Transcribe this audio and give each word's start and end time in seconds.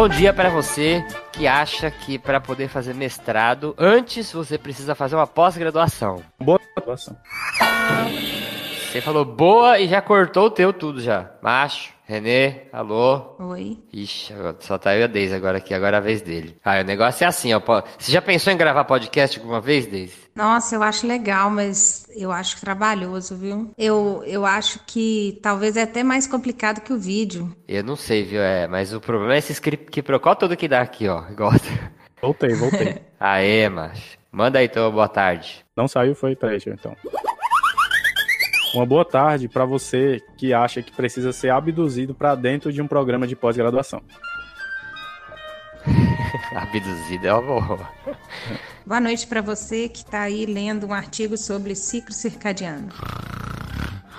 Bom 0.00 0.08
dia 0.08 0.32
para 0.32 0.48
você 0.48 1.04
que 1.30 1.46
acha 1.46 1.90
que 1.90 2.18
para 2.18 2.40
poder 2.40 2.68
fazer 2.68 2.94
mestrado, 2.94 3.74
antes 3.76 4.32
você 4.32 4.56
precisa 4.56 4.94
fazer 4.94 5.14
uma 5.14 5.26
pós-graduação. 5.26 6.22
Boa 6.40 6.58
graduação. 6.74 7.14
Você 8.90 9.02
falou 9.02 9.26
boa 9.26 9.78
e 9.78 9.86
já 9.86 10.00
cortou 10.00 10.46
o 10.46 10.50
teu 10.50 10.72
tudo 10.72 11.02
já. 11.02 11.30
Macho, 11.42 11.92
Renê, 12.10 12.62
alô. 12.72 13.36
Oi. 13.38 13.78
Ixi, 13.92 14.34
só 14.58 14.76
tá 14.76 14.96
eu 14.96 15.02
e 15.02 15.04
a 15.04 15.06
Deise 15.06 15.32
agora 15.32 15.58
aqui, 15.58 15.72
agora 15.72 15.98
é 15.98 16.00
a 16.00 16.02
vez 16.02 16.20
dele. 16.20 16.56
Ah, 16.64 16.80
o 16.80 16.82
negócio 16.82 17.22
é 17.22 17.28
assim, 17.28 17.54
ó. 17.54 17.60
Você 17.96 18.10
já 18.10 18.20
pensou 18.20 18.52
em 18.52 18.56
gravar 18.56 18.82
podcast 18.82 19.38
alguma 19.38 19.60
vez, 19.60 19.86
Deise? 19.86 20.16
Nossa, 20.34 20.74
eu 20.74 20.82
acho 20.82 21.06
legal, 21.06 21.48
mas 21.50 22.08
eu 22.16 22.32
acho 22.32 22.60
trabalhoso, 22.60 23.36
viu? 23.36 23.70
Eu, 23.78 24.24
eu 24.26 24.44
acho 24.44 24.80
que 24.88 25.38
talvez 25.40 25.76
é 25.76 25.82
até 25.82 26.02
mais 26.02 26.26
complicado 26.26 26.80
que 26.80 26.92
o 26.92 26.98
vídeo. 26.98 27.54
Eu 27.68 27.84
não 27.84 27.94
sei, 27.94 28.24
viu? 28.24 28.40
É, 28.40 28.66
mas 28.66 28.92
o 28.92 29.00
problema 29.00 29.36
é 29.36 29.38
esse 29.38 29.52
script 29.52 29.88
que 29.88 30.02
procura 30.02 30.34
todo 30.34 30.56
que 30.56 30.66
dá 30.66 30.80
aqui, 30.80 31.06
ó. 31.06 31.22
Igual. 31.30 31.52
Voltei, 32.20 32.54
voltei. 32.54 32.96
Aê, 33.20 33.68
macho. 33.68 34.18
Manda 34.32 34.58
aí, 34.58 34.66
então, 34.66 34.90
boa 34.90 35.08
tarde. 35.08 35.64
Não 35.76 35.86
saiu, 35.86 36.16
foi? 36.16 36.36
Eu 36.42 36.72
então. 36.74 36.96
Uma 38.74 38.86
boa 38.86 39.04
tarde 39.04 39.48
para 39.48 39.64
você 39.64 40.22
que 40.36 40.54
acha 40.54 40.80
que 40.82 40.92
precisa 40.92 41.32
ser 41.32 41.50
abduzido 41.50 42.14
para 42.14 42.34
dentro 42.36 42.72
de 42.72 42.80
um 42.80 42.86
programa 42.86 43.26
de 43.26 43.34
pós-graduação. 43.34 44.00
abduzido 46.54 47.26
é 47.26 47.32
uma 47.32 47.42
boa. 47.42 47.88
Boa 48.86 49.00
noite 49.00 49.26
para 49.26 49.40
você 49.40 49.88
que 49.88 49.98
está 49.98 50.22
aí 50.22 50.46
lendo 50.46 50.86
um 50.86 50.92
artigo 50.92 51.36
sobre 51.36 51.74
ciclo 51.74 52.12
circadiano. 52.12 52.88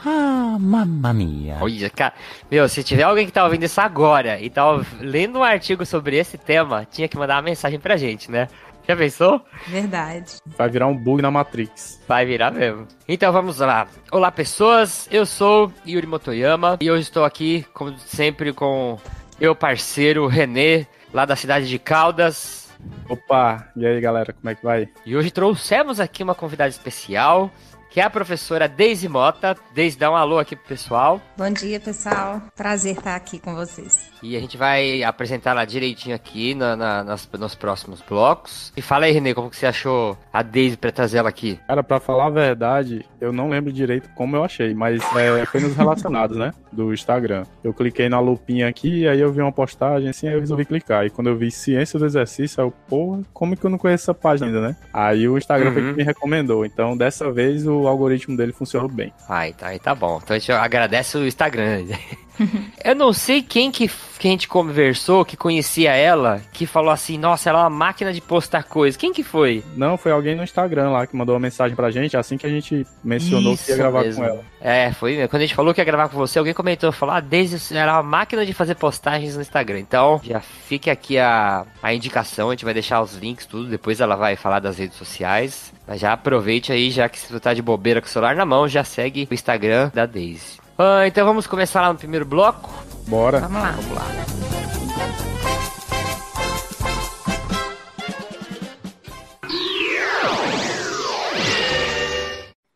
Ah, 0.06 0.58
mamma 0.60 1.14
mia. 1.14 1.58
Olha, 1.62 1.90
cara, 1.90 2.14
meu, 2.50 2.68
se 2.68 2.84
tiver 2.84 3.04
alguém 3.04 3.26
que 3.26 3.32
tá 3.32 3.46
ouvindo 3.46 3.64
isso 3.64 3.80
agora 3.80 4.40
e 4.42 4.50
tá 4.50 4.64
lendo 5.00 5.40
um 5.40 5.44
artigo 5.44 5.86
sobre 5.86 6.18
esse 6.18 6.38
tema, 6.38 6.88
tinha 6.90 7.08
que 7.08 7.18
mandar 7.18 7.36
uma 7.36 7.44
mensagem 7.44 7.80
pra 7.80 7.96
gente, 7.96 8.30
né? 8.30 8.48
Já 8.92 8.98
pensou? 8.98 9.42
Verdade. 9.68 10.34
Vai 10.58 10.68
virar 10.68 10.88
um 10.88 10.98
bug 10.98 11.22
na 11.22 11.32
Matrix. 11.32 12.02
Vai 12.06 12.26
virar 12.26 12.52
mesmo. 12.52 12.86
Então 13.08 13.32
vamos 13.32 13.60
lá. 13.60 13.88
Olá, 14.12 14.30
pessoas. 14.30 15.08
Eu 15.10 15.26
sou 15.26 15.72
Yuri 15.88 16.06
Motoyama 16.06 16.78
e 16.82 16.92
hoje 16.92 17.04
estou 17.04 17.24
aqui, 17.24 17.66
como 17.74 17.98
sempre, 18.00 18.52
com 18.52 19.00
meu 19.40 19.56
parceiro 19.56 20.28
Renê, 20.28 20.86
lá 21.14 21.24
da 21.24 21.38
cidade 21.38 21.70
de 21.70 21.80
Caldas. 21.80 22.70
Opa, 23.08 23.72
e 23.78 23.86
aí 23.86 24.02
galera, 24.02 24.34
como 24.34 24.50
é 24.50 24.56
que 24.56 24.64
vai? 24.64 24.90
E 25.06 25.16
hoje 25.16 25.32
trouxemos 25.32 26.02
aqui 26.02 26.22
uma 26.22 26.36
convidada 26.36 26.70
especial 26.70 27.50
que 27.90 28.02
é 28.02 28.04
a 28.04 28.10
professora 28.10 28.68
Deise 28.68 29.08
Mota. 29.08 29.56
Deise, 29.74 29.98
dá 29.98 30.12
um 30.12 30.16
alô 30.18 30.38
aqui 30.38 30.54
pro 30.54 30.68
pessoal. 30.68 31.22
Bom 31.38 31.50
dia, 31.50 31.80
pessoal. 31.80 32.42
Prazer 32.58 32.98
estar 32.98 33.16
aqui 33.16 33.40
com 33.40 33.56
vocês. 33.56 34.11
E 34.22 34.38
a 34.38 34.40
gente 34.40 34.58
vai 34.58 35.04
apresentar 35.04 35.52
ela 35.52 35.66
direitinho 35.66 36.16
aqui 36.16 36.54
na, 36.54 36.76
na, 36.76 37.04
nas, 37.04 37.30
nos 37.40 37.56
próximos 37.56 38.02
blocos. 38.02 38.72
E 38.76 38.82
fala 38.82 39.06
aí, 39.06 39.12
Renê, 39.12 39.34
como 39.34 39.50
que 39.50 39.56
você 39.56 39.66
achou 39.66 40.18
a 40.32 40.42
Deise 40.42 40.78
pra 40.78 40.92
trazer 40.92 41.18
ela 41.18 41.30
aqui? 41.30 41.60
Cara, 41.68 41.84
pra 41.84 42.00
falar 42.00 42.28
a 42.28 42.30
verdade, 42.30 43.06
eu 43.20 43.34
não 43.34 43.50
lembro 43.50 43.72
direito 43.72 44.10
como 44.16 44.36
eu 44.36 44.44
achei, 44.44 44.74
mas 44.74 45.02
é, 45.16 45.46
foi 45.46 45.62
nos 45.62 45.76
relacionados, 45.76 46.38
né? 46.38 46.54
Do 46.72 46.94
Instagram. 46.94 47.46
Eu 47.64 47.74
cliquei 47.74 48.10
na 48.10 48.20
lupinha 48.20 48.68
aqui, 48.68 49.08
aí 49.08 49.20
eu 49.20 49.32
vi 49.32 49.42
uma 49.42 49.52
postagem 49.52 50.10
assim, 50.10 50.28
aí 50.28 50.34
eu 50.34 50.40
resolvi 50.40 50.66
clicar. 50.66 51.06
E 51.06 51.10
quando 51.10 51.28
eu 51.28 51.36
vi 51.36 51.52
Ciência 51.52 51.98
do 51.98 52.06
Exercício, 52.06 52.62
eu, 52.62 52.72
porra, 52.88 53.22
como 53.34 53.58
que 53.58 53.66
eu 53.66 53.70
não 53.70 53.78
conheço 53.78 54.04
essa 54.04 54.14
página 54.14 54.48
ainda, 54.48 54.62
né? 54.62 54.76
Aí 54.94 55.28
o 55.28 55.38
Instagram 55.38 55.70
uhum. 55.70 55.74
foi 55.74 55.84
que 55.84 55.98
me 55.98 56.04
recomendou. 56.04 56.66
Então, 56.66 56.96
dessa 56.96 57.32
vez, 57.32 57.66
o 57.66 57.88
algoritmo 57.88 58.38
dele 58.38 58.54
funcionou 58.54 58.90
bem. 58.90 59.14
Ai, 59.28 59.54
tá, 59.54 59.68
aí 59.68 59.80
tá 59.80 59.96
bom. 59.96 60.20
Então 60.24 60.36
a 60.36 60.40
gente 60.40 60.52
agradece 60.52 61.18
o 61.18 61.26
Instagram. 61.26 61.86
eu 62.84 62.96
não 62.96 63.14
sei 63.14 63.42
quem 63.42 63.72
que, 63.72 63.88
que 63.88 64.28
a 64.28 64.32
gente 64.32 64.48
conversou, 64.48 65.26
que 65.26 65.38
conhecia 65.38 65.94
ela, 65.94 66.42
que 66.52 66.66
falou 66.66 66.92
assim, 66.92 67.18
nossa, 67.18 67.50
ela 67.50 67.60
é 67.60 67.64
uma 67.64 67.70
máquina 67.70 68.14
de 68.14 68.22
postar 68.22 68.64
coisas. 68.64 68.98
Quem 68.98 69.14
que 69.14 69.24
foi? 69.24 69.64
Não, 69.76 69.98
foi 69.98 70.12
alguém 70.12 70.36
no 70.36 70.44
Instagram 70.44 70.90
lá 70.90 71.08
que 71.08 71.16
mandou 71.16 71.36
uma 71.36 71.42
mensagem 71.42 71.76
pra 71.76 71.92
gente, 71.92 72.18
assim 72.18 72.38
que 72.38 72.46
a 72.46 72.50
gente 72.50 72.86
mencionou 73.04 73.54
Isso 73.54 73.66
que 73.66 73.72
ia 73.72 73.78
gravar 73.78 74.04
mesmo. 74.04 74.24
com 74.24 74.30
ela. 74.30 74.44
É, 74.60 74.92
foi 74.92 75.28
Quando 75.28 75.42
a 75.42 75.46
gente 75.46 75.56
falou 75.56 75.74
que 75.74 75.82
ia 75.82 75.86
gravar 75.86 76.10
com 76.10 76.18
você, 76.18 76.38
alguém 76.38 76.54
comentou, 76.54 76.92
falou, 76.92 77.16
ah, 77.16 77.20
desde 77.20 77.76
era 77.76 77.94
uma 77.94 78.04
máquina 78.04 78.46
de 78.46 78.54
fazer 78.54 78.76
postagens 78.76 79.36
no 79.36 79.42
Instagram. 79.42 79.80
Então, 79.80 80.22
já 80.24 80.40
fique 80.40 80.90
aqui 80.90 81.18
a, 81.18 81.66
a 81.82 81.94
indicação, 81.94 82.50
a 82.50 82.54
gente 82.54 82.66
vai 82.66 82.74
deixar 82.74 83.02
os 83.02 83.16
links, 83.16 83.46
tudo, 83.46 83.70
depois 83.70 84.00
ela 84.00 84.16
vai 84.16 84.36
falar 84.36 84.60
das 84.60 84.78
redes 84.78 84.98
sociais. 84.98 85.74
Mas 85.88 86.00
já 86.00 86.14
aproveite 86.14 86.72
aí, 86.72 86.92
já 86.92 87.10
que 87.10 87.20
você 87.20 87.40
tá 87.40 87.54
de 87.54 87.62
bobeira 87.62 88.00
com 88.00 88.08
o 88.08 88.10
celular 88.10 88.36
na 88.36 88.46
mão, 88.46 88.68
já 88.68 88.84
segue 88.84 89.28
o 89.30 89.34
Instagram 89.34 89.92
da 89.94 90.06
Daisy. 90.06 90.61
Uh, 90.78 91.06
então 91.06 91.26
vamos 91.26 91.46
começar 91.48 91.82
lá 91.82 91.94
no 91.94 92.00
primeiro 92.00 92.26
bloco? 92.26 92.70
Bora. 93.08 93.40
Vamos 93.40 93.62
lá. 93.62 93.72
Vamos 93.72 93.92
lá. 93.96 94.06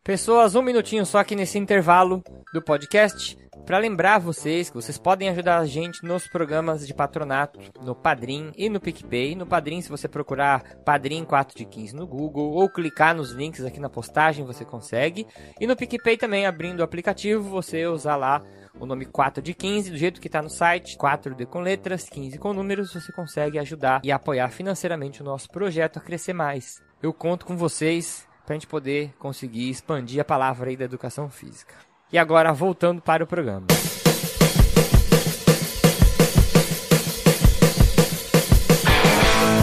Pessoas, 0.03 0.53
um 0.53 0.61
minutinho 0.61 1.03
só 1.03 1.17
aqui 1.17 1.35
nesse 1.35 1.57
intervalo 1.57 2.23
do 2.53 2.61
podcast 2.61 3.35
para 3.65 3.79
lembrar 3.79 4.19
vocês 4.19 4.69
que 4.69 4.75
vocês 4.75 4.97
podem 4.97 5.27
ajudar 5.29 5.57
a 5.57 5.65
gente 5.65 6.05
nos 6.05 6.27
programas 6.27 6.85
de 6.85 6.93
patronato, 6.93 7.59
no 7.81 7.95
Padrim 7.95 8.51
e 8.55 8.69
no 8.69 8.79
PicPay. 8.79 9.35
No 9.35 9.47
Padrim, 9.47 9.81
se 9.81 9.89
você 9.89 10.07
procurar 10.07 10.77
Padrim 10.85 11.25
4 11.25 11.57
de 11.57 11.65
15 11.65 11.95
no 11.95 12.05
Google 12.05 12.51
ou 12.51 12.69
clicar 12.69 13.15
nos 13.15 13.31
links 13.31 13.65
aqui 13.65 13.79
na 13.79 13.89
postagem, 13.89 14.45
você 14.45 14.63
consegue. 14.63 15.25
E 15.59 15.65
no 15.65 15.75
PicPay 15.75 16.15
também, 16.15 16.45
abrindo 16.45 16.81
o 16.81 16.83
aplicativo, 16.83 17.49
você 17.49 17.87
usar 17.87 18.15
lá 18.15 18.43
o 18.79 18.85
nome 18.85 19.05
4 19.05 19.41
de 19.41 19.53
15, 19.53 19.89
do 19.89 19.97
jeito 19.97 20.21
que 20.21 20.27
está 20.27 20.41
no 20.41 20.49
site, 20.49 20.97
4D 20.97 21.47
com 21.47 21.61
letras, 21.61 22.07
15 22.07 22.37
com 22.37 22.53
números, 22.53 22.93
você 22.93 23.11
consegue 23.11 23.57
ajudar 23.57 24.01
e 24.03 24.11
apoiar 24.11 24.49
financeiramente 24.49 25.21
o 25.21 25.25
nosso 25.25 25.49
projeto 25.49 25.97
a 25.97 26.01
crescer 26.01 26.33
mais. 26.33 26.83
Eu 27.01 27.13
conto 27.13 27.45
com 27.45 27.57
vocês 27.57 28.27
para 28.45 28.53
a 28.53 28.57
gente 28.57 28.67
poder 28.67 29.13
conseguir 29.17 29.69
expandir 29.69 30.21
a 30.21 30.25
palavra 30.25 30.69
aí 30.69 30.77
da 30.77 30.85
educação 30.85 31.29
física. 31.29 31.84
E 32.13 32.17
agora, 32.17 32.53
voltando 32.53 33.01
para 33.01 33.23
o 33.23 33.27
programa. 33.27 33.65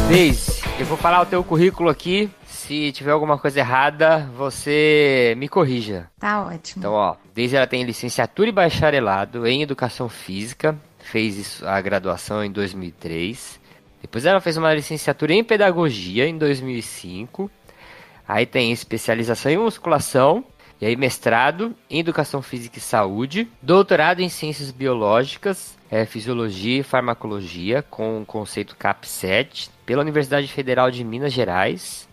Deise, 0.09 0.61
eu 0.79 0.85
vou 0.85 0.97
falar 0.97 1.23
o 1.23 1.27
teu 1.27 1.43
currículo 1.45 1.89
aqui. 1.89 2.29
Se 2.45 2.91
tiver 2.93 3.13
alguma 3.13 3.39
coisa 3.39 3.61
errada, 3.61 4.29
você 4.37 5.35
me 5.39 5.49
corrija. 5.49 6.11
Tá 6.19 6.43
ótimo. 6.43 6.81
Então, 6.81 6.93
ó, 6.93 7.17
Deise 7.33 7.57
ela 7.57 7.67
tem 7.67 7.85
licenciatura 7.85 8.49
e 8.49 8.53
bacharelado 8.53 9.47
em 9.47 9.63
Educação 9.63 10.09
Física. 10.09 10.77
Fez 10.99 11.39
isso, 11.39 11.67
a 11.67 11.81
graduação 11.81 12.45
em 12.45 12.51
2003. 12.51 13.61
Depois 14.03 14.27
ela 14.27 14.41
fez 14.41 14.57
uma 14.57 14.75
licenciatura 14.75 15.33
em 15.33 15.45
Pedagogia 15.45 16.27
em 16.27 16.37
2005. 16.37 17.49
Aí 18.27 18.47
tem 18.47 18.73
especialização 18.73 19.51
em 19.51 19.59
musculação 19.59 20.45
e 20.83 20.85
aí, 20.85 20.97
mestrado 20.97 21.77
em 21.89 22.01
Educação 22.01 22.43
Física 22.43 22.79
e 22.79 22.81
Saúde, 22.81 23.47
doutorado 23.63 24.19
em 24.19 24.29
Ciências 24.29 24.73
Biológicas, 24.73 25.79
é, 25.89 26.05
Fisiologia 26.05 26.81
e 26.81 26.83
Farmacologia, 26.83 27.83
com 27.83 28.21
o 28.21 28.27
conceito 28.27 28.75
CAP7, 28.75 29.71
pela 29.87 30.03
Universidade 30.03 30.49
Federal 30.49 30.91
de 30.91 31.05
Minas 31.05 31.33
Gerais. 31.33 32.09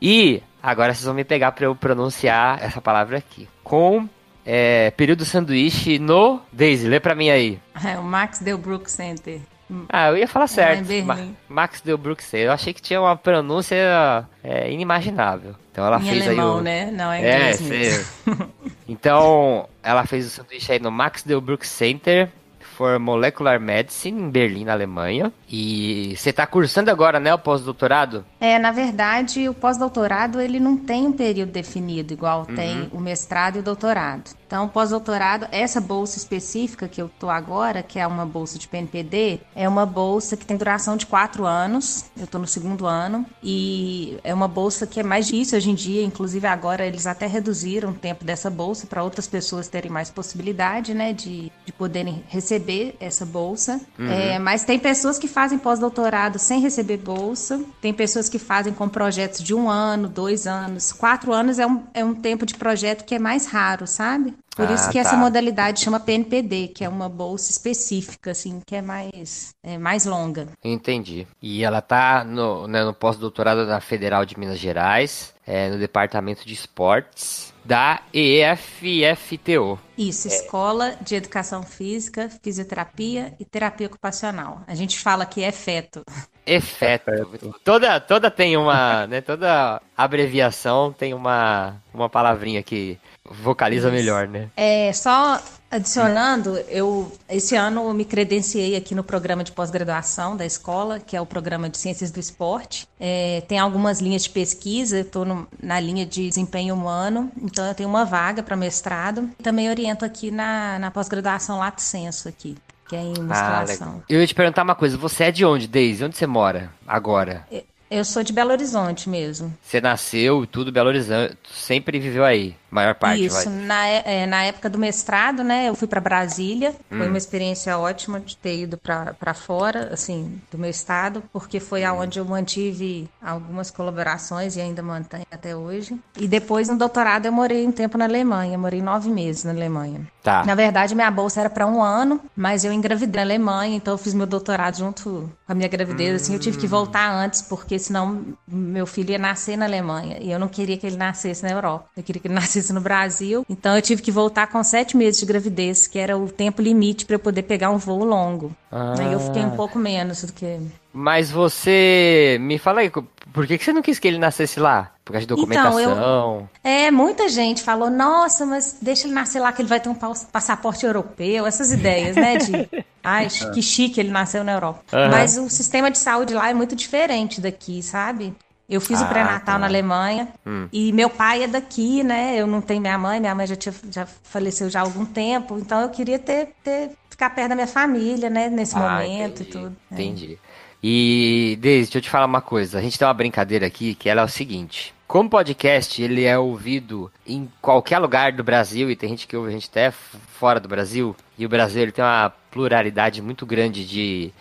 E 0.00 0.40
agora 0.62 0.94
vocês 0.94 1.04
vão 1.04 1.14
me 1.14 1.24
pegar 1.24 1.50
para 1.50 1.66
eu 1.66 1.74
pronunciar 1.74 2.62
essa 2.62 2.80
palavra 2.80 3.18
aqui. 3.18 3.48
Com 3.64 4.08
é, 4.44 4.92
período 4.92 5.24
sanduíche 5.24 5.98
no. 5.98 6.40
Daisy, 6.52 6.86
lê 6.86 7.00
para 7.00 7.16
mim 7.16 7.28
aí. 7.28 7.58
É 7.84 7.98
o 7.98 8.04
Max 8.04 8.38
Delbruck 8.38 8.88
Center. 8.88 9.40
Ah, 9.88 10.08
eu 10.08 10.16
ia 10.16 10.28
falar 10.28 10.46
certo. 10.46 10.86
Ma 11.04 11.18
Max 11.48 11.80
Delbruck 11.80 12.22
Center. 12.22 12.46
Eu 12.46 12.52
achei 12.52 12.72
que 12.72 12.80
tinha 12.82 13.00
uma 13.00 13.16
pronúncia 13.16 14.24
é, 14.42 14.70
inimaginável. 14.70 15.54
Então 15.72 15.84
ela 15.84 15.98
em 15.98 16.04
fez 16.04 16.26
alemão, 16.26 16.54
aí 16.54 16.60
o... 16.60 16.62
né? 16.62 16.90
Não 16.90 17.12
é 17.12 17.18
inglês 17.18 17.60
é, 17.60 17.64
mesmo. 17.64 18.06
então, 18.88 19.68
ela 19.82 20.06
fez 20.06 20.26
o 20.26 20.30
sanduíche 20.30 20.72
aí 20.72 20.78
no 20.78 20.90
Max 20.90 21.22
Delbruck 21.22 21.66
Center. 21.66 22.30
for 22.76 22.98
Molecular 22.98 23.58
Medicine 23.58 24.20
em 24.20 24.28
Berlim, 24.30 24.64
na 24.64 24.72
Alemanha. 24.72 25.32
E 25.50 26.14
você 26.14 26.28
está 26.28 26.46
cursando 26.46 26.90
agora, 26.90 27.18
né, 27.18 27.32
o 27.32 27.38
pós-doutorado? 27.38 28.22
É, 28.38 28.58
na 28.58 28.70
verdade, 28.70 29.48
o 29.48 29.54
pós-doutorado 29.54 30.40
ele 30.40 30.60
não 30.60 30.76
tem 30.76 31.06
um 31.06 31.12
período 31.12 31.52
definido, 31.52 32.12
igual 32.12 32.46
Uhum. 32.46 32.54
tem 32.54 32.88
o 32.92 33.00
mestrado 33.00 33.56
e 33.56 33.58
o 33.60 33.62
doutorado. 33.62 34.30
Então, 34.46 34.68
pós-doutorado, 34.68 35.48
essa 35.50 35.80
bolsa 35.80 36.18
específica 36.18 36.86
que 36.86 37.02
eu 37.02 37.10
tô 37.18 37.28
agora, 37.28 37.82
que 37.82 37.98
é 37.98 38.06
uma 38.06 38.24
bolsa 38.24 38.58
de 38.58 38.68
PNPD, 38.68 39.40
é 39.54 39.68
uma 39.68 39.84
bolsa 39.84 40.36
que 40.36 40.46
tem 40.46 40.56
duração 40.56 40.96
de 40.96 41.04
quatro 41.04 41.44
anos. 41.44 42.04
Eu 42.16 42.28
tô 42.28 42.38
no 42.38 42.46
segundo 42.46 42.86
ano. 42.86 43.26
E 43.42 44.18
é 44.22 44.32
uma 44.32 44.46
bolsa 44.46 44.86
que 44.86 45.00
é 45.00 45.02
mais 45.02 45.26
difícil 45.26 45.58
hoje 45.58 45.70
em 45.70 45.74
dia. 45.74 46.02
Inclusive, 46.04 46.46
agora 46.46 46.86
eles 46.86 47.06
até 47.06 47.26
reduziram 47.26 47.90
o 47.90 47.94
tempo 47.94 48.24
dessa 48.24 48.48
bolsa 48.48 48.86
para 48.86 49.02
outras 49.02 49.26
pessoas 49.26 49.66
terem 49.66 49.90
mais 49.90 50.10
possibilidade, 50.10 50.94
né, 50.94 51.12
de, 51.12 51.50
de 51.64 51.72
poderem 51.72 52.24
receber 52.28 52.96
essa 53.00 53.26
bolsa. 53.26 53.80
É, 53.98 54.38
mas 54.38 54.64
tem 54.64 54.78
pessoas 54.78 55.18
que 55.18 55.26
fazem 55.26 55.58
pós-doutorado 55.58 56.38
sem 56.38 56.60
receber 56.60 56.98
bolsa. 56.98 57.60
Tem 57.80 57.92
pessoas 57.92 58.28
que 58.28 58.38
fazem 58.38 58.72
com 58.72 58.88
projetos 58.88 59.42
de 59.42 59.54
um 59.54 59.68
ano, 59.68 60.08
dois 60.08 60.46
anos. 60.46 60.92
Quatro 60.92 61.32
anos 61.32 61.58
é 61.58 61.66
um, 61.66 61.82
é 61.92 62.04
um 62.04 62.14
tempo 62.14 62.46
de 62.46 62.54
projeto 62.54 63.04
que 63.04 63.14
é 63.14 63.18
mais 63.18 63.46
raro, 63.46 63.86
sabe? 63.88 64.35
Por 64.54 64.66
Ah, 64.68 64.72
isso 64.72 64.86
que 64.88 64.94
tá. 64.94 65.00
essa 65.00 65.16
modalidade 65.18 65.80
chama 65.80 66.00
PNPD, 66.00 66.68
que 66.68 66.82
é 66.82 66.88
uma 66.88 67.10
bolsa 67.10 67.50
específica, 67.50 68.30
assim, 68.30 68.62
que 68.66 68.74
é 68.74 68.80
mais, 68.80 69.54
é 69.62 69.76
mais 69.76 70.06
longa. 70.06 70.48
Entendi. 70.64 71.26
E 71.42 71.62
ela 71.62 71.82
tá 71.82 72.24
no, 72.24 72.66
né, 72.66 72.82
no 72.82 72.94
pós-doutorado 72.94 73.66
da 73.66 73.80
Federal 73.82 74.24
de 74.24 74.38
Minas 74.38 74.58
Gerais, 74.58 75.34
é, 75.46 75.68
no 75.68 75.78
departamento 75.78 76.46
de 76.46 76.54
esportes 76.54 77.52
da 77.64 78.00
EFFTO. 78.14 79.78
Isso, 79.98 80.28
Escola 80.28 80.96
de 81.02 81.16
Educação 81.16 81.62
Física, 81.62 82.30
Fisioterapia 82.42 83.34
e 83.38 83.44
Terapia 83.44 83.86
Ocupacional. 83.88 84.62
A 84.66 84.74
gente 84.74 84.98
fala 84.98 85.26
que 85.26 85.42
é 85.42 85.52
feto. 85.52 86.02
Efeto. 86.46 87.54
Toda, 87.64 87.98
toda 87.98 88.30
tem 88.30 88.56
uma, 88.56 89.06
né, 89.06 89.20
toda 89.20 89.82
abreviação 89.96 90.92
tem 90.92 91.12
uma, 91.12 91.76
uma 91.92 92.08
palavrinha 92.08 92.62
que 92.62 92.98
vocaliza 93.28 93.88
Isso. 93.88 93.96
melhor, 93.96 94.28
né? 94.28 94.48
É, 94.56 94.92
só 94.92 95.42
adicionando, 95.68 96.56
eu 96.68 97.12
esse 97.28 97.56
ano 97.56 97.88
eu 97.88 97.92
me 97.92 98.04
credenciei 98.04 98.76
aqui 98.76 98.94
no 98.94 99.02
programa 99.02 99.42
de 99.42 99.50
pós-graduação 99.50 100.36
da 100.36 100.46
escola, 100.46 101.00
que 101.00 101.16
é 101.16 101.20
o 101.20 101.26
programa 101.26 101.68
de 101.68 101.76
Ciências 101.76 102.10
do 102.10 102.20
Esporte. 102.20 102.88
É, 103.00 103.42
tem 103.48 103.58
algumas 103.58 104.00
linhas 104.00 104.22
de 104.22 104.30
pesquisa, 104.30 104.98
eu 104.98 105.02
estou 105.02 105.46
na 105.60 105.80
linha 105.80 106.06
de 106.06 106.28
desempenho 106.28 106.74
humano, 106.74 107.30
então 107.42 107.66
eu 107.66 107.74
tenho 107.74 107.88
uma 107.88 108.04
vaga 108.04 108.42
para 108.42 108.56
mestrado. 108.56 109.28
Também 109.42 109.68
oriento 109.68 110.04
aqui 110.04 110.30
na, 110.30 110.78
na 110.78 110.90
pós-graduação 110.90 111.58
Lato 111.58 111.82
Senso 111.82 112.28
aqui, 112.28 112.56
que 112.88 112.96
é 112.96 113.00
em 113.02 113.14
Ah, 113.18 113.22
musculação. 113.22 113.86
legal. 113.88 114.02
Eu 114.08 114.20
ia 114.20 114.26
te 114.26 114.34
perguntar 114.34 114.62
uma 114.62 114.74
coisa, 114.74 114.96
você 114.96 115.24
é 115.24 115.30
de 115.30 115.44
onde, 115.44 115.66
Deise? 115.66 116.04
Onde 116.04 116.16
você 116.16 116.26
mora 116.26 116.70
agora? 116.86 117.46
eu 117.90 118.04
sou 118.04 118.22
de 118.24 118.32
Belo 118.32 118.50
Horizonte 118.50 119.08
mesmo. 119.08 119.56
Você 119.62 119.80
nasceu 119.80 120.42
e 120.44 120.46
tudo 120.46 120.72
Belo 120.72 120.88
Horizonte, 120.88 121.36
sempre 121.52 121.98
viveu 122.00 122.24
aí, 122.24 122.56
maior 122.70 122.94
parte, 122.94 123.24
Isso, 123.24 123.48
vai. 123.48 123.58
na, 123.66 123.86
é- 123.86 124.02
é, 124.22 124.26
na 124.26 124.42
época 124.44 124.68
do 124.68 124.78
mestrado, 124.78 125.42
né, 125.44 125.68
eu 125.68 125.74
fui 125.74 125.86
para 125.88 126.00
Brasília, 126.00 126.74
Hum. 126.90 126.98
foi 126.98 127.08
uma 127.08 127.18
experiência 127.18 127.78
ótima 127.78 128.20
de 128.20 128.36
ter 128.36 128.60
ido 128.62 128.76
para 128.78 129.34
fora, 129.34 129.90
assim, 129.92 130.40
do 130.50 130.58
meu 130.58 130.70
estado, 130.70 131.22
porque 131.32 131.60
foi 131.60 131.84
Hum. 131.84 131.88
aonde 131.88 132.18
eu 132.18 132.24
mantive 132.24 133.08
algumas 133.22 133.70
colaborações 133.70 134.56
e 134.56 134.60
ainda 134.60 134.82
mantenho 134.82 135.24
até 135.30 135.54
hoje. 135.56 135.98
E 136.18 136.26
depois, 136.28 136.68
no 136.68 136.76
doutorado, 136.76 137.26
eu 137.26 137.32
morei 137.32 137.66
um 137.66 137.72
tempo 137.72 137.96
na 137.98 138.04
Alemanha, 138.04 138.58
morei 138.58 138.82
nove 138.82 139.08
meses 139.10 139.44
na 139.44 139.50
Alemanha. 139.52 140.00
Tá. 140.22 140.44
Na 140.44 140.54
verdade, 140.56 140.94
minha 140.94 141.10
bolsa 141.10 141.40
era 141.40 141.50
para 141.50 141.66
um 141.66 141.80
ano, 141.82 142.20
mas 142.36 142.64
eu 142.64 142.72
engravidei 142.72 143.16
na 143.16 143.22
Alemanha, 143.22 143.76
então 143.76 143.94
eu 143.94 143.98
fiz 143.98 144.12
meu 144.12 144.26
doutorado 144.26 144.76
junto 144.76 145.30
com 145.46 145.52
a 145.52 145.54
minha 145.54 145.68
gravidez. 145.68 146.22
Assim, 146.22 146.32
eu 146.34 146.40
tive 146.40 146.58
que 146.58 146.66
voltar 146.66 147.08
antes, 147.12 147.42
porque 147.42 147.78
senão 147.78 148.34
meu 148.48 148.86
filho 148.86 149.10
ia 149.12 149.18
nascer 149.18 149.56
na 149.56 149.64
Alemanha. 149.66 150.18
E 150.20 150.30
eu 150.32 150.38
não 150.38 150.48
queria 150.48 150.76
que 150.76 150.86
ele 150.86 150.96
nascesse 150.96 151.44
na 151.44 151.50
Europa. 151.50 151.86
Eu 151.96 152.02
queria 152.02 152.20
que 152.20 152.26
ele 152.26 152.34
nascesse 152.46 152.65
no 152.72 152.80
Brasil. 152.80 153.44
Então 153.48 153.74
eu 153.76 153.82
tive 153.82 154.02
que 154.02 154.10
voltar 154.12 154.46
com 154.48 154.62
sete 154.62 154.96
meses 154.96 155.20
de 155.20 155.26
gravidez, 155.26 155.86
que 155.86 155.98
era 155.98 156.16
o 156.16 156.28
tempo 156.28 156.60
limite 156.62 157.04
para 157.04 157.16
eu 157.16 157.20
poder 157.20 157.42
pegar 157.42 157.70
um 157.70 157.78
voo 157.78 158.04
longo. 158.04 158.54
Aí 158.70 159.12
eu 159.12 159.20
fiquei 159.20 159.42
um 159.42 159.50
pouco 159.50 159.78
menos 159.78 160.22
do 160.24 160.32
que. 160.32 160.58
Mas 160.92 161.30
você. 161.30 162.38
Me 162.40 162.58
fala 162.58 162.80
aí, 162.80 162.90
por 162.90 163.46
que, 163.46 163.58
que 163.58 163.64
você 163.64 163.72
não 163.72 163.82
quis 163.82 163.98
que 163.98 164.08
ele 164.08 164.18
nascesse 164.18 164.58
lá? 164.58 164.92
Por 165.04 165.12
causa 165.12 165.26
de 165.26 165.32
Então, 165.34 165.78
eu- 165.78 165.90
documentação? 165.90 166.48
É, 166.64 166.90
muita 166.90 167.28
gente 167.28 167.62
falou, 167.62 167.88
nossa, 167.90 168.44
mas 168.44 168.78
deixa 168.80 169.06
ele 169.06 169.14
nascer 169.14 169.38
lá 169.40 169.52
que 169.52 169.62
ele 169.62 169.68
vai 169.68 169.78
ter 169.78 169.88
um 169.88 169.94
passaporte 169.94 170.84
europeu, 170.84 171.46
essas 171.46 171.70
ideias, 171.70 172.16
né? 172.16 172.36
De, 172.38 172.68
ai, 173.04 173.28
que 173.54 173.62
chique 173.62 174.00
ele 174.00 174.10
nasceu 174.10 174.42
na 174.42 174.52
Europa. 174.54 174.82
Aham. 174.92 175.10
Mas 175.10 175.36
o 175.38 175.48
sistema 175.48 175.90
de 175.90 175.98
saúde 175.98 176.34
lá 176.34 176.48
é 176.50 176.54
muito 176.54 176.74
diferente 176.74 177.40
daqui, 177.40 177.82
sabe? 177.82 178.34
Eu 178.68 178.80
fiz 178.80 179.00
Ah, 179.00 179.04
o 179.04 179.08
pré-natal 179.08 179.40
tá. 179.54 179.58
na 179.58 179.66
Alemanha 179.66 180.28
Hum. 180.44 180.68
e 180.72 180.92
meu 180.92 181.08
pai 181.08 181.44
é 181.44 181.46
daqui, 181.46 182.02
né? 182.02 182.34
Eu 182.36 182.46
não 182.46 182.60
tenho 182.60 182.80
minha 182.80 182.98
mãe, 182.98 183.20
minha 183.20 183.34
mãe 183.34 183.46
já, 183.46 183.54
tinha, 183.56 183.74
já 183.90 184.06
faleceu 184.06 184.68
já 184.68 184.80
há 184.80 184.82
algum 184.82 185.04
tempo, 185.04 185.56
então 185.58 185.80
eu 185.82 185.88
queria 185.88 186.18
ter, 186.18 186.48
ter 186.64 186.90
ficar 187.08 187.30
perto 187.30 187.50
da 187.50 187.54
minha 187.54 187.66
família, 187.68 188.28
né? 188.28 188.48
Nesse 188.48 188.74
Ah, 188.76 188.80
momento 188.80 189.42
entendi, 189.42 189.50
e 189.50 189.52
tudo. 189.52 189.76
É. 189.90 189.94
Entendi. 189.94 190.38
E, 190.82 191.56
Deise, 191.60 191.84
deixa 191.86 191.98
eu 191.98 192.02
te 192.02 192.10
falar 192.10 192.26
uma 192.26 192.40
coisa. 192.40 192.78
A 192.78 192.82
gente 192.82 192.98
tem 192.98 193.06
uma 193.06 193.14
brincadeira 193.14 193.66
aqui 193.66 193.94
que 193.94 194.08
ela 194.08 194.20
é 194.22 194.24
o 194.24 194.28
seguinte. 194.28 194.94
Como 195.06 195.30
podcast, 195.30 196.02
ele 196.02 196.24
é 196.24 196.36
ouvido 196.38 197.10
em 197.26 197.48
qualquer 197.62 197.98
lugar 197.98 198.32
do 198.32 198.42
Brasil, 198.44 198.90
e 198.90 198.96
tem 198.96 199.08
gente 199.10 199.26
que 199.28 199.36
ouve 199.36 199.48
a 199.50 199.52
gente 199.52 199.68
até 199.70 199.90
fora 199.92 200.58
do 200.60 200.68
Brasil, 200.68 201.14
e 201.38 201.46
o 201.46 201.48
Brasil 201.48 201.82
ele 201.82 201.92
tem 201.92 202.04
uma 202.04 202.32
pluralidade 202.50 203.22
muito 203.22 203.46
grande 203.46 203.86
de, 203.86 204.32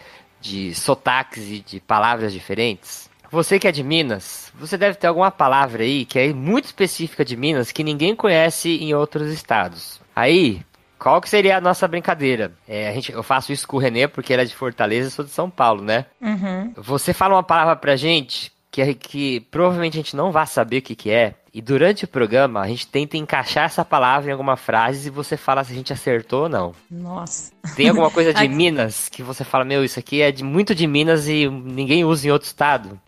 de 0.42 0.74
sotaques 0.74 1.44
e 1.48 1.60
de 1.60 1.80
palavras 1.80 2.33
diferentes. 2.33 3.05
Você 3.31 3.60
que 3.60 3.68
é 3.68 3.72
de 3.72 3.83
Minas, 3.83 4.51
você 4.56 4.77
deve 4.77 4.98
ter 4.98 5.07
alguma 5.07 5.31
palavra 5.31 5.83
aí 5.83 6.06
que 6.06 6.19
é 6.19 6.33
muito 6.33 6.66
específica 6.66 7.25
de 7.25 7.36
Minas 7.36 7.72
que 7.72 7.83
ninguém 7.83 8.16
conhece 8.16 8.69
em 8.69 8.94
outros 8.94 9.31
estados. 9.31 10.00
Aí, 10.16 10.62
qual 10.98 11.22
que 11.22 11.30
seria 11.30 11.57
a 11.57 11.62
nossa 11.62 11.88
brincadeira? 11.88 12.54
É, 12.68 12.89
a 12.89 12.94
gente, 12.94 13.12
eu 13.12 13.24
faço 13.24 13.51
isso 13.51 13.68
com 13.68 13.77
o 13.77 13.80
Renê 13.80 14.07
porque 14.07 14.33
ele 14.33 14.42
é 14.42 14.45
de 14.45 14.56
Fortaleza 14.56 15.10
e 15.10 15.12
sou 15.12 15.25
de 15.25 15.31
São 15.31 15.50
Paulo, 15.50 15.83
né? 15.83 16.06
Uhum. 16.22 16.74
Você 16.77 17.13
fala 17.13 17.36
uma 17.36 17.44
palavra 17.44 17.75
pra 17.75 17.95
gente 17.95 18.51
que, 18.72 18.94
que 18.94 19.39
provavelmente 19.51 19.98
a 19.98 20.01
gente 20.01 20.16
não 20.16 20.31
vai 20.31 20.45
saber 20.48 20.77
o 20.77 20.81
que, 20.81 20.95
que 20.95 21.12
é. 21.12 21.36
E 21.54 21.62
durante 21.62 22.04
o 22.04 22.07
programa 22.07 22.60
a 22.60 22.68
gente 22.68 22.86
tenta 22.88 23.16
encaixar 23.16 23.66
essa 23.66 23.86
palavra 23.86 24.30
em 24.30 24.33
alguma 24.33 24.57
frase 24.57 25.07
e 25.07 25.12
você 25.12 25.38
fala 25.38 25.63
se 25.63 25.72
a 25.72 25.75
gente 25.75 25.94
acertou 25.94 26.44
ou 26.44 26.50
não. 26.50 26.74
Nossa. 26.92 27.54
Tem 27.75 27.88
alguma 27.88 28.12
coisa 28.12 28.33
de. 28.33 28.45
Minas 28.56 29.07
que 29.07 29.24
você 29.24 29.44
fala, 29.44 29.63
meu, 29.63 29.83
isso 29.83 29.98
aqui 29.98 30.22
é 30.22 30.31
de 30.31 30.44
muito 30.44 30.75
de 30.75 30.86
Minas 30.86 31.27
e 31.27 31.48
ninguém 31.48 32.04
usa 32.04 32.27
em 32.27 32.31
outro 32.31 32.48
estado? 32.48 33.00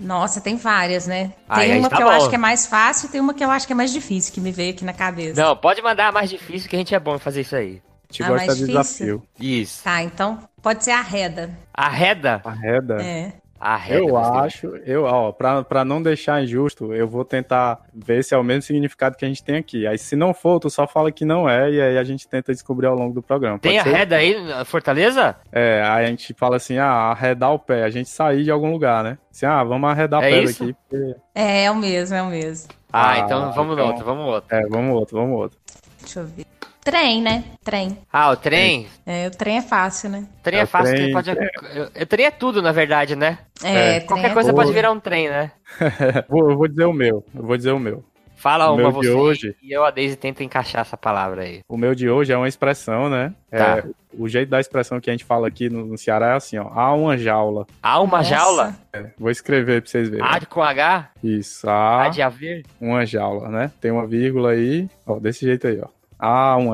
Nossa, 0.00 0.40
tem 0.40 0.56
várias, 0.56 1.06
né? 1.06 1.32
Ah, 1.48 1.60
Tem 1.60 1.72
aí 1.72 1.78
uma 1.78 1.88
tá 1.88 1.96
que 1.96 2.02
eu 2.02 2.06
bom. 2.06 2.12
acho 2.12 2.28
que 2.28 2.34
é 2.34 2.38
mais 2.38 2.66
fácil 2.66 3.06
e 3.06 3.10
tem 3.10 3.20
uma 3.20 3.32
que 3.32 3.42
eu 3.44 3.50
acho 3.50 3.66
que 3.66 3.72
é 3.72 3.76
mais 3.76 3.90
difícil, 3.90 4.32
que 4.32 4.40
me 4.40 4.52
veio 4.52 4.72
aqui 4.72 4.84
na 4.84 4.92
cabeça. 4.92 5.40
Não, 5.42 5.56
pode 5.56 5.80
mandar 5.80 6.08
a 6.08 6.12
mais 6.12 6.28
difícil 6.28 6.68
que 6.68 6.76
a 6.76 6.78
gente 6.78 6.94
é 6.94 6.98
bom 7.00 7.16
em 7.16 7.18
fazer 7.18 7.40
isso 7.40 7.56
aí. 7.56 7.80
A 8.08 8.12
gente 8.12 8.28
gosta 8.28 8.54
de 8.54 8.66
difícil? 8.66 8.66
desafio. 8.66 9.22
Isso. 9.40 9.82
Tá, 9.82 10.02
então 10.02 10.38
pode 10.62 10.84
ser 10.84 10.90
a 10.92 11.00
reda. 11.00 11.50
Arreda? 11.72 12.40
Arreda. 12.44 13.02
É. 13.02 13.32
Arreda. 13.58 14.00
Eu 14.00 14.08
gostei. 14.08 14.40
acho, 14.40 14.66
eu, 14.84 15.04
ó, 15.04 15.32
pra, 15.32 15.64
pra 15.64 15.84
não 15.84 16.02
deixar 16.02 16.42
injusto, 16.42 16.92
eu 16.92 17.08
vou 17.08 17.24
tentar 17.24 17.78
ver 17.94 18.22
se 18.22 18.34
é 18.34 18.38
o 18.38 18.44
mesmo 18.44 18.62
significado 18.62 19.16
que 19.16 19.24
a 19.24 19.28
gente 19.28 19.42
tem 19.42 19.56
aqui. 19.56 19.86
Aí, 19.86 19.96
se 19.96 20.14
não 20.14 20.34
for, 20.34 20.60
tu 20.60 20.68
só 20.68 20.86
fala 20.86 21.10
que 21.10 21.24
não 21.24 21.48
é, 21.48 21.70
e 21.70 21.80
aí 21.80 21.98
a 21.98 22.04
gente 22.04 22.28
tenta 22.28 22.52
descobrir 22.52 22.86
ao 22.86 22.94
longo 22.94 23.14
do 23.14 23.22
programa. 23.22 23.58
Tem 23.58 23.76
Pode 23.78 23.88
ser? 23.88 23.94
arreda 23.94 24.16
aí 24.16 24.44
na 24.44 24.64
Fortaleza? 24.64 25.36
É, 25.50 25.82
aí 25.84 26.04
a 26.04 26.08
gente 26.08 26.34
fala 26.34 26.56
assim, 26.56 26.76
ah, 26.78 26.86
arredar 27.10 27.52
o 27.52 27.58
pé, 27.58 27.82
a 27.84 27.90
gente 27.90 28.08
sair 28.10 28.44
de 28.44 28.50
algum 28.50 28.70
lugar, 28.70 29.02
né? 29.02 29.18
Assim, 29.32 29.46
ah, 29.46 29.64
vamos 29.64 29.88
arredar 29.90 30.22
É 30.22 30.28
o 30.28 30.30
pé 30.30 30.42
isso? 30.42 30.60
daqui. 30.66 30.76
porque- 30.88 31.16
É, 31.34 31.64
é 31.64 31.70
o 31.70 31.76
mesmo, 31.76 32.14
é 32.16 32.22
o 32.22 32.26
mesmo. 32.26 32.68
Ah, 32.92 33.12
Ah, 33.12 33.18
então 33.20 33.52
vamos 33.52 33.72
então- 33.74 33.86
no 33.86 33.92
outro, 33.92 34.04
vamos 34.04 34.24
no 34.24 34.30
outro. 34.30 34.56
É, 34.56 34.66
vamos 34.68 34.94
outro, 34.94 35.16
vamos 35.18 35.36
outro. 35.38 35.58
Deixa 36.00 36.20
eu 36.20 36.26
ver. 36.26 36.46
Trem, 36.86 37.20
né? 37.20 37.42
Trem. 37.64 37.98
Ah, 38.12 38.30
o 38.30 38.36
trem? 38.36 38.86
É, 39.04 39.26
o 39.26 39.30
trem 39.32 39.58
é 39.58 39.62
fácil, 39.62 40.08
né? 40.08 40.24
O 40.38 40.42
trem 40.42 40.60
É, 40.60 40.62
é 40.62 40.66
fácil, 40.66 40.94
trem- 40.94 41.12
pode. 41.12 41.30
O 41.32 42.02
o 42.02 42.06
trem 42.06 42.26
é 42.26 42.30
tudo, 42.30 42.62
na 42.62 42.70
verdade, 42.70 43.16
né? 43.16 43.38
É, 43.64 43.96
É, 43.96 44.00
Qualquer 44.00 44.30
é 44.30 44.32
coisa 44.32 44.50
tudo. 44.50 44.56
pode 44.62 44.72
virar 44.72 44.92
um 44.92 45.00
trem, 45.00 45.28
né? 45.28 45.50
vou, 46.28 46.48
eu 46.50 46.56
vou 46.56 46.68
dizer 46.68 46.84
o 46.84 46.92
meu, 46.92 47.24
eu 47.34 47.42
vou 47.42 47.56
dizer 47.56 47.72
o 47.72 47.78
meu. 47.80 48.04
Fala 48.36 48.70
O 48.70 48.74
uma 48.74 48.82
meu 48.82 48.92
você 48.92 49.08
de 49.08 49.14
hoje- 49.14 49.56
e 49.62 49.72
eu, 49.72 49.82
a 49.84 49.90
Daisy, 49.90 50.14
tenta 50.14 50.44
encaixar 50.44 50.82
essa 50.82 50.96
palavra 50.96 51.42
aí. 51.42 51.60
O 51.68 51.76
meu 51.76 51.92
de 51.94 52.08
hoje 52.08 52.32
é 52.32 52.36
uma 52.36 52.46
expressão, 52.46 53.08
né? 53.08 53.32
É, 53.50 53.58
Tá. 53.58 53.84
o 54.16 54.28
jeito 54.28 54.48
da 54.50 54.60
expressão 54.60 55.00
que 55.00 55.10
a 55.10 55.12
gente 55.12 55.24
fala 55.24 55.48
aqui 55.48 55.68
no, 55.68 55.84
no 55.86 55.98
Ceará 55.98 56.34
é 56.34 56.36
assim, 56.36 56.56
ó. 56.58 56.68
Há 56.72 56.94
uma 56.94 57.16
jaula. 57.18 57.66
Há 57.82 58.00
uma 58.00 58.18
Nossa. 58.18 58.28
jaula? 58.30 58.74
Vou 59.18 59.30
escrever 59.30 59.82
pra 59.82 59.90
vocês 59.90 60.08
verem. 60.08 60.24
Há 60.24 60.38
de 60.38 60.46
com 60.46 60.62
H? 60.62 61.10
Isso, 61.24 61.68
Há 61.68 62.04
há 62.04 62.08
de 62.10 62.22
haver? 62.22 62.64
uma 62.80 63.04
jaula, 63.06 63.48
né? 63.48 63.72
Tem 63.80 63.90
uma 63.90 64.06
vírgula 64.06 64.50
aí, 64.50 64.88
ó, 65.06 65.18
desse 65.18 65.44
jeito 65.44 65.66
aí, 65.66 65.80
ó. 65.82 65.88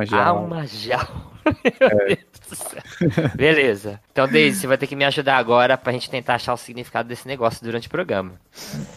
Jaula. 0.05 0.25
Há 0.25 0.33
uma 0.33 0.67
jaula. 0.67 1.32
É. 1.81 2.33
Beleza. 3.35 4.01
Então, 4.11 4.29
Deise, 4.29 4.61
você 4.61 4.67
vai 4.67 4.77
ter 4.77 4.87
que 4.87 4.97
me 4.97 5.05
ajudar 5.05 5.37
agora 5.37 5.77
pra 5.77 5.93
gente 5.93 6.11
tentar 6.11 6.35
achar 6.35 6.53
o 6.53 6.57
significado 6.57 7.09
desse 7.09 7.27
negócio 7.27 7.65
durante 7.65 7.87
o 7.87 7.91
programa. 7.91 8.33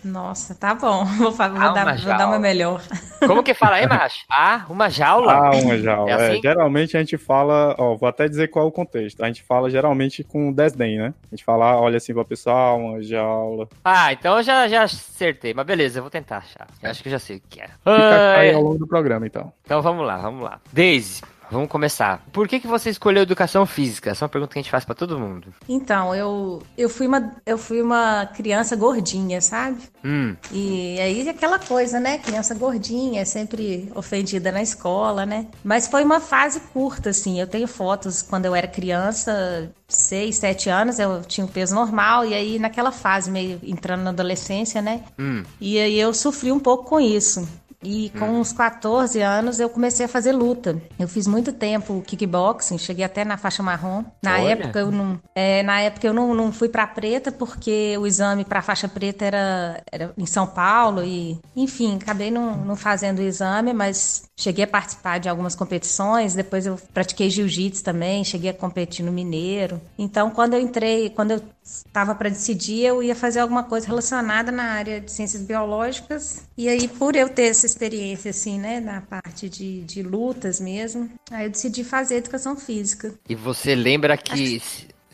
Nossa, 0.03 0.53
tá 0.53 0.73
bom. 0.73 1.05
Vou, 1.15 1.31
vou, 1.31 1.45
ah, 1.45 1.69
dar, 1.69 1.97
vou 1.97 2.17
dar 2.17 2.27
uma 2.27 2.39
melhor. 2.39 2.81
Como 3.25 3.41
que 3.41 3.53
fala 3.53 3.77
aí, 3.77 3.87
macho? 3.87 4.25
Ah, 4.29 4.65
uma 4.69 4.89
jaula? 4.89 5.33
Ah, 5.33 5.51
uma 5.51 5.77
jaula. 5.77 6.09
É, 6.09 6.13
é 6.13 6.15
assim? 6.15 6.37
é, 6.37 6.41
geralmente 6.41 6.97
a 6.97 6.99
gente 6.99 7.17
fala, 7.17 7.75
ó, 7.77 7.95
vou 7.95 8.07
até 8.07 8.27
dizer 8.27 8.49
qual 8.49 8.65
é 8.65 8.67
o 8.67 8.71
contexto. 8.71 9.23
A 9.23 9.27
gente 9.27 9.43
fala 9.43 9.69
geralmente 9.69 10.23
com 10.23 10.51
desdém, 10.51 10.97
né? 10.97 11.13
A 11.31 11.35
gente 11.35 11.43
fala, 11.43 11.79
olha 11.79 11.97
assim 11.97 12.13
pra 12.13 12.25
pessoa, 12.25 12.55
ah, 12.55 12.73
uma 12.73 13.01
jaula. 13.01 13.67
Ah, 13.83 14.11
então 14.11 14.37
eu 14.37 14.43
já, 14.43 14.67
já 14.67 14.83
acertei. 14.83 15.53
Mas 15.53 15.65
beleza, 15.65 15.99
eu 15.99 16.03
vou 16.03 16.11
tentar 16.11 16.37
achar. 16.37 16.67
Eu 16.81 16.89
acho 16.91 17.01
que 17.01 17.07
eu 17.07 17.11
já 17.11 17.19
sei 17.19 17.37
o 17.37 17.41
que 17.49 17.61
é. 17.61 17.67
Fica 17.67 18.37
aí 18.37 18.53
ao 18.53 18.61
longo 18.61 18.77
do 18.77 18.87
programa, 18.87 19.25
então. 19.25 19.51
Então 19.63 19.81
vamos 19.81 20.05
lá, 20.05 20.17
vamos 20.17 20.43
lá. 20.43 20.59
Daisy, 20.71 21.21
Vamos 21.51 21.69
começar. 21.69 22.23
Por 22.31 22.47
que, 22.47 22.59
que 22.59 22.67
você 22.67 22.89
escolheu 22.89 23.23
educação 23.23 23.65
física? 23.65 24.11
Essa 24.11 24.23
é 24.23 24.25
uma 24.25 24.29
pergunta 24.29 24.53
que 24.53 24.59
a 24.59 24.61
gente 24.61 24.71
faz 24.71 24.85
para 24.85 24.95
todo 24.95 25.19
mundo. 25.19 25.53
Então, 25.67 26.13
eu, 26.13 26.61
eu, 26.77 26.89
fui 26.89 27.07
uma, 27.07 27.35
eu 27.45 27.57
fui 27.57 27.81
uma 27.81 28.25
criança 28.25 28.75
gordinha, 28.75 29.41
sabe? 29.41 29.77
Hum. 30.03 30.35
E 30.51 30.99
aí 30.99 31.27
aquela 31.29 31.59
coisa, 31.59 31.99
né? 31.99 32.17
Criança 32.17 32.53
gordinha, 32.55 33.25
sempre 33.25 33.91
ofendida 33.95 34.51
na 34.51 34.61
escola, 34.61 35.25
né? 35.25 35.47
Mas 35.63 35.87
foi 35.87 36.03
uma 36.03 36.19
fase 36.19 36.59
curta, 36.73 37.09
assim. 37.09 37.39
Eu 37.39 37.47
tenho 37.47 37.67
fotos 37.67 38.21
quando 38.21 38.45
eu 38.45 38.55
era 38.55 38.67
criança, 38.67 39.71
seis, 39.87 40.37
sete 40.37 40.69
anos, 40.69 40.99
eu 40.99 41.21
tinha 41.21 41.45
um 41.45 41.49
peso 41.49 41.75
normal. 41.75 42.25
E 42.25 42.33
aí 42.33 42.59
naquela 42.59 42.91
fase, 42.91 43.31
meio 43.31 43.59
entrando 43.63 44.03
na 44.03 44.09
adolescência, 44.09 44.81
né? 44.81 45.03
Hum. 45.17 45.43
E 45.59 45.79
aí 45.79 45.99
eu 45.99 46.13
sofri 46.13 46.51
um 46.51 46.59
pouco 46.59 46.85
com 46.85 46.99
isso. 46.99 47.47
E 47.85 48.09
com 48.17 48.25
hum. 48.25 48.39
uns 48.39 48.51
14 48.51 49.21
anos 49.21 49.59
eu 49.59 49.69
comecei 49.69 50.07
a 50.07 50.09
fazer 50.09 50.31
luta. 50.31 50.81
Eu 50.97 51.07
fiz 51.07 51.27
muito 51.27 51.53
tempo 51.53 52.01
kickboxing, 52.05 52.79
cheguei 52.79 53.05
até 53.05 53.23
na 53.23 53.37
faixa 53.37 53.61
marrom. 53.61 54.03
Na 54.23 54.39
Olha. 54.39 54.53
época 54.53 54.79
eu 54.79 54.91
não, 54.91 55.19
é, 55.35 55.61
na 55.61 55.79
época 55.81 56.07
eu 56.07 56.13
não, 56.13 56.33
não 56.33 56.51
fui 56.51 56.67
para 56.67 56.87
preta 56.87 57.31
porque 57.31 57.95
o 57.99 58.07
exame 58.07 58.43
para 58.43 58.61
faixa 58.61 58.87
preta 58.87 59.25
era, 59.25 59.83
era 59.91 60.13
em 60.17 60.25
São 60.25 60.47
Paulo 60.47 61.03
e, 61.03 61.39
enfim, 61.55 61.97
acabei 62.01 62.31
não, 62.31 62.57
não 62.57 62.75
fazendo 62.75 63.19
o 63.19 63.21
exame, 63.21 63.71
mas 63.71 64.23
cheguei 64.35 64.63
a 64.63 64.67
participar 64.67 65.19
de 65.19 65.29
algumas 65.29 65.53
competições. 65.53 66.33
Depois 66.33 66.65
eu 66.65 66.79
pratiquei 66.93 67.29
jiu-jitsu 67.29 67.83
também, 67.83 68.23
cheguei 68.23 68.49
a 68.49 68.53
competir 68.53 69.05
no 69.05 69.11
Mineiro. 69.11 69.79
Então, 69.97 70.31
quando 70.31 70.55
eu 70.55 70.59
entrei, 70.59 71.09
quando 71.11 71.31
eu 71.31 71.41
estava 71.65 72.13
para 72.13 72.29
decidir, 72.29 72.85
eu 72.85 73.01
ia 73.01 73.15
fazer 73.15 73.39
alguma 73.39 73.63
coisa 73.63 73.87
relacionada 73.87 74.51
na 74.51 74.65
área 74.65 75.01
de 75.01 75.11
ciências 75.11 75.41
biológicas. 75.41 76.43
E 76.55 76.69
aí, 76.69 76.87
por 76.87 77.15
eu 77.15 77.27
ter 77.27 77.47
essa 77.47 77.65
experiência, 77.65 78.29
assim, 78.29 78.59
né, 78.59 78.79
na 78.79 79.01
parte 79.01 79.49
de, 79.49 79.81
de 79.81 80.03
lutas 80.03 80.59
mesmo, 80.59 81.09
aí 81.31 81.45
eu 81.47 81.49
decidi 81.49 81.83
fazer 81.83 82.17
educação 82.17 82.55
física. 82.55 83.13
E 83.27 83.33
você 83.33 83.73
lembra 83.73 84.15
que 84.15 84.61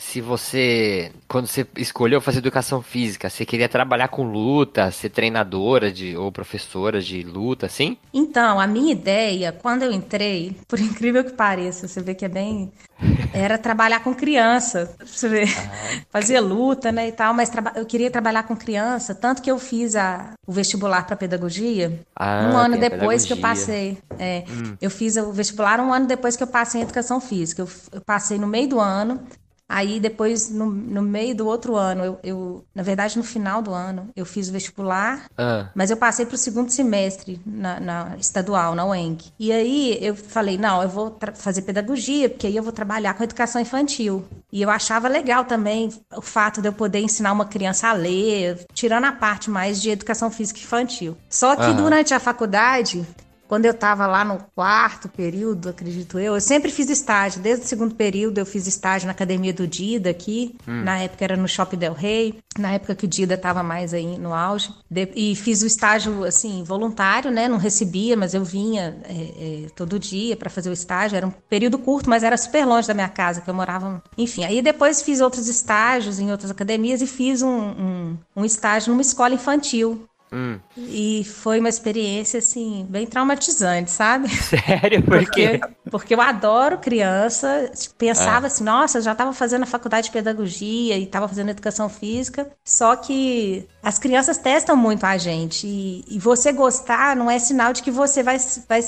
se 0.02 0.20
você, 0.20 1.12
quando 1.28 1.46
você 1.46 1.66
escolheu 1.78 2.20
fazer 2.20 2.40
educação 2.40 2.82
física, 2.82 3.30
você 3.30 3.46
queria 3.46 3.70
trabalhar 3.70 4.08
com 4.08 4.24
luta, 4.24 4.90
ser 4.90 5.10
treinadora 5.10 5.92
de, 5.92 6.18
ou 6.18 6.32
professora 6.32 7.00
de 7.00 7.22
luta, 7.22 7.68
assim? 7.68 7.96
Então, 8.12 8.60
a 8.60 8.66
minha 8.66 8.92
ideia, 8.92 9.52
quando 9.52 9.84
eu 9.84 9.92
entrei, 9.92 10.58
por 10.68 10.80
incrível 10.82 11.24
que 11.24 11.34
pareça, 11.34 11.88
você 11.88 12.02
vê 12.02 12.16
que 12.16 12.26
é 12.26 12.28
bem. 12.28 12.72
Era 13.32 13.58
trabalhar 13.58 14.04
com 14.04 14.14
criança. 14.14 14.96
Você 15.06 15.30
vê. 15.30 15.44
Ah. 15.44 16.02
Fazia 16.10 16.42
luta, 16.42 16.92
né, 16.92 17.08
e 17.08 17.12
tal, 17.12 17.34
mas 17.34 17.52
eu 17.76 17.86
queria 17.86 18.10
trabalhar 18.10 18.44
com 18.44 18.56
criança, 18.56 19.14
tanto 19.14 19.42
que 19.42 19.52
eu 19.52 19.60
fiz 19.60 19.96
a, 19.96 20.34
o 20.48 20.52
vestibular 20.52 21.06
para 21.06 21.16
pedagogia 21.16 22.02
ah, 22.16 22.50
um 22.52 22.58
ano 22.58 22.78
depois 22.78 23.24
que 23.24 23.34
eu 23.34 23.38
passei. 23.38 24.00
É, 24.18 24.44
hum. 24.50 24.76
Eu 24.82 24.90
fiz 24.90 25.16
o 25.16 25.32
vestibular 25.32 25.80
um 25.80 25.94
ano 25.94 26.08
depois 26.08 26.36
que 26.36 26.44
eu 26.44 26.48
passei 26.48 26.82
em 26.82 26.84
educação 26.84 27.22
física. 27.22 27.62
eu, 27.62 27.70
eu 27.92 28.02
passei 28.02 28.40
no 28.40 28.48
meio 28.48 28.68
do 28.68 28.80
ano. 28.80 29.22
Aí 29.74 30.02
depois, 30.02 30.50
no, 30.50 30.66
no 30.66 31.02
meio 31.02 31.34
do 31.34 31.48
outro 31.48 31.78
ano, 31.78 32.04
eu, 32.04 32.20
eu, 32.24 32.66
na 32.76 32.84
verdade, 32.84 33.18
no 33.18 33.24
final 33.24 33.62
do 33.62 33.74
ano, 33.74 34.10
eu 34.18 34.26
fiz 34.26 34.50
o 34.50 34.52
vestibular, 34.52 35.28
ah. 35.38 35.70
mas 35.74 35.90
eu 35.90 35.96
passei 35.96 36.26
para 36.26 36.36
o 36.36 36.38
segundo 36.38 36.70
semestre 36.70 37.40
na, 37.46 37.80
na, 37.80 38.16
estadual, 38.20 38.76
na 38.76 38.86
UENG. 38.86 39.32
E 39.40 39.50
aí 39.50 39.98
eu 40.02 40.14
falei, 40.14 40.58
não, 40.58 40.84
eu 40.84 40.90
vou 40.90 41.18
fazer 41.36 41.62
pedagogia, 41.62 42.30
porque 42.30 42.48
aí 42.48 42.56
eu 42.58 42.64
vou 42.64 42.74
trabalhar 42.74 43.14
com 43.14 43.24
educação 43.24 43.62
infantil. 43.62 44.26
E 44.52 44.62
eu 44.62 44.70
achava 44.70 45.08
legal 45.08 45.46
também 45.46 45.90
o 46.14 46.22
fato 46.22 46.62
de 46.62 46.68
eu 46.68 46.74
poder 46.74 47.00
ensinar 47.00 47.32
uma 47.32 47.46
criança 47.46 47.88
a 47.88 47.94
ler, 47.94 48.66
tirando 48.74 49.06
a 49.06 49.14
parte 49.14 49.50
mais 49.50 49.82
de 49.82 49.90
educação 49.90 50.30
física 50.30 50.60
infantil. 50.60 51.16
Só 51.30 51.56
que 51.56 51.64
uhum. 51.64 51.78
durante 51.78 52.14
a 52.14 52.20
faculdade, 52.20 53.08
quando 53.52 53.66
eu 53.66 53.72
estava 53.72 54.08
lá 54.08 54.24
no 54.24 54.38
quarto 54.56 55.10
período, 55.10 55.68
acredito 55.68 56.18
eu, 56.18 56.36
eu 56.36 56.40
sempre 56.40 56.72
fiz 56.72 56.90
estágio. 56.90 57.42
Desde 57.42 57.66
o 57.66 57.68
segundo 57.68 57.94
período 57.94 58.38
eu 58.38 58.46
fiz 58.46 58.66
estágio 58.66 59.08
na 59.08 59.12
academia 59.12 59.52
do 59.52 59.68
Dida 59.68 60.10
aqui. 60.10 60.56
Hum. 60.66 60.86
Na 60.86 61.00
época 61.00 61.26
era 61.26 61.36
no 61.36 61.50
Shopping 61.50 61.76
Del 61.76 61.92
Rey. 61.92 62.40
Na 62.58 62.72
época 62.72 62.96
que 62.96 63.04
o 63.04 63.08
Dida 63.10 63.34
estava 63.34 63.62
mais 63.62 63.94
aí 63.94 64.18
no 64.18 64.34
auge. 64.34 64.74
De, 64.90 65.12
e 65.18 65.36
fiz 65.36 65.62
o 65.64 65.68
estágio, 65.68 66.24
assim, 66.24 66.64
voluntário, 66.64 67.30
né? 67.30 67.50
Não 67.50 67.58
recebia, 67.58 68.16
mas 68.16 68.34
eu 68.34 68.42
vinha 68.46 68.98
é, 69.04 69.66
é, 69.66 69.68
todo 69.76 70.00
dia 70.00 70.38
para 70.38 70.50
fazer 70.50 70.70
o 70.70 70.74
estágio. 70.74 71.18
Era 71.18 71.28
um 71.28 71.32
período 71.50 71.78
curto, 71.78 72.10
mas 72.10 72.24
era 72.24 72.38
super 72.38 72.66
longe 72.66 72.88
da 72.88 72.94
minha 72.94 73.10
casa, 73.10 73.42
que 73.42 73.50
eu 73.50 73.54
morava. 73.54 74.02
Enfim, 74.18 74.46
aí 74.46 74.62
depois 74.62 75.02
fiz 75.02 75.20
outros 75.20 75.50
estágios 75.50 76.20
em 76.20 76.32
outras 76.32 76.52
academias 76.52 77.02
e 77.02 77.08
fiz 77.08 77.42
um, 77.42 77.50
um, 77.50 78.18
um 78.34 78.46
estágio 78.46 78.92
numa 78.92 79.02
escola 79.02 79.34
infantil 79.34 80.08
Hum. 80.34 80.60
E 80.78 81.26
foi 81.26 81.60
uma 81.60 81.68
experiência, 81.68 82.38
assim, 82.38 82.86
bem 82.90 83.06
traumatizante, 83.06 83.92
sabe? 83.92 84.30
Sério? 84.34 85.04
Por 85.04 85.18
porque, 85.18 85.60
porque 85.90 86.16
eu 86.16 86.22
adoro 86.22 86.78
criança. 86.78 87.70
Pensava 87.98 88.46
é. 88.46 88.48
assim, 88.48 88.64
nossa, 88.64 89.02
já 89.02 89.12
estava 89.12 89.34
fazendo 89.34 89.64
a 89.64 89.68
faculdade 89.68 90.08
de 90.08 90.14
pedagogia 90.14 90.98
e 90.98 91.04
estava 91.04 91.28
fazendo 91.28 91.50
educação 91.50 91.90
física. 91.90 92.50
Só 92.64 92.96
que 92.96 93.68
as 93.84 94.00
crianças 94.00 94.38
testam 94.38 94.78
muito 94.78 95.04
a 95.04 95.18
gente. 95.18 95.68
E, 95.68 96.06
e 96.08 96.18
você 96.18 96.54
gostar 96.54 97.16
não 97.16 97.30
é 97.30 97.38
sinal 97.38 97.74
de 97.74 97.84
que 97.84 97.92
você 97.92 98.24
vai, 98.24 98.38
vai 98.70 98.82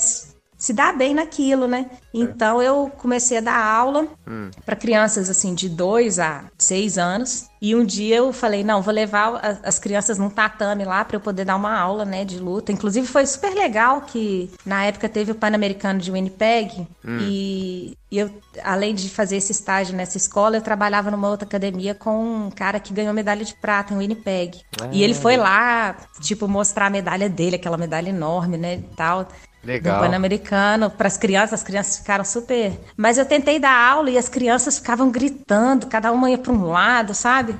se 0.64 0.72
dá 0.72 0.94
bem 0.94 1.12
naquilo, 1.12 1.68
né? 1.68 1.90
Então 2.14 2.62
eu 2.62 2.90
comecei 2.96 3.36
a 3.36 3.40
dar 3.42 3.62
aula 3.62 4.08
hum. 4.26 4.50
para 4.64 4.74
crianças 4.74 5.28
assim 5.28 5.54
de 5.54 5.68
2 5.68 6.18
a 6.18 6.46
6 6.56 6.96
anos. 6.96 7.50
E 7.60 7.74
um 7.74 7.84
dia 7.84 8.16
eu 8.16 8.32
falei, 8.32 8.64
não, 8.64 8.80
vou 8.80 8.92
levar 8.92 9.60
as 9.62 9.78
crianças 9.78 10.16
num 10.16 10.30
tatame 10.30 10.84
lá 10.86 11.04
para 11.04 11.16
eu 11.16 11.20
poder 11.20 11.44
dar 11.44 11.56
uma 11.56 11.78
aula, 11.78 12.06
né, 12.06 12.24
de 12.24 12.38
luta. 12.38 12.72
Inclusive 12.72 13.06
foi 13.06 13.26
super 13.26 13.52
legal 13.52 14.02
que 14.02 14.50
na 14.64 14.86
época 14.86 15.06
teve 15.06 15.32
o 15.32 15.34
Pan-Americano 15.34 16.00
de 16.00 16.10
Winnipeg 16.10 16.88
hum. 17.04 17.18
e, 17.20 17.98
e 18.10 18.18
eu, 18.18 18.30
além 18.62 18.94
de 18.94 19.10
fazer 19.10 19.36
esse 19.36 19.52
estágio 19.52 19.94
nessa 19.94 20.16
escola, 20.16 20.56
eu 20.56 20.62
trabalhava 20.62 21.10
numa 21.10 21.28
outra 21.28 21.46
academia 21.46 21.94
com 21.94 22.46
um 22.46 22.50
cara 22.50 22.80
que 22.80 22.94
ganhou 22.94 23.12
medalha 23.12 23.44
de 23.44 23.54
prata 23.54 23.92
em 23.92 23.98
Winnipeg. 23.98 24.62
E 24.90 25.02
ele 25.02 25.14
foi 25.14 25.36
lá, 25.36 25.94
tipo, 26.22 26.48
mostrar 26.48 26.86
a 26.86 26.90
medalha 26.90 27.28
dele, 27.28 27.56
aquela 27.56 27.76
medalha 27.76 28.08
enorme, 28.08 28.56
né, 28.56 28.76
e 28.76 28.96
tal. 28.96 29.28
Legal. 29.64 29.96
No 29.96 30.08
Pan-Americano, 30.08 30.90
para 30.90 31.06
as 31.06 31.16
crianças, 31.16 31.54
as 31.54 31.62
crianças 31.62 31.98
ficaram 31.98 32.24
super. 32.24 32.78
Mas 32.96 33.16
eu 33.18 33.24
tentei 33.24 33.58
dar 33.58 33.76
aula 33.76 34.10
e 34.10 34.18
as 34.18 34.28
crianças 34.28 34.78
ficavam 34.78 35.10
gritando, 35.10 35.86
cada 35.86 36.12
uma 36.12 36.30
ia 36.30 36.38
para 36.38 36.52
um 36.52 36.66
lado, 36.66 37.14
sabe? 37.14 37.54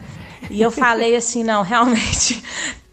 E 0.50 0.60
eu 0.60 0.70
falei 0.70 1.16
assim: 1.16 1.42
não, 1.42 1.62
realmente 1.64 2.42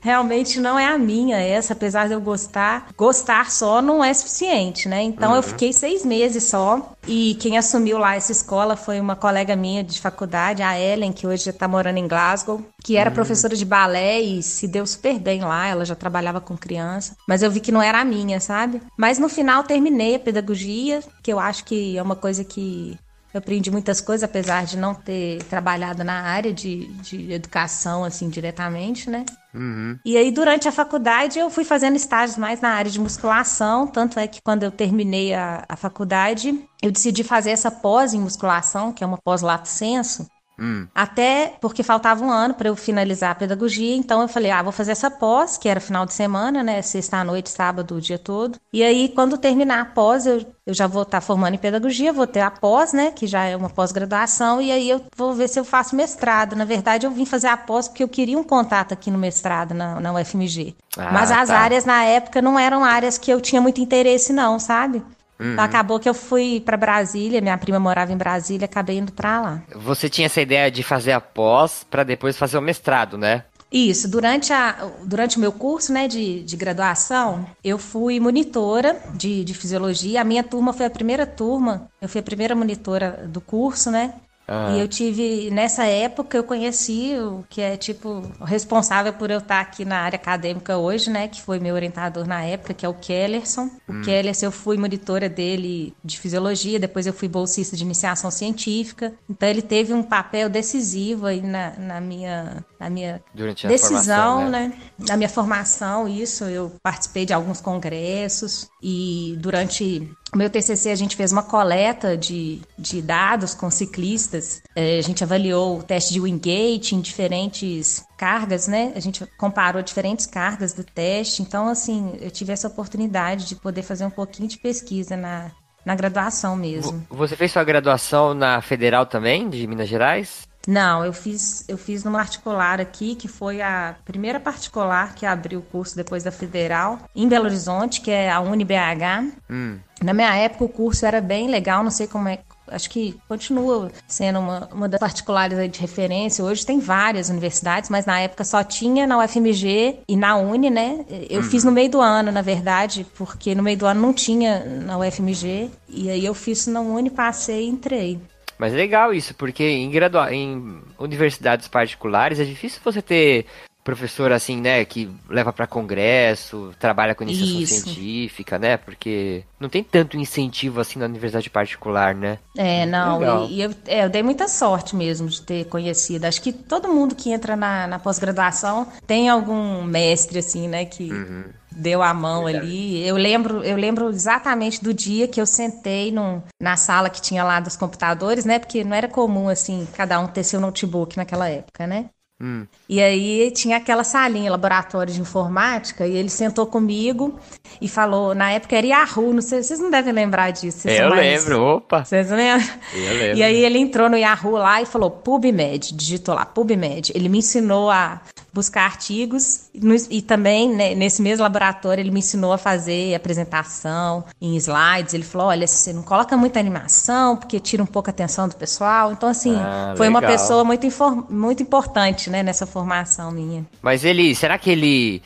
realmente 0.01 0.59
não 0.59 0.77
é 0.77 0.87
a 0.87 0.97
minha 0.97 1.37
essa, 1.37 1.73
apesar 1.73 2.07
de 2.07 2.13
eu 2.13 2.19
gostar. 2.19 2.89
Gostar 2.97 3.51
só 3.51 3.81
não 3.81 4.03
é 4.03 4.13
suficiente, 4.13 4.89
né? 4.89 5.01
Então 5.03 5.31
uhum. 5.31 5.37
eu 5.37 5.43
fiquei 5.43 5.71
seis 5.71 6.03
meses 6.03 6.43
só. 6.43 6.93
E 7.07 7.35
quem 7.39 7.57
assumiu 7.57 7.97
lá 7.97 8.15
essa 8.15 8.31
escola 8.31 8.75
foi 8.75 8.99
uma 8.99 9.15
colega 9.15 9.55
minha 9.55 9.83
de 9.83 9.99
faculdade, 9.99 10.61
a 10.61 10.79
Ellen, 10.79 11.11
que 11.11 11.25
hoje 11.25 11.45
já 11.45 11.53
tá 11.53 11.67
morando 11.67 11.97
em 11.97 12.07
Glasgow, 12.07 12.63
que 12.83 12.97
era 12.97 13.09
uhum. 13.09 13.15
professora 13.15 13.55
de 13.55 13.65
balé 13.65 14.19
e 14.19 14.43
se 14.43 14.67
deu 14.67 14.85
super 14.85 15.17
bem 15.19 15.41
lá. 15.41 15.67
Ela 15.67 15.85
já 15.85 15.95
trabalhava 15.95 16.41
com 16.41 16.57
criança. 16.57 17.15
Mas 17.27 17.41
eu 17.41 17.51
vi 17.51 17.59
que 17.59 17.71
não 17.71 17.81
era 17.81 18.01
a 18.01 18.05
minha, 18.05 18.39
sabe? 18.39 18.81
Mas 18.97 19.19
no 19.19 19.29
final 19.29 19.63
terminei 19.63 20.15
a 20.15 20.19
pedagogia, 20.19 21.01
que 21.23 21.31
eu 21.31 21.39
acho 21.39 21.63
que 21.63 21.97
é 21.97 22.01
uma 22.01 22.15
coisa 22.15 22.43
que 22.43 22.97
eu 23.33 23.37
aprendi 23.37 23.71
muitas 23.71 24.01
coisas, 24.01 24.23
apesar 24.23 24.65
de 24.65 24.77
não 24.77 24.93
ter 24.93 25.41
trabalhado 25.43 26.03
na 26.03 26.21
área 26.21 26.53
de, 26.53 26.87
de 27.01 27.31
educação, 27.31 28.03
assim, 28.03 28.29
diretamente, 28.29 29.09
né? 29.09 29.25
Uhum. 29.53 29.97
E 30.05 30.17
aí, 30.17 30.31
durante 30.31 30.67
a 30.67 30.71
faculdade, 30.71 31.39
eu 31.39 31.49
fui 31.49 31.63
fazendo 31.63 31.95
estágios 31.95 32.37
mais 32.37 32.61
na 32.61 32.69
área 32.69 32.91
de 32.91 32.99
musculação. 32.99 33.87
Tanto 33.87 34.19
é 34.19 34.27
que 34.27 34.41
quando 34.41 34.63
eu 34.63 34.71
terminei 34.71 35.33
a, 35.33 35.63
a 35.67 35.75
faculdade, 35.75 36.61
eu 36.81 36.91
decidi 36.91 37.23
fazer 37.23 37.51
essa 37.51 37.71
pós 37.71 38.13
em 38.13 38.19
musculação, 38.19 38.91
que 38.91 39.03
é 39.03 39.07
uma 39.07 39.17
pós-lato 39.17 39.67
senso. 39.67 40.27
Hum. 40.61 40.87
Até 40.93 41.55
porque 41.59 41.81
faltava 41.81 42.23
um 42.23 42.29
ano 42.29 42.53
para 42.53 42.69
eu 42.69 42.75
finalizar 42.75 43.31
a 43.31 43.35
pedagogia, 43.35 43.95
então 43.95 44.21
eu 44.21 44.27
falei, 44.27 44.51
ah, 44.51 44.61
vou 44.61 44.71
fazer 44.71 44.91
essa 44.91 45.09
pós, 45.09 45.57
que 45.57 45.67
era 45.67 45.79
final 45.79 46.05
de 46.05 46.13
semana, 46.13 46.61
né? 46.61 46.83
Sexta 46.83 47.17
à 47.17 47.23
noite, 47.23 47.49
sábado, 47.49 47.95
o 47.95 48.01
dia 48.01 48.19
todo. 48.19 48.59
E 48.71 48.83
aí, 48.83 49.09
quando 49.09 49.39
terminar 49.39 49.81
a 49.81 49.85
pós, 49.85 50.27
eu, 50.27 50.45
eu 50.67 50.73
já 50.73 50.85
vou 50.85 51.01
estar 51.01 51.17
tá 51.19 51.21
formando 51.21 51.55
em 51.55 51.57
pedagogia, 51.57 52.13
vou 52.13 52.27
ter 52.27 52.41
a 52.41 52.51
pós, 52.51 52.93
né? 52.93 53.09
Que 53.09 53.25
já 53.25 53.43
é 53.45 53.57
uma 53.57 53.71
pós-graduação, 53.71 54.61
e 54.61 54.71
aí 54.71 54.87
eu 54.87 55.03
vou 55.17 55.33
ver 55.33 55.49
se 55.49 55.59
eu 55.59 55.65
faço 55.65 55.95
mestrado. 55.95 56.55
Na 56.55 56.63
verdade, 56.65 57.07
eu 57.07 57.11
vim 57.11 57.25
fazer 57.25 57.47
a 57.47 57.57
pós 57.57 57.87
porque 57.87 58.03
eu 58.03 58.07
queria 58.07 58.37
um 58.37 58.43
contato 58.43 58.93
aqui 58.93 59.09
no 59.09 59.17
mestrado, 59.17 59.73
na, 59.73 59.99
na 59.99 60.13
UFMG. 60.13 60.75
Ah, 60.95 61.11
Mas 61.11 61.31
as 61.31 61.49
tá. 61.49 61.57
áreas 61.57 61.85
na 61.85 62.03
época 62.03 62.39
não 62.39 62.59
eram 62.59 62.83
áreas 62.83 63.17
que 63.17 63.31
eu 63.31 63.41
tinha 63.41 63.59
muito 63.61 63.81
interesse, 63.81 64.31
não, 64.31 64.59
sabe? 64.59 65.01
Uhum. 65.41 65.53
Então 65.53 65.65
acabou 65.65 65.99
que 65.99 66.07
eu 66.07 66.13
fui 66.13 66.61
para 66.63 66.77
Brasília, 66.77 67.41
minha 67.41 67.57
prima 67.57 67.79
morava 67.79 68.13
em 68.13 68.17
Brasília, 68.17 68.65
acabei 68.65 68.99
indo 68.99 69.11
para 69.11 69.41
lá. 69.41 69.61
Você 69.75 70.07
tinha 70.07 70.27
essa 70.27 70.39
ideia 70.39 70.69
de 70.69 70.83
fazer 70.83 71.13
a 71.13 71.19
pós 71.19 71.83
para 71.89 72.03
depois 72.03 72.37
fazer 72.37 72.59
o 72.59 72.61
mestrado, 72.61 73.17
né? 73.17 73.43
Isso, 73.71 74.07
durante, 74.09 74.51
a, 74.51 74.89
durante 75.05 75.37
o 75.37 75.39
meu 75.39 75.51
curso 75.51 75.93
né, 75.93 76.05
de, 76.05 76.43
de 76.43 76.57
graduação, 76.57 77.47
eu 77.63 77.77
fui 77.77 78.19
monitora 78.19 79.01
de, 79.13 79.45
de 79.45 79.53
fisiologia. 79.53 80.19
A 80.19 80.25
minha 80.25 80.43
turma 80.43 80.73
foi 80.73 80.85
a 80.85 80.89
primeira 80.89 81.25
turma, 81.25 81.89
eu 82.01 82.09
fui 82.09 82.19
a 82.19 82.23
primeira 82.23 82.53
monitora 82.53 83.23
do 83.27 83.39
curso, 83.39 83.89
né? 83.89 84.13
Ah. 84.47 84.73
E 84.75 84.79
eu 84.79 84.87
tive, 84.87 85.49
nessa 85.49 85.85
época, 85.85 86.37
eu 86.37 86.43
conheci 86.43 87.15
o 87.17 87.43
que 87.49 87.61
é, 87.61 87.77
tipo, 87.77 88.21
responsável 88.43 89.13
por 89.13 89.31
eu 89.31 89.37
estar 89.37 89.61
aqui 89.61 89.85
na 89.85 89.99
área 89.99 90.17
acadêmica 90.17 90.77
hoje, 90.77 91.09
né? 91.09 91.27
Que 91.27 91.41
foi 91.41 91.59
meu 91.59 91.73
orientador 91.73 92.27
na 92.27 92.43
época, 92.43 92.73
que 92.73 92.85
é 92.85 92.89
o 92.89 92.93
Kellerson. 92.93 93.69
O 93.87 93.93
hum. 93.93 94.01
Kellerson, 94.01 94.47
eu 94.47 94.51
fui 94.51 94.77
monitora 94.77 95.29
dele 95.29 95.93
de 96.03 96.19
fisiologia, 96.19 96.79
depois 96.79 97.07
eu 97.07 97.13
fui 97.13 97.27
bolsista 97.27 97.77
de 97.77 97.83
iniciação 97.83 98.29
científica. 98.29 99.13
Então, 99.29 99.47
ele 99.47 99.61
teve 99.61 99.93
um 99.93 100.03
papel 100.03 100.49
decisivo 100.49 101.27
aí 101.27 101.41
na, 101.41 101.71
na 101.77 102.01
minha, 102.01 102.65
na 102.79 102.89
minha 102.89 103.23
decisão, 103.67 104.49
né? 104.49 104.67
né? 104.67 105.07
Na 105.07 105.15
minha 105.15 105.29
formação, 105.29 106.07
isso. 106.07 106.43
Eu 106.43 106.73
participei 106.83 107.25
de 107.25 107.33
alguns 107.33 107.61
congressos 107.61 108.69
e 108.81 109.35
durante 109.39 110.11
meu 110.37 110.49
TCC, 110.49 110.89
a 110.89 110.95
gente 110.95 111.15
fez 111.15 111.31
uma 111.31 111.43
coleta 111.43 112.17
de, 112.17 112.61
de 112.77 113.01
dados 113.01 113.53
com 113.53 113.69
ciclistas. 113.69 114.61
É, 114.75 114.97
a 114.97 115.01
gente 115.01 115.23
avaliou 115.23 115.79
o 115.79 115.83
teste 115.83 116.13
de 116.13 116.21
Wingate 116.21 116.95
em 116.95 117.01
diferentes 117.01 118.05
cargas, 118.17 118.67
né? 118.67 118.93
A 118.95 118.99
gente 118.99 119.25
comparou 119.37 119.81
diferentes 119.81 120.25
cargas 120.25 120.73
do 120.73 120.83
teste. 120.83 121.41
Então, 121.41 121.67
assim, 121.67 122.17
eu 122.21 122.31
tive 122.31 122.53
essa 122.53 122.67
oportunidade 122.67 123.47
de 123.47 123.55
poder 123.55 123.83
fazer 123.83 124.05
um 124.05 124.09
pouquinho 124.09 124.47
de 124.47 124.57
pesquisa 124.57 125.17
na, 125.17 125.51
na 125.85 125.95
graduação 125.95 126.55
mesmo. 126.55 127.05
Você 127.09 127.35
fez 127.35 127.51
sua 127.51 127.63
graduação 127.63 128.33
na 128.33 128.61
Federal 128.61 129.05
também, 129.05 129.49
de 129.49 129.67
Minas 129.67 129.89
Gerais? 129.89 130.47
Não, 130.67 131.03
eu 131.03 131.13
fiz, 131.13 131.65
eu 131.67 131.77
fiz 131.77 132.03
numa 132.03 132.19
particular 132.19 132.79
aqui, 132.79 133.15
que 133.15 133.27
foi 133.27 133.61
a 133.61 133.95
primeira 134.05 134.39
particular 134.39 135.15
que 135.15 135.25
abriu 135.25 135.59
o 135.59 135.63
curso 135.63 135.95
depois 135.95 136.23
da 136.23 136.31
Federal, 136.31 136.99
em 137.15 137.27
Belo 137.27 137.45
Horizonte, 137.45 138.01
que 138.01 138.11
é 138.11 138.29
a 138.29 138.39
UniBH. 138.39 139.33
Hum. 139.49 139.79
Na 140.03 140.13
minha 140.13 140.33
época 140.35 140.63
o 140.63 140.69
curso 140.69 141.05
era 141.05 141.21
bem 141.21 141.47
legal, 141.47 141.83
não 141.83 141.91
sei 141.91 142.07
como 142.07 142.27
é, 142.27 142.39
acho 142.67 142.89
que 142.89 143.19
continua 143.27 143.91
sendo 144.07 144.39
uma, 144.39 144.69
uma 144.73 144.89
das 144.89 144.99
particulares 144.99 145.71
de 145.71 145.79
referência. 145.79 146.43
Hoje 146.43 146.65
tem 146.65 146.79
várias 146.79 147.29
universidades, 147.29 147.89
mas 147.89 148.05
na 148.05 148.19
época 148.19 148.43
só 148.43 148.63
tinha 148.63 149.05
na 149.05 149.19
UFMG 149.19 149.99
e 150.07 150.15
na 150.15 150.37
Uni, 150.37 150.69
né? 150.69 151.05
Eu 151.29 151.43
fiz 151.43 151.63
no 151.63 151.71
meio 151.71 151.89
do 151.89 152.01
ano, 152.01 152.31
na 152.31 152.41
verdade, 152.41 153.05
porque 153.15 153.53
no 153.53 153.61
meio 153.61 153.77
do 153.77 153.85
ano 153.85 154.01
não 154.01 154.13
tinha 154.13 154.65
na 154.65 154.97
UFMG. 154.97 155.69
E 155.87 156.09
aí 156.09 156.25
eu 156.25 156.33
fiz 156.33 156.65
na 156.67 156.81
Uni, 156.81 157.09
passei 157.09 157.65
e 157.65 157.69
entrei. 157.69 158.19
Mas 158.61 158.73
é 158.73 158.75
legal 158.75 159.11
isso, 159.11 159.33
porque 159.33 159.63
em, 159.63 159.89
gradua... 159.89 160.31
em 160.31 160.79
universidades 160.99 161.67
particulares 161.67 162.39
é 162.39 162.43
difícil 162.43 162.79
você 162.83 163.01
ter 163.01 163.47
professor 163.83 164.31
assim, 164.31 164.61
né, 164.61 164.85
que 164.85 165.09
leva 165.27 165.51
para 165.51 165.65
congresso, 165.65 166.71
trabalha 166.79 167.15
com 167.15 167.23
iniciação 167.23 167.59
Isso. 167.59 167.83
científica, 167.83 168.59
né? 168.59 168.77
Porque 168.77 169.43
não 169.59 169.67
tem 169.67 169.83
tanto 169.83 170.15
incentivo 170.15 170.79
assim 170.79 170.99
na 170.99 171.05
universidade 171.05 171.49
particular, 171.49 172.13
né? 172.13 172.37
É, 172.55 172.85
não, 172.85 173.45
e, 173.45 173.55
e 173.55 173.61
eu, 173.63 173.73
é, 173.87 174.05
eu, 174.05 174.09
dei 174.11 174.21
muita 174.21 174.47
sorte 174.47 174.95
mesmo 174.95 175.27
de 175.27 175.41
ter 175.41 175.65
conhecido. 175.65 176.25
Acho 176.25 176.43
que 176.43 176.53
todo 176.53 176.87
mundo 176.87 177.15
que 177.15 177.31
entra 177.31 177.55
na, 177.55 177.87
na 177.87 177.97
pós-graduação 177.97 178.87
tem 179.07 179.27
algum 179.27 179.81
mestre 179.81 180.37
assim, 180.37 180.67
né, 180.67 180.85
que 180.85 181.11
uhum. 181.11 181.45
Deu 181.71 182.01
a 182.01 182.13
mão 182.13 182.45
ali. 182.47 183.05
Eu 183.07 183.15
lembro, 183.15 183.63
eu 183.63 183.77
lembro 183.77 184.09
exatamente 184.09 184.83
do 184.83 184.93
dia 184.93 185.27
que 185.27 185.39
eu 185.39 185.45
sentei 185.45 186.11
num, 186.11 186.41
na 186.59 186.75
sala 186.75 187.09
que 187.09 187.21
tinha 187.21 187.43
lá 187.43 187.59
dos 187.59 187.75
computadores, 187.75 188.45
né? 188.45 188.59
Porque 188.59 188.83
não 188.83 188.95
era 188.95 189.07
comum 189.07 189.49
assim 189.49 189.87
cada 189.93 190.19
um 190.19 190.27
ter 190.27 190.43
seu 190.43 190.59
notebook 190.59 191.17
naquela 191.17 191.49
época, 191.49 191.87
né? 191.87 192.09
Hum. 192.41 192.65
E 192.89 192.99
aí 192.99 193.51
tinha 193.51 193.77
aquela 193.77 194.03
salinha, 194.03 194.49
laboratório 194.49 195.13
de 195.13 195.21
informática, 195.21 196.07
e 196.07 196.15
ele 196.15 196.29
sentou 196.29 196.65
comigo 196.65 197.39
e 197.79 197.87
falou, 197.87 198.33
na 198.33 198.51
época 198.51 198.75
era 198.75 198.87
Yahoo, 198.87 199.31
não 199.31 199.43
sei, 199.43 199.61
vocês 199.61 199.79
não 199.79 199.91
devem 199.91 200.11
lembrar 200.11 200.49
disso. 200.49 200.89
Eu 200.89 201.11
mais... 201.11 201.45
lembro, 201.45 201.61
opa. 201.63 202.03
Vocês 202.03 202.31
lembram? 202.31 202.67
Eu 202.95 203.13
lembro. 203.13 203.37
E 203.37 203.43
aí 203.43 203.63
ele 203.63 203.77
entrou 203.77 204.09
no 204.09 204.17
Yahoo 204.17 204.53
lá 204.53 204.81
e 204.81 204.87
falou 204.87 205.11
PubMed, 205.11 205.93
digitou 205.93 206.33
lá, 206.33 206.43
PubMed. 206.43 207.11
Ele 207.13 207.29
me 207.29 207.37
ensinou 207.37 207.91
a 207.91 208.19
buscar 208.53 208.83
artigos 208.83 209.69
e 210.09 210.21
também 210.21 210.69
né, 210.69 210.93
nesse 210.93 211.21
mesmo 211.21 211.43
laboratório 211.43 212.01
ele 212.01 212.11
me 212.11 212.19
ensinou 212.19 212.51
a 212.51 212.57
fazer 212.57 213.15
apresentação 213.15 214.25
em 214.41 214.55
slides. 214.57 215.13
Ele 215.13 215.23
falou: 215.23 215.47
olha, 215.47 215.65
você 215.65 215.93
não 215.93 216.03
coloca 216.03 216.35
muita 216.35 216.59
animação 216.59 217.37
porque 217.37 217.59
tira 217.59 217.81
um 217.81 217.85
pouco 217.85 218.09
a 218.09 218.11
atenção 218.11 218.47
do 218.47 218.55
pessoal. 218.55 219.11
Então, 219.11 219.29
assim, 219.29 219.55
ah, 219.55 219.93
foi 219.95 220.07
legal. 220.07 220.21
uma 220.21 220.27
pessoa 220.27 220.63
muito, 220.63 220.87
muito 221.29 221.63
importante 221.63 222.29
né, 222.29 222.43
nessa 222.43 222.65
formação 222.65 223.31
minha. 223.31 223.65
Mas 223.81 224.03
ele, 224.03 224.35
será 224.35 224.57
que 224.57 224.69
ele 224.69 225.21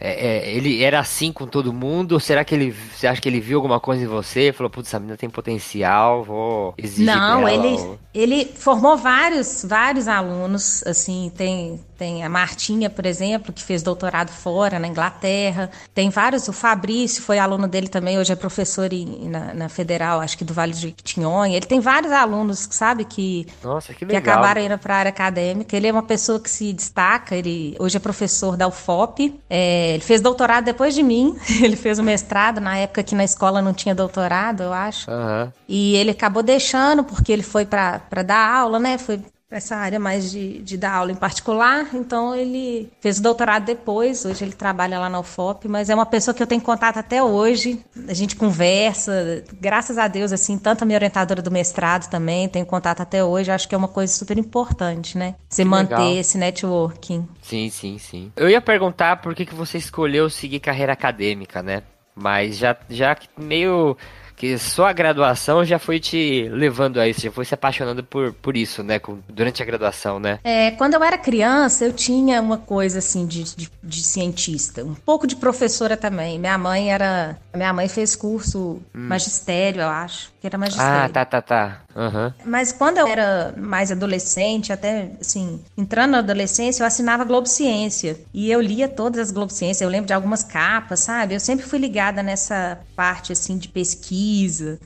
é, 0.00 0.48
é, 0.48 0.56
ele 0.56 0.82
era 0.82 0.98
assim 0.98 1.30
com 1.30 1.46
todo 1.46 1.74
mundo? 1.74 2.12
Ou 2.12 2.20
será 2.20 2.42
que 2.42 2.54
ele. 2.54 2.70
Você 2.70 3.06
acha 3.06 3.20
que 3.20 3.28
ele 3.28 3.38
viu 3.38 3.58
alguma 3.58 3.78
coisa 3.78 4.02
em 4.02 4.06
você 4.06 4.48
e 4.48 4.52
falou, 4.52 4.70
putz, 4.70 4.88
essa 4.88 4.98
menina 4.98 5.16
tem 5.16 5.28
potencial, 5.28 6.24
vou 6.24 6.72
exigir 6.78 7.04
Não, 7.04 7.44
dela, 7.44 7.52
ele, 7.52 7.82
ou... 7.82 7.98
ele 8.14 8.46
formou 8.46 8.96
vários, 8.96 9.62
vários 9.68 10.08
alunos, 10.08 10.82
assim, 10.86 11.30
tem 11.36 11.78
tem 12.00 12.24
a 12.24 12.30
Martinha, 12.30 12.88
por 12.88 13.04
exemplo, 13.04 13.52
que 13.52 13.62
fez 13.62 13.82
doutorado 13.82 14.30
fora, 14.30 14.78
na 14.78 14.88
Inglaterra. 14.88 15.70
Tem 15.92 16.08
vários, 16.08 16.48
o 16.48 16.52
Fabrício 16.52 17.22
foi 17.22 17.38
aluno 17.38 17.68
dele 17.68 17.88
também, 17.88 18.18
hoje 18.18 18.32
é 18.32 18.36
professor 18.36 18.90
em, 18.90 19.28
na, 19.28 19.52
na, 19.52 19.68
Federal, 19.68 20.18
acho 20.18 20.38
que 20.38 20.42
do 20.42 20.54
Vale 20.54 20.72
de 20.72 20.92
Quitinhonha. 20.92 21.54
Ele 21.54 21.66
tem 21.66 21.78
vários 21.78 22.10
alunos, 22.10 22.66
sabe, 22.70 23.04
que, 23.04 23.46
Nossa, 23.62 23.92
que, 23.92 24.06
que 24.06 24.16
acabaram 24.16 24.62
indo 24.62 24.78
para 24.78 24.94
a 24.94 24.96
área 24.96 25.08
acadêmica. 25.10 25.76
Ele 25.76 25.88
é 25.88 25.92
uma 25.92 26.02
pessoa 26.02 26.40
que 26.40 26.48
se 26.48 26.72
destaca, 26.72 27.36
ele 27.36 27.76
hoje 27.78 27.98
é 27.98 28.00
professor 28.00 28.56
da 28.56 28.66
UFOP. 28.66 29.38
É, 29.50 29.92
ele 29.92 30.02
fez 30.02 30.22
doutorado 30.22 30.64
depois 30.64 30.94
de 30.94 31.02
mim, 31.02 31.36
ele 31.62 31.76
fez 31.76 31.98
o 31.98 32.02
mestrado, 32.02 32.62
na 32.62 32.78
época 32.78 33.02
que 33.02 33.14
na 33.14 33.24
escola 33.24 33.60
não 33.60 33.74
tinha 33.74 33.94
doutorado, 33.94 34.62
eu 34.62 34.72
acho. 34.72 35.10
Uhum. 35.10 35.52
E 35.68 35.96
ele 35.96 36.12
acabou 36.12 36.42
deixando, 36.42 37.04
porque 37.04 37.30
ele 37.30 37.42
foi 37.42 37.66
para 37.66 38.22
dar 38.24 38.58
aula, 38.58 38.78
né? 38.78 38.96
Foi 38.96 39.20
essa 39.50 39.76
área 39.76 39.98
mais 39.98 40.30
de, 40.30 40.58
de 40.62 40.76
dar 40.76 40.94
aula 40.94 41.10
em 41.10 41.16
particular, 41.16 41.88
então 41.92 42.34
ele 42.34 42.90
fez 43.00 43.18
o 43.18 43.22
doutorado 43.22 43.64
depois, 43.64 44.24
hoje 44.24 44.44
ele 44.44 44.52
trabalha 44.52 44.98
lá 44.98 45.08
na 45.08 45.18
UFOP, 45.18 45.66
mas 45.66 45.90
é 45.90 45.94
uma 45.94 46.06
pessoa 46.06 46.32
que 46.34 46.42
eu 46.42 46.46
tenho 46.46 46.60
contato 46.60 46.98
até 46.98 47.22
hoje, 47.22 47.84
a 48.08 48.14
gente 48.14 48.36
conversa, 48.36 49.44
graças 49.60 49.98
a 49.98 50.06
Deus, 50.06 50.32
assim, 50.32 50.56
tanto 50.56 50.82
a 50.82 50.86
minha 50.86 50.96
orientadora 50.96 51.42
do 51.42 51.50
mestrado 51.50 52.08
também, 52.08 52.48
tenho 52.48 52.64
contato 52.64 53.00
até 53.00 53.24
hoje, 53.24 53.50
acho 53.50 53.68
que 53.68 53.74
é 53.74 53.78
uma 53.78 53.88
coisa 53.88 54.12
super 54.12 54.38
importante, 54.38 55.18
né? 55.18 55.34
Você 55.48 55.62
que 55.62 55.68
manter 55.68 55.96
legal. 55.96 56.16
esse 56.16 56.38
networking. 56.38 57.28
Sim, 57.42 57.68
sim, 57.70 57.98
sim. 57.98 58.32
Eu 58.36 58.48
ia 58.48 58.60
perguntar 58.60 59.16
por 59.16 59.34
que, 59.34 59.44
que 59.44 59.54
você 59.54 59.78
escolheu 59.78 60.30
seguir 60.30 60.60
carreira 60.60 60.92
acadêmica, 60.92 61.62
né? 61.62 61.82
Mas 62.14 62.58
já, 62.58 62.76
já 62.88 63.16
meio 63.38 63.96
que 64.40 64.56
sua 64.56 64.90
graduação 64.94 65.62
já 65.66 65.78
foi 65.78 66.00
te 66.00 66.48
levando 66.48 66.98
a 66.98 67.06
isso, 67.06 67.20
já 67.20 67.30
foi 67.30 67.44
se 67.44 67.52
apaixonando 67.52 68.02
por, 68.02 68.32
por 68.32 68.56
isso, 68.56 68.82
né? 68.82 68.98
Durante 69.28 69.62
a 69.62 69.66
graduação, 69.66 70.18
né? 70.18 70.38
É, 70.42 70.70
quando 70.70 70.94
eu 70.94 71.04
era 71.04 71.18
criança, 71.18 71.84
eu 71.84 71.92
tinha 71.92 72.40
uma 72.40 72.56
coisa 72.56 73.00
assim 73.00 73.26
de, 73.26 73.54
de, 73.54 73.70
de 73.82 74.02
cientista, 74.02 74.82
um 74.82 74.94
pouco 74.94 75.26
de 75.26 75.36
professora 75.36 75.94
também. 75.94 76.38
Minha 76.38 76.56
mãe 76.56 76.90
era. 76.90 77.36
Minha 77.54 77.70
mãe 77.74 77.86
fez 77.86 78.16
curso 78.16 78.80
hum. 78.94 79.08
magistério, 79.08 79.82
eu 79.82 79.88
acho. 79.88 80.32
Que 80.40 80.46
era 80.46 80.56
magistério. 80.56 81.04
Ah, 81.04 81.08
tá, 81.10 81.24
tá, 81.26 81.42
tá. 81.42 81.80
Uhum. 81.94 82.32
Mas 82.46 82.72
quando 82.72 82.96
eu 82.96 83.06
era 83.06 83.52
mais 83.58 83.92
adolescente, 83.92 84.72
até 84.72 85.10
assim, 85.20 85.60
entrando 85.76 86.12
na 86.12 86.18
adolescência, 86.20 86.82
eu 86.82 86.86
assinava 86.86 87.24
Globo 87.24 87.46
Ciência. 87.46 88.18
E 88.32 88.50
eu 88.50 88.58
lia 88.58 88.88
todas 88.88 89.20
as 89.20 89.30
Globo 89.30 89.52
Ciência, 89.52 89.84
eu 89.84 89.90
lembro 89.90 90.06
de 90.06 90.14
algumas 90.14 90.42
capas, 90.42 91.00
sabe? 91.00 91.34
Eu 91.34 91.40
sempre 91.40 91.66
fui 91.66 91.78
ligada 91.78 92.22
nessa 92.22 92.78
parte 92.96 93.32
assim 93.32 93.58
de 93.58 93.68
pesquisa 93.68 94.29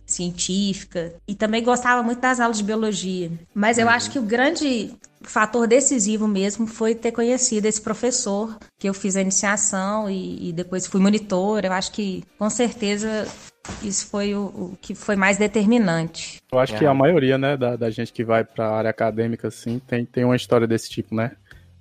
científica 0.06 1.14
e 1.26 1.34
também 1.34 1.62
gostava 1.62 2.02
muito 2.02 2.20
das 2.20 2.40
aulas 2.40 2.58
de 2.58 2.64
biologia. 2.64 3.30
Mas 3.54 3.78
eu 3.78 3.86
uhum. 3.86 3.92
acho 3.92 4.10
que 4.10 4.18
o 4.18 4.22
grande 4.22 4.92
fator 5.22 5.66
decisivo 5.66 6.28
mesmo 6.28 6.66
foi 6.66 6.94
ter 6.94 7.12
conhecido 7.12 7.66
esse 7.66 7.80
professor 7.80 8.58
que 8.78 8.88
eu 8.88 8.94
fiz 8.94 9.16
a 9.16 9.20
iniciação 9.20 10.08
e, 10.08 10.50
e 10.50 10.52
depois 10.52 10.86
fui 10.86 11.00
monitor. 11.00 11.64
Eu 11.64 11.72
acho 11.72 11.92
que 11.92 12.22
com 12.38 12.48
certeza 12.50 13.26
isso 13.82 14.06
foi 14.06 14.34
o, 14.34 14.44
o, 14.46 14.78
que 14.80 14.94
foi 14.94 15.16
mais 15.16 15.36
determinante. 15.36 16.40
Eu 16.52 16.58
acho 16.58 16.74
é. 16.74 16.78
que 16.78 16.86
a 16.86 16.94
maioria, 16.94 17.38
né, 17.38 17.56
da, 17.56 17.76
da 17.76 17.90
gente 17.90 18.12
que 18.12 18.24
vai 18.24 18.44
para 18.44 18.66
a 18.66 18.76
área 18.76 18.90
acadêmica, 18.90 19.48
assim, 19.48 19.80
tem, 19.86 20.04
tem 20.04 20.24
uma 20.24 20.36
história 20.36 20.66
desse 20.66 20.90
tipo, 20.90 21.14
né? 21.14 21.32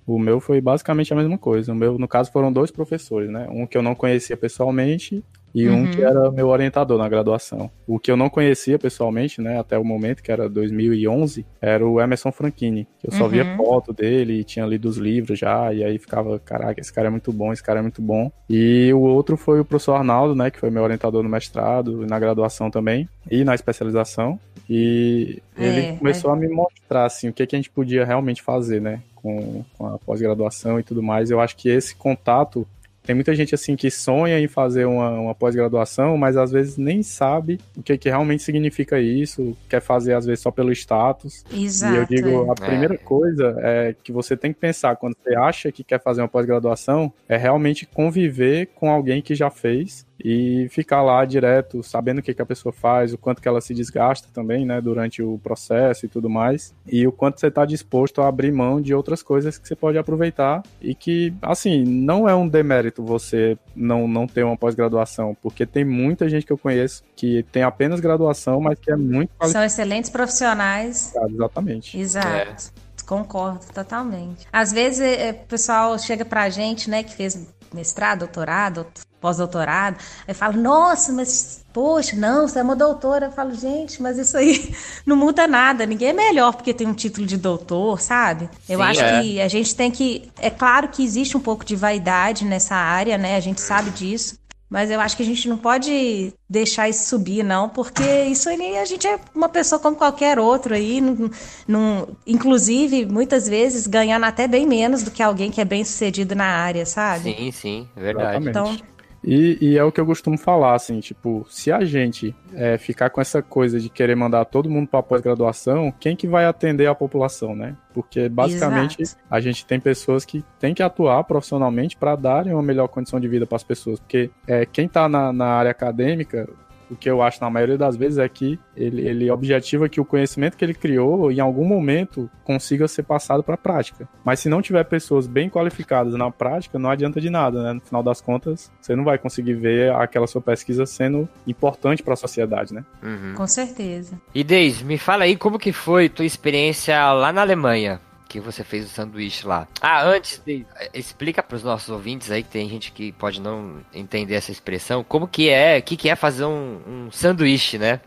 O 0.06 0.18
meu 0.18 0.38
foi 0.38 0.60
basicamente 0.60 1.12
a 1.12 1.16
mesma 1.16 1.38
coisa. 1.38 1.72
O 1.72 1.74
meu, 1.74 1.98
no 1.98 2.06
caso, 2.06 2.30
foram 2.30 2.52
dois 2.52 2.70
professores, 2.70 3.30
né? 3.30 3.46
Um 3.50 3.66
que 3.66 3.76
eu 3.76 3.82
não 3.82 3.94
conhecia 3.94 4.36
pessoalmente 4.36 5.24
e 5.54 5.68
um 5.68 5.88
que 5.90 6.02
era 6.02 6.30
meu 6.30 6.48
orientador 6.48 6.98
na 6.98 7.08
graduação. 7.08 7.70
O 7.86 7.98
que 7.98 8.10
eu 8.10 8.16
não 8.16 8.28
conhecia 8.28 8.78
pessoalmente, 8.78 9.40
né, 9.40 9.58
até 9.58 9.78
o 9.78 9.84
momento, 9.84 10.22
que 10.22 10.32
era 10.32 10.48
2011, 10.48 11.46
era 11.60 11.86
o 11.86 12.00
Emerson 12.00 12.32
Franchini. 12.32 12.88
Eu 13.02 13.12
só 13.12 13.28
via 13.28 13.56
foto 13.56 13.92
dele 13.92 14.40
e 14.40 14.44
tinha 14.44 14.66
lido 14.66 14.88
os 14.88 14.96
livros 14.96 15.38
já, 15.38 15.72
e 15.72 15.84
aí 15.84 15.98
ficava, 15.98 16.38
caraca, 16.38 16.80
esse 16.80 16.92
cara 16.92 17.06
é 17.08 17.10
muito 17.10 17.32
bom, 17.32 17.52
esse 17.52 17.62
cara 17.62 17.78
é 17.78 17.82
muito 17.82 18.02
bom. 18.02 18.32
E 18.50 18.92
o 18.92 19.00
outro 19.00 19.36
foi 19.36 19.60
o 19.60 19.64
professor 19.64 19.94
Arnaldo, 19.94 20.34
né, 20.34 20.50
que 20.50 20.58
foi 20.58 20.70
meu 20.70 20.82
orientador 20.82 21.22
no 21.22 21.28
mestrado, 21.28 22.06
na 22.06 22.18
graduação 22.18 22.70
também, 22.70 23.08
e 23.30 23.44
na 23.44 23.54
especialização. 23.54 24.38
E 24.68 25.42
ele 25.58 25.80
É, 25.80 25.96
começou 25.96 26.30
a 26.30 26.36
me 26.36 26.48
mostrar, 26.48 27.04
assim, 27.04 27.28
o 27.28 27.32
que, 27.32 27.46
que 27.46 27.54
a 27.54 27.58
gente 27.58 27.70
podia 27.70 28.04
realmente 28.04 28.42
fazer, 28.42 28.80
né, 28.80 29.00
com 29.14 29.64
a 29.80 29.98
pós-graduação 29.98 30.80
e 30.80 30.82
tudo 30.82 31.02
mais. 31.02 31.30
Eu 31.30 31.40
acho 31.40 31.56
que 31.56 31.68
esse 31.68 31.94
contato 31.94 32.66
tem 33.04 33.14
muita 33.14 33.34
gente 33.34 33.54
assim 33.54 33.76
que 33.76 33.90
sonha 33.90 34.40
em 34.40 34.48
fazer 34.48 34.86
uma, 34.86 35.10
uma 35.10 35.34
pós-graduação, 35.34 36.16
mas 36.16 36.36
às 36.36 36.50
vezes 36.50 36.78
nem 36.78 37.02
sabe 37.02 37.60
o 37.76 37.82
que, 37.82 37.98
que 37.98 38.08
realmente 38.08 38.42
significa 38.42 38.98
isso, 38.98 39.54
quer 39.68 39.80
fazer 39.80 40.14
às 40.14 40.24
vezes 40.24 40.40
só 40.40 40.50
pelo 40.50 40.72
status. 40.72 41.44
Exato. 41.52 41.94
e 41.94 41.96
eu 41.98 42.06
digo, 42.06 42.46
é. 42.46 42.50
a 42.50 42.54
primeira 42.54 42.96
coisa 42.96 43.56
é 43.58 43.94
que 44.02 44.10
você 44.10 44.36
tem 44.36 44.54
que 44.54 44.58
pensar 44.58 44.96
quando 44.96 45.14
você 45.22 45.36
acha 45.36 45.70
que 45.70 45.84
quer 45.84 46.00
fazer 46.02 46.22
uma 46.22 46.28
pós-graduação, 46.28 47.12
é 47.28 47.36
realmente 47.36 47.86
conviver 47.86 48.70
com 48.74 48.90
alguém 48.90 49.20
que 49.20 49.34
já 49.34 49.50
fez 49.50 50.06
e 50.22 50.68
ficar 50.70 51.02
lá 51.02 51.24
direto, 51.24 51.82
sabendo 51.82 52.18
o 52.18 52.22
que, 52.22 52.34
que 52.34 52.42
a 52.42 52.46
pessoa 52.46 52.72
faz, 52.72 53.12
o 53.12 53.18
quanto 53.18 53.42
que 53.42 53.48
ela 53.48 53.60
se 53.60 53.74
desgasta 53.74 54.28
também, 54.32 54.64
né, 54.64 54.80
durante 54.80 55.22
o 55.22 55.38
processo 55.38 56.06
e 56.06 56.08
tudo 56.08 56.28
mais, 56.30 56.74
e 56.86 57.06
o 57.06 57.12
quanto 57.12 57.40
você 57.40 57.48
está 57.48 57.64
disposto 57.64 58.20
a 58.20 58.28
abrir 58.28 58.52
mão 58.52 58.80
de 58.80 58.94
outras 58.94 59.22
coisas 59.22 59.58
que 59.58 59.66
você 59.66 59.74
pode 59.74 59.98
aproveitar 59.98 60.62
e 60.80 60.94
que, 60.94 61.32
assim, 61.42 61.84
não 61.84 62.28
é 62.28 62.34
um 62.34 62.48
demérito 62.48 63.02
você 63.04 63.58
não, 63.74 64.06
não 64.06 64.26
ter 64.26 64.44
uma 64.44 64.56
pós-graduação, 64.56 65.36
porque 65.42 65.66
tem 65.66 65.84
muita 65.84 66.28
gente 66.28 66.46
que 66.46 66.52
eu 66.52 66.58
conheço 66.58 67.02
que 67.16 67.44
tem 67.52 67.62
apenas 67.62 68.00
graduação, 68.00 68.60
mas 68.60 68.78
que 68.78 68.90
é 68.90 68.96
muito 68.96 69.30
São 69.44 69.62
excelentes 69.62 70.10
profissionais. 70.10 71.12
qualificado, 71.12 71.34
exatamente. 71.34 71.98
Exato. 71.98 72.72
Concordo 73.06 73.60
totalmente. 73.74 74.46
Às 74.50 74.72
vezes 74.72 75.00
é, 75.00 75.28
é, 75.28 75.30
o 75.32 75.46
pessoal 75.46 75.98
chega 75.98 76.24
pra 76.24 76.48
gente, 76.48 76.88
né, 76.88 77.02
que 77.02 77.14
fez 77.14 77.52
mestrado, 77.74 78.20
doutorado, 78.20 78.86
pós-doutorado, 79.20 79.96
aí 80.28 80.34
fala, 80.34 80.54
nossa, 80.54 81.10
mas 81.10 81.64
poxa, 81.72 82.14
não, 82.14 82.46
você 82.46 82.58
é 82.58 82.62
uma 82.62 82.76
doutora. 82.76 83.26
Eu 83.26 83.32
falo, 83.32 83.54
gente, 83.54 84.00
mas 84.02 84.18
isso 84.18 84.36
aí 84.36 84.74
não 85.04 85.16
muda 85.16 85.48
nada. 85.48 85.86
Ninguém 85.86 86.10
é 86.10 86.12
melhor 86.12 86.54
porque 86.54 86.74
tem 86.74 86.86
um 86.86 86.92
título 86.94 87.26
de 87.26 87.38
doutor, 87.38 88.00
sabe? 88.00 88.50
Eu 88.68 88.78
Sim, 88.78 88.84
acho 88.84 89.00
é. 89.00 89.22
que 89.22 89.40
a 89.40 89.48
gente 89.48 89.74
tem 89.74 89.90
que. 89.90 90.30
É 90.38 90.50
claro 90.50 90.88
que 90.88 91.02
existe 91.02 91.36
um 91.36 91.40
pouco 91.40 91.64
de 91.64 91.74
vaidade 91.74 92.44
nessa 92.44 92.76
área, 92.76 93.16
né? 93.16 93.36
A 93.36 93.40
gente 93.40 93.60
sabe 93.60 93.90
disso. 93.90 94.38
Mas 94.74 94.90
eu 94.90 95.00
acho 95.00 95.16
que 95.16 95.22
a 95.22 95.26
gente 95.26 95.48
não 95.48 95.56
pode 95.56 96.32
deixar 96.50 96.88
isso 96.88 97.08
subir, 97.08 97.44
não, 97.44 97.68
porque 97.68 98.02
isso 98.24 98.48
aí 98.48 98.76
a 98.76 98.84
gente 98.84 99.06
é 99.06 99.20
uma 99.32 99.48
pessoa 99.48 99.78
como 99.78 99.94
qualquer 99.94 100.36
outro 100.36 100.74
aí, 100.74 101.00
não, 101.00 101.30
não- 101.68 102.08
inclusive, 102.26 103.06
muitas 103.06 103.48
vezes, 103.48 103.86
ganhando 103.86 104.24
até 104.24 104.48
bem 104.48 104.66
menos 104.66 105.04
do 105.04 105.12
que 105.12 105.22
alguém 105.22 105.48
que 105.48 105.60
é 105.60 105.64
bem 105.64 105.84
sucedido 105.84 106.34
na 106.34 106.46
área, 106.46 106.84
sabe? 106.84 107.36
Sim, 107.36 107.52
sim, 107.52 107.88
verdade. 107.96 108.48
Exatamente. 108.48 108.48
Então, 108.80 108.93
E, 109.26 109.56
e 109.60 109.78
é 109.78 109.82
o 109.82 109.90
que 109.90 110.00
eu 110.00 110.06
costumo 110.06 110.36
falar, 110.36 110.74
assim, 110.74 111.00
tipo, 111.00 111.46
se 111.48 111.72
a 111.72 111.84
gente 111.84 112.36
é, 112.52 112.76
ficar 112.76 113.08
com 113.08 113.20
essa 113.20 113.42
coisa 113.42 113.80
de 113.80 113.88
querer 113.88 114.14
mandar 114.14 114.44
todo 114.44 114.68
mundo 114.68 114.86
para 114.86 115.02
pós-graduação, 115.02 115.92
quem 115.98 116.14
que 116.14 116.28
vai 116.28 116.44
atender 116.44 116.86
a 116.86 116.94
população, 116.94 117.56
né? 117.56 117.74
Porque 117.94 118.28
basicamente 118.28 119.00
Exato. 119.00 119.22
a 119.30 119.40
gente 119.40 119.64
tem 119.64 119.80
pessoas 119.80 120.24
que 120.24 120.44
têm 120.58 120.74
que 120.74 120.82
atuar 120.82 121.24
profissionalmente 121.24 121.96
para 121.96 122.16
darem 122.16 122.52
uma 122.52 122.62
melhor 122.62 122.88
condição 122.88 123.18
de 123.18 123.26
vida 123.26 123.46
para 123.46 123.56
as 123.56 123.64
pessoas. 123.64 123.98
Porque 123.98 124.30
é, 124.46 124.66
quem 124.66 124.86
está 124.86 125.08
na, 125.08 125.32
na 125.32 125.46
área 125.46 125.70
acadêmica, 125.70 126.48
o 126.90 126.96
que 126.96 127.08
eu 127.08 127.22
acho 127.22 127.40
na 127.40 127.50
maioria 127.50 127.78
das 127.78 127.96
vezes 127.96 128.18
é 128.18 128.28
que 128.28 128.58
ele, 128.76 129.06
ele 129.06 129.30
objetiva 129.30 129.88
que 129.88 130.00
o 130.00 130.04
conhecimento 130.04 130.56
que 130.56 130.64
ele 130.64 130.74
criou, 130.74 131.30
em 131.30 131.40
algum 131.40 131.64
momento, 131.64 132.30
consiga 132.42 132.86
ser 132.88 133.02
passado 133.02 133.42
para 133.42 133.54
a 133.54 133.58
prática. 133.58 134.08
Mas 134.24 134.40
se 134.40 134.48
não 134.48 134.62
tiver 134.62 134.84
pessoas 134.84 135.26
bem 135.26 135.48
qualificadas 135.48 136.14
na 136.14 136.30
prática, 136.30 136.78
não 136.78 136.90
adianta 136.90 137.20
de 137.20 137.30
nada, 137.30 137.62
né? 137.62 137.72
No 137.74 137.80
final 137.80 138.02
das 138.02 138.20
contas, 138.20 138.70
você 138.80 138.94
não 138.94 139.04
vai 139.04 139.18
conseguir 139.18 139.54
ver 139.54 139.92
aquela 139.94 140.26
sua 140.26 140.40
pesquisa 140.40 140.86
sendo 140.86 141.28
importante 141.46 142.02
para 142.02 142.14
a 142.14 142.16
sociedade, 142.16 142.74
né? 142.74 142.84
Uhum. 143.02 143.34
com 143.34 143.46
certeza. 143.46 144.18
E 144.34 144.42
Deise, 144.42 144.84
me 144.84 144.98
fala 144.98 145.24
aí 145.24 145.36
como 145.36 145.58
que 145.58 145.72
foi 145.72 146.08
tua 146.08 146.24
experiência 146.24 147.12
lá 147.12 147.32
na 147.32 147.42
Alemanha, 147.42 148.00
que 148.34 148.40
você 148.40 148.64
fez 148.64 148.84
o 148.86 148.88
sanduíche 148.88 149.46
lá. 149.46 149.68
Ah, 149.80 150.02
antes, 150.02 150.42
Deise, 150.44 150.66
explica 150.92 151.40
para 151.40 151.54
os 151.54 151.62
nossos 151.62 151.88
ouvintes 151.88 152.32
aí, 152.32 152.42
que 152.42 152.48
tem 152.48 152.68
gente 152.68 152.90
que 152.90 153.12
pode 153.12 153.40
não 153.40 153.80
entender 153.92 154.34
essa 154.34 154.50
expressão, 154.50 155.04
como 155.04 155.28
que 155.28 155.48
é, 155.48 155.78
o 155.78 155.82
que, 155.82 155.96
que 155.96 156.08
é 156.08 156.16
fazer 156.16 156.44
um, 156.44 156.80
um 156.84 157.10
sanduíche, 157.12 157.78
né? 157.78 158.00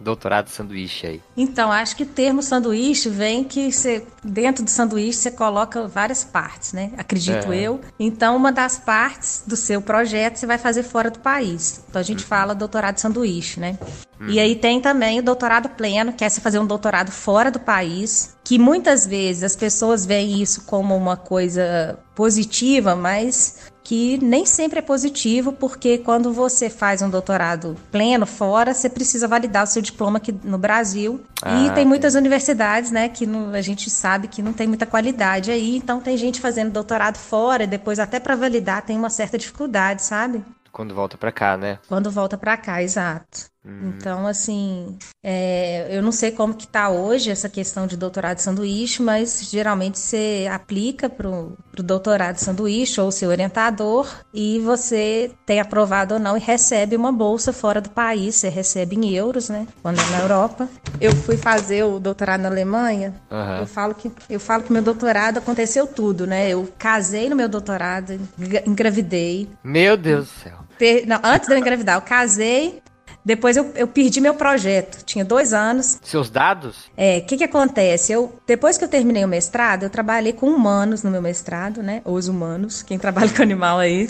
Doutorado 0.00 0.48
sanduíche 0.48 1.06
aí. 1.06 1.22
Então, 1.36 1.70
acho 1.70 1.94
que 1.96 2.02
o 2.02 2.06
termo 2.06 2.42
sanduíche 2.42 3.08
vem 3.08 3.44
que 3.44 3.70
você, 3.70 4.04
dentro 4.24 4.64
do 4.64 4.70
sanduíche 4.70 5.18
você 5.18 5.30
coloca 5.30 5.86
várias 5.86 6.24
partes, 6.24 6.72
né? 6.72 6.92
Acredito 6.96 7.52
É. 7.52 7.56
eu. 7.56 7.80
Então, 7.98 8.36
uma 8.36 8.50
das 8.50 8.78
partes 8.78 9.44
do 9.46 9.56
seu 9.56 9.80
projeto 9.80 10.36
você 10.36 10.46
vai 10.46 10.58
fazer 10.58 10.82
fora 10.82 11.10
do 11.10 11.18
país. 11.20 11.82
Então, 11.88 12.00
a 12.00 12.04
gente 12.04 12.24
fala 12.24 12.54
doutorado 12.54 12.98
sanduíche, 12.98 13.60
né? 13.60 13.78
E 14.26 14.40
aí 14.40 14.56
tem 14.56 14.80
também 14.80 15.20
o 15.20 15.22
doutorado 15.22 15.68
pleno, 15.68 16.12
que 16.12 16.24
é 16.24 16.28
você 16.28 16.40
fazer 16.40 16.58
um 16.58 16.66
doutorado 16.66 17.12
fora 17.12 17.52
do 17.52 17.60
país, 17.60 18.36
que 18.42 18.58
muitas 18.58 19.06
vezes 19.06 19.44
as 19.44 19.54
pessoas 19.54 20.04
veem 20.04 20.42
isso 20.42 20.64
como 20.64 20.96
uma 20.96 21.16
coisa 21.16 21.98
positiva, 22.16 22.96
mas 22.96 23.70
que 23.88 24.18
nem 24.22 24.44
sempre 24.44 24.80
é 24.80 24.82
positivo, 24.82 25.50
porque 25.50 25.96
quando 25.96 26.30
você 26.30 26.68
faz 26.68 27.00
um 27.00 27.08
doutorado 27.08 27.74
pleno 27.90 28.26
fora, 28.26 28.74
você 28.74 28.86
precisa 28.86 29.26
validar 29.26 29.64
o 29.64 29.66
seu 29.66 29.80
diploma 29.80 30.18
aqui 30.18 30.30
no 30.44 30.58
Brasil. 30.58 31.22
Ah, 31.42 31.58
e 31.58 31.70
tem 31.70 31.86
muitas 31.86 32.14
universidades, 32.14 32.90
né, 32.90 33.08
que 33.08 33.24
não- 33.24 33.54
a 33.54 33.62
gente 33.62 33.88
sabe 33.88 34.28
que 34.28 34.42
não 34.42 34.52
tem 34.52 34.66
muita 34.68 34.84
qualidade 34.84 35.50
aí, 35.50 35.74
então 35.78 36.02
tem 36.02 36.18
gente 36.18 36.38
fazendo 36.38 36.70
doutorado 36.70 37.16
fora 37.16 37.64
e 37.64 37.66
depois 37.66 37.98
até 37.98 38.20
para 38.20 38.36
validar 38.36 38.82
tem 38.82 38.98
uma 38.98 39.08
certa 39.08 39.38
dificuldade, 39.38 40.02
sabe? 40.02 40.44
Quando 40.70 40.94
volta 40.94 41.16
pra 41.16 41.32
cá, 41.32 41.56
né? 41.56 41.78
Quando 41.88 42.10
volta 42.10 42.36
para 42.36 42.58
cá, 42.58 42.82
exato. 42.82 43.46
Uhum. 43.64 43.92
Então, 43.96 44.26
assim, 44.26 44.96
é, 45.22 45.88
eu 45.90 46.02
não 46.02 46.12
sei 46.12 46.30
como 46.30 46.54
que 46.54 46.66
tá 46.66 46.88
hoje 46.88 47.30
essa 47.30 47.48
questão 47.48 47.86
de 47.86 47.96
doutorado 47.96 48.38
sanduíche, 48.38 49.02
mas 49.02 49.48
geralmente 49.50 49.98
você 49.98 50.48
aplica 50.50 51.08
pro, 51.10 51.56
pro 51.72 51.82
doutorado 51.82 52.38
sanduíche 52.38 53.00
ou 53.00 53.10
seu 53.10 53.28
orientador 53.28 54.08
e 54.32 54.58
você 54.60 55.30
tem 55.44 55.60
aprovado 55.60 56.14
ou 56.14 56.20
não 56.20 56.36
e 56.36 56.40
recebe 56.40 56.96
uma 56.96 57.12
bolsa 57.12 57.52
fora 57.52 57.80
do 57.80 57.90
país, 57.90 58.36
você 58.36 58.48
recebe 58.48 58.96
em 58.96 59.10
euros, 59.14 59.48
né? 59.48 59.66
Quando 59.82 60.00
é 60.00 60.10
na 60.10 60.20
Europa. 60.20 60.68
Eu 61.00 61.14
fui 61.14 61.36
fazer 61.36 61.82
o 61.84 61.98
doutorado 61.98 62.40
na 62.42 62.48
Alemanha, 62.48 63.14
Aham. 63.30 63.58
eu 63.60 63.66
falo 63.66 63.94
que 63.94 64.10
eu 64.30 64.40
falo 64.40 64.62
que 64.62 64.72
meu 64.72 64.82
doutorado 64.82 65.38
aconteceu 65.38 65.86
tudo, 65.86 66.26
né? 66.26 66.48
Eu 66.48 66.68
casei 66.78 67.28
no 67.28 67.36
meu 67.36 67.48
doutorado, 67.48 68.18
engra- 68.38 68.62
engravidei, 68.66 69.48
Meu 69.62 69.96
Deus 69.96 70.26
do 70.26 70.42
céu. 70.42 70.58
Per- 70.78 71.06
Não, 71.06 71.20
antes 71.24 71.48
de 71.48 71.54
eu 71.54 71.58
engravidar, 71.58 71.96
eu 71.96 72.02
casei. 72.02 72.80
Depois 73.24 73.56
eu, 73.56 73.70
eu 73.74 73.86
perdi 73.86 74.20
meu 74.20 74.34
projeto. 74.34 75.04
Tinha 75.04 75.24
dois 75.24 75.52
anos. 75.52 75.98
Seus 76.02 76.30
dados? 76.30 76.90
É, 76.96 77.18
o 77.18 77.26
que 77.26 77.36
que 77.36 77.44
acontece? 77.44 78.12
Eu, 78.12 78.38
depois 78.46 78.78
que 78.78 78.84
eu 78.84 78.88
terminei 78.88 79.24
o 79.24 79.28
mestrado, 79.28 79.82
eu 79.82 79.90
trabalhei 79.90 80.32
com 80.32 80.46
humanos 80.48 81.02
no 81.02 81.10
meu 81.10 81.20
mestrado, 81.20 81.82
né? 81.82 82.00
Os 82.04 82.26
humanos. 82.28 82.82
Quem 82.82 82.98
trabalha 82.98 83.28
com 83.36 83.42
animal 83.42 83.78
aí 83.78 84.08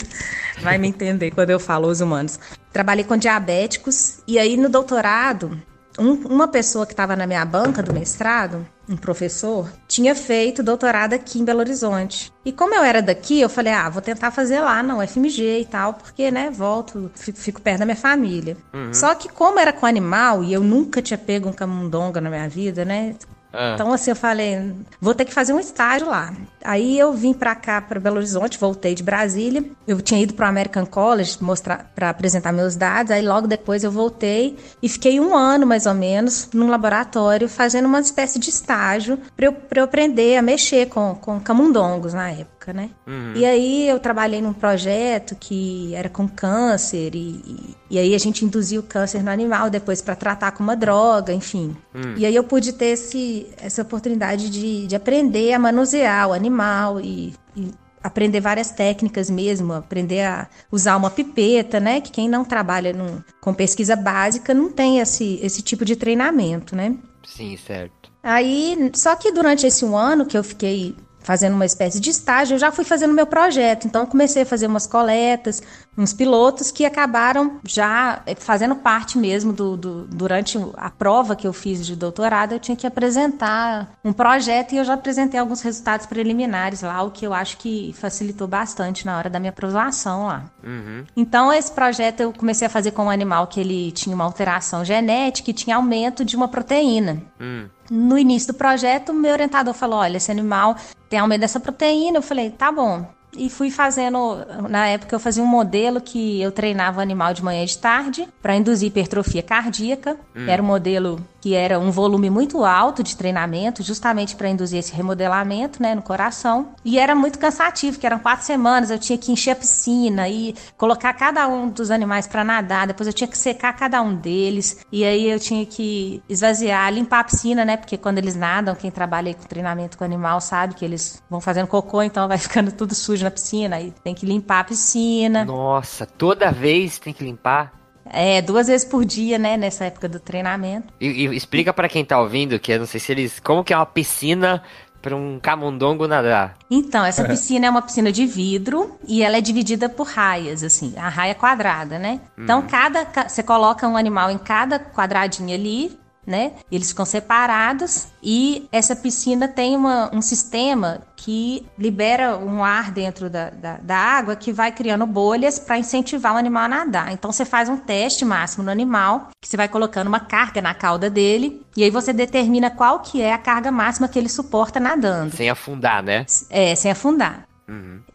vai 0.61 0.77
me 0.77 0.87
entender 0.87 1.31
quando 1.31 1.49
eu 1.49 1.59
falo 1.59 1.87
os 1.89 1.99
humanos. 1.99 2.39
Trabalhei 2.71 3.03
com 3.03 3.17
diabéticos. 3.17 4.19
E 4.27 4.39
aí, 4.39 4.55
no 4.55 4.69
doutorado, 4.69 5.59
um- 5.97 6.13
uma 6.27 6.47
pessoa 6.47 6.85
que 6.85 6.93
estava 6.93 7.15
na 7.15 7.27
minha 7.27 7.43
banca 7.43 7.83
do 7.83 7.93
mestrado, 7.93 8.65
um 8.89 8.97
professor, 8.97 9.71
tinha 9.87 10.15
feito 10.15 10.63
doutorado 10.63 11.13
aqui 11.13 11.39
em 11.39 11.45
Belo 11.45 11.59
Horizonte. 11.59 12.33
E 12.43 12.51
como 12.51 12.73
eu 12.73 12.83
era 12.83 13.01
daqui, 13.01 13.39
eu 13.39 13.47
falei, 13.47 13.71
ah, 13.71 13.87
vou 13.87 14.01
tentar 14.01 14.31
fazer 14.31 14.59
lá 14.61 14.81
na 14.81 14.97
UFMG 14.97 15.59
e 15.59 15.65
tal, 15.65 15.93
porque, 15.93 16.31
né, 16.31 16.49
volto, 16.49 17.11
fico, 17.15 17.37
fico 17.37 17.61
perto 17.61 17.79
da 17.79 17.85
minha 17.85 17.95
família. 17.95 18.57
Só 18.91 19.13
que 19.13 19.29
como 19.29 19.59
era 19.59 19.71
com 19.71 19.85
animal, 19.85 20.43
e 20.43 20.51
eu 20.51 20.61
nunca 20.63 21.01
tinha 21.01 21.17
pego 21.17 21.47
um 21.47 21.53
camundonga 21.53 22.19
na 22.19 22.29
minha 22.29 22.49
vida, 22.49 22.83
né, 22.83 23.15
Ah. 23.51 23.71
então, 23.73 23.91
assim, 23.91 24.11
eu 24.11 24.15
falei, 24.15 24.73
vou 25.01 25.15
ter 25.15 25.25
que 25.25 25.33
fazer 25.33 25.53
um 25.53 25.59
estágio 25.59 26.07
lá. 26.07 26.33
Aí 26.63 26.99
eu 26.99 27.13
vim 27.13 27.33
pra 27.33 27.55
cá, 27.55 27.81
pra 27.81 27.99
Belo 27.99 28.17
Horizonte, 28.17 28.59
voltei 28.59 28.93
de 28.93 29.01
Brasília. 29.01 29.63
Eu 29.87 30.01
tinha 30.01 30.21
ido 30.21 30.33
pro 30.33 30.45
American 30.45 30.85
College 30.85 31.37
mostrar 31.41 31.91
para 31.95 32.09
apresentar 32.09 32.51
meus 32.51 32.75
dados. 32.75 33.11
Aí 33.11 33.25
logo 33.25 33.47
depois 33.47 33.83
eu 33.83 33.91
voltei 33.91 34.57
e 34.81 34.89
fiquei 34.89 35.19
um 35.19 35.35
ano 35.35 35.65
mais 35.65 35.85
ou 35.85 35.93
menos 35.93 36.49
num 36.53 36.69
laboratório 36.69 37.49
fazendo 37.49 37.85
uma 37.85 37.99
espécie 37.99 38.39
de 38.39 38.49
estágio 38.49 39.17
pra 39.35 39.47
eu, 39.47 39.53
pra 39.53 39.81
eu 39.81 39.85
aprender 39.85 40.37
a 40.37 40.41
mexer 40.41 40.87
com, 40.87 41.15
com 41.15 41.39
camundongos 41.39 42.13
na 42.13 42.29
época, 42.31 42.58
né? 42.67 42.89
E 43.35 43.45
aí 43.45 43.87
eu 43.87 43.99
trabalhei 43.99 44.41
num 44.41 44.53
projeto 44.53 45.35
que 45.35 45.93
era 45.95 46.09
com 46.09 46.27
câncer 46.27 47.15
e, 47.15 47.41
e, 47.45 47.75
e 47.91 47.99
aí 47.99 48.13
a 48.13 48.17
gente 48.17 48.43
induzia 48.45 48.79
o 48.79 48.83
câncer 48.83 49.23
no 49.23 49.31
animal 49.31 49.69
depois 49.69 50.01
pra 50.01 50.15
tratar 50.15 50.51
com 50.51 50.63
uma 50.63 50.75
droga, 50.75 51.33
enfim. 51.33 51.75
E 52.17 52.25
aí 52.25 52.35
eu 52.35 52.43
pude 52.43 52.73
ter 52.73 52.87
esse, 52.87 53.47
essa 53.57 53.81
oportunidade 53.81 54.49
de, 54.49 54.87
de 54.87 54.95
aprender 54.95 55.53
a 55.53 55.59
manusear 55.59 56.29
o 56.29 56.33
animal 56.33 56.99
e, 56.99 57.33
e 57.55 57.71
aprender 58.03 58.39
várias 58.39 58.71
técnicas 58.71 59.29
mesmo, 59.29 59.73
aprender 59.73 60.21
a 60.21 60.47
usar 60.71 60.97
uma 60.97 61.09
pipeta, 61.09 61.79
né? 61.79 62.01
Que 62.01 62.11
quem 62.11 62.29
não 62.29 62.45
trabalha 62.45 62.93
num, 62.93 63.21
com 63.41 63.53
pesquisa 63.53 63.95
básica 63.95 64.53
não 64.53 64.71
tem 64.71 64.99
esse, 64.99 65.39
esse 65.41 65.61
tipo 65.61 65.83
de 65.83 65.95
treinamento, 65.95 66.75
né? 66.75 66.95
Sim, 67.25 67.57
certo. 67.57 68.11
Aí, 68.21 68.91
só 68.93 69.15
que 69.15 69.31
durante 69.31 69.65
esse 69.65 69.85
um 69.85 69.95
ano 69.95 70.25
que 70.25 70.37
eu 70.37 70.43
fiquei 70.43 70.95
fazendo 71.29 71.53
uma 71.53 71.65
espécie 71.67 71.99
de 71.99 72.09
estágio, 72.09 72.55
eu 72.55 72.57
já 72.57 72.71
fui 72.71 72.83
fazendo 72.83 73.13
meu 73.13 73.27
projeto. 73.27 73.85
Então, 73.85 74.03
comecei 74.03 74.41
a 74.41 74.45
fazer 74.47 74.65
umas 74.65 74.87
coletas, 74.87 75.61
uns 75.99 76.13
pilotos 76.13 76.71
que 76.71 76.85
acabaram 76.85 77.59
já 77.65 78.21
eh, 78.25 78.33
fazendo 78.33 78.73
parte 78.73 79.17
mesmo 79.17 79.51
do, 79.51 79.75
do, 79.75 80.07
durante 80.07 80.57
a 80.77 80.89
prova 80.89 81.35
que 81.35 81.45
eu 81.45 81.51
fiz 81.51 81.85
de 81.85 81.93
doutorado, 81.93 82.53
eu 82.53 82.59
tinha 82.59 82.75
que 82.75 82.87
apresentar 82.87 83.91
um 84.01 84.13
projeto 84.13 84.71
e 84.71 84.77
eu 84.77 84.85
já 84.85 84.93
apresentei 84.93 85.37
alguns 85.37 85.61
resultados 85.61 86.05
preliminares 86.05 86.83
lá, 86.83 87.03
o 87.03 87.11
que 87.11 87.27
eu 87.27 87.33
acho 87.33 87.57
que 87.57 87.93
facilitou 87.99 88.47
bastante 88.47 89.05
na 89.05 89.17
hora 89.17 89.29
da 89.29 89.41
minha 89.41 89.49
aprovação 89.49 90.27
lá. 90.27 90.45
Uhum. 90.63 91.03
Então, 91.17 91.51
esse 91.51 91.71
projeto 91.71 92.21
eu 92.21 92.31
comecei 92.31 92.65
a 92.65 92.69
fazer 92.69 92.91
com 92.91 93.03
um 93.03 93.09
animal 93.09 93.47
que 93.47 93.59
ele 93.59 93.91
tinha 93.91 94.15
uma 94.15 94.23
alteração 94.23 94.85
genética 94.85 95.49
e 95.51 95.53
tinha 95.53 95.75
aumento 95.75 96.23
de 96.23 96.33
uma 96.37 96.47
proteína. 96.47 97.21
Hum. 97.41 97.67
No 97.91 98.17
início 98.17 98.53
do 98.53 98.57
projeto, 98.57 99.13
meu 99.13 99.33
orientador 99.33 99.73
falou: 99.73 99.99
olha, 99.99 100.15
esse 100.15 100.31
animal 100.31 100.77
tem 101.09 101.19
aumento 101.19 101.41
dessa 101.41 101.59
proteína. 101.59 102.19
Eu 102.19 102.21
falei: 102.21 102.51
tá 102.51 102.71
bom. 102.71 103.18
E 103.37 103.49
fui 103.49 103.69
fazendo, 103.69 104.37
na 104.69 104.87
época 104.87 105.15
eu 105.15 105.19
fazia 105.19 105.43
um 105.43 105.47
modelo 105.47 106.01
que 106.01 106.41
eu 106.41 106.51
treinava 106.51 106.99
o 106.99 107.01
animal 107.01 107.33
de 107.33 107.43
manhã 107.43 107.63
e 107.63 107.67
de 107.67 107.77
tarde 107.77 108.27
para 108.41 108.55
induzir 108.55 108.87
hipertrofia 108.87 109.43
cardíaca. 109.43 110.17
Era 110.47 110.61
um 110.61 110.65
modelo 110.65 111.23
que 111.41 111.53
era 111.53 111.79
um 111.79 111.91
volume 111.91 112.29
muito 112.29 112.65
alto 112.65 113.03
de 113.03 113.15
treinamento, 113.15 113.81
justamente 113.83 114.35
para 114.35 114.49
induzir 114.49 114.79
esse 114.79 114.93
remodelamento, 114.93 115.81
né, 115.81 115.95
no 115.95 116.01
coração. 116.01 116.69
E 116.83 116.99
era 116.99 117.15
muito 117.15 117.39
cansativo, 117.39 117.97
que 117.97 118.05
eram 118.05 118.19
quatro 118.19 118.45
semanas, 118.45 118.91
eu 118.91 118.99
tinha 118.99 119.17
que 119.17 119.31
encher 119.31 119.51
a 119.51 119.55
piscina 119.55 120.27
e 120.27 120.55
colocar 120.77 121.13
cada 121.13 121.47
um 121.47 121.69
dos 121.69 121.91
animais 121.91 122.27
para 122.27 122.43
nadar, 122.43 122.87
depois 122.87 123.07
eu 123.07 123.13
tinha 123.13 123.27
que 123.27 123.37
secar 123.37 123.73
cada 123.73 124.01
um 124.01 124.15
deles, 124.15 124.85
e 124.91 125.05
aí 125.05 125.29
eu 125.29 125.39
tinha 125.39 125.65
que 125.65 126.21
esvaziar, 126.27 126.91
limpar 126.91 127.19
a 127.19 127.23
piscina, 127.23 127.63
né, 127.63 127.77
porque 127.77 127.97
quando 127.97 128.17
eles 128.17 128.35
nadam, 128.35 128.75
quem 128.75 128.91
trabalha 128.91 129.33
com 129.33 129.43
treinamento 129.43 129.97
com 129.97 130.03
animal 130.03 130.41
sabe 130.41 130.73
que 130.73 130.83
eles 130.83 131.21
vão 131.29 131.39
fazendo 131.39 131.67
cocô, 131.67 132.01
então 132.01 132.27
vai 132.27 132.37
ficando 132.39 132.71
tudo 132.71 132.93
sujo 132.93 133.18
na 133.23 133.31
piscina, 133.31 133.75
aí 133.77 133.93
tem 134.03 134.13
que 134.15 134.25
limpar 134.25 134.59
a 134.61 134.63
piscina. 134.63 135.45
Nossa, 135.45 136.05
toda 136.05 136.51
vez 136.51 136.99
tem 136.99 137.13
que 137.13 137.23
limpar. 137.23 137.73
É, 138.11 138.41
duas 138.41 138.67
vezes 138.67 138.87
por 138.87 139.05
dia, 139.05 139.37
né, 139.37 139.55
nessa 139.55 139.85
época 139.85 140.09
do 140.09 140.19
treinamento. 140.19 140.91
E, 140.99 141.07
e 141.07 141.35
explica 141.35 141.71
pra 141.71 141.87
quem 141.87 142.03
tá 142.03 142.19
ouvindo, 142.19 142.59
que 142.59 142.71
eu 142.71 142.79
não 142.79 142.85
sei 142.87 142.99
se 142.99 143.11
eles. 143.11 143.39
Como 143.39 143.63
que 143.63 143.71
é 143.71 143.77
uma 143.77 143.85
piscina 143.85 144.63
pra 144.99 145.15
um 145.15 145.39
camundongo 145.39 146.07
nadar? 146.07 146.57
Então, 146.71 147.05
essa 147.05 147.23
piscina 147.29 147.67
é 147.67 147.69
uma 147.69 147.81
piscina 147.83 148.11
de 148.11 148.25
vidro 148.25 148.97
e 149.07 149.21
ela 149.21 149.37
é 149.37 149.41
dividida 149.41 149.87
por 149.87 150.07
raias, 150.07 150.63
assim, 150.63 150.93
a 150.97 151.07
raia 151.07 151.35
quadrada, 151.35 151.99
né? 151.99 152.19
Então, 152.37 152.63
cada 152.63 153.05
ca- 153.05 153.29
você 153.29 153.43
coloca 153.43 153.87
um 153.87 153.95
animal 153.95 154.31
em 154.31 154.37
cada 154.39 154.79
quadradinho 154.79 155.53
ali, 155.53 155.97
né? 156.25 156.51
Eles 156.71 156.89
ficam 156.89 157.05
separados 157.05 158.07
e 158.21 158.67
essa 158.71 158.95
piscina 158.95 159.47
tem 159.47 159.75
uma- 159.75 160.09
um 160.13 160.21
sistema 160.21 161.01
que 161.15 161.65
libera 161.77 162.37
um 162.37 162.63
ar 162.63 162.91
dentro 162.91 163.29
da, 163.29 163.49
da, 163.49 163.77
da 163.77 163.97
água 163.97 164.35
que 164.35 164.53
vai 164.53 164.71
criando 164.71 165.05
bolhas 165.05 165.59
para 165.59 165.77
incentivar 165.77 166.33
o 166.33 166.37
animal 166.37 166.63
a 166.63 166.67
nadar. 166.69 167.11
Então 167.11 167.31
você 167.31 167.43
faz 167.45 167.67
um 167.67 167.77
teste 167.77 168.23
máximo 168.23 168.63
no 168.63 168.71
animal, 168.71 169.29
que 169.41 169.47
você 169.49 169.57
vai 169.57 169.67
colocando 169.67 170.07
uma 170.07 170.19
carga 170.19 170.61
na 170.61 170.73
cauda 170.73 171.09
dele 171.09 171.61
e 171.75 171.83
aí 171.83 171.89
você 171.89 172.13
determina 172.13 172.69
qual 172.69 172.99
que 172.99 173.21
é 173.21 173.33
a 173.33 173.37
carga 173.37 173.71
máxima 173.71 174.07
que 174.07 174.17
ele 174.19 174.29
suporta 174.29 174.79
nadando. 174.79 175.35
Sem 175.35 175.49
afundar, 175.49 176.03
né? 176.03 176.25
É, 176.49 176.75
sem 176.75 176.91
afundar. 176.91 177.48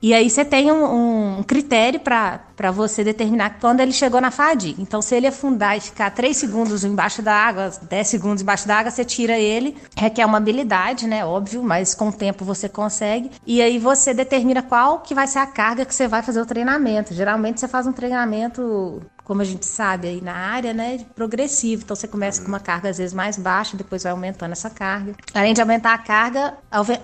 E 0.02 0.12
aí 0.12 0.28
você 0.28 0.44
tem 0.44 0.70
um, 0.70 1.38
um 1.38 1.42
critério 1.42 2.00
para 2.00 2.70
você 2.72 3.04
determinar 3.04 3.58
quando 3.60 3.80
ele 3.80 3.92
chegou 3.92 4.20
na 4.20 4.30
fadiga. 4.30 4.82
Então, 4.82 5.00
se 5.00 5.14
ele 5.14 5.26
afundar 5.26 5.76
e 5.76 5.80
ficar 5.80 6.10
3 6.10 6.36
segundos 6.36 6.84
embaixo 6.84 7.22
da 7.22 7.32
água, 7.32 7.70
10 7.82 8.08
segundos 8.08 8.42
embaixo 8.42 8.66
da 8.66 8.78
água, 8.78 8.90
você 8.90 9.04
tira 9.04 9.38
ele. 9.38 9.76
Requer 9.96 10.26
uma 10.26 10.38
habilidade, 10.38 11.06
né? 11.06 11.24
Óbvio, 11.24 11.62
mas 11.62 11.94
com 11.94 12.08
o 12.08 12.12
tempo 12.12 12.44
você 12.44 12.68
consegue. 12.68 13.30
E 13.46 13.62
aí 13.62 13.78
você 13.78 14.12
determina 14.12 14.62
qual 14.62 15.00
que 15.00 15.14
vai 15.14 15.26
ser 15.26 15.38
a 15.38 15.46
carga 15.46 15.84
que 15.84 15.94
você 15.94 16.08
vai 16.08 16.22
fazer 16.22 16.40
o 16.40 16.46
treinamento. 16.46 17.14
Geralmente 17.14 17.60
você 17.60 17.68
faz 17.68 17.86
um 17.86 17.92
treinamento 17.92 19.02
como 19.24 19.40
a 19.40 19.44
gente 19.44 19.64
sabe 19.66 20.06
aí 20.06 20.20
na 20.20 20.34
área, 20.34 20.72
né, 20.74 20.98
progressivo. 21.14 21.82
Então 21.82 21.96
você 21.96 22.06
começa 22.06 22.42
com 22.42 22.48
uma 22.48 22.60
carga 22.60 22.90
às 22.90 22.98
vezes 22.98 23.14
mais 23.14 23.36
baixa, 23.38 23.76
depois 23.76 24.02
vai 24.02 24.12
aumentando 24.12 24.52
essa 24.52 24.68
carga. 24.70 25.14
Além 25.32 25.54
de 25.54 25.60
aumentar 25.60 25.94
a 25.94 25.98
carga, 25.98 26.54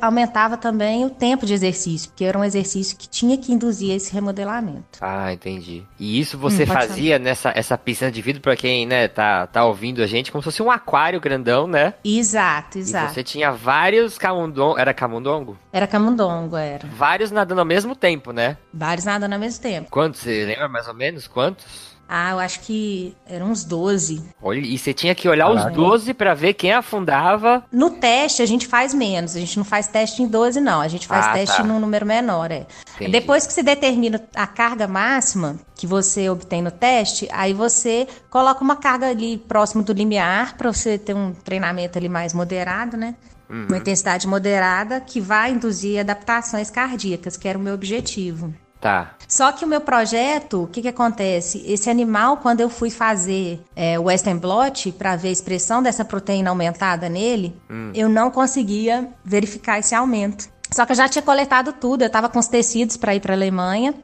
aumentava 0.01 0.57
também 0.57 1.05
o 1.05 1.11
tempo 1.11 1.47
de 1.47 1.55
exercício, 1.55 2.11
porque 2.11 2.25
era 2.25 2.39
um 2.39 2.45
exercício 2.45 2.97
que 2.97 3.09
tinha 3.09 3.37
que 3.39 3.53
induzir 3.53 3.91
esse 3.95 4.13
remodelamento. 4.13 4.99
Ah, 5.01 5.33
entendi. 5.33 5.83
E 5.99 6.21
isso 6.21 6.37
você 6.39 6.65
Hum, 6.65 6.67
fazia 6.67 7.19
nessa 7.19 7.53
essa 7.55 7.77
piscina 7.79 8.11
de 8.11 8.21
vidro, 8.21 8.43
pra 8.43 8.55
quem, 8.57 8.85
né, 8.87 9.09
tá, 9.09 9.47
tá 9.47 9.65
ouvindo 9.65 10.03
a 10.03 10.07
gente, 10.07 10.31
como 10.31 10.43
se 10.43 10.45
fosse 10.45 10.63
um 10.63 10.71
aquário 10.71 11.21
grandão, 11.21 11.67
né? 11.67 11.95
Exato, 12.05 12.77
E 12.79 12.81
exato. 12.83 13.15
você 13.15 13.23
tinha 13.25 13.51
vários 13.51 14.19
camundongos. 14.19 14.79
Era 14.79 14.93
camundongo? 14.93 15.59
Era 15.73 15.87
camundongo, 15.87 16.57
era. 16.57 16.87
Vários 16.89 17.31
nadando 17.31 17.61
ao 17.61 17.65
mesmo 17.67 17.97
tempo, 17.97 18.31
né? 18.33 18.57
Vários 18.73 19.05
nadando 19.07 19.33
ao 19.35 19.41
mesmo 19.41 19.63
tempo. 19.63 19.91
Quantos? 19.91 20.21
Você 20.21 20.45
lembra 20.45 20.69
mais 20.69 20.87
ou 20.87 20.95
menos? 20.95 21.27
Quantos? 21.27 21.90
Ah, 22.13 22.33
eu 22.33 22.41
acho 22.41 22.59
que 22.63 23.15
eram 23.25 23.53
uns 23.53 23.63
12. 23.63 24.21
Olha, 24.43 24.59
e 24.59 24.77
você 24.77 24.93
tinha 24.93 25.15
que 25.15 25.29
olhar 25.29 25.49
os 25.49 25.59
Caraca. 25.59 25.77
12 25.77 26.13
pra 26.13 26.35
ver 26.35 26.55
quem 26.55 26.73
afundava. 26.73 27.63
No 27.71 27.91
teste, 27.91 28.43
a 28.43 28.47
gente 28.47 28.67
faz 28.67 28.93
menos. 28.93 29.37
A 29.37 29.39
gente 29.39 29.57
não 29.57 29.65
faz 29.65 29.87
teste 29.87 30.21
em 30.21 30.27
12, 30.27 30.61
não. 30.61 30.81
A 30.81 30.89
gente 30.89 31.07
faz 31.07 31.27
Ah, 31.27 31.33
teste 31.35 31.59
tá. 31.59 31.63
num 31.63 31.79
número 31.79 32.05
menor, 32.05 32.51
é. 32.51 32.67
Entendi. 32.97 33.13
Depois 33.13 33.47
que 33.47 33.53
você 33.53 33.63
determina 33.63 34.21
a 34.35 34.45
carga 34.45 34.89
máxima 34.89 35.55
que 35.77 35.87
você 35.87 36.29
obtém 36.29 36.61
no 36.61 36.73
teste, 36.73 37.29
aí 37.31 37.55
você 37.55 38.09
coloca 38.29 38.61
uma 38.65 38.75
carga 38.75 39.07
ali 39.09 39.39
próximo 39.39 39.85
do 39.85 39.93
limiar 39.93 40.57
para 40.57 40.73
você 40.73 40.99
ter 40.99 41.15
um 41.15 41.33
treinamento 41.33 41.97
ali 41.97 42.09
mais 42.09 42.35
moderado, 42.35 42.97
né? 42.97 43.15
Uhum. 43.49 43.67
Uma 43.69 43.79
intensidade 43.79 44.27
moderada 44.27 45.01
que 45.01 45.21
vai 45.21 45.53
induzir 45.53 46.01
adaptações 46.01 46.71
cardíacas, 46.71 47.37
que 47.37 47.47
era 47.47 47.57
o 47.57 47.63
meu 47.63 47.75
objetivo. 47.75 48.53
Tá. 48.81 49.15
Só 49.29 49.53
que 49.53 49.65
o 49.65 49.69
meu 49.69 49.81
projeto, 49.81 50.63
o 50.65 50.67
que, 50.67 50.83
que 50.83 50.89
acontece? 50.89 51.63
Esse 51.67 51.91
animal, 51.91 52.39
quando 52.39 52.61
eu 52.61 52.71
fui 52.71 52.91
fazer 52.91 53.63
é, 53.77 53.99
o 53.99 54.05
Western 54.05 54.41
blot 54.41 54.91
para 54.93 55.15
ver 55.17 55.29
a 55.29 55.33
expressão 55.33 55.83
dessa 55.83 56.05
proteína 56.05 56.51
aumentada 56.51 57.09
nele, 57.09 57.55
eu 57.95 58.09
não 58.09 58.31
conseguia 58.31 59.09
verificar 59.25 59.79
esse 59.79 59.95
aumento. 59.95 60.49
Só 60.73 60.87
que 60.87 60.93
eu 60.93 60.97
já 60.97 61.09
tinha 61.09 61.23
coletado 61.23 61.73
tudo, 61.75 62.03
eu 62.03 62.07
estava 62.07 62.29
com 62.29 62.39
os 62.39 62.49
tecidos 62.49 62.97
para 62.97 63.15
ir 63.15 63.21
para 63.21 63.35
Alemanha, 63.35 63.95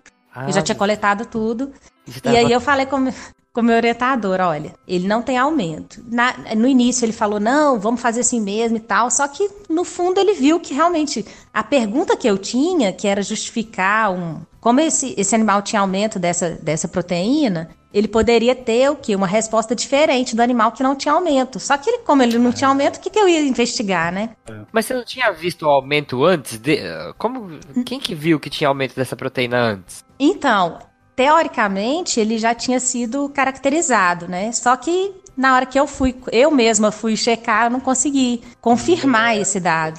eu 0.46 0.52
já 0.52 0.60
tinha 0.62 0.76
coletado 0.76 1.24
tudo. 1.24 1.72
E 2.24 2.36
aí 2.36 2.52
eu 2.52 2.60
falei 2.60 2.86
com 2.86 3.08
com 3.56 3.62
meu 3.62 3.74
orientador, 3.74 4.38
olha, 4.38 4.74
ele 4.86 5.08
não 5.08 5.22
tem 5.22 5.38
aumento. 5.38 6.04
Na- 6.10 6.36
no 6.54 6.68
início 6.68 7.06
ele 7.06 7.12
falou, 7.12 7.40
não, 7.40 7.80
vamos 7.80 8.02
fazer 8.02 8.20
assim 8.20 8.38
mesmo 8.38 8.76
e 8.76 8.80
tal, 8.80 9.10
só 9.10 9.26
que 9.26 9.48
no 9.66 9.82
fundo 9.82 10.20
ele 10.20 10.34
viu 10.34 10.60
que 10.60 10.74
realmente 10.74 11.24
a 11.54 11.64
pergunta 11.64 12.14
que 12.18 12.28
eu 12.28 12.36
tinha, 12.36 12.92
que 12.92 13.08
era 13.08 13.22
justificar 13.22 14.12
um... 14.12 14.42
Como 14.60 14.78
esse, 14.78 15.14
esse 15.16 15.34
animal 15.34 15.62
tinha 15.62 15.80
aumento 15.80 16.18
dessa, 16.18 16.50
dessa 16.50 16.86
proteína, 16.86 17.70
ele 17.94 18.08
poderia 18.08 18.54
ter 18.54 18.90
o 18.90 18.96
quê? 18.96 19.16
Uma 19.16 19.26
resposta 19.26 19.74
diferente 19.74 20.36
do 20.36 20.42
animal 20.42 20.72
que 20.72 20.82
não 20.82 20.94
tinha 20.94 21.14
aumento. 21.14 21.58
Só 21.58 21.78
que 21.78 21.88
ele, 21.88 21.98
como 22.00 22.22
ele 22.22 22.36
não 22.36 22.52
tinha 22.52 22.68
aumento, 22.68 22.96
o 22.96 23.00
que, 23.00 23.08
que 23.08 23.18
eu 23.18 23.26
ia 23.26 23.40
investigar, 23.40 24.12
né? 24.12 24.30
Mas 24.70 24.84
você 24.84 24.92
não 24.92 25.04
tinha 25.04 25.32
visto 25.32 25.62
o 25.62 25.70
aumento 25.70 26.22
antes? 26.24 26.58
De... 26.58 26.78
Como... 27.16 27.58
Quem 27.86 27.98
que 27.98 28.14
viu 28.14 28.38
que 28.38 28.50
tinha 28.50 28.68
aumento 28.68 28.94
dessa 28.94 29.16
proteína 29.16 29.56
antes? 29.58 30.04
Então, 30.18 30.78
teoricamente, 31.16 32.20
ele 32.20 32.38
já 32.38 32.54
tinha 32.54 32.78
sido 32.78 33.28
caracterizado, 33.30 34.28
né? 34.28 34.52
Só 34.52 34.76
que 34.76 35.14
na 35.36 35.54
hora 35.54 35.66
que 35.66 35.80
eu 35.80 35.86
fui, 35.86 36.14
eu 36.30 36.50
mesma 36.50 36.92
fui 36.92 37.16
checar, 37.16 37.64
eu 37.64 37.70
não 37.70 37.80
consegui 37.80 38.42
confirmar 38.60 39.36
esse 39.36 39.58
dado. 39.58 39.98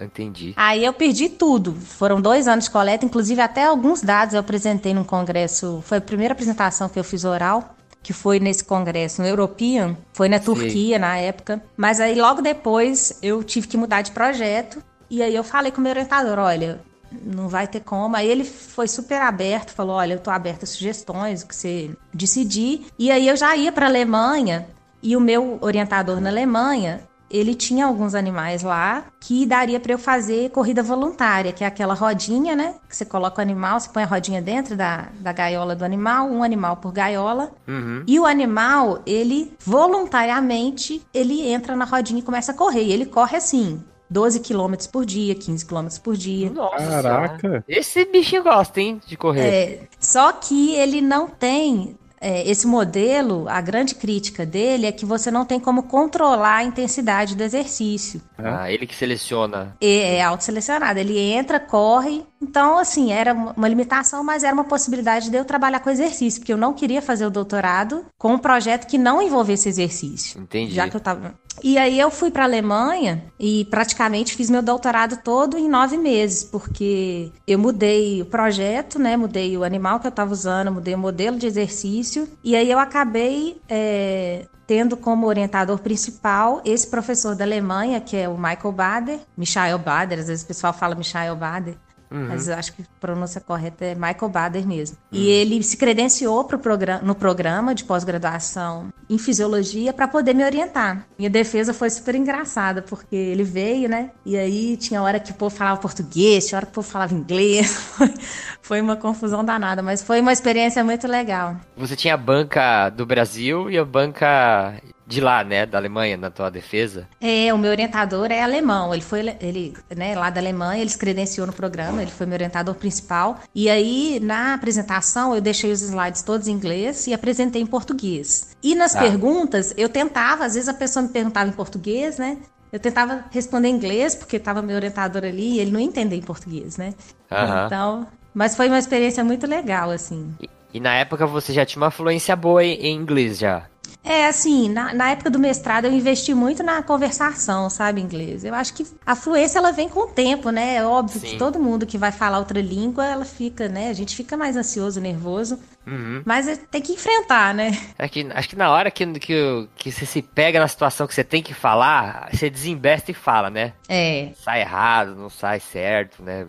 Entendi. 0.00 0.54
Aí 0.56 0.84
eu 0.84 0.92
perdi 0.92 1.28
tudo. 1.28 1.72
Foram 1.72 2.20
dois 2.20 2.46
anos 2.46 2.66
de 2.66 2.70
coleta, 2.70 3.04
inclusive 3.04 3.40
até 3.40 3.64
alguns 3.64 4.00
dados 4.00 4.34
eu 4.34 4.40
apresentei 4.40 4.94
num 4.94 5.02
congresso. 5.02 5.82
Foi 5.84 5.98
a 5.98 6.00
primeira 6.00 6.32
apresentação 6.32 6.88
que 6.88 6.98
eu 6.98 7.02
fiz 7.02 7.24
oral, 7.24 7.74
que 8.02 8.12
foi 8.12 8.38
nesse 8.38 8.62
congresso, 8.62 9.20
no 9.20 9.26
European. 9.26 9.96
Foi 10.12 10.28
na 10.28 10.36
Sei. 10.36 10.44
Turquia 10.44 10.98
na 10.98 11.16
época. 11.16 11.60
Mas 11.76 11.98
aí 11.98 12.14
logo 12.14 12.40
depois 12.40 13.18
eu 13.20 13.42
tive 13.42 13.66
que 13.66 13.76
mudar 13.76 14.02
de 14.02 14.12
projeto. 14.12 14.80
E 15.10 15.22
aí 15.22 15.34
eu 15.34 15.42
falei 15.42 15.72
com 15.72 15.80
o 15.80 15.82
meu 15.82 15.90
orientador: 15.90 16.38
olha, 16.38 16.80
não 17.10 17.48
vai 17.48 17.66
ter 17.66 17.80
como. 17.80 18.16
Aí 18.16 18.28
ele 18.28 18.44
foi 18.44 18.88
super 18.88 19.20
aberto, 19.20 19.72
falou: 19.72 19.96
olha, 19.96 20.14
eu 20.14 20.20
tô 20.20 20.30
aberto 20.30 20.64
a 20.64 20.66
sugestões, 20.66 21.42
o 21.42 21.48
que 21.48 21.56
você 21.56 21.90
decidir. 22.12 22.86
E 22.98 23.10
aí 23.10 23.28
eu 23.28 23.36
já 23.36 23.56
ia 23.56 23.72
para 23.72 23.86
Alemanha. 23.86 24.66
E 25.02 25.16
o 25.16 25.20
meu 25.20 25.58
orientador 25.60 26.20
na 26.20 26.30
Alemanha, 26.30 27.02
ele 27.30 27.54
tinha 27.54 27.86
alguns 27.86 28.14
animais 28.14 28.62
lá 28.62 29.04
que 29.20 29.44
daria 29.44 29.80
para 29.80 29.92
eu 29.92 29.98
fazer 29.98 30.50
corrida 30.50 30.82
voluntária, 30.82 31.52
que 31.52 31.64
é 31.64 31.66
aquela 31.66 31.94
rodinha, 31.94 32.54
né? 32.54 32.74
Que 32.88 32.96
você 32.96 33.04
coloca 33.04 33.40
o 33.40 33.42
animal, 33.42 33.78
você 33.78 33.88
põe 33.88 34.04
a 34.04 34.06
rodinha 34.06 34.40
dentro 34.40 34.76
da, 34.76 35.08
da 35.20 35.32
gaiola 35.32 35.74
do 35.74 35.84
animal, 35.84 36.28
um 36.28 36.42
animal 36.42 36.76
por 36.76 36.92
gaiola. 36.92 37.52
Uhum. 37.66 38.04
E 38.06 38.18
o 38.18 38.26
animal, 38.26 39.02
ele 39.04 39.52
voluntariamente, 39.64 41.04
ele 41.12 41.48
entra 41.48 41.76
na 41.76 41.84
rodinha 41.84 42.20
e 42.20 42.22
começa 42.22 42.52
a 42.52 42.54
correr. 42.54 42.84
E 42.84 42.92
ele 42.92 43.06
corre 43.06 43.36
assim. 43.36 43.82
12 44.08 44.40
quilômetros 44.40 44.86
por 44.86 45.04
dia, 45.04 45.34
15 45.34 45.66
quilômetros 45.66 45.98
por 45.98 46.16
dia. 46.16 46.50
Nossa. 46.50 46.76
Caraca. 46.86 47.64
Esse 47.68 48.04
bichinho 48.04 48.42
gosta, 48.42 48.80
hein, 48.80 49.00
de 49.06 49.16
correr. 49.16 49.48
É, 49.48 49.80
só 49.98 50.32
que 50.32 50.74
ele 50.74 51.00
não 51.00 51.28
tem. 51.28 51.96
é, 52.20 52.48
esse 52.48 52.66
modelo, 52.66 53.46
a 53.48 53.60
grande 53.60 53.94
crítica 53.94 54.46
dele 54.46 54.86
é 54.86 54.92
que 54.92 55.04
você 55.04 55.30
não 55.30 55.44
tem 55.44 55.60
como 55.60 55.82
controlar 55.84 56.56
a 56.56 56.64
intensidade 56.64 57.36
do 57.36 57.42
exercício. 57.42 58.22
Ah, 58.38 58.70
ele 58.72 58.86
que 58.86 58.94
seleciona. 58.94 59.76
E 59.80 60.00
é 60.00 60.22
autoselecionado. 60.22 60.98
Ele 60.98 61.18
entra, 61.18 61.60
corre. 61.60 62.24
Então, 62.40 62.78
assim, 62.78 63.12
era 63.12 63.32
uma 63.32 63.68
limitação, 63.68 64.22
mas 64.22 64.44
era 64.44 64.52
uma 64.52 64.64
possibilidade 64.64 65.30
de 65.30 65.36
eu 65.36 65.44
trabalhar 65.44 65.80
com 65.80 65.90
exercício, 65.90 66.40
porque 66.40 66.52
eu 66.52 66.56
não 66.56 66.74
queria 66.74 67.00
fazer 67.00 67.26
o 67.26 67.30
doutorado 67.30 68.04
com 68.18 68.34
um 68.34 68.38
projeto 68.38 68.86
que 68.86 68.98
não 68.98 69.22
envolvesse 69.22 69.68
exercício. 69.68 70.40
Entendi. 70.40 70.74
Já 70.74 70.88
que 70.88 70.96
eu 70.96 71.00
tava. 71.00 71.34
E 71.62 71.78
aí 71.78 71.98
eu 71.98 72.10
fui 72.10 72.30
para 72.30 72.44
Alemanha 72.44 73.24
e 73.40 73.64
praticamente 73.66 74.34
fiz 74.34 74.50
meu 74.50 74.62
doutorado 74.62 75.18
todo 75.22 75.56
em 75.56 75.68
nove 75.68 75.96
meses, 75.96 76.44
porque 76.44 77.32
eu 77.46 77.58
mudei 77.58 78.20
o 78.20 78.26
projeto, 78.26 78.98
né? 78.98 79.16
Mudei 79.16 79.56
o 79.56 79.64
animal 79.64 79.98
que 79.98 80.06
eu 80.06 80.10
estava 80.10 80.32
usando, 80.32 80.70
mudei 80.70 80.94
o 80.94 80.98
modelo 80.98 81.38
de 81.38 81.46
exercício, 81.46 82.28
e 82.44 82.54
aí 82.54 82.70
eu 82.70 82.78
acabei 82.78 83.58
é, 83.68 84.46
tendo 84.66 84.96
como 84.96 85.26
orientador 85.26 85.78
principal 85.78 86.60
esse 86.64 86.86
professor 86.86 87.34
da 87.34 87.44
Alemanha, 87.44 88.00
que 88.00 88.16
é 88.16 88.28
o 88.28 88.36
Michael 88.36 88.72
Bader, 88.72 89.20
Michael 89.36 89.78
Bader, 89.78 90.18
às 90.18 90.26
vezes 90.26 90.44
o 90.44 90.46
pessoal 90.46 90.72
fala 90.72 90.94
Michael 90.94 91.36
Bader. 91.36 91.76
Mas 92.10 92.48
eu 92.48 92.54
acho 92.54 92.72
que 92.72 92.82
a 92.82 93.00
pronúncia 93.00 93.40
correta 93.40 93.84
é 93.84 93.94
Michael 93.94 94.28
Bader 94.28 94.66
mesmo. 94.66 94.96
E 95.10 95.28
ele 95.28 95.62
se 95.62 95.76
credenciou 95.76 96.44
pro 96.44 96.58
programa, 96.58 97.02
no 97.02 97.14
programa 97.14 97.74
de 97.74 97.84
pós-graduação 97.84 98.92
em 99.08 99.18
fisiologia 99.18 99.92
para 99.92 100.08
poder 100.08 100.34
me 100.34 100.44
orientar. 100.44 101.06
Minha 101.18 101.30
defesa 101.30 101.72
foi 101.72 101.90
super 101.90 102.14
engraçada, 102.14 102.82
porque 102.82 103.14
ele 103.14 103.44
veio, 103.44 103.88
né? 103.88 104.10
E 104.24 104.36
aí 104.36 104.76
tinha 104.76 105.02
hora 105.02 105.20
que 105.20 105.30
o 105.30 105.34
povo 105.34 105.54
falava 105.54 105.80
português, 105.80 106.46
tinha 106.46 106.58
hora 106.58 106.66
que 106.66 106.72
o 106.72 106.74
povo 106.74 106.88
falava 106.88 107.14
inglês. 107.14 107.96
foi 108.60 108.80
uma 108.80 108.96
confusão 108.96 109.44
danada, 109.44 109.82
mas 109.82 110.02
foi 110.02 110.20
uma 110.20 110.32
experiência 110.32 110.82
muito 110.82 111.06
legal. 111.06 111.56
Você 111.76 111.94
tinha 111.96 112.14
a 112.14 112.18
banca 112.18 112.90
do 112.90 113.06
Brasil 113.06 113.70
e 113.70 113.78
a 113.78 113.84
banca 113.84 114.74
de 115.06 115.20
lá, 115.20 115.44
né, 115.44 115.64
da 115.64 115.78
Alemanha, 115.78 116.16
na 116.16 116.30
tua 116.30 116.50
defesa. 116.50 117.06
É, 117.20 117.54
o 117.54 117.58
meu 117.58 117.70
orientador 117.70 118.30
é 118.32 118.42
alemão. 118.42 118.92
Ele 118.92 119.02
foi, 119.02 119.20
ele, 119.40 119.72
né, 119.96 120.16
lá 120.16 120.30
da 120.30 120.40
Alemanha, 120.40 120.80
ele 120.80 120.90
se 120.90 120.98
credenciou 120.98 121.46
no 121.46 121.52
programa, 121.52 122.02
ele 122.02 122.10
foi 122.10 122.26
meu 122.26 122.34
orientador 122.34 122.74
principal. 122.74 123.38
E 123.54 123.70
aí, 123.70 124.18
na 124.20 124.54
apresentação, 124.54 125.34
eu 125.34 125.40
deixei 125.40 125.70
os 125.70 125.80
slides 125.80 126.22
todos 126.22 126.48
em 126.48 126.52
inglês 126.52 127.06
e 127.06 127.14
apresentei 127.14 127.62
em 127.62 127.66
português. 127.66 128.56
E 128.62 128.74
nas 128.74 128.96
Ah. 128.96 128.98
perguntas, 129.00 129.72
eu 129.76 129.88
tentava, 129.88 130.44
às 130.44 130.54
vezes 130.54 130.68
a 130.68 130.74
pessoa 130.74 131.04
me 131.04 131.08
perguntava 131.10 131.48
em 131.48 131.52
português, 131.52 132.18
né? 132.18 132.38
Eu 132.72 132.80
tentava 132.80 133.24
responder 133.30 133.68
em 133.68 133.74
inglês, 133.76 134.14
porque 134.16 134.36
estava 134.36 134.60
meu 134.60 134.74
orientador 134.74 135.24
ali 135.24 135.52
e 135.54 135.60
ele 135.60 135.70
não 135.70 135.78
entendia 135.80 136.18
em 136.18 136.22
português, 136.22 136.76
né? 136.76 136.94
Aham. 137.30 137.66
Então, 137.66 138.06
mas 138.34 138.56
foi 138.56 138.66
uma 138.66 138.78
experiência 138.78 139.22
muito 139.22 139.46
legal, 139.46 139.88
assim. 139.90 140.34
E, 140.40 140.50
e 140.74 140.80
na 140.80 140.94
época 140.94 141.26
você 141.28 141.52
já 141.52 141.64
tinha 141.64 141.80
uma 141.80 141.92
fluência 141.92 142.34
boa 142.34 142.64
em 142.64 142.92
inglês 142.92 143.38
já. 143.38 143.66
É, 144.06 144.26
assim, 144.28 144.68
na, 144.68 144.94
na 144.94 145.10
época 145.10 145.28
do 145.28 145.38
mestrado 145.38 145.86
eu 145.86 145.92
investi 145.92 146.32
muito 146.32 146.62
na 146.62 146.80
conversação, 146.82 147.68
sabe, 147.68 148.00
inglês. 148.00 148.44
Eu 148.44 148.54
acho 148.54 148.72
que 148.72 148.86
a 149.04 149.16
fluência, 149.16 149.58
ela 149.58 149.72
vem 149.72 149.88
com 149.88 150.00
o 150.00 150.06
tempo, 150.06 150.50
né? 150.50 150.76
É 150.76 150.84
óbvio 150.84 151.20
Sim. 151.20 151.26
que 151.26 151.36
todo 151.36 151.58
mundo 151.58 151.84
que 151.84 151.98
vai 151.98 152.12
falar 152.12 152.38
outra 152.38 152.60
língua, 152.60 153.04
ela 153.04 153.24
fica, 153.24 153.68
né? 153.68 153.90
A 153.90 153.92
gente 153.92 154.14
fica 154.14 154.36
mais 154.36 154.56
ansioso, 154.56 155.00
nervoso. 155.00 155.58
Uhum. 155.84 156.22
Mas 156.24 156.46
é- 156.46 156.56
tem 156.56 156.80
que 156.80 156.92
enfrentar, 156.92 157.52
né? 157.52 157.76
É 157.98 158.08
que, 158.08 158.26
acho 158.32 158.48
que 158.48 158.56
na 158.56 158.70
hora 158.70 158.90
que, 158.90 159.06
que, 159.18 159.68
que 159.76 159.90
você 159.90 160.06
se 160.06 160.22
pega 160.22 160.60
na 160.60 160.68
situação 160.68 161.06
que 161.06 161.14
você 161.14 161.24
tem 161.24 161.42
que 161.42 161.54
falar, 161.54 162.28
você 162.32 162.48
desembesta 162.48 163.10
e 163.10 163.14
fala, 163.14 163.50
né? 163.50 163.72
É. 163.88 164.30
Sai 164.36 164.60
errado, 164.60 165.16
não 165.16 165.28
sai 165.30 165.58
certo, 165.58 166.22
né? 166.22 166.46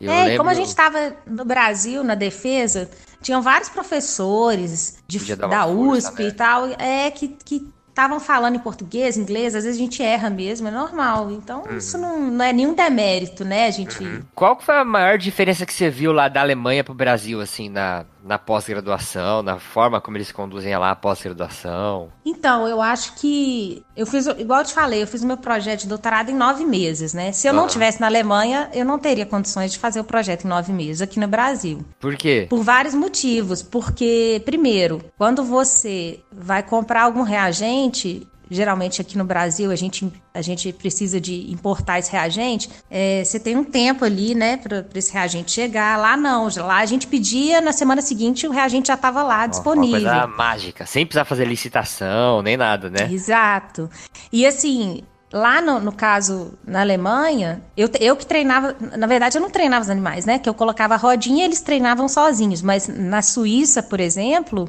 Eu 0.00 0.10
é, 0.12 0.14
e 0.14 0.24
lembro- 0.24 0.38
como 0.38 0.50
a 0.50 0.54
gente 0.54 0.68
estava 0.68 1.12
no 1.26 1.44
Brasil, 1.44 2.04
na 2.04 2.14
defesa, 2.14 2.88
tinham 3.20 3.42
vários 3.42 3.68
professores 3.68 4.98
de- 5.06 5.34
da 5.36 5.64
força, 5.64 6.10
USP 6.10 6.22
né? 6.22 6.28
e 6.28 6.32
tal, 6.32 6.66
é, 6.78 7.10
que. 7.10 7.28
que 7.44 7.68
estavam 7.88 8.20
falando 8.20 8.54
em 8.54 8.60
português, 8.60 9.16
inglês, 9.16 9.56
às 9.56 9.64
vezes 9.64 9.76
a 9.76 9.82
gente 9.82 10.00
erra 10.00 10.30
mesmo, 10.30 10.68
é 10.68 10.70
normal. 10.70 11.32
Então, 11.32 11.64
Uhum. 11.68 11.78
isso 11.78 11.98
não, 11.98 12.30
não 12.30 12.44
é 12.44 12.52
nenhum 12.52 12.72
demérito, 12.72 13.44
né? 13.44 13.66
A 13.66 13.72
gente 13.72 14.22
Qual 14.36 14.54
que 14.54 14.62
foi 14.64 14.76
a 14.76 14.84
maior 14.84 15.18
diferença 15.18 15.66
que 15.66 15.72
você 15.74 15.90
viu 15.90 16.12
lá 16.12 16.28
da 16.28 16.40
Alemanha 16.40 16.84
pro 16.84 16.94
Brasil, 16.94 17.40
assim, 17.40 17.68
na, 17.68 18.04
na 18.28 18.38
pós-graduação, 18.38 19.42
na 19.42 19.58
forma 19.58 20.02
como 20.02 20.18
eles 20.18 20.30
conduzem 20.30 20.76
lá 20.76 20.90
a 20.90 20.94
pós-graduação? 20.94 22.10
Então, 22.24 22.68
eu 22.68 22.82
acho 22.82 23.14
que 23.14 23.82
eu 23.96 24.04
fiz, 24.06 24.26
igual 24.26 24.60
eu 24.60 24.66
te 24.66 24.74
falei, 24.74 25.02
eu 25.02 25.06
fiz 25.06 25.22
o 25.22 25.26
meu 25.26 25.38
projeto 25.38 25.80
de 25.80 25.88
doutorado 25.88 26.30
em 26.30 26.34
nove 26.34 26.64
meses, 26.66 27.14
né? 27.14 27.32
Se 27.32 27.48
eu 27.48 27.54
não 27.54 27.62
Aham. 27.62 27.70
tivesse 27.70 28.00
na 28.00 28.06
Alemanha, 28.06 28.68
eu 28.74 28.84
não 28.84 28.98
teria 28.98 29.24
condições 29.24 29.72
de 29.72 29.78
fazer 29.78 29.98
o 29.98 30.04
projeto 30.04 30.44
em 30.44 30.48
nove 30.48 30.72
meses 30.72 31.00
aqui 31.00 31.18
no 31.18 31.26
Brasil. 31.26 31.82
Por 31.98 32.16
quê? 32.16 32.46
Por 32.50 32.62
vários 32.62 32.94
motivos. 32.94 33.62
Porque, 33.62 34.42
primeiro, 34.44 35.02
quando 35.16 35.42
você 35.42 36.20
vai 36.30 36.62
comprar 36.62 37.04
algum 37.04 37.22
reagente, 37.22 38.28
geralmente 38.50 39.00
aqui 39.00 39.16
no 39.18 39.24
Brasil 39.24 39.70
a 39.70 39.76
gente, 39.76 40.10
a 40.32 40.42
gente 40.42 40.72
precisa 40.72 41.20
de 41.20 41.50
importar 41.50 41.98
esse 41.98 42.10
reagente, 42.10 42.70
é, 42.90 43.22
você 43.24 43.38
tem 43.38 43.56
um 43.56 43.64
tempo 43.64 44.04
ali, 44.04 44.34
né, 44.34 44.56
para 44.56 44.84
esse 44.94 45.12
reagente 45.12 45.50
chegar. 45.52 45.98
Lá 45.98 46.16
não, 46.16 46.48
lá 46.56 46.78
a 46.78 46.86
gente 46.86 47.06
pedia, 47.06 47.60
na 47.60 47.72
semana 47.72 48.02
seguinte 48.02 48.46
o 48.46 48.50
reagente 48.50 48.88
já 48.88 48.94
estava 48.94 49.22
lá 49.22 49.38
Uma 49.38 49.46
disponível. 49.48 50.00
coisa 50.00 50.26
mágica, 50.26 50.86
sem 50.86 51.04
precisar 51.06 51.24
fazer 51.24 51.44
licitação, 51.46 52.42
nem 52.42 52.56
nada, 52.56 52.90
né? 52.90 53.08
Exato. 53.10 53.90
E 54.32 54.46
assim, 54.46 55.02
lá 55.32 55.60
no, 55.60 55.80
no 55.80 55.92
caso, 55.92 56.52
na 56.66 56.80
Alemanha, 56.80 57.62
eu, 57.76 57.88
eu 58.00 58.16
que 58.16 58.26
treinava, 58.26 58.74
na 58.96 59.06
verdade 59.06 59.36
eu 59.36 59.42
não 59.42 59.50
treinava 59.50 59.82
os 59.82 59.90
animais, 59.90 60.24
né? 60.24 60.38
Que 60.38 60.48
eu 60.48 60.54
colocava 60.54 60.94
a 60.94 60.96
rodinha 60.96 61.42
e 61.42 61.46
eles 61.46 61.60
treinavam 61.60 62.08
sozinhos. 62.08 62.62
Mas 62.62 62.88
na 62.88 63.22
Suíça, 63.22 63.82
por 63.82 64.00
exemplo, 64.00 64.68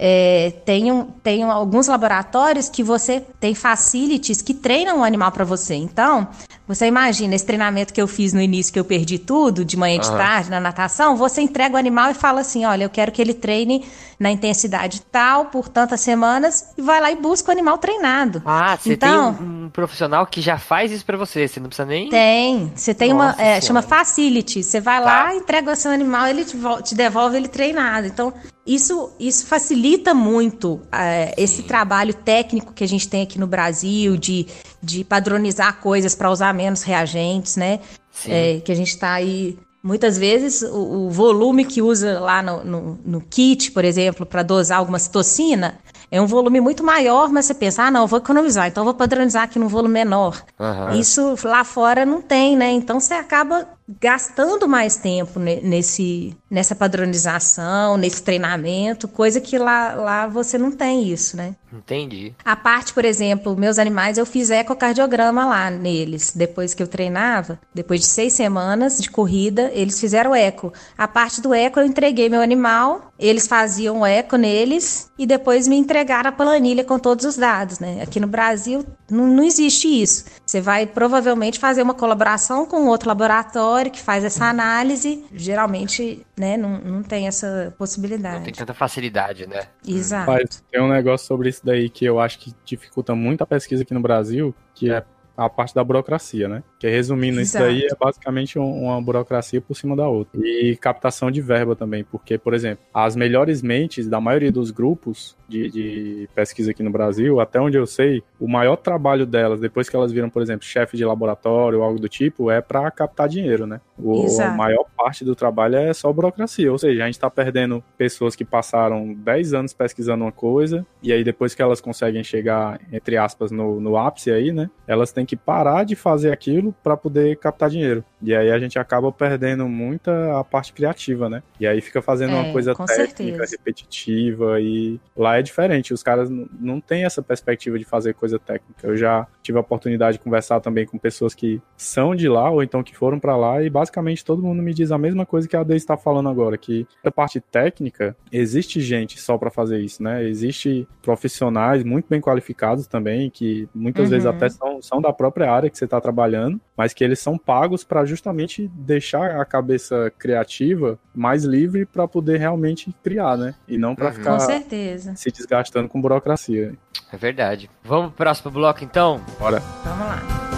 é, 0.00 0.52
tem, 0.64 0.92
um, 0.92 1.04
tem 1.04 1.42
alguns 1.42 1.88
laboratórios 1.88 2.68
que 2.68 2.84
você 2.84 3.20
tem 3.40 3.52
facilities 3.54 4.40
que 4.40 4.54
treinam 4.54 5.00
o 5.00 5.04
animal 5.04 5.32
para 5.32 5.44
você. 5.44 5.74
Então, 5.74 6.28
você 6.68 6.86
imagina 6.86 7.34
esse 7.34 7.44
treinamento 7.44 7.92
que 7.92 8.00
eu 8.00 8.06
fiz 8.06 8.32
no 8.32 8.40
início, 8.40 8.72
que 8.72 8.78
eu 8.78 8.84
perdi 8.84 9.18
tudo, 9.18 9.64
de 9.64 9.76
manhã 9.76 9.96
e 9.96 10.00
de 10.00 10.10
tarde, 10.10 10.50
na 10.50 10.60
natação, 10.60 11.16
você 11.16 11.40
entrega 11.40 11.74
o 11.74 11.78
animal 11.78 12.10
e 12.10 12.14
fala 12.14 12.40
assim: 12.42 12.64
olha, 12.64 12.84
eu 12.84 12.90
quero 12.90 13.10
que 13.10 13.20
ele 13.20 13.34
treine 13.34 13.84
na 14.20 14.30
intensidade 14.30 15.00
tal, 15.10 15.46
por 15.46 15.68
tantas 15.68 16.00
semanas, 16.00 16.72
e 16.76 16.82
vai 16.82 17.00
lá 17.00 17.10
e 17.10 17.16
busca 17.16 17.48
o 17.48 17.52
animal 17.52 17.78
treinado. 17.78 18.42
Ah, 18.44 18.76
você 18.76 18.92
Então- 18.92 19.34
tem 19.34 19.46
um, 19.46 19.64
um 19.66 19.70
profissional 19.70 20.26
que 20.26 20.40
já 20.40 20.58
faz 20.58 20.92
isso 20.92 21.04
pra 21.04 21.16
você, 21.16 21.46
você 21.48 21.58
não 21.60 21.68
precisa 21.68 21.86
nem... 21.86 22.08
Tem. 22.08 22.72
Você 22.74 22.92
tem 22.94 23.12
uma. 23.12 23.28
Nossa 23.28 23.40
é, 23.42 23.44
Senhora. 23.44 23.60
chama 23.62 23.82
facility. 23.82 24.62
Você 24.62 24.80
vai 24.80 24.98
Tá. 24.98 25.04
lá, 25.04 25.34
entrega 25.34 25.72
o 25.72 25.76
seu 25.76 25.90
animal, 25.90 26.26
ele 26.28 26.44
te, 26.44 26.56
te 26.84 26.94
devolve 26.94 27.36
ele 27.36 27.48
treinado. 27.48 28.06
Então, 28.06 28.32
isso, 28.66 29.10
isso 29.18 29.46
facilita 29.46 29.87
muito 30.14 30.80
é, 30.92 31.34
esse 31.36 31.62
trabalho 31.62 32.12
técnico 32.12 32.72
que 32.72 32.84
a 32.84 32.88
gente 32.88 33.08
tem 33.08 33.22
aqui 33.22 33.38
no 33.38 33.46
Brasil, 33.46 34.16
de, 34.16 34.46
de 34.82 35.04
padronizar 35.04 35.80
coisas 35.80 36.14
para 36.14 36.30
usar 36.30 36.52
menos 36.52 36.82
reagentes, 36.82 37.56
né? 37.56 37.80
É, 38.26 38.60
que 38.60 38.72
a 38.72 38.74
gente 38.74 38.88
está 38.88 39.12
aí. 39.12 39.56
Muitas 39.82 40.18
vezes 40.18 40.62
o, 40.62 41.06
o 41.06 41.10
volume 41.10 41.64
que 41.64 41.80
usa 41.80 42.18
lá 42.18 42.42
no, 42.42 42.64
no, 42.64 42.98
no 43.04 43.20
kit, 43.20 43.70
por 43.70 43.84
exemplo, 43.84 44.26
para 44.26 44.42
dosar 44.42 44.78
alguma 44.78 44.98
citocina, 44.98 45.78
é 46.10 46.20
um 46.20 46.26
volume 46.26 46.60
muito 46.60 46.82
maior, 46.82 47.28
mas 47.30 47.46
você 47.46 47.54
pensa, 47.54 47.84
ah, 47.84 47.90
não, 47.90 48.02
eu 48.02 48.06
vou 48.06 48.18
economizar, 48.18 48.66
então 48.66 48.84
vou 48.84 48.94
padronizar 48.94 49.44
aqui 49.44 49.58
num 49.58 49.68
volume 49.68 49.94
menor. 49.94 50.42
Aham. 50.58 50.98
Isso 50.98 51.36
lá 51.44 51.62
fora 51.64 52.04
não 52.04 52.20
tem, 52.20 52.56
né? 52.56 52.70
Então 52.70 52.98
você 52.98 53.14
acaba 53.14 53.77
gastando 54.00 54.68
mais 54.68 54.96
tempo 54.96 55.38
ne- 55.40 55.60
nesse, 55.62 56.36
nessa 56.50 56.74
padronização, 56.74 57.96
nesse 57.96 58.22
treinamento, 58.22 59.08
coisa 59.08 59.40
que 59.40 59.56
lá, 59.58 59.94
lá 59.94 60.26
você 60.26 60.58
não 60.58 60.70
tem 60.70 61.08
isso, 61.10 61.36
né? 61.36 61.54
Entendi. 61.72 62.34
A 62.44 62.56
parte, 62.56 62.92
por 62.92 63.04
exemplo, 63.04 63.56
meus 63.56 63.78
animais, 63.78 64.18
eu 64.18 64.26
fiz 64.26 64.50
ecocardiograma 64.50 65.44
lá 65.46 65.70
neles. 65.70 66.32
Depois 66.34 66.74
que 66.74 66.82
eu 66.82 66.86
treinava, 66.86 67.58
depois 67.74 68.00
de 68.00 68.06
seis 68.06 68.32
semanas 68.32 68.98
de 68.98 69.10
corrida, 69.10 69.70
eles 69.74 70.00
fizeram 70.00 70.34
eco. 70.34 70.72
A 70.96 71.06
parte 71.06 71.40
do 71.40 71.52
eco, 71.52 71.78
eu 71.80 71.86
entreguei 71.86 72.28
meu 72.28 72.40
animal, 72.40 73.12
eles 73.18 73.46
faziam 73.46 74.04
eco 74.06 74.36
neles 74.36 75.10
e 75.18 75.26
depois 75.26 75.68
me 75.68 75.76
entregaram 75.76 76.30
a 76.30 76.32
planilha 76.32 76.84
com 76.84 76.98
todos 76.98 77.24
os 77.24 77.36
dados, 77.36 77.78
né? 77.78 78.00
Aqui 78.02 78.18
no 78.18 78.26
Brasil 78.26 78.84
não, 79.10 79.26
não 79.26 79.44
existe 79.44 79.88
isso. 79.88 80.24
Você 80.48 80.62
vai 80.62 80.86
provavelmente 80.86 81.58
fazer 81.58 81.82
uma 81.82 81.92
colaboração 81.92 82.64
com 82.64 82.86
outro 82.86 83.06
laboratório 83.06 83.90
que 83.90 84.00
faz 84.00 84.24
essa 84.24 84.46
análise. 84.46 85.22
Geralmente, 85.30 86.24
né, 86.34 86.56
não, 86.56 86.78
não 86.78 87.02
tem 87.02 87.28
essa 87.28 87.66
Não 87.66 87.72
possibilidade. 87.72 88.44
tem 88.44 88.54
tanta 88.54 88.72
facilidade, 88.72 89.46
né? 89.46 89.64
Exato. 89.86 90.30
Rapaz, 90.30 90.64
tem 90.72 90.80
um 90.80 90.88
negócio 90.88 91.26
sobre 91.26 91.50
isso 91.50 91.60
daí 91.62 91.90
que 91.90 92.02
eu 92.02 92.18
acho 92.18 92.38
que 92.38 92.54
dificulta 92.64 93.14
muito 93.14 93.42
a 93.42 93.46
pesquisa 93.46 93.82
aqui 93.82 93.92
no 93.92 94.00
Brasil, 94.00 94.54
que 94.74 94.90
é 94.90 95.04
a 95.38 95.48
parte 95.48 95.72
da 95.72 95.84
burocracia, 95.84 96.48
né? 96.48 96.64
Que 96.80 96.88
resumindo 96.88 97.40
Exato. 97.40 97.70
isso 97.70 97.80
daí 97.80 97.86
é 97.86 97.94
basicamente 97.94 98.58
um, 98.58 98.86
uma 98.86 99.00
burocracia 99.00 99.60
por 99.60 99.76
cima 99.76 99.94
da 99.94 100.08
outra. 100.08 100.40
E 100.44 100.76
captação 100.76 101.30
de 101.30 101.40
verba 101.40 101.76
também, 101.76 102.02
porque, 102.02 102.36
por 102.36 102.54
exemplo, 102.54 102.84
as 102.92 103.14
melhores 103.14 103.62
mentes 103.62 104.08
da 104.08 104.20
maioria 104.20 104.50
dos 104.50 104.72
grupos 104.72 105.36
de, 105.48 105.70
de, 105.70 106.28
pesquisa 106.34 106.72
aqui 106.72 106.82
no 106.82 106.90
Brasil, 106.90 107.40
até 107.40 107.60
onde 107.60 107.78
eu 107.78 107.86
sei, 107.86 108.22
o 108.38 108.48
maior 108.48 108.76
trabalho 108.76 109.24
delas, 109.24 109.60
depois 109.60 109.88
que 109.88 109.94
elas 109.94 110.10
viram, 110.12 110.28
por 110.28 110.42
exemplo, 110.42 110.66
chefe 110.66 110.96
de 110.96 111.04
laboratório 111.04 111.78
ou 111.78 111.84
algo 111.84 112.00
do 112.00 112.08
tipo, 112.08 112.50
é 112.50 112.60
para 112.60 112.90
captar 112.90 113.28
dinheiro, 113.28 113.66
né? 113.66 113.80
O, 113.96 114.26
a 114.40 114.50
maior 114.50 114.84
parte 114.96 115.24
do 115.24 115.34
trabalho 115.34 115.76
é 115.76 115.94
só 115.94 116.12
burocracia, 116.12 116.70
ou 116.70 116.78
seja, 116.78 117.02
a 117.02 117.06
gente 117.06 117.14
está 117.14 117.30
perdendo 117.30 117.82
pessoas 117.96 118.36
que 118.36 118.44
passaram 118.44 119.14
10 119.14 119.54
anos 119.54 119.72
pesquisando 119.72 120.24
uma 120.24 120.32
coisa, 120.32 120.84
e 121.02 121.12
aí 121.12 121.22
depois 121.22 121.54
que 121.54 121.62
elas 121.62 121.80
conseguem 121.80 122.24
chegar, 122.24 122.80
entre 122.92 123.16
aspas, 123.16 123.50
no, 123.50 123.80
no 123.80 123.96
ápice 123.96 124.30
aí, 124.30 124.52
né? 124.52 124.68
Elas 124.86 125.12
têm 125.12 125.24
que 125.28 125.36
parar 125.36 125.84
de 125.84 125.94
fazer 125.94 126.32
aquilo 126.32 126.74
para 126.82 126.96
poder 126.96 127.36
captar 127.36 127.68
dinheiro. 127.68 128.02
E 128.22 128.34
aí 128.34 128.50
a 128.50 128.58
gente 128.58 128.78
acaba 128.78 129.12
perdendo 129.12 129.68
muita 129.68 130.38
a 130.38 130.42
parte 130.42 130.72
criativa, 130.72 131.28
né? 131.28 131.42
E 131.60 131.66
aí 131.66 131.80
fica 131.80 132.00
fazendo 132.00 132.32
é, 132.32 132.34
uma 132.36 132.52
coisa 132.52 132.74
técnica, 132.74 133.46
certeza. 133.46 133.56
repetitiva, 133.58 134.60
e 134.60 134.98
lá 135.16 135.38
é 135.38 135.42
diferente. 135.42 135.92
Os 135.92 136.02
caras 136.02 136.30
não 136.30 136.80
têm 136.80 137.04
essa 137.04 137.22
perspectiva 137.22 137.78
de 137.78 137.84
fazer 137.84 138.14
coisa 138.14 138.38
técnica. 138.38 138.86
Eu 138.86 138.96
já 138.96 139.26
tive 139.42 139.58
a 139.58 139.60
oportunidade 139.60 140.18
de 140.18 140.24
conversar 140.24 140.60
também 140.60 140.86
com 140.86 140.98
pessoas 140.98 141.34
que 141.34 141.60
são 141.76 142.14
de 142.14 142.28
lá 142.28 142.50
ou 142.50 142.62
então 142.62 142.82
que 142.82 142.96
foram 142.96 143.20
para 143.20 143.36
lá 143.36 143.62
e 143.62 143.70
basicamente 143.70 144.24
todo 144.24 144.42
mundo 144.42 144.62
me 144.62 144.74
diz 144.74 144.90
a 144.90 144.98
mesma 144.98 145.26
coisa 145.26 145.46
que 145.46 145.56
a 145.56 145.62
Deise 145.62 145.84
está 145.84 145.96
falando 145.96 146.28
agora, 146.28 146.56
que 146.56 146.86
a 147.04 147.10
parte 147.10 147.40
técnica 147.40 148.16
existe 148.32 148.80
gente 148.80 149.20
só 149.20 149.36
para 149.38 149.50
fazer 149.50 149.80
isso, 149.80 150.02
né? 150.02 150.24
Existe 150.24 150.88
profissionais 151.02 151.84
muito 151.84 152.06
bem 152.08 152.20
qualificados 152.20 152.86
também 152.86 153.30
que 153.30 153.68
muitas 153.74 154.04
uhum. 154.04 154.10
vezes 154.10 154.26
até 154.26 154.48
são, 154.48 154.82
são 154.82 155.00
da 155.00 155.12
própria 155.18 155.50
área 155.50 155.68
que 155.68 155.76
você 155.76 155.84
está 155.84 156.00
trabalhando, 156.00 156.60
mas 156.76 156.94
que 156.94 157.02
eles 157.02 157.18
são 157.18 157.36
pagos 157.36 157.82
para 157.82 158.04
justamente 158.04 158.70
deixar 158.72 159.40
a 159.40 159.44
cabeça 159.44 160.12
criativa 160.16 160.98
mais 161.12 161.44
livre 161.44 161.84
para 161.84 162.06
poder 162.06 162.38
realmente 162.38 162.94
criar, 163.02 163.36
né? 163.36 163.54
E 163.66 163.76
não 163.76 163.96
para 163.96 164.06
uhum. 164.06 164.12
ficar 164.12 164.32
Com 164.34 164.40
certeza. 164.40 165.16
se 165.16 165.30
desgastando 165.30 165.88
com 165.88 166.00
burocracia. 166.00 166.74
É 167.12 167.16
verdade. 167.16 167.68
Vamos 167.82 168.08
pro 168.08 168.18
próximo 168.18 168.52
bloco 168.52 168.84
então? 168.84 169.20
Bora. 169.38 169.60
Vamos 169.84 170.06
lá. 170.06 170.57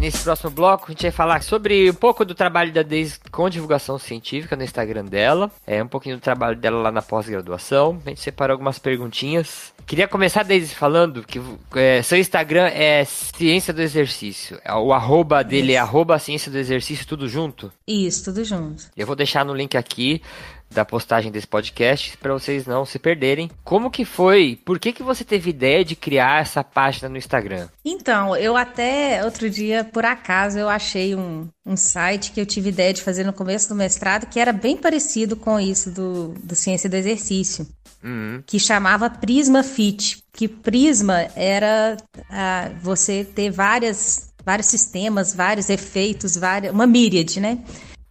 Nesse 0.00 0.24
próximo 0.24 0.50
bloco 0.50 0.86
a 0.88 0.90
gente 0.92 1.02
vai 1.02 1.10
falar 1.10 1.42
sobre 1.42 1.90
um 1.90 1.94
pouco 1.94 2.24
do 2.24 2.34
trabalho 2.34 2.72
da 2.72 2.82
Deise 2.82 3.20
com 3.30 3.50
divulgação 3.50 3.98
científica 3.98 4.56
no 4.56 4.64
Instagram 4.64 5.04
dela, 5.04 5.50
é 5.66 5.82
um 5.82 5.86
pouquinho 5.86 6.16
do 6.16 6.22
trabalho 6.22 6.56
dela 6.56 6.80
lá 6.80 6.90
na 6.90 7.02
pós-graduação. 7.02 8.00
A 8.06 8.08
gente 8.08 8.20
separou 8.20 8.54
algumas 8.54 8.78
perguntinhas. 8.78 9.74
Queria 9.86 10.08
começar, 10.08 10.42
Deise, 10.42 10.74
falando 10.74 11.22
que 11.22 11.40
é, 11.76 12.02
seu 12.02 12.18
Instagram 12.18 12.68
é 12.68 13.04
Ciência 13.04 13.74
do 13.74 13.82
Exercício. 13.82 14.58
É, 14.64 14.72
o 14.72 14.92
arroba 14.92 15.44
dele 15.44 15.72
é 15.72 15.74
Isso. 15.74 15.76
é 15.76 15.78
arroba 15.78 16.18
Ciência 16.18 16.50
do 16.50 16.56
Exercício, 16.56 17.06
tudo 17.06 17.28
junto? 17.28 17.70
Isso, 17.86 18.24
tudo 18.24 18.42
junto. 18.42 18.84
Eu 18.96 19.06
vou 19.06 19.14
deixar 19.14 19.44
no 19.44 19.54
link 19.54 19.76
aqui 19.76 20.22
da 20.70 20.84
postagem 20.84 21.32
desse 21.32 21.46
podcast 21.46 22.16
para 22.18 22.32
vocês 22.32 22.66
não 22.66 22.84
se 22.84 22.98
perderem. 22.98 23.50
Como 23.64 23.90
que 23.90 24.04
foi? 24.04 24.58
Por 24.64 24.78
que 24.78 24.92
que 24.92 25.02
você 25.02 25.24
teve 25.24 25.50
ideia 25.50 25.84
de 25.84 25.96
criar 25.96 26.42
essa 26.42 26.62
página 26.62 27.08
no 27.08 27.16
Instagram? 27.16 27.68
Então, 27.84 28.36
eu 28.36 28.56
até 28.56 29.24
outro 29.24 29.50
dia, 29.50 29.84
por 29.84 30.04
acaso, 30.04 30.58
eu 30.58 30.68
achei 30.68 31.14
um, 31.14 31.48
um 31.66 31.76
site 31.76 32.30
que 32.32 32.40
eu 32.40 32.46
tive 32.46 32.68
ideia 32.68 32.92
de 32.92 33.02
fazer 33.02 33.24
no 33.24 33.32
começo 33.32 33.68
do 33.68 33.74
mestrado 33.74 34.26
que 34.26 34.38
era 34.38 34.52
bem 34.52 34.76
parecido 34.76 35.36
com 35.36 35.58
isso 35.58 35.90
do, 35.90 36.34
do 36.42 36.54
Ciência 36.54 36.88
do 36.88 36.96
Exercício. 36.96 37.66
Uhum. 38.02 38.42
Que 38.46 38.58
chamava 38.58 39.10
Prisma 39.10 39.62
Fit. 39.62 40.22
Que 40.32 40.48
Prisma 40.48 41.28
era 41.34 41.96
ah, 42.30 42.70
você 42.80 43.24
ter 43.24 43.50
várias, 43.50 44.32
vários 44.44 44.68
sistemas, 44.68 45.34
vários 45.34 45.68
efeitos, 45.68 46.36
várias, 46.36 46.72
uma 46.72 46.86
míriade, 46.86 47.40
né? 47.40 47.58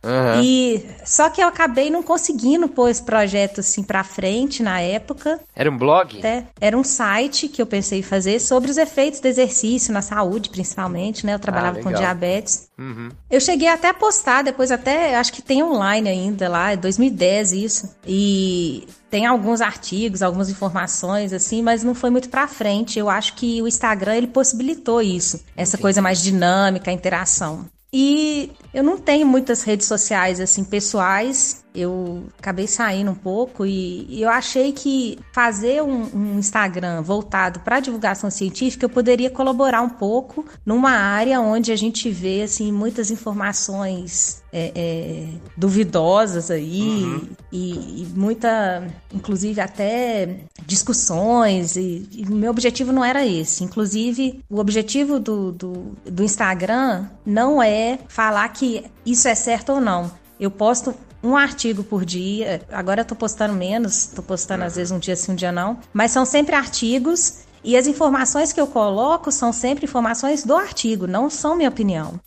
Uhum. 0.01 0.41
E 0.41 0.85
só 1.03 1.29
que 1.29 1.41
eu 1.41 1.47
acabei 1.47 1.89
não 1.89 2.01
conseguindo 2.01 2.69
pôr 2.69 2.89
esse 2.89 3.03
projeto 3.03 3.59
assim 3.59 3.83
para 3.83 4.03
frente 4.03 4.63
na 4.63 4.79
época. 4.79 5.39
Era 5.53 5.69
um 5.69 5.77
blog? 5.77 6.25
É, 6.25 6.45
era 6.59 6.77
um 6.77 6.83
site 6.83 7.49
que 7.49 7.61
eu 7.61 7.65
pensei 7.65 7.99
em 7.99 8.03
fazer 8.03 8.39
sobre 8.39 8.71
os 8.71 8.77
efeitos 8.77 9.19
do 9.19 9.27
exercício 9.27 9.93
na 9.93 10.01
saúde, 10.01 10.49
principalmente, 10.49 11.25
né? 11.25 11.33
Eu 11.33 11.39
trabalhava 11.39 11.79
ah, 11.79 11.83
com 11.83 11.91
diabetes. 11.91 12.69
Uhum. 12.77 13.09
Eu 13.29 13.41
cheguei 13.41 13.67
até 13.67 13.89
a 13.89 13.93
postar, 13.93 14.41
depois 14.41 14.71
até 14.71 15.17
acho 15.17 15.33
que 15.33 15.41
tem 15.41 15.61
online 15.61 16.07
ainda 16.07 16.47
lá, 16.47 16.71
é 16.71 16.77
2010 16.77 17.51
isso. 17.51 17.95
E 18.07 18.87
tem 19.09 19.25
alguns 19.25 19.59
artigos, 19.59 20.21
algumas 20.21 20.49
informações 20.49 21.33
assim, 21.33 21.61
mas 21.61 21.83
não 21.83 21.93
foi 21.93 22.09
muito 22.09 22.29
para 22.29 22.47
frente. 22.47 22.97
Eu 22.97 23.09
acho 23.09 23.33
que 23.35 23.61
o 23.61 23.67
Instagram 23.67 24.15
ele 24.15 24.27
possibilitou 24.27 25.01
isso, 25.01 25.43
essa 25.57 25.75
Entendi. 25.75 25.81
coisa 25.81 26.01
mais 26.01 26.21
dinâmica, 26.21 26.89
a 26.89 26.93
interação. 26.93 27.65
E 27.91 28.51
eu 28.73 28.83
não 28.83 28.97
tenho 28.97 29.25
muitas 29.25 29.63
redes 29.63 29.87
sociais 29.87 30.39
assim 30.39 30.63
pessoais 30.63 31.65
eu 31.79 32.23
acabei 32.37 32.67
saindo 32.67 33.11
um 33.11 33.15
pouco 33.15 33.65
e, 33.65 34.05
e 34.09 34.21
eu 34.21 34.29
achei 34.29 34.71
que 34.71 35.17
fazer 35.31 35.81
um, 35.81 36.03
um 36.13 36.39
Instagram 36.39 37.01
voltado 37.01 37.59
para 37.61 37.79
divulgação 37.79 38.29
científica 38.29 38.85
eu 38.85 38.89
poderia 38.89 39.29
colaborar 39.29 39.81
um 39.81 39.89
pouco 39.89 40.45
numa 40.65 40.91
área 40.91 41.39
onde 41.39 41.71
a 41.71 41.75
gente 41.75 42.09
vê 42.09 42.43
assim 42.43 42.71
muitas 42.71 43.11
informações 43.11 44.43
é, 44.51 44.71
é, 44.75 45.27
duvidosas 45.55 46.49
aí 46.49 47.03
uhum. 47.03 47.29
e, 47.51 48.01
e, 48.01 48.07
muita, 48.15 48.87
inclusive 49.13 49.61
até 49.61 50.37
discussões 50.65 51.75
e, 51.75 52.07
e 52.11 52.25
meu 52.29 52.51
objetivo 52.51 52.91
não 52.91 53.05
era 53.05 53.25
esse. 53.25 53.63
Inclusive 53.63 54.43
o 54.49 54.59
objetivo 54.59 55.19
do, 55.19 55.51
do, 55.51 55.73
do 56.03 56.23
Instagram 56.23 57.07
não 57.25 57.61
é 57.61 57.99
falar 58.07 58.47
que 58.49 58.85
isso 59.05 59.27
é 59.27 59.35
certo 59.35 59.73
ou 59.73 59.81
não. 59.81 60.11
Eu 60.39 60.49
posto 60.49 60.95
um 61.23 61.35
artigo 61.35 61.83
por 61.83 62.05
dia. 62.05 62.61
Agora 62.71 63.01
eu 63.01 63.05
tô 63.05 63.15
postando 63.15 63.53
menos, 63.53 64.07
tô 64.07 64.21
postando 64.21 64.63
às 64.63 64.75
vezes 64.75 64.91
um 64.91 64.99
dia 64.99 65.15
sim, 65.15 65.31
um 65.31 65.35
dia 65.35 65.51
não. 65.51 65.79
Mas 65.93 66.11
são 66.11 66.25
sempre 66.25 66.55
artigos 66.55 67.39
e 67.63 67.75
as 67.75 67.87
informações 67.87 68.53
que 68.53 68.59
eu 68.59 68.67
coloco 68.67 69.31
são 69.31 69.51
sempre 69.51 69.85
informações 69.85 70.43
do 70.43 70.55
artigo, 70.55 71.07
não 71.07 71.29
são 71.29 71.55
minha 71.55 71.69
opinião. 71.69 72.19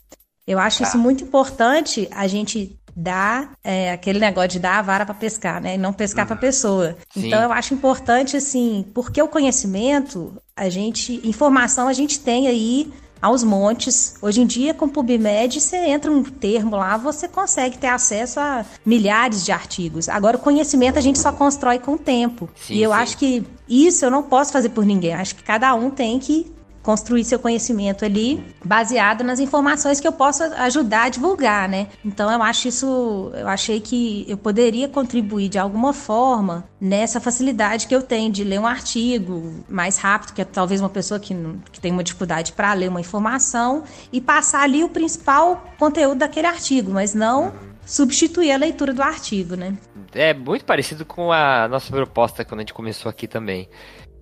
Eu 0.45 0.59
acho 0.59 0.79
tá. 0.79 0.87
isso 0.87 0.97
muito 0.97 1.23
importante 1.23 2.07
a 2.11 2.27
gente 2.27 2.77
dar 2.95 3.53
é, 3.63 3.91
aquele 3.91 4.19
negócio 4.19 4.49
de 4.49 4.59
dar 4.59 4.77
a 4.77 4.81
vara 4.81 5.05
para 5.05 5.15
pescar, 5.15 5.59
né? 5.59 5.75
E 5.75 5.77
não 5.77 5.91
pescar 5.91 6.25
uhum. 6.25 6.27
para 6.27 6.35
pessoa. 6.35 6.97
Sim. 7.11 7.27
Então 7.27 7.41
eu 7.41 7.51
acho 7.51 7.73
importante 7.73 8.37
assim, 8.37 8.85
porque 8.93 9.21
o 9.21 9.27
conhecimento, 9.27 10.35
a 10.55 10.69
gente, 10.69 11.19
informação 11.27 11.87
a 11.87 11.93
gente 11.93 12.19
tem 12.19 12.47
aí 12.47 12.93
aos 13.23 13.41
montes. 13.41 14.15
Hoje 14.21 14.41
em 14.41 14.45
dia, 14.45 14.73
com 14.73 14.85
o 14.85 14.89
PubMed, 14.89 15.61
você 15.61 15.77
entra 15.77 16.11
um 16.11 16.21
termo 16.21 16.75
lá, 16.75 16.97
você 16.97 17.25
consegue 17.25 17.77
ter 17.77 17.87
acesso 17.87 18.37
a 18.37 18.65
milhares 18.85 19.45
de 19.45 19.51
artigos. 19.53 20.09
Agora, 20.09 20.35
o 20.35 20.39
conhecimento 20.39 20.99
a 20.99 21.01
gente 21.01 21.17
só 21.17 21.31
constrói 21.31 21.79
com 21.79 21.93
o 21.93 21.97
tempo. 21.97 22.49
Sim, 22.53 22.73
e 22.73 22.83
eu 22.83 22.91
sim. 22.91 22.97
acho 22.97 23.17
que 23.17 23.45
isso 23.67 24.03
eu 24.03 24.11
não 24.11 24.23
posso 24.23 24.51
fazer 24.51 24.69
por 24.69 24.85
ninguém. 24.85 25.13
Acho 25.13 25.35
que 25.35 25.43
cada 25.43 25.73
um 25.73 25.89
tem 25.89 26.19
que 26.19 26.51
construir 26.83 27.23
seu 27.23 27.39
conhecimento 27.39 28.03
ali 28.03 28.45
baseado 28.63 29.23
nas 29.23 29.39
informações 29.39 29.99
que 30.01 30.07
eu 30.07 30.11
posso 30.11 30.43
ajudar 30.43 31.03
a 31.03 31.09
divulgar, 31.09 31.67
né? 31.69 31.87
Então 32.03 32.29
eu 32.29 32.43
acho 32.43 32.67
isso, 32.67 33.31
eu 33.33 33.47
achei 33.47 33.79
que 33.79 34.25
eu 34.27 34.37
poderia 34.37 34.87
contribuir 34.89 35.47
de 35.47 35.57
alguma 35.57 35.93
forma 35.93 36.65
nessa 36.79 37.21
facilidade 37.21 37.87
que 37.87 37.95
eu 37.95 38.01
tenho 38.01 38.31
de 38.31 38.43
ler 38.43 38.59
um 38.59 38.67
artigo 38.67 39.63
mais 39.69 39.97
rápido, 39.97 40.33
que 40.33 40.41
é 40.41 40.45
talvez 40.45 40.81
uma 40.81 40.89
pessoa 40.89 41.19
que, 41.19 41.33
que 41.71 41.79
tem 41.79 41.91
uma 41.91 42.03
dificuldade 42.03 42.51
para 42.51 42.73
ler 42.73 42.89
uma 42.89 42.99
informação 42.99 43.83
e 44.11 44.19
passar 44.19 44.63
ali 44.63 44.83
o 44.83 44.89
principal 44.89 45.63
conteúdo 45.79 46.19
daquele 46.19 46.47
artigo, 46.47 46.91
mas 46.91 47.13
não 47.13 47.53
substituir 47.85 48.51
a 48.51 48.57
leitura 48.57 48.93
do 48.93 49.01
artigo, 49.01 49.55
né? 49.55 49.77
É 50.13 50.33
muito 50.33 50.63
parecido 50.63 51.05
com 51.05 51.31
a 51.31 51.67
nossa 51.67 51.91
proposta 51.91 52.45
quando 52.45 52.59
a 52.59 52.63
gente 52.63 52.73
começou 52.73 53.09
aqui 53.09 53.27
também. 53.27 53.67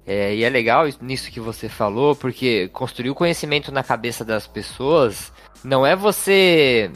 É, 0.06 0.34
e 0.34 0.44
é 0.44 0.50
legal 0.50 0.86
nisso 1.00 1.32
que 1.32 1.40
você 1.40 1.70
falou, 1.70 2.16
porque 2.16 2.70
construir 2.70 3.10
o 3.10 3.16
conhecimento 3.16 3.72
na 3.72 3.84
cabeça 3.84 4.26
das 4.26 4.48
pessoas 4.48 5.32
não 5.64 5.86
é 5.86 5.96
você 5.96 6.92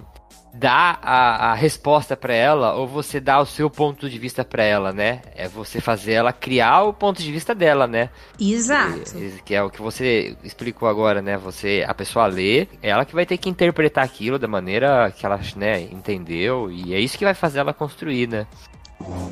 dar 0.56 0.99
a, 1.01 1.51
a 1.51 1.53
resposta 1.53 2.16
para 2.16 2.34
ela 2.34 2.74
ou 2.74 2.88
você 2.88 3.20
dar 3.20 3.41
o 3.41 3.45
seu 3.45 3.70
ponto 3.70 4.10
de 4.10 4.18
vista 4.18 4.43
para 4.43 4.64
ela, 4.64 4.91
né? 4.93 5.22
É 5.36 5.47
você 5.47 5.82
fazer 5.82 6.14
ela 6.14 6.32
criar 6.32 6.84
o 6.84 6.93
ponto 6.93 7.22
de 7.22 7.32
vista 7.32 7.53
dela, 7.53 7.86
né? 7.86 8.10
Exato. 8.39 9.14
Que, 9.14 9.43
que 9.43 9.56
é 9.56 9.62
o 9.62 9.70
que 9.70 9.82
você 9.82 10.36
explicou 10.43 10.88
agora, 10.88 11.22
né? 11.22 11.38
Você, 11.38 11.84
a 11.88 11.93
pessoa 11.93 12.28
lê, 12.28 12.62
é 12.82 12.89
ela 12.89 13.06
que 13.06 13.14
vai 13.14 13.26
ter 13.26 13.38
que 13.38 13.49
interpretar 13.49 14.03
aquilo 14.03 14.39
da 14.39 14.47
maneira 14.47 15.12
que 15.12 15.26
ela, 15.26 15.39
né, 15.56 15.82
entendeu 15.82 16.72
e 16.72 16.93
é 16.93 16.99
isso 16.99 17.18
que 17.18 17.26
vai 17.26 17.34
fazer 17.34 17.60
ela 17.60 17.74
construir, 17.74 18.28
né? 18.28 18.47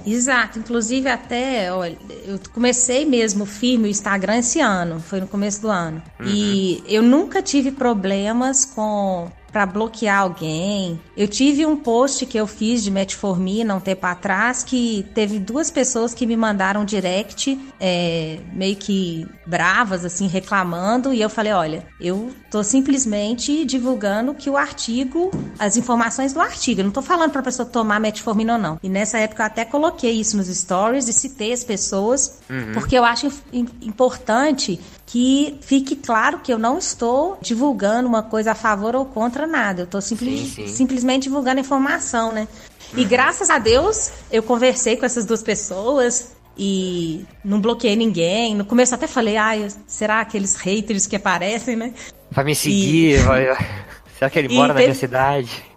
Exato, 0.05 0.59
inclusive 0.59 1.09
até, 1.09 1.71
olha, 1.71 1.97
eu 2.25 2.39
comecei 2.53 3.05
mesmo 3.05 3.45
firme 3.45 3.85
o 3.85 3.87
Instagram 3.87 4.37
esse 4.37 4.59
ano, 4.59 4.99
foi 4.99 5.19
no 5.19 5.27
começo 5.27 5.61
do 5.61 5.69
ano. 5.69 6.01
Uhum. 6.19 6.27
E 6.27 6.83
eu 6.87 7.01
nunca 7.01 7.41
tive 7.41 7.71
problemas 7.71 8.65
com 8.65 9.31
para 9.53 9.67
bloquear 9.67 10.19
alguém. 10.21 10.99
Eu 11.15 11.27
tive 11.27 11.63
um 11.63 11.77
post 11.77 12.25
que 12.25 12.37
eu 12.37 12.47
fiz 12.47 12.83
de 12.83 12.89
metformina 12.89 13.75
um 13.75 13.79
tempo 13.79 14.03
atrás 14.07 14.63
que 14.63 15.05
teve 15.13 15.37
duas 15.37 15.69
pessoas 15.69 16.11
que 16.11 16.25
me 16.25 16.35
mandaram 16.35 16.83
direct 16.83 17.57
é, 17.79 18.39
meio 18.51 18.75
que 18.75 19.27
bravas, 19.45 20.03
assim, 20.03 20.27
reclamando. 20.27 21.13
E 21.13 21.21
eu 21.21 21.29
falei: 21.29 21.53
olha, 21.53 21.85
eu 22.01 22.31
tô 22.49 22.63
simplesmente 22.63 23.63
divulgando 23.63 24.33
que 24.33 24.49
o 24.49 24.57
artigo, 24.57 25.29
as 25.59 25.77
informações 25.77 26.33
do 26.33 26.41
artigo. 26.41 26.81
Eu 26.81 26.85
não 26.85 26.91
tô 26.91 27.03
falando 27.03 27.29
pra 27.31 27.43
pessoa 27.43 27.67
tomar 27.67 27.99
metformina 27.99 28.53
ou 28.53 28.59
não. 28.59 28.79
E 28.81 28.89
nessa 28.89 29.19
época 29.19 29.43
eu 29.43 29.47
até 29.47 29.63
coloquei 29.63 30.13
isso 30.13 30.35
nos 30.35 30.47
stories 30.47 31.07
e 31.07 31.13
citei 31.13 31.53
as 31.53 31.63
pessoas, 31.63 32.39
uhum. 32.49 32.71
porque 32.73 32.97
eu 32.97 33.05
acho 33.05 33.31
importante 33.53 34.79
que 35.05 35.57
fique 35.61 35.95
claro 35.95 36.39
que 36.39 36.51
eu 36.51 36.57
não 36.57 36.77
estou 36.77 37.37
divulgando 37.41 38.07
uma 38.07 38.23
coisa 38.23 38.51
a 38.51 38.55
favor 38.55 38.95
ou 38.95 39.05
contra 39.05 39.45
nada. 39.45 39.81
Eu 39.81 39.85
estou 39.85 40.01
simples, 40.01 40.39
sim, 40.39 40.47
sim. 40.47 40.67
simplesmente 40.67 41.23
divulgando 41.23 41.59
informação, 41.59 42.31
né? 42.31 42.47
E 42.95 43.03
graças 43.03 43.49
a 43.49 43.57
Deus 43.57 44.11
eu 44.31 44.41
conversei 44.43 44.95
com 44.97 45.05
essas 45.05 45.25
duas 45.25 45.41
pessoas 45.41 46.33
e 46.57 47.25
não 47.43 47.59
bloqueei 47.59 47.95
ninguém. 47.95 48.55
No 48.55 48.65
começo 48.65 48.93
até 48.93 49.07
falei, 49.07 49.37
ai, 49.37 49.67
será 49.87 50.21
aqueles 50.21 50.55
haters 50.55 51.07
que 51.07 51.15
aparecem, 51.15 51.75
né? 51.75 51.93
Vai 52.31 52.45
me 52.45 52.55
seguir, 52.55 53.15
e... 53.15 53.17
vai... 53.17 53.45
será 54.17 54.29
que 54.29 54.39
ele 54.39 54.49
mora 54.53 54.73
teve... 54.73 54.79
na 54.79 54.85
minha 54.87 54.95
cidade? 54.95 55.72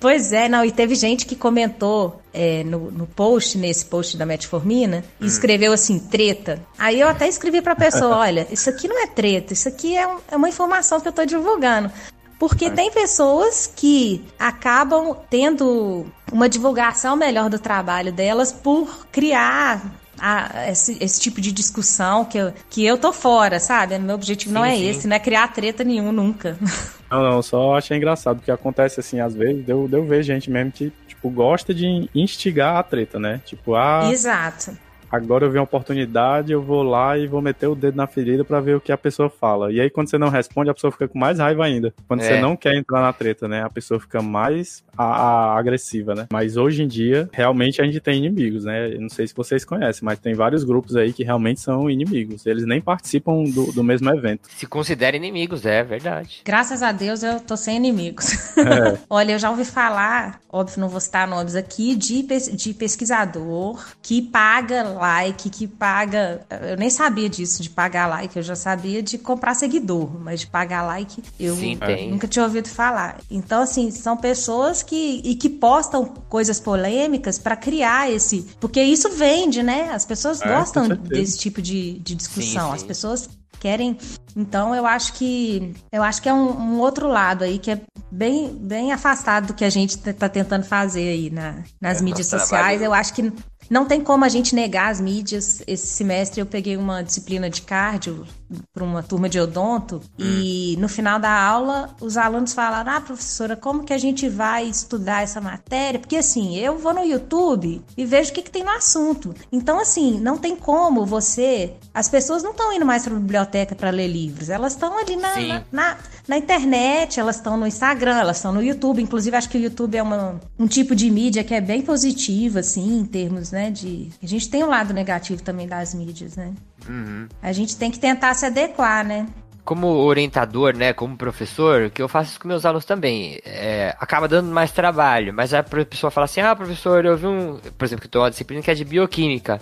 Pois 0.00 0.32
é, 0.32 0.48
não, 0.48 0.64
e 0.64 0.72
teve 0.72 0.94
gente 0.94 1.26
que 1.26 1.36
comentou 1.36 2.22
é, 2.32 2.64
no, 2.64 2.90
no 2.90 3.06
post, 3.06 3.58
nesse 3.58 3.84
post 3.84 4.16
da 4.16 4.24
metformina, 4.24 5.04
e 5.20 5.24
hum. 5.24 5.26
escreveu 5.26 5.74
assim, 5.74 5.98
treta. 5.98 6.58
Aí 6.78 6.98
eu 6.98 7.06
até 7.06 7.28
escrevi 7.28 7.60
pra 7.60 7.76
pessoa, 7.76 8.16
olha, 8.18 8.48
isso 8.50 8.70
aqui 8.70 8.88
não 8.88 9.02
é 9.02 9.06
treta, 9.06 9.52
isso 9.52 9.68
aqui 9.68 9.94
é, 9.94 10.06
um, 10.06 10.16
é 10.30 10.36
uma 10.36 10.48
informação 10.48 11.00
que 11.00 11.06
eu 11.06 11.12
tô 11.12 11.26
divulgando. 11.26 11.92
Porque 12.38 12.64
é. 12.64 12.70
tem 12.70 12.90
pessoas 12.90 13.70
que 13.76 14.24
acabam 14.38 15.14
tendo 15.28 16.06
uma 16.32 16.48
divulgação 16.48 17.14
melhor 17.14 17.50
do 17.50 17.58
trabalho 17.58 18.10
delas 18.10 18.50
por 18.50 19.06
criar 19.12 19.99
a, 20.20 20.70
esse, 20.70 20.96
esse, 21.00 21.20
tipo 21.20 21.40
de 21.40 21.52
discussão 21.52 22.24
que 22.24 22.38
eu, 22.38 22.52
que 22.68 22.84
eu 22.84 22.98
tô 22.98 23.12
fora, 23.12 23.58
sabe? 23.58 23.98
Meu 23.98 24.14
objetivo 24.14 24.50
sim, 24.50 24.54
não 24.54 24.64
é 24.64 24.76
sim. 24.76 24.88
esse, 24.88 25.08
não 25.08 25.16
é 25.16 25.18
criar 25.18 25.48
treta 25.48 25.82
nenhum 25.82 26.12
nunca. 26.12 26.56
Não, 27.10 27.24
não, 27.24 27.42
só 27.42 27.76
achei 27.76 27.96
engraçado, 27.96 28.36
porque 28.36 28.52
acontece 28.52 29.00
assim, 29.00 29.18
às 29.18 29.34
vezes, 29.34 29.64
deu, 29.64 29.88
deu 29.88 30.06
ver 30.06 30.22
gente 30.22 30.48
mesmo 30.48 30.70
que, 30.70 30.92
tipo, 31.08 31.28
gosta 31.28 31.74
de 31.74 32.08
instigar 32.14 32.76
a 32.76 32.84
treta, 32.84 33.18
né? 33.18 33.40
Tipo, 33.44 33.74
ah. 33.74 34.08
Exato 34.12 34.78
agora 35.10 35.44
eu 35.44 35.50
vi 35.50 35.58
uma 35.58 35.64
oportunidade, 35.64 36.52
eu 36.52 36.62
vou 36.62 36.82
lá 36.82 37.18
e 37.18 37.26
vou 37.26 37.42
meter 37.42 37.66
o 37.66 37.74
dedo 37.74 37.96
na 37.96 38.06
ferida 38.06 38.44
para 38.44 38.60
ver 38.60 38.76
o 38.76 38.80
que 38.80 38.92
a 38.92 38.98
pessoa 38.98 39.28
fala. 39.28 39.72
E 39.72 39.80
aí 39.80 39.90
quando 39.90 40.08
você 40.08 40.18
não 40.18 40.28
responde, 40.28 40.70
a 40.70 40.74
pessoa 40.74 40.90
fica 40.90 41.08
com 41.08 41.18
mais 41.18 41.38
raiva 41.38 41.64
ainda. 41.64 41.92
Quando 42.06 42.20
é. 42.20 42.24
você 42.24 42.40
não 42.40 42.56
quer 42.56 42.74
entrar 42.74 43.00
na 43.00 43.12
treta, 43.12 43.48
né? 43.48 43.62
A 43.62 43.70
pessoa 43.70 43.98
fica 43.98 44.22
mais 44.22 44.84
a, 44.96 45.04
a 45.04 45.58
agressiva, 45.58 46.14
né? 46.14 46.26
Mas 46.32 46.56
hoje 46.56 46.82
em 46.82 46.88
dia, 46.88 47.28
realmente 47.32 47.80
a 47.80 47.84
gente 47.84 48.00
tem 48.00 48.18
inimigos, 48.18 48.64
né? 48.64 48.94
Eu 48.94 49.00
não 49.00 49.08
sei 49.08 49.26
se 49.26 49.34
vocês 49.34 49.64
conhecem, 49.64 50.04
mas 50.04 50.18
tem 50.18 50.34
vários 50.34 50.64
grupos 50.64 50.96
aí 50.96 51.12
que 51.12 51.24
realmente 51.24 51.60
são 51.60 51.90
inimigos. 51.90 52.46
Eles 52.46 52.64
nem 52.64 52.80
participam 52.80 53.44
do, 53.44 53.72
do 53.72 53.82
mesmo 53.82 54.10
evento. 54.10 54.48
Se 54.50 54.66
considera 54.66 55.16
inimigos, 55.16 55.66
é 55.66 55.82
verdade. 55.82 56.42
Graças 56.44 56.82
a 56.82 56.92
Deus 56.92 57.22
eu 57.22 57.40
tô 57.40 57.56
sem 57.56 57.76
inimigos. 57.76 58.56
É. 58.58 58.98
Olha, 59.08 59.32
eu 59.32 59.38
já 59.38 59.50
ouvi 59.50 59.64
falar, 59.64 60.40
óbvio, 60.48 60.80
não 60.80 60.88
vou 60.88 61.00
citar 61.00 61.26
nomes 61.26 61.54
aqui, 61.54 61.96
de, 61.96 62.22
de 62.22 62.74
pesquisador 62.74 63.84
que 64.02 64.22
paga 64.22 64.99
like, 65.00 65.48
que 65.48 65.66
paga. 65.66 66.46
Eu 66.68 66.76
nem 66.76 66.90
sabia 66.90 67.28
disso, 67.28 67.62
de 67.62 67.70
pagar 67.70 68.06
like. 68.06 68.36
Eu 68.36 68.42
já 68.42 68.54
sabia 68.54 69.02
de 69.02 69.18
comprar 69.18 69.54
seguidor, 69.54 70.10
mas 70.20 70.40
de 70.40 70.46
pagar 70.46 70.82
like 70.82 71.22
eu 71.38 71.56
Sim, 71.56 71.78
nunca 72.10 72.28
tinha 72.28 72.44
ouvido 72.44 72.68
falar. 72.68 73.18
Então, 73.30 73.62
assim, 73.62 73.90
são 73.90 74.16
pessoas 74.16 74.82
que. 74.82 75.20
e 75.24 75.34
que 75.34 75.48
postam 75.48 76.04
coisas 76.28 76.60
polêmicas 76.60 77.38
para 77.38 77.56
criar 77.56 78.10
esse. 78.10 78.46
Porque 78.60 78.82
isso 78.82 79.08
vende, 79.10 79.62
né? 79.62 79.90
As 79.92 80.04
pessoas 80.04 80.42
é, 80.42 80.48
gostam 80.48 80.88
desse 80.88 81.38
tipo 81.38 81.62
de, 81.62 81.98
de 82.00 82.14
discussão. 82.14 82.66
Sim, 82.66 82.70
sim. 82.70 82.76
As 82.76 82.82
pessoas 82.82 83.28
querem. 83.60 83.96
Então 84.34 84.74
eu 84.74 84.86
acho 84.86 85.12
que 85.12 85.74
eu 85.92 86.02
acho 86.02 86.22
que 86.22 86.28
é 86.28 86.32
um, 86.32 86.50
um, 86.50 86.78
outro 86.78 87.06
lado 87.06 87.44
aí 87.44 87.58
que 87.58 87.70
é 87.70 87.80
bem, 88.10 88.48
bem 88.48 88.92
afastado 88.92 89.48
do 89.48 89.54
que 89.54 89.64
a 89.64 89.70
gente 89.70 89.96
está 89.96 90.28
tentando 90.28 90.64
fazer 90.64 91.08
aí 91.08 91.30
na, 91.30 91.62
nas 91.80 92.00
é, 92.00 92.02
mídias 92.02 92.26
sociais. 92.26 92.80
Eu 92.80 92.94
acho 92.94 93.12
que 93.12 93.32
não 93.70 93.86
tem 93.86 94.02
como 94.02 94.24
a 94.24 94.28
gente 94.28 94.54
negar 94.54 94.90
as 94.90 95.00
mídias. 95.00 95.62
Esse 95.64 95.86
semestre 95.86 96.40
eu 96.40 96.46
peguei 96.46 96.76
uma 96.76 97.02
disciplina 97.02 97.48
de 97.48 97.62
cardio 97.62 98.26
para 98.72 98.84
uma 98.84 99.02
turma 99.02 99.28
de 99.28 99.38
odonto 99.38 100.00
hum. 100.18 100.24
e 100.24 100.76
no 100.78 100.88
final 100.88 101.18
da 101.18 101.30
aula 101.30 101.94
os 102.00 102.16
alunos 102.16 102.52
falaram: 102.52 102.92
"Ah, 102.92 103.00
professora, 103.00 103.56
como 103.56 103.84
que 103.84 103.92
a 103.92 103.98
gente 103.98 104.28
vai 104.28 104.64
estudar 104.66 105.22
essa 105.22 105.40
matéria?" 105.40 106.00
Porque 106.00 106.16
assim, 106.16 106.56
eu 106.56 106.78
vou 106.78 106.92
no 106.92 107.04
YouTube 107.04 107.82
e 107.96 108.04
vejo 108.04 108.30
o 108.30 108.34
que, 108.34 108.42
que 108.42 108.50
tem 108.50 108.64
no 108.64 108.70
assunto. 108.70 109.34
Então 109.52 109.80
assim, 109.80 110.18
não 110.20 110.36
tem 110.36 110.56
como 110.56 111.06
você, 111.06 111.74
as 111.92 112.08
pessoas 112.08 112.42
não 112.42 112.50
estão 112.50 112.72
indo 112.72 112.86
mais 112.86 113.04
para 113.04 113.14
a 113.14 113.18
biblioteca 113.18 113.74
para 113.74 113.90
ler 113.90 114.08
livros, 114.08 114.48
elas 114.48 114.72
estão 114.72 114.98
ali 114.98 115.16
na, 115.16 115.40
na, 115.40 115.62
na, 115.70 115.98
na, 116.28 116.38
internet, 116.38 117.20
elas 117.20 117.36
estão 117.36 117.56
no 117.56 117.66
Instagram, 117.66 118.16
elas 118.18 118.36
estão 118.36 118.52
no 118.52 118.62
YouTube. 118.62 119.02
Inclusive 119.02 119.36
acho 119.36 119.48
que 119.48 119.58
o 119.58 119.60
YouTube 119.60 119.96
é 119.96 120.02
uma, 120.02 120.40
um 120.58 120.66
tipo 120.66 120.94
de 120.94 121.10
mídia 121.10 121.44
que 121.44 121.54
é 121.54 121.60
bem 121.60 121.82
positiva 121.82 122.60
assim, 122.60 123.00
em 123.00 123.04
termos, 123.04 123.50
né, 123.50 123.70
de 123.70 124.10
a 124.22 124.26
gente 124.26 124.48
tem 124.48 124.62
um 124.64 124.68
lado 124.68 124.92
negativo 124.92 125.42
também 125.42 125.66
das 125.66 125.94
mídias, 125.94 126.36
né? 126.36 126.52
Uhum. 126.88 127.28
A 127.42 127.52
gente 127.52 127.76
tem 127.76 127.90
que 127.90 127.98
tentar 127.98 128.34
se 128.34 128.46
adequar, 128.46 129.04
né? 129.04 129.26
Como 129.64 129.86
orientador, 129.86 130.74
né, 130.76 130.92
como 130.92 131.16
professor, 131.16 131.90
que 131.90 132.02
eu 132.02 132.08
faço 132.08 132.30
isso 132.30 132.40
com 132.40 132.48
meus 132.48 132.64
alunos 132.64 132.84
também, 132.84 133.38
é, 133.44 133.94
acaba 134.00 134.26
dando 134.26 134.50
mais 134.50 134.72
trabalho, 134.72 135.32
mas 135.32 135.54
a 135.54 135.62
pessoa 135.62 136.10
fala 136.10 136.24
assim, 136.24 136.40
ah, 136.40 136.56
professor, 136.56 137.04
eu 137.04 137.16
vi 137.16 137.26
um, 137.26 137.58
por 137.78 137.84
exemplo, 137.84 138.00
que 138.00 138.06
eu 138.06 138.10
tô 138.10 138.20
uma 138.20 138.30
disciplina 138.30 138.62
que 138.62 138.70
é 138.70 138.74
de 138.74 138.84
bioquímica, 138.84 139.60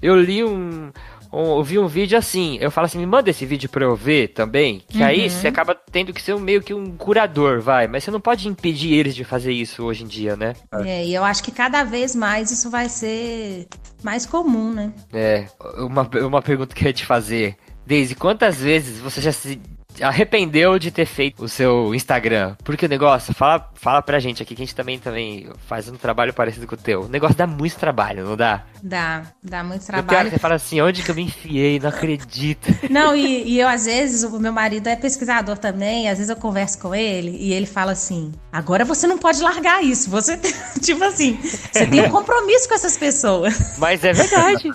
eu 0.00 0.20
li 0.20 0.44
um, 0.44 0.92
um, 1.32 1.62
vi 1.62 1.78
um 1.78 1.86
vídeo 1.86 2.16
assim, 2.16 2.58
eu 2.60 2.70
falo 2.70 2.86
assim, 2.86 2.98
me 2.98 3.06
manda 3.06 3.30
esse 3.30 3.44
vídeo 3.44 3.68
pra 3.68 3.84
eu 3.84 3.94
ver 3.94 4.28
também, 4.28 4.82
que 4.88 4.98
uhum. 4.98 5.06
aí 5.06 5.30
você 5.30 5.48
acaba 5.48 5.74
tendo 5.74 6.12
que 6.12 6.22
ser 6.22 6.34
um, 6.34 6.40
meio 6.40 6.62
que 6.62 6.74
um 6.74 6.96
curador, 6.96 7.60
vai, 7.60 7.86
mas 7.86 8.04
você 8.04 8.10
não 8.10 8.20
pode 8.20 8.48
impedir 8.48 8.94
eles 8.94 9.14
de 9.14 9.24
fazer 9.24 9.52
isso 9.52 9.84
hoje 9.84 10.04
em 10.04 10.06
dia, 10.06 10.36
né? 10.36 10.54
É, 10.84 11.04
e 11.04 11.14
eu 11.14 11.24
acho 11.24 11.42
que 11.42 11.50
cada 11.50 11.84
vez 11.84 12.14
mais 12.14 12.50
isso 12.50 12.70
vai 12.70 12.88
ser 12.88 13.66
mais 14.02 14.24
comum, 14.24 14.72
né? 14.72 14.92
É, 15.12 15.46
uma, 15.78 16.08
uma 16.26 16.42
pergunta 16.42 16.74
que 16.74 16.84
eu 16.84 16.88
ia 16.88 16.92
te 16.92 17.06
fazer. 17.06 17.56
Daisy, 17.86 18.14
quantas 18.14 18.56
vezes 18.56 19.00
você 19.00 19.20
já 19.20 19.32
se 19.32 19.60
arrependeu 20.02 20.78
de 20.78 20.90
ter 20.90 21.06
feito 21.06 21.44
o 21.44 21.48
seu 21.48 21.94
Instagram? 21.94 22.56
Porque 22.64 22.86
o 22.86 22.88
negócio, 22.88 23.34
fala, 23.34 23.70
fala 23.74 24.02
pra 24.02 24.18
gente 24.18 24.42
aqui, 24.42 24.54
que 24.54 24.62
a 24.62 24.66
gente 24.66 24.74
também, 24.74 24.98
também 24.98 25.48
faz 25.66 25.88
um 25.88 25.96
trabalho 25.96 26.32
parecido 26.32 26.66
com 26.66 26.74
o 26.74 26.78
teu. 26.78 27.02
O 27.02 27.08
negócio 27.08 27.36
dá 27.36 27.46
muito 27.46 27.76
trabalho, 27.76 28.24
não 28.24 28.36
dá? 28.36 28.64
Dá, 28.82 29.22
dá 29.42 29.62
muito 29.62 29.84
trabalho. 29.84 30.06
O 30.06 30.08
pior, 30.08 30.30
você 30.30 30.38
fala 30.38 30.54
assim, 30.54 30.80
onde 30.80 31.02
que 31.02 31.10
eu 31.10 31.14
me 31.14 31.22
enfiei? 31.22 31.78
Não 31.78 31.88
acredito. 31.88 32.68
Não, 32.90 33.14
e, 33.14 33.44
e 33.48 33.60
eu, 33.60 33.68
às 33.68 33.84
vezes, 33.84 34.22
o 34.22 34.38
meu 34.38 34.52
marido 34.52 34.86
é 34.88 34.96
pesquisador 34.96 35.58
também, 35.58 36.08
às 36.08 36.18
vezes 36.18 36.30
eu 36.30 36.36
converso 36.36 36.78
com 36.78 36.94
ele 36.94 37.36
e 37.38 37.52
ele 37.52 37.66
fala 37.66 37.92
assim, 37.92 38.32
agora 38.52 38.84
você 38.84 39.06
não 39.06 39.18
pode 39.18 39.40
largar 39.40 39.82
isso, 39.82 40.10
você, 40.10 40.38
tipo 40.80 41.02
assim, 41.04 41.38
você 41.40 41.86
tem 41.86 42.02
um 42.02 42.10
compromisso 42.10 42.68
com 42.68 42.74
essas 42.74 42.96
pessoas. 42.96 43.76
Mas 43.78 44.02
é 44.04 44.12
verdade. 44.12 44.70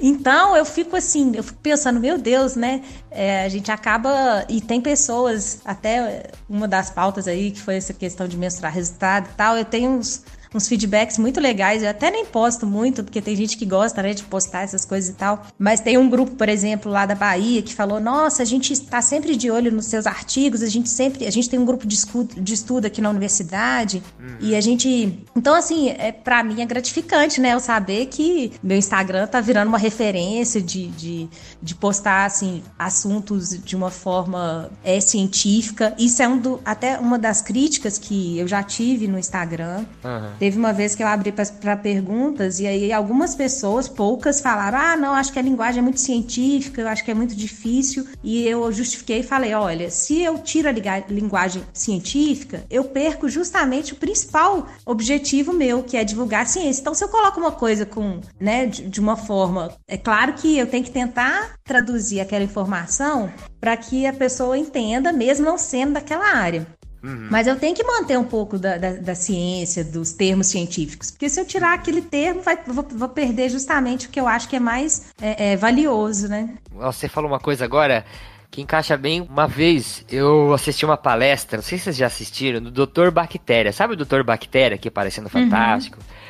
então, 0.00 0.56
eu 0.56 0.64
fico 0.64 0.96
assim, 0.96 1.32
eu 1.34 1.42
fico 1.42 1.58
pensando, 1.62 2.00
meu 2.00 2.18
Deus, 2.18 2.56
né, 2.56 2.82
é, 3.10 3.44
a 3.44 3.48
gente 3.48 3.70
acaba, 3.70 4.44
e 4.48 4.59
tem 4.60 4.80
pessoas, 4.80 5.60
até 5.64 6.30
uma 6.48 6.66
das 6.66 6.90
pautas 6.90 7.26
aí, 7.28 7.50
que 7.50 7.60
foi 7.60 7.76
essa 7.76 7.92
questão 7.92 8.26
de 8.26 8.36
mensurar 8.36 8.72
resultado 8.72 9.28
e 9.30 9.34
tal, 9.34 9.56
eu 9.56 9.64
tenho 9.64 9.90
uns 9.90 10.24
uns 10.54 10.68
feedbacks 10.68 11.18
muito 11.18 11.40
legais. 11.40 11.82
Eu 11.82 11.90
até 11.90 12.10
nem 12.10 12.24
posto 12.26 12.66
muito, 12.66 13.04
porque 13.04 13.20
tem 13.20 13.36
gente 13.36 13.56
que 13.56 13.64
gosta, 13.64 14.02
né, 14.02 14.14
de 14.14 14.22
postar 14.24 14.62
essas 14.62 14.84
coisas 14.84 15.10
e 15.10 15.14
tal. 15.14 15.46
Mas 15.58 15.80
tem 15.80 15.96
um 15.96 16.08
grupo, 16.08 16.32
por 16.32 16.48
exemplo, 16.48 16.90
lá 16.90 17.06
da 17.06 17.14
Bahia, 17.14 17.62
que 17.62 17.74
falou: 17.74 18.00
Nossa, 18.00 18.42
a 18.42 18.46
gente 18.46 18.72
está 18.72 19.00
sempre 19.00 19.36
de 19.36 19.50
olho 19.50 19.72
nos 19.72 19.86
seus 19.86 20.06
artigos, 20.06 20.62
a 20.62 20.68
gente 20.68 20.88
sempre. 20.88 21.26
A 21.26 21.30
gente 21.30 21.48
tem 21.48 21.58
um 21.58 21.64
grupo 21.64 21.86
de 21.86 21.94
estudo, 21.94 22.40
de 22.40 22.54
estudo 22.54 22.86
aqui 22.86 23.00
na 23.00 23.10
universidade. 23.10 24.02
Uhum. 24.18 24.36
E 24.40 24.56
a 24.56 24.60
gente. 24.60 25.18
Então, 25.36 25.54
assim, 25.54 25.90
é, 25.90 26.12
para 26.12 26.42
mim 26.42 26.60
é 26.60 26.66
gratificante, 26.66 27.40
né? 27.40 27.54
Eu 27.54 27.60
saber 27.60 28.06
que 28.06 28.52
meu 28.62 28.76
Instagram 28.76 29.26
tá 29.26 29.40
virando 29.40 29.68
uma 29.68 29.78
referência 29.78 30.60
de, 30.60 30.88
de, 30.88 31.28
de 31.62 31.74
postar, 31.74 32.24
assim, 32.24 32.62
assuntos 32.78 33.50
de 33.50 33.76
uma 33.76 33.90
forma 33.90 34.70
é, 34.84 35.00
científica. 35.00 35.94
Isso 35.98 36.22
é 36.22 36.28
um 36.28 36.38
do, 36.38 36.60
até 36.64 36.98
uma 36.98 37.18
das 37.18 37.40
críticas 37.40 37.98
que 37.98 38.38
eu 38.38 38.48
já 38.48 38.62
tive 38.62 39.06
no 39.06 39.18
Instagram. 39.18 39.84
Uhum. 40.04 40.30
Teve 40.40 40.56
uma 40.56 40.72
vez 40.72 40.94
que 40.94 41.02
eu 41.02 41.06
abri 41.06 41.30
para 41.32 41.76
perguntas 41.76 42.60
e 42.60 42.66
aí 42.66 42.90
algumas 42.90 43.34
pessoas, 43.34 43.86
poucas, 43.86 44.40
falaram: 44.40 44.78
ah, 44.78 44.96
não, 44.96 45.12
acho 45.12 45.30
que 45.30 45.38
a 45.38 45.42
linguagem 45.42 45.80
é 45.80 45.82
muito 45.82 46.00
científica, 46.00 46.80
eu 46.80 46.88
acho 46.88 47.04
que 47.04 47.10
é 47.10 47.14
muito 47.14 47.36
difícil. 47.36 48.06
E 48.24 48.48
eu 48.48 48.72
justifiquei 48.72 49.18
e 49.18 49.22
falei: 49.22 49.52
olha, 49.52 49.90
se 49.90 50.22
eu 50.22 50.38
tiro 50.38 50.66
a 50.66 50.72
linguagem 51.10 51.62
científica, 51.74 52.64
eu 52.70 52.84
perco 52.84 53.28
justamente 53.28 53.92
o 53.92 53.96
principal 53.96 54.66
objetivo 54.86 55.52
meu, 55.52 55.82
que 55.82 55.98
é 55.98 56.04
divulgar 56.04 56.44
a 56.44 56.46
ciência. 56.46 56.80
Então, 56.80 56.94
se 56.94 57.04
eu 57.04 57.10
coloco 57.10 57.38
uma 57.38 57.52
coisa 57.52 57.84
com, 57.84 58.22
né, 58.40 58.64
de, 58.64 58.98
uma 58.98 59.16
forma. 59.16 59.76
É 59.86 59.98
claro 59.98 60.32
que 60.32 60.56
eu 60.56 60.66
tenho 60.66 60.84
que 60.84 60.90
tentar 60.90 61.56
traduzir 61.62 62.18
aquela 62.18 62.44
informação 62.44 63.30
para 63.60 63.76
que 63.76 64.06
a 64.06 64.12
pessoa 64.14 64.56
entenda, 64.56 65.12
mesmo 65.12 65.44
não 65.44 65.58
sendo 65.58 65.92
daquela 65.92 66.34
área. 66.34 66.66
Uhum. 67.02 67.28
Mas 67.30 67.46
eu 67.46 67.56
tenho 67.56 67.74
que 67.74 67.82
manter 67.82 68.18
um 68.18 68.24
pouco 68.24 68.58
da, 68.58 68.76
da, 68.76 68.92
da, 68.92 69.14
ciência, 69.14 69.82
dos 69.82 70.12
termos 70.12 70.48
científicos. 70.48 71.10
Porque 71.10 71.28
se 71.28 71.40
eu 71.40 71.46
tirar 71.46 71.74
aquele 71.74 72.02
termo, 72.02 72.42
vai, 72.42 72.58
vou, 72.66 72.86
vou 72.90 73.08
perder 73.08 73.48
justamente 73.48 74.06
o 74.06 74.10
que 74.10 74.20
eu 74.20 74.28
acho 74.28 74.48
que 74.48 74.56
é 74.56 74.60
mais 74.60 75.10
é, 75.20 75.52
é, 75.52 75.56
valioso, 75.56 76.28
né? 76.28 76.54
Você 76.72 77.08
falou 77.08 77.30
uma 77.30 77.40
coisa 77.40 77.64
agora 77.64 78.04
que 78.50 78.60
encaixa 78.60 78.96
bem. 78.96 79.22
Uma 79.22 79.46
vez 79.46 80.04
eu 80.10 80.52
assisti 80.52 80.84
uma 80.84 80.96
palestra, 80.96 81.58
não 81.58 81.64
sei 81.64 81.78
se 81.78 81.84
vocês 81.84 81.96
já 81.96 82.06
assistiram, 82.06 82.60
do 82.60 82.86
Dr. 82.86 83.10
Bactéria. 83.10 83.72
Sabe 83.72 83.94
o 83.94 83.96
Dr. 83.96 84.22
Bactéria 84.22 84.74
aqui 84.74 84.88
aparecendo 84.88 85.24
uhum. 85.24 85.30
fantástico? 85.30 85.98
Uhum. 85.98 86.20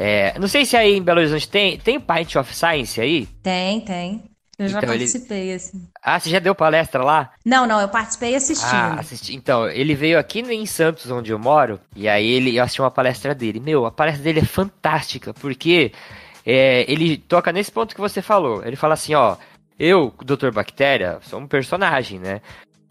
É, 0.00 0.38
não 0.38 0.46
sei 0.46 0.64
se 0.64 0.76
aí 0.76 0.96
em 0.96 1.02
Belo 1.02 1.18
Horizonte 1.18 1.48
tem. 1.48 1.78
Tem 1.78 1.98
Pint 1.98 2.36
of 2.36 2.54
Science 2.54 3.00
aí? 3.00 3.26
Tem, 3.42 3.80
tem. 3.80 4.22
Eu 4.58 4.66
já 4.66 4.78
então, 4.78 4.88
participei, 4.88 5.42
ele... 5.42 5.54
assim. 5.54 5.88
Ah, 6.02 6.18
você 6.18 6.30
já 6.30 6.40
deu 6.40 6.54
palestra 6.54 7.04
lá? 7.04 7.30
Não, 7.44 7.64
não, 7.64 7.80
eu 7.80 7.88
participei 7.88 8.34
assistindo. 8.34 8.72
Ah, 8.72 8.96
assisti. 8.98 9.36
Então, 9.36 9.68
ele 9.68 9.94
veio 9.94 10.18
aqui 10.18 10.40
em 10.40 10.66
Santos, 10.66 11.08
onde 11.10 11.30
eu 11.30 11.38
moro, 11.38 11.78
e 11.94 12.08
aí 12.08 12.26
ele, 12.26 12.56
eu 12.56 12.64
assisti 12.64 12.82
uma 12.82 12.90
palestra 12.90 13.34
dele. 13.34 13.60
Meu, 13.60 13.86
a 13.86 13.92
palestra 13.92 14.24
dele 14.24 14.40
é 14.40 14.44
fantástica, 14.44 15.32
porque 15.32 15.92
é, 16.44 16.90
ele 16.90 17.18
toca 17.18 17.52
nesse 17.52 17.70
ponto 17.70 17.94
que 17.94 18.00
você 18.00 18.20
falou. 18.20 18.64
Ele 18.64 18.74
fala 18.74 18.94
assim, 18.94 19.14
ó, 19.14 19.36
eu, 19.78 20.12
Dr. 20.24 20.50
Bactéria, 20.50 21.18
sou 21.22 21.38
um 21.38 21.46
personagem, 21.46 22.18
né? 22.18 22.40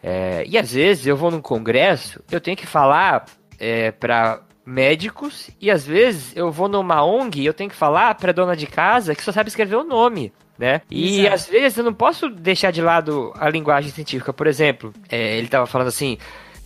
É, 0.02 0.46
e 0.48 0.58
às 0.58 0.72
vezes 0.72 1.06
eu 1.06 1.18
vou 1.18 1.30
num 1.30 1.42
congresso, 1.42 2.24
eu 2.32 2.40
tenho 2.40 2.56
que 2.56 2.66
falar 2.66 3.26
é, 3.60 3.92
para 3.92 4.42
médicos, 4.68 5.50
e 5.62 5.72
às 5.72 5.86
vezes 5.86 6.36
eu 6.36 6.52
vou 6.52 6.68
numa 6.68 7.04
ONG 7.04 7.42
e 7.42 7.46
eu 7.46 7.54
tenho 7.54 7.70
que 7.70 7.76
falar 7.76 8.14
pra 8.16 8.34
dona 8.34 8.56
de 8.56 8.68
casa 8.68 9.16
que 9.16 9.24
só 9.24 9.32
sabe 9.32 9.50
escrever 9.50 9.78
o 9.78 9.84
nome 9.84 10.34
né? 10.58 10.82
E 10.90 11.20
Exato. 11.20 11.36
às 11.36 11.46
vezes 11.48 11.78
eu 11.78 11.84
não 11.84 11.94
posso 11.94 12.30
deixar 12.30 12.72
de 12.72 12.82
lado 12.82 13.32
a 13.40 13.50
linguagem 13.50 13.92
científica. 13.92 14.34
Por 14.34 14.48
exemplo, 14.48 14.94
é, 15.10 15.38
ele 15.38 15.46
estava 15.46 15.66
falando 15.66 15.88
assim. 15.88 16.18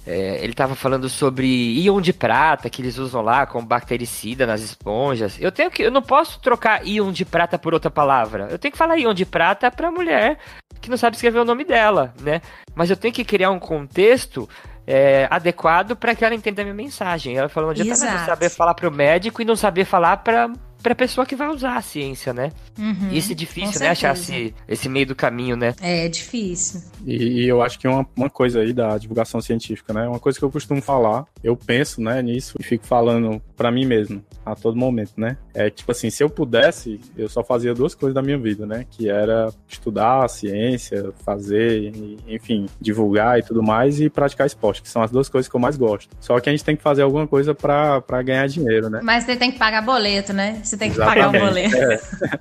É, 0.03 0.39
ele 0.41 0.53
estava 0.53 0.73
falando 0.73 1.07
sobre 1.07 1.45
íon 1.45 2.01
de 2.01 2.11
prata 2.11 2.71
que 2.71 2.81
eles 2.81 2.97
usam 2.97 3.21
lá 3.21 3.45
como 3.45 3.67
bactericida 3.67 4.47
nas 4.47 4.59
esponjas. 4.61 5.37
Eu 5.39 5.51
tenho 5.51 5.69
que, 5.69 5.83
eu 5.83 5.91
não 5.91 6.01
posso 6.01 6.39
trocar 6.39 6.83
íon 6.87 7.11
de 7.11 7.23
prata 7.23 7.59
por 7.59 7.71
outra 7.71 7.91
palavra. 7.91 8.47
Eu 8.49 8.57
tenho 8.57 8.71
que 8.71 8.79
falar 8.79 8.97
íon 8.97 9.13
de 9.13 9.27
prata 9.27 9.69
para 9.69 9.91
mulher 9.91 10.39
que 10.81 10.89
não 10.89 10.97
sabe 10.97 11.15
escrever 11.15 11.37
o 11.37 11.45
nome 11.45 11.63
dela, 11.63 12.15
né? 12.19 12.41
Mas 12.73 12.89
eu 12.89 12.97
tenho 12.97 13.13
que 13.13 13.23
criar 13.23 13.51
um 13.51 13.59
contexto 13.59 14.49
é, 14.85 15.27
adequado 15.29 15.95
para 15.95 16.15
que 16.15 16.25
ela 16.25 16.35
entenda 16.35 16.61
a 16.61 16.65
minha 16.65 16.75
mensagem. 16.75 17.37
Ela 17.37 17.49
falou, 17.49 17.73
não 17.73 17.81
adianta 17.81 18.25
saber 18.25 18.49
falar 18.49 18.73
para 18.73 18.87
o 18.87 18.91
médico 18.91 19.41
e 19.41 19.45
não 19.45 19.55
saber 19.55 19.85
falar 19.85 20.17
para 20.17 20.51
pra 20.81 20.95
pessoa 20.95 21.25
que 21.25 21.35
vai 21.35 21.47
usar 21.49 21.77
a 21.77 21.81
ciência, 21.81 22.33
né? 22.33 22.51
Uhum, 22.77 23.09
Isso 23.11 23.31
é 23.31 23.35
difícil, 23.35 23.79
né? 23.79 23.89
Achar 23.89 24.13
esse, 24.13 24.53
esse 24.67 24.89
meio 24.89 25.05
do 25.07 25.15
caminho, 25.15 25.55
né? 25.55 25.73
É, 25.81 26.07
difícil. 26.07 26.81
E, 27.05 27.43
e, 27.43 27.47
eu 27.47 27.61
acho 27.61 27.79
que 27.79 27.87
uma, 27.87 28.05
uma 28.15 28.29
coisa 28.29 28.61
aí 28.61 28.73
da 28.73 28.97
divulgação 28.97 29.41
científica, 29.41 29.93
né? 29.93 30.07
Uma 30.07 30.19
coisa 30.19 30.37
que 30.37 30.45
eu 30.45 30.51
costumo 30.51 30.81
falar, 30.81 31.25
eu 31.43 31.55
penso, 31.55 32.01
né, 32.01 32.21
nisso 32.21 32.57
e 32.59 32.63
fico 32.63 32.85
falando 32.85 33.41
para 33.55 33.71
mim 33.71 33.85
mesmo 33.85 34.23
a 34.45 34.55
todo 34.55 34.75
momento, 34.75 35.13
né? 35.17 35.37
É 35.53 35.69
tipo 35.69 35.91
assim, 35.91 36.09
se 36.09 36.23
eu 36.23 36.29
pudesse, 36.29 36.99
eu 37.17 37.29
só 37.29 37.43
fazia 37.43 37.73
duas 37.73 37.93
coisas 37.93 38.13
da 38.13 38.21
minha 38.21 38.37
vida, 38.37 38.65
né? 38.65 38.85
Que 38.89 39.09
era 39.09 39.49
estudar 39.67 40.27
ciência, 40.29 41.13
fazer, 41.23 41.91
enfim, 42.27 42.67
divulgar 42.79 43.39
e 43.39 43.43
tudo 43.43 43.61
mais 43.61 43.99
e 43.99 44.09
praticar 44.09 44.47
esporte, 44.47 44.81
que 44.81 44.89
são 44.89 45.01
as 45.01 45.11
duas 45.11 45.29
coisas 45.29 45.49
que 45.49 45.55
eu 45.55 45.59
mais 45.59 45.77
gosto. 45.77 46.15
Só 46.19 46.39
que 46.39 46.49
a 46.49 46.51
gente 46.51 46.63
tem 46.63 46.75
que 46.75 46.81
fazer 46.81 47.03
alguma 47.03 47.27
coisa 47.27 47.53
para 47.53 48.23
ganhar 48.23 48.47
dinheiro, 48.47 48.89
né? 48.89 49.01
Mas 49.03 49.23
você 49.23 49.35
tem 49.35 49.51
que 49.51 49.59
pagar 49.59 49.81
boleto, 49.81 50.33
né? 50.33 50.61
Você 50.71 50.77
tem 50.77 50.89
que 50.89 50.95
Exatamente. 50.95 51.25
pagar 51.25 51.37
um 51.37 51.47
boleto. 51.47 51.75
É. 51.81 52.39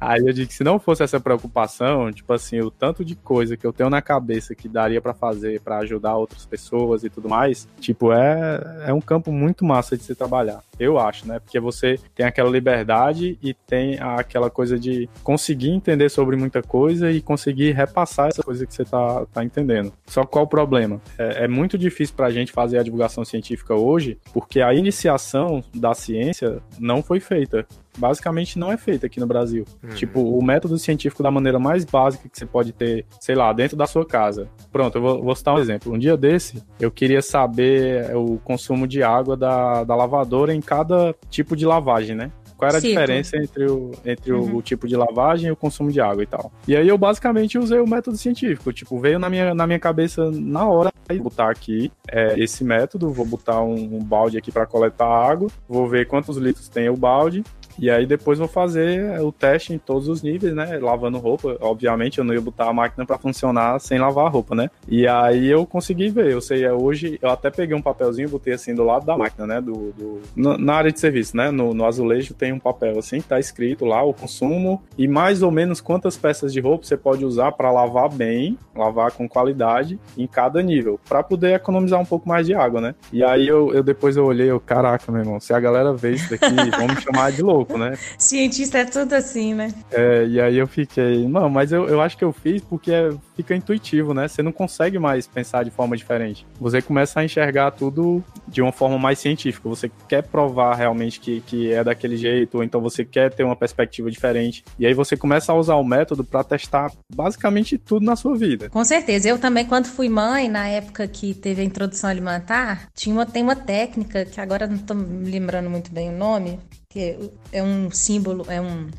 Aí 0.00 0.20
eu 0.20 0.32
digo 0.32 0.48
que 0.48 0.54
se 0.54 0.64
não 0.64 0.80
fosse 0.80 1.04
essa 1.04 1.20
preocupação, 1.20 2.10
tipo 2.10 2.32
assim, 2.32 2.60
o 2.60 2.72
tanto 2.72 3.04
de 3.04 3.14
coisa 3.14 3.56
que 3.56 3.64
eu 3.64 3.72
tenho 3.72 3.88
na 3.88 4.02
cabeça 4.02 4.52
que 4.52 4.68
daria 4.68 5.00
para 5.00 5.14
fazer 5.14 5.60
para 5.60 5.78
ajudar 5.78 6.16
outras 6.16 6.44
pessoas 6.44 7.04
e 7.04 7.10
tudo 7.10 7.28
mais, 7.28 7.68
tipo, 7.78 8.12
é, 8.12 8.82
é 8.86 8.92
um 8.92 9.00
campo 9.00 9.30
muito 9.30 9.64
massa 9.64 9.96
de 9.96 10.02
se 10.02 10.14
trabalhar. 10.16 10.60
Eu 10.76 10.98
acho, 10.98 11.28
né? 11.28 11.38
Porque 11.38 11.60
você 11.60 12.00
tem 12.16 12.26
aquela 12.26 12.50
liberdade 12.50 13.38
e 13.40 13.54
tem 13.54 13.96
aquela 14.00 14.50
coisa 14.50 14.76
de 14.76 15.08
conseguir 15.22 15.70
entender 15.70 16.08
sobre 16.08 16.34
muita 16.34 16.62
coisa 16.62 17.12
e 17.12 17.20
conseguir 17.20 17.70
repassar 17.70 18.28
essa 18.28 18.42
coisa 18.42 18.66
que 18.66 18.74
você 18.74 18.84
tá, 18.84 19.24
tá 19.32 19.44
entendendo. 19.44 19.92
Só 20.06 20.24
qual 20.24 20.46
o 20.46 20.48
problema? 20.48 21.00
É, 21.16 21.44
é 21.44 21.48
muito 21.48 21.78
difícil 21.78 22.16
pra 22.16 22.30
gente 22.30 22.50
fazer 22.50 22.78
a 22.78 22.82
divulgação 22.82 23.24
científica 23.24 23.74
hoje, 23.74 24.18
porque 24.32 24.60
a 24.60 24.74
iniciação 24.74 25.62
da 25.72 25.94
ciência 25.94 26.60
não 26.80 27.04
foi 27.04 27.20
feita 27.20 27.51
basicamente 27.96 28.58
não 28.58 28.72
é 28.72 28.76
feita 28.76 29.06
aqui 29.06 29.20
no 29.20 29.26
Brasil. 29.26 29.64
Uhum. 29.82 29.90
Tipo, 29.90 30.20
o 30.20 30.42
método 30.42 30.78
científico 30.78 31.22
da 31.22 31.30
maneira 31.30 31.58
mais 31.58 31.84
básica 31.84 32.28
que 32.28 32.38
você 32.38 32.46
pode 32.46 32.72
ter, 32.72 33.06
sei 33.20 33.34
lá, 33.34 33.52
dentro 33.52 33.76
da 33.76 33.86
sua 33.86 34.06
casa. 34.06 34.48
Pronto, 34.72 34.96
eu 34.96 35.02
vou, 35.02 35.22
vou 35.22 35.34
citar 35.34 35.54
um 35.54 35.58
exemplo. 35.58 35.92
Um 35.92 35.98
dia 35.98 36.16
desse, 36.16 36.62
eu 36.80 36.90
queria 36.90 37.22
saber 37.22 38.14
o 38.16 38.38
consumo 38.38 38.86
de 38.86 39.02
água 39.02 39.36
da, 39.36 39.84
da 39.84 39.94
lavadora 39.94 40.54
em 40.54 40.60
cada 40.60 41.14
tipo 41.28 41.56
de 41.56 41.66
lavagem, 41.66 42.16
né? 42.16 42.30
Qual 42.62 42.68
era 42.68 42.78
a 42.78 42.80
Ciclo. 42.80 43.00
diferença 43.00 43.36
entre, 43.36 43.66
o, 43.66 43.90
entre 44.04 44.32
uhum. 44.32 44.56
o, 44.56 44.62
tipo 44.62 44.86
de 44.86 44.96
lavagem 44.96 45.48
e 45.48 45.50
o 45.50 45.56
consumo 45.56 45.90
de 45.90 46.00
água 46.00 46.22
e 46.22 46.26
tal. 46.26 46.52
E 46.68 46.76
aí 46.76 46.86
eu 46.86 46.96
basicamente 46.96 47.58
usei 47.58 47.80
o 47.80 47.86
método 47.86 48.16
científico, 48.16 48.72
tipo, 48.72 48.98
veio 49.00 49.18
na 49.18 49.28
minha, 49.28 49.52
na 49.54 49.66
minha 49.66 49.80
cabeça 49.80 50.30
na 50.30 50.66
hora, 50.68 50.92
vou 51.08 51.24
botar 51.24 51.50
aqui 51.50 51.90
é, 52.08 52.38
esse 52.38 52.62
método, 52.62 53.10
vou 53.10 53.26
botar 53.26 53.60
um, 53.62 53.96
um 53.96 54.04
balde 54.04 54.38
aqui 54.38 54.52
para 54.52 54.64
coletar 54.64 55.06
água, 55.06 55.48
vou 55.68 55.88
ver 55.88 56.06
quantos 56.06 56.36
litros 56.36 56.68
tem 56.68 56.88
o 56.88 56.96
balde, 56.96 57.42
e 57.78 57.90
aí 57.90 58.06
depois 58.06 58.38
vou 58.38 58.48
fazer 58.48 59.20
o 59.20 59.32
teste 59.32 59.72
em 59.72 59.78
todos 59.78 60.08
os 60.08 60.22
níveis, 60.22 60.54
né? 60.54 60.78
Lavando 60.78 61.18
roupa. 61.18 61.56
Obviamente 61.60 62.18
eu 62.18 62.24
não 62.24 62.34
ia 62.34 62.40
botar 62.40 62.68
a 62.68 62.72
máquina 62.72 63.06
para 63.06 63.18
funcionar 63.18 63.78
sem 63.80 63.98
lavar 63.98 64.26
a 64.26 64.28
roupa, 64.28 64.54
né? 64.54 64.70
E 64.88 65.06
aí 65.06 65.48
eu 65.48 65.66
consegui 65.66 66.08
ver. 66.08 66.30
Eu 66.30 66.40
sei, 66.40 66.64
é 66.64 66.72
hoje 66.72 67.18
eu 67.20 67.30
até 67.30 67.50
peguei 67.50 67.76
um 67.76 67.82
papelzinho, 67.82 68.28
botei 68.28 68.54
assim 68.54 68.74
do 68.74 68.84
lado 68.84 69.06
da 69.06 69.16
máquina, 69.16 69.46
né? 69.46 69.60
Do, 69.60 69.92
do 69.92 70.58
na 70.58 70.74
área 70.74 70.92
de 70.92 71.00
serviço, 71.00 71.36
né? 71.36 71.50
No, 71.50 71.74
no 71.74 71.84
azulejo 71.84 72.34
tem 72.34 72.52
um 72.52 72.58
papel 72.58 72.98
assim 72.98 73.20
que 73.20 73.28
tá 73.28 73.38
escrito 73.38 73.84
lá 73.84 74.02
o 74.02 74.12
consumo 74.12 74.82
e 74.96 75.08
mais 75.08 75.42
ou 75.42 75.50
menos 75.50 75.80
quantas 75.80 76.16
peças 76.16 76.52
de 76.52 76.60
roupa 76.60 76.84
você 76.84 76.96
pode 76.96 77.24
usar 77.24 77.52
para 77.52 77.70
lavar 77.70 78.08
bem, 78.08 78.58
lavar 78.74 79.12
com 79.12 79.28
qualidade 79.28 79.98
em 80.16 80.26
cada 80.26 80.62
nível, 80.62 80.98
para 81.08 81.22
poder 81.22 81.54
economizar 81.54 82.00
um 82.00 82.04
pouco 82.04 82.28
mais 82.28 82.46
de 82.46 82.54
água, 82.54 82.80
né? 82.80 82.94
E 83.12 83.22
aí 83.22 83.46
eu, 83.46 83.72
eu 83.74 83.82
depois 83.82 84.16
eu 84.16 84.24
olhei, 84.24 84.50
eu, 84.50 84.60
caraca, 84.60 85.10
meu 85.10 85.20
irmão, 85.20 85.40
se 85.40 85.52
a 85.52 85.60
galera 85.60 85.92
vê 85.92 86.12
isso 86.12 86.30
daqui, 86.30 86.54
vamos 86.76 86.94
me 86.94 87.00
chamar 87.00 87.32
de 87.32 87.42
louco, 87.42 87.71
né? 87.78 87.96
Cientista 88.18 88.78
é 88.78 88.84
tudo 88.84 89.12
assim, 89.14 89.54
né? 89.54 89.72
É, 89.90 90.26
e 90.26 90.40
aí 90.40 90.56
eu 90.56 90.66
fiquei, 90.66 91.26
não, 91.28 91.48
mas 91.48 91.72
eu, 91.72 91.88
eu 91.88 92.00
acho 92.00 92.16
que 92.16 92.24
eu 92.24 92.32
fiz 92.32 92.62
porque 92.62 92.92
é, 92.92 93.10
fica 93.36 93.54
intuitivo, 93.54 94.14
né? 94.14 94.28
Você 94.28 94.42
não 94.42 94.52
consegue 94.52 94.98
mais 94.98 95.26
pensar 95.26 95.64
de 95.64 95.70
forma 95.70 95.96
diferente. 95.96 96.46
Você 96.60 96.80
começa 96.80 97.20
a 97.20 97.24
enxergar 97.24 97.70
tudo 97.72 98.22
de 98.46 98.62
uma 98.62 98.72
forma 98.72 98.98
mais 98.98 99.18
científica. 99.18 99.68
Você 99.68 99.90
quer 100.08 100.22
provar 100.22 100.74
realmente 100.74 101.20
que, 101.20 101.40
que 101.42 101.72
é 101.72 101.82
daquele 101.82 102.16
jeito, 102.16 102.58
ou 102.58 102.64
então 102.64 102.80
você 102.80 103.04
quer 103.04 103.32
ter 103.32 103.44
uma 103.44 103.56
perspectiva 103.56 104.10
diferente. 104.10 104.64
E 104.78 104.86
aí 104.86 104.94
você 104.94 105.16
começa 105.16 105.52
a 105.52 105.56
usar 105.56 105.76
o 105.76 105.84
método 105.84 106.24
para 106.24 106.44
testar 106.44 106.92
basicamente 107.14 107.78
tudo 107.78 108.04
na 108.04 108.16
sua 108.16 108.36
vida. 108.36 108.68
Com 108.70 108.84
certeza. 108.84 109.28
Eu 109.28 109.38
também, 109.38 109.64
quando 109.64 109.86
fui 109.86 110.08
mãe, 110.08 110.48
na 110.48 110.68
época 110.68 111.06
que 111.06 111.34
teve 111.34 111.62
a 111.62 111.64
introdução 111.64 112.10
alimentar, 112.10 112.88
tinha 112.94 113.14
uma, 113.14 113.26
tem 113.26 113.42
uma 113.42 113.56
técnica, 113.56 114.24
que 114.24 114.40
agora 114.40 114.66
não 114.66 114.76
estou 114.76 114.96
me 114.96 115.30
lembrando 115.30 115.70
muito 115.70 115.92
bem 115.92 116.10
o 116.10 116.16
nome, 116.16 116.58
que 116.92 117.30
é 117.50 117.62
um 117.62 117.90
símbolo, 117.90 118.44
é 118.48 118.60
um, 118.60 118.90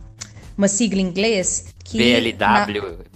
uma 0.58 0.68
sigla 0.68 1.00
em 1.00 1.06
inglês. 1.06 1.66
Que 1.84 1.98
BLW, 1.98 2.38
na... 2.40 2.66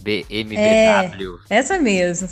BMBW. 0.02 1.40
É, 1.50 1.58
essa 1.58 1.78
mesmo. 1.80 2.28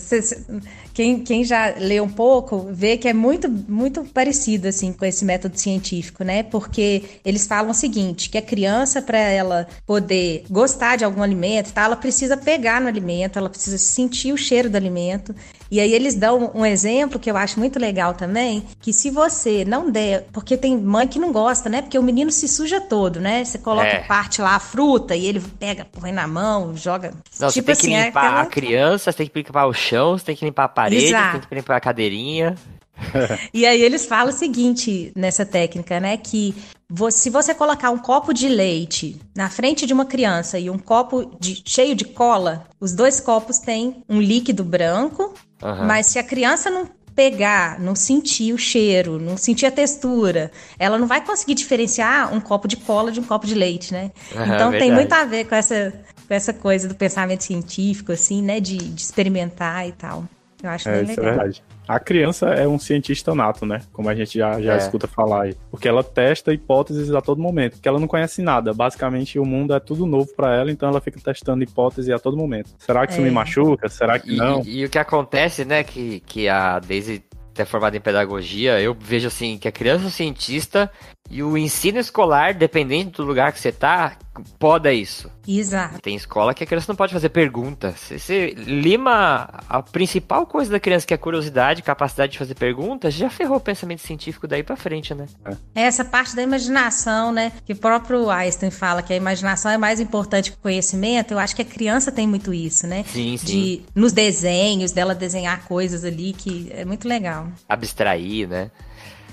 Quem, 0.95 1.19
quem 1.19 1.43
já 1.43 1.73
lê 1.77 1.99
um 1.99 2.07
pouco 2.07 2.69
vê 2.71 2.95
que 2.95 3.05
é 3.05 3.13
muito, 3.13 3.49
muito 3.49 4.05
parecido 4.05 4.69
assim 4.69 4.93
com 4.93 5.03
esse 5.03 5.25
método 5.25 5.59
científico, 5.59 6.23
né? 6.23 6.41
Porque 6.41 7.03
eles 7.25 7.45
falam 7.45 7.71
o 7.71 7.73
seguinte, 7.73 8.29
que 8.29 8.37
a 8.37 8.41
criança, 8.41 9.01
para 9.01 9.17
ela 9.17 9.67
poder 9.85 10.45
gostar 10.49 10.95
de 10.95 11.03
algum 11.03 11.21
alimento, 11.21 11.73
tá, 11.73 11.83
ela 11.83 11.97
precisa 11.97 12.37
pegar 12.37 12.79
no 12.79 12.87
alimento, 12.87 13.37
ela 13.37 13.49
precisa 13.49 13.77
sentir 13.77 14.31
o 14.31 14.37
cheiro 14.37 14.69
do 14.69 14.77
alimento. 14.77 15.35
E 15.69 15.81
aí 15.81 15.93
eles 15.93 16.15
dão 16.15 16.51
um 16.53 16.65
exemplo 16.65 17.19
que 17.19 17.29
eu 17.29 17.35
acho 17.35 17.59
muito 17.59 17.77
legal 17.77 18.13
também, 18.13 18.63
que 18.79 18.93
se 18.93 19.09
você 19.09 19.65
não 19.65 19.91
der, 19.91 20.27
porque 20.31 20.55
tem 20.55 20.77
mãe 20.77 21.07
que 21.07 21.19
não 21.19 21.33
gosta, 21.33 21.69
né? 21.69 21.81
Porque 21.81 21.99
o 21.99 22.03
menino 22.03 22.31
se 22.31 22.47
suja 22.47 22.79
todo, 22.79 23.19
né? 23.19 23.43
Você 23.43 23.57
coloca 23.57 23.87
é. 23.87 23.99
parte 24.03 24.41
lá 24.41 24.55
a 24.55 24.59
fruta 24.59 25.13
e 25.13 25.25
ele 25.25 25.41
pega, 25.59 25.83
põe 25.83 26.13
na 26.13 26.24
mão, 26.27 26.75
joga. 26.75 27.13
Não, 27.39 27.49
tipo 27.49 27.51
você 27.51 27.61
tem 27.61 27.73
assim, 27.73 27.87
que 27.89 27.93
é 27.93 28.05
limpar 28.05 28.23
é 28.23 28.27
aquela... 28.27 28.41
a 28.41 28.45
criança, 28.45 29.11
você 29.11 29.17
tem 29.17 29.27
que 29.27 29.39
limpar 29.39 29.65
o 29.65 29.73
chão, 29.73 30.17
você 30.17 30.25
tem 30.25 30.35
que 30.35 30.45
limpar 30.45 30.65
a 30.65 30.69
parede, 30.69 31.05
Exato. 31.05 31.39
tem 31.39 31.49
que 31.49 31.55
limpar 31.55 31.77
a 31.77 31.79
cadeirinha. 31.81 32.55
e 33.53 33.65
aí 33.65 33.81
eles 33.81 34.05
falam 34.05 34.33
o 34.33 34.37
seguinte 34.37 35.11
nessa 35.15 35.45
técnica, 35.45 35.99
né? 35.99 36.17
Que 36.17 36.55
você, 36.89 37.17
se 37.17 37.29
você 37.29 37.53
colocar 37.53 37.89
um 37.89 37.97
copo 37.97 38.33
de 38.33 38.47
leite 38.47 39.19
na 39.35 39.49
frente 39.49 39.85
de 39.85 39.93
uma 39.93 40.05
criança 40.05 40.59
e 40.59 40.69
um 40.69 40.77
copo 40.77 41.35
de, 41.39 41.61
cheio 41.65 41.95
de 41.95 42.05
cola, 42.05 42.65
os 42.79 42.93
dois 42.93 43.19
copos 43.19 43.59
têm 43.59 44.03
um 44.07 44.21
líquido 44.21 44.63
branco, 44.63 45.33
uhum. 45.61 45.85
mas 45.85 46.07
se 46.07 46.19
a 46.19 46.23
criança 46.23 46.69
não 46.69 46.87
pegar, 47.15 47.79
não 47.79 47.95
sentir 47.95 48.53
o 48.53 48.57
cheiro, 48.57 49.17
não 49.17 49.37
sentir 49.37 49.65
a 49.65 49.71
textura, 49.71 50.51
ela 50.77 50.97
não 50.97 51.07
vai 51.07 51.23
conseguir 51.23 51.55
diferenciar 51.55 52.33
um 52.33 52.41
copo 52.41 52.67
de 52.67 52.75
cola 52.75 53.11
de 53.11 53.21
um 53.21 53.23
copo 53.23 53.47
de 53.47 53.55
leite, 53.55 53.93
né? 53.93 54.11
Uhum, 54.35 54.43
então 54.43 54.71
tem 54.71 54.91
muito 54.91 55.13
a 55.13 55.23
ver 55.23 55.45
com 55.45 55.55
essa, 55.55 55.93
essa 56.33 56.53
coisa 56.53 56.87
do 56.87 56.95
pensamento 56.95 57.43
científico, 57.43 58.11
assim, 58.11 58.41
né? 58.41 58.59
De, 58.59 58.77
de 58.77 59.01
experimentar 59.01 59.87
e 59.87 59.91
tal. 59.91 60.25
Eu 60.63 60.69
acho 60.69 60.89
é, 60.89 60.97
bem 61.03 61.07
legal. 61.07 61.25
É 61.25 61.29
verdade. 61.29 61.63
A 61.87 61.99
criança 61.99 62.47
é 62.47 62.67
um 62.67 62.79
cientista 62.79 63.35
nato, 63.35 63.63
né? 63.67 63.81
Como 63.93 64.09
a 64.09 64.15
gente 64.15 64.39
já, 64.39 64.59
já 64.59 64.73
É. 64.73 64.77
escuta 64.77 65.07
falar 65.07 65.43
aí. 65.43 65.55
Porque 65.69 65.87
ela 65.87 66.03
testa 66.03 66.51
hipóteses 66.51 67.11
a 67.13 67.21
todo 67.21 67.39
momento. 67.39 67.73
Porque 67.73 67.87
ela 67.87 67.99
não 67.99 68.07
conhece 68.07 68.41
nada. 68.41 68.73
Basicamente, 68.73 69.37
o 69.37 69.45
mundo 69.45 69.75
é 69.75 69.79
tudo 69.79 70.07
novo 70.07 70.27
pra 70.35 70.55
ela, 70.55 70.71
então 70.71 70.89
ela 70.89 70.99
fica 70.99 71.19
testando 71.19 71.63
hipóteses 71.63 72.09
a 72.09 72.17
todo 72.17 72.35
momento. 72.35 72.71
Será 72.79 73.05
que 73.05 73.13
isso 73.13 73.21
É. 73.21 73.25
me 73.25 73.29
machuca? 73.29 73.87
Será 73.87 74.17
que 74.17 74.33
E, 74.33 74.37
não? 74.37 74.61
e- 74.63 74.79
e 74.79 74.85
o 74.85 74.89
que 74.89 74.97
acontece, 74.97 75.63
né, 75.63 75.83
que, 75.83 76.21
que 76.21 76.49
a 76.49 76.79
Daisy 76.79 77.23
é 77.57 77.63
formada 77.65 77.95
em 77.95 78.01
pedagogia, 78.01 78.81
eu 78.81 78.93
vejo 78.99 79.27
assim, 79.27 79.57
que 79.59 79.67
a 79.67 79.71
criança 79.71 80.05
é 80.05 80.07
um 80.07 80.09
cientista 80.09 80.91
e 81.29 81.43
o 81.43 81.55
ensino 81.57 81.99
escolar, 81.99 82.53
dependendo 82.55 83.11
do 83.11 83.23
lugar 83.23 83.53
que 83.53 83.59
você 83.59 83.71
tá, 83.71 84.17
poda 84.59 84.91
isso. 84.91 85.29
Exato. 85.47 85.99
Tem 86.01 86.15
escola 86.15 86.53
que 86.53 86.63
a 86.63 86.67
criança 86.67 86.85
não 86.89 86.95
pode 86.95 87.13
fazer 87.13 87.29
pergunta. 87.29 87.93
Você, 87.97 88.53
lima 88.57 89.49
a 89.69 89.81
principal 89.81 90.45
coisa 90.45 90.71
da 90.71 90.79
criança, 90.79 91.05
que 91.05 91.13
é 91.13 91.15
a 91.15 91.17
curiosidade, 91.17 91.81
capacidade 91.81 92.33
de 92.33 92.37
fazer 92.37 92.55
perguntas, 92.55 93.13
já 93.13 93.29
ferrou 93.29 93.57
o 93.57 93.59
pensamento 93.59 94.01
científico 94.01 94.47
daí 94.47 94.63
pra 94.63 94.75
frente, 94.75 95.13
né? 95.13 95.27
Essa 95.73 96.03
parte 96.03 96.35
da 96.35 96.41
imaginação, 96.41 97.31
né? 97.31 97.51
Que 97.65 97.73
o 97.73 97.75
próprio 97.75 98.29
Einstein 98.29 98.71
fala 98.71 99.01
que 99.01 99.13
a 99.13 99.15
imaginação 99.15 99.71
é 99.71 99.77
mais 99.77 99.99
importante 99.99 100.51
que 100.51 100.57
o 100.57 100.61
conhecimento. 100.61 101.31
Eu 101.31 101.39
acho 101.39 101.55
que 101.55 101.61
a 101.61 101.65
criança 101.65 102.11
tem 102.11 102.27
muito 102.27 102.53
isso, 102.53 102.87
né? 102.87 103.03
Sim, 103.07 103.37
sim. 103.37 103.45
De, 103.45 103.81
nos 103.93 104.11
desenhos, 104.11 104.91
dela 104.91 105.13
desenhar 105.13 105.65
coisas 105.65 106.03
ali, 106.03 106.33
que 106.33 106.69
é 106.71 106.85
muito 106.85 107.07
legal. 107.07 107.47
Abstrair, 107.67 108.47
né? 108.47 108.71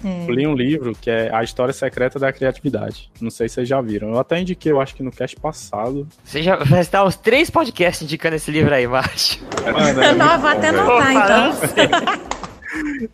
É. 0.05 0.27
Eu 0.29 0.35
li 0.35 0.47
um 0.47 0.55
livro 0.55 0.93
que 0.99 1.11
é 1.11 1.35
A 1.35 1.43
História 1.43 1.73
Secreta 1.73 2.19
da 2.19 2.33
Criatividade. 2.33 3.11
Não 3.21 3.31
sei 3.31 3.49
se 3.49 3.57
vocês 3.57 3.69
já 3.69 3.81
viram. 3.81 4.11
Eu 4.11 4.19
até 4.19 4.41
indiquei, 4.41 4.73
eu 4.73 4.81
acho 4.81 4.95
que 4.95 5.03
no 5.03 5.11
cast 5.11 5.37
passado. 5.39 6.07
Você 6.25 6.43
já 6.43 6.57
vai 6.57 6.81
estar 6.81 7.05
uns 7.05 7.17
três 7.17 7.51
podcasts 7.51 8.03
indicando 8.03 8.37
esse 8.37 8.51
livro 8.51 8.75
aí, 8.75 8.87
macho. 8.87 9.41
Mano, 9.65 10.03
é 10.03 10.13
Não, 10.13 10.27
muito 10.29 10.41
vou 10.41 10.51
até 10.51 10.69
anotar, 10.69 11.13
então. 11.13 12.33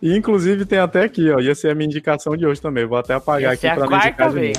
E 0.01 0.16
inclusive 0.16 0.64
tem 0.64 0.78
até 0.78 1.03
aqui, 1.03 1.30
ó. 1.30 1.41
Ia 1.41 1.55
ser 1.55 1.70
a 1.70 1.74
minha 1.74 1.86
indicação 1.86 2.36
de 2.36 2.47
hoje 2.47 2.61
também. 2.61 2.86
Vou 2.86 2.97
até 2.97 3.14
apagar 3.14 3.55
Essa 3.55 3.66
é 3.66 3.70
aqui 3.70 3.80
a 3.80 3.86
pra 3.86 3.99
me 3.99 4.05
indicar 4.05 4.28
de 4.28 4.34
vez. 4.34 4.59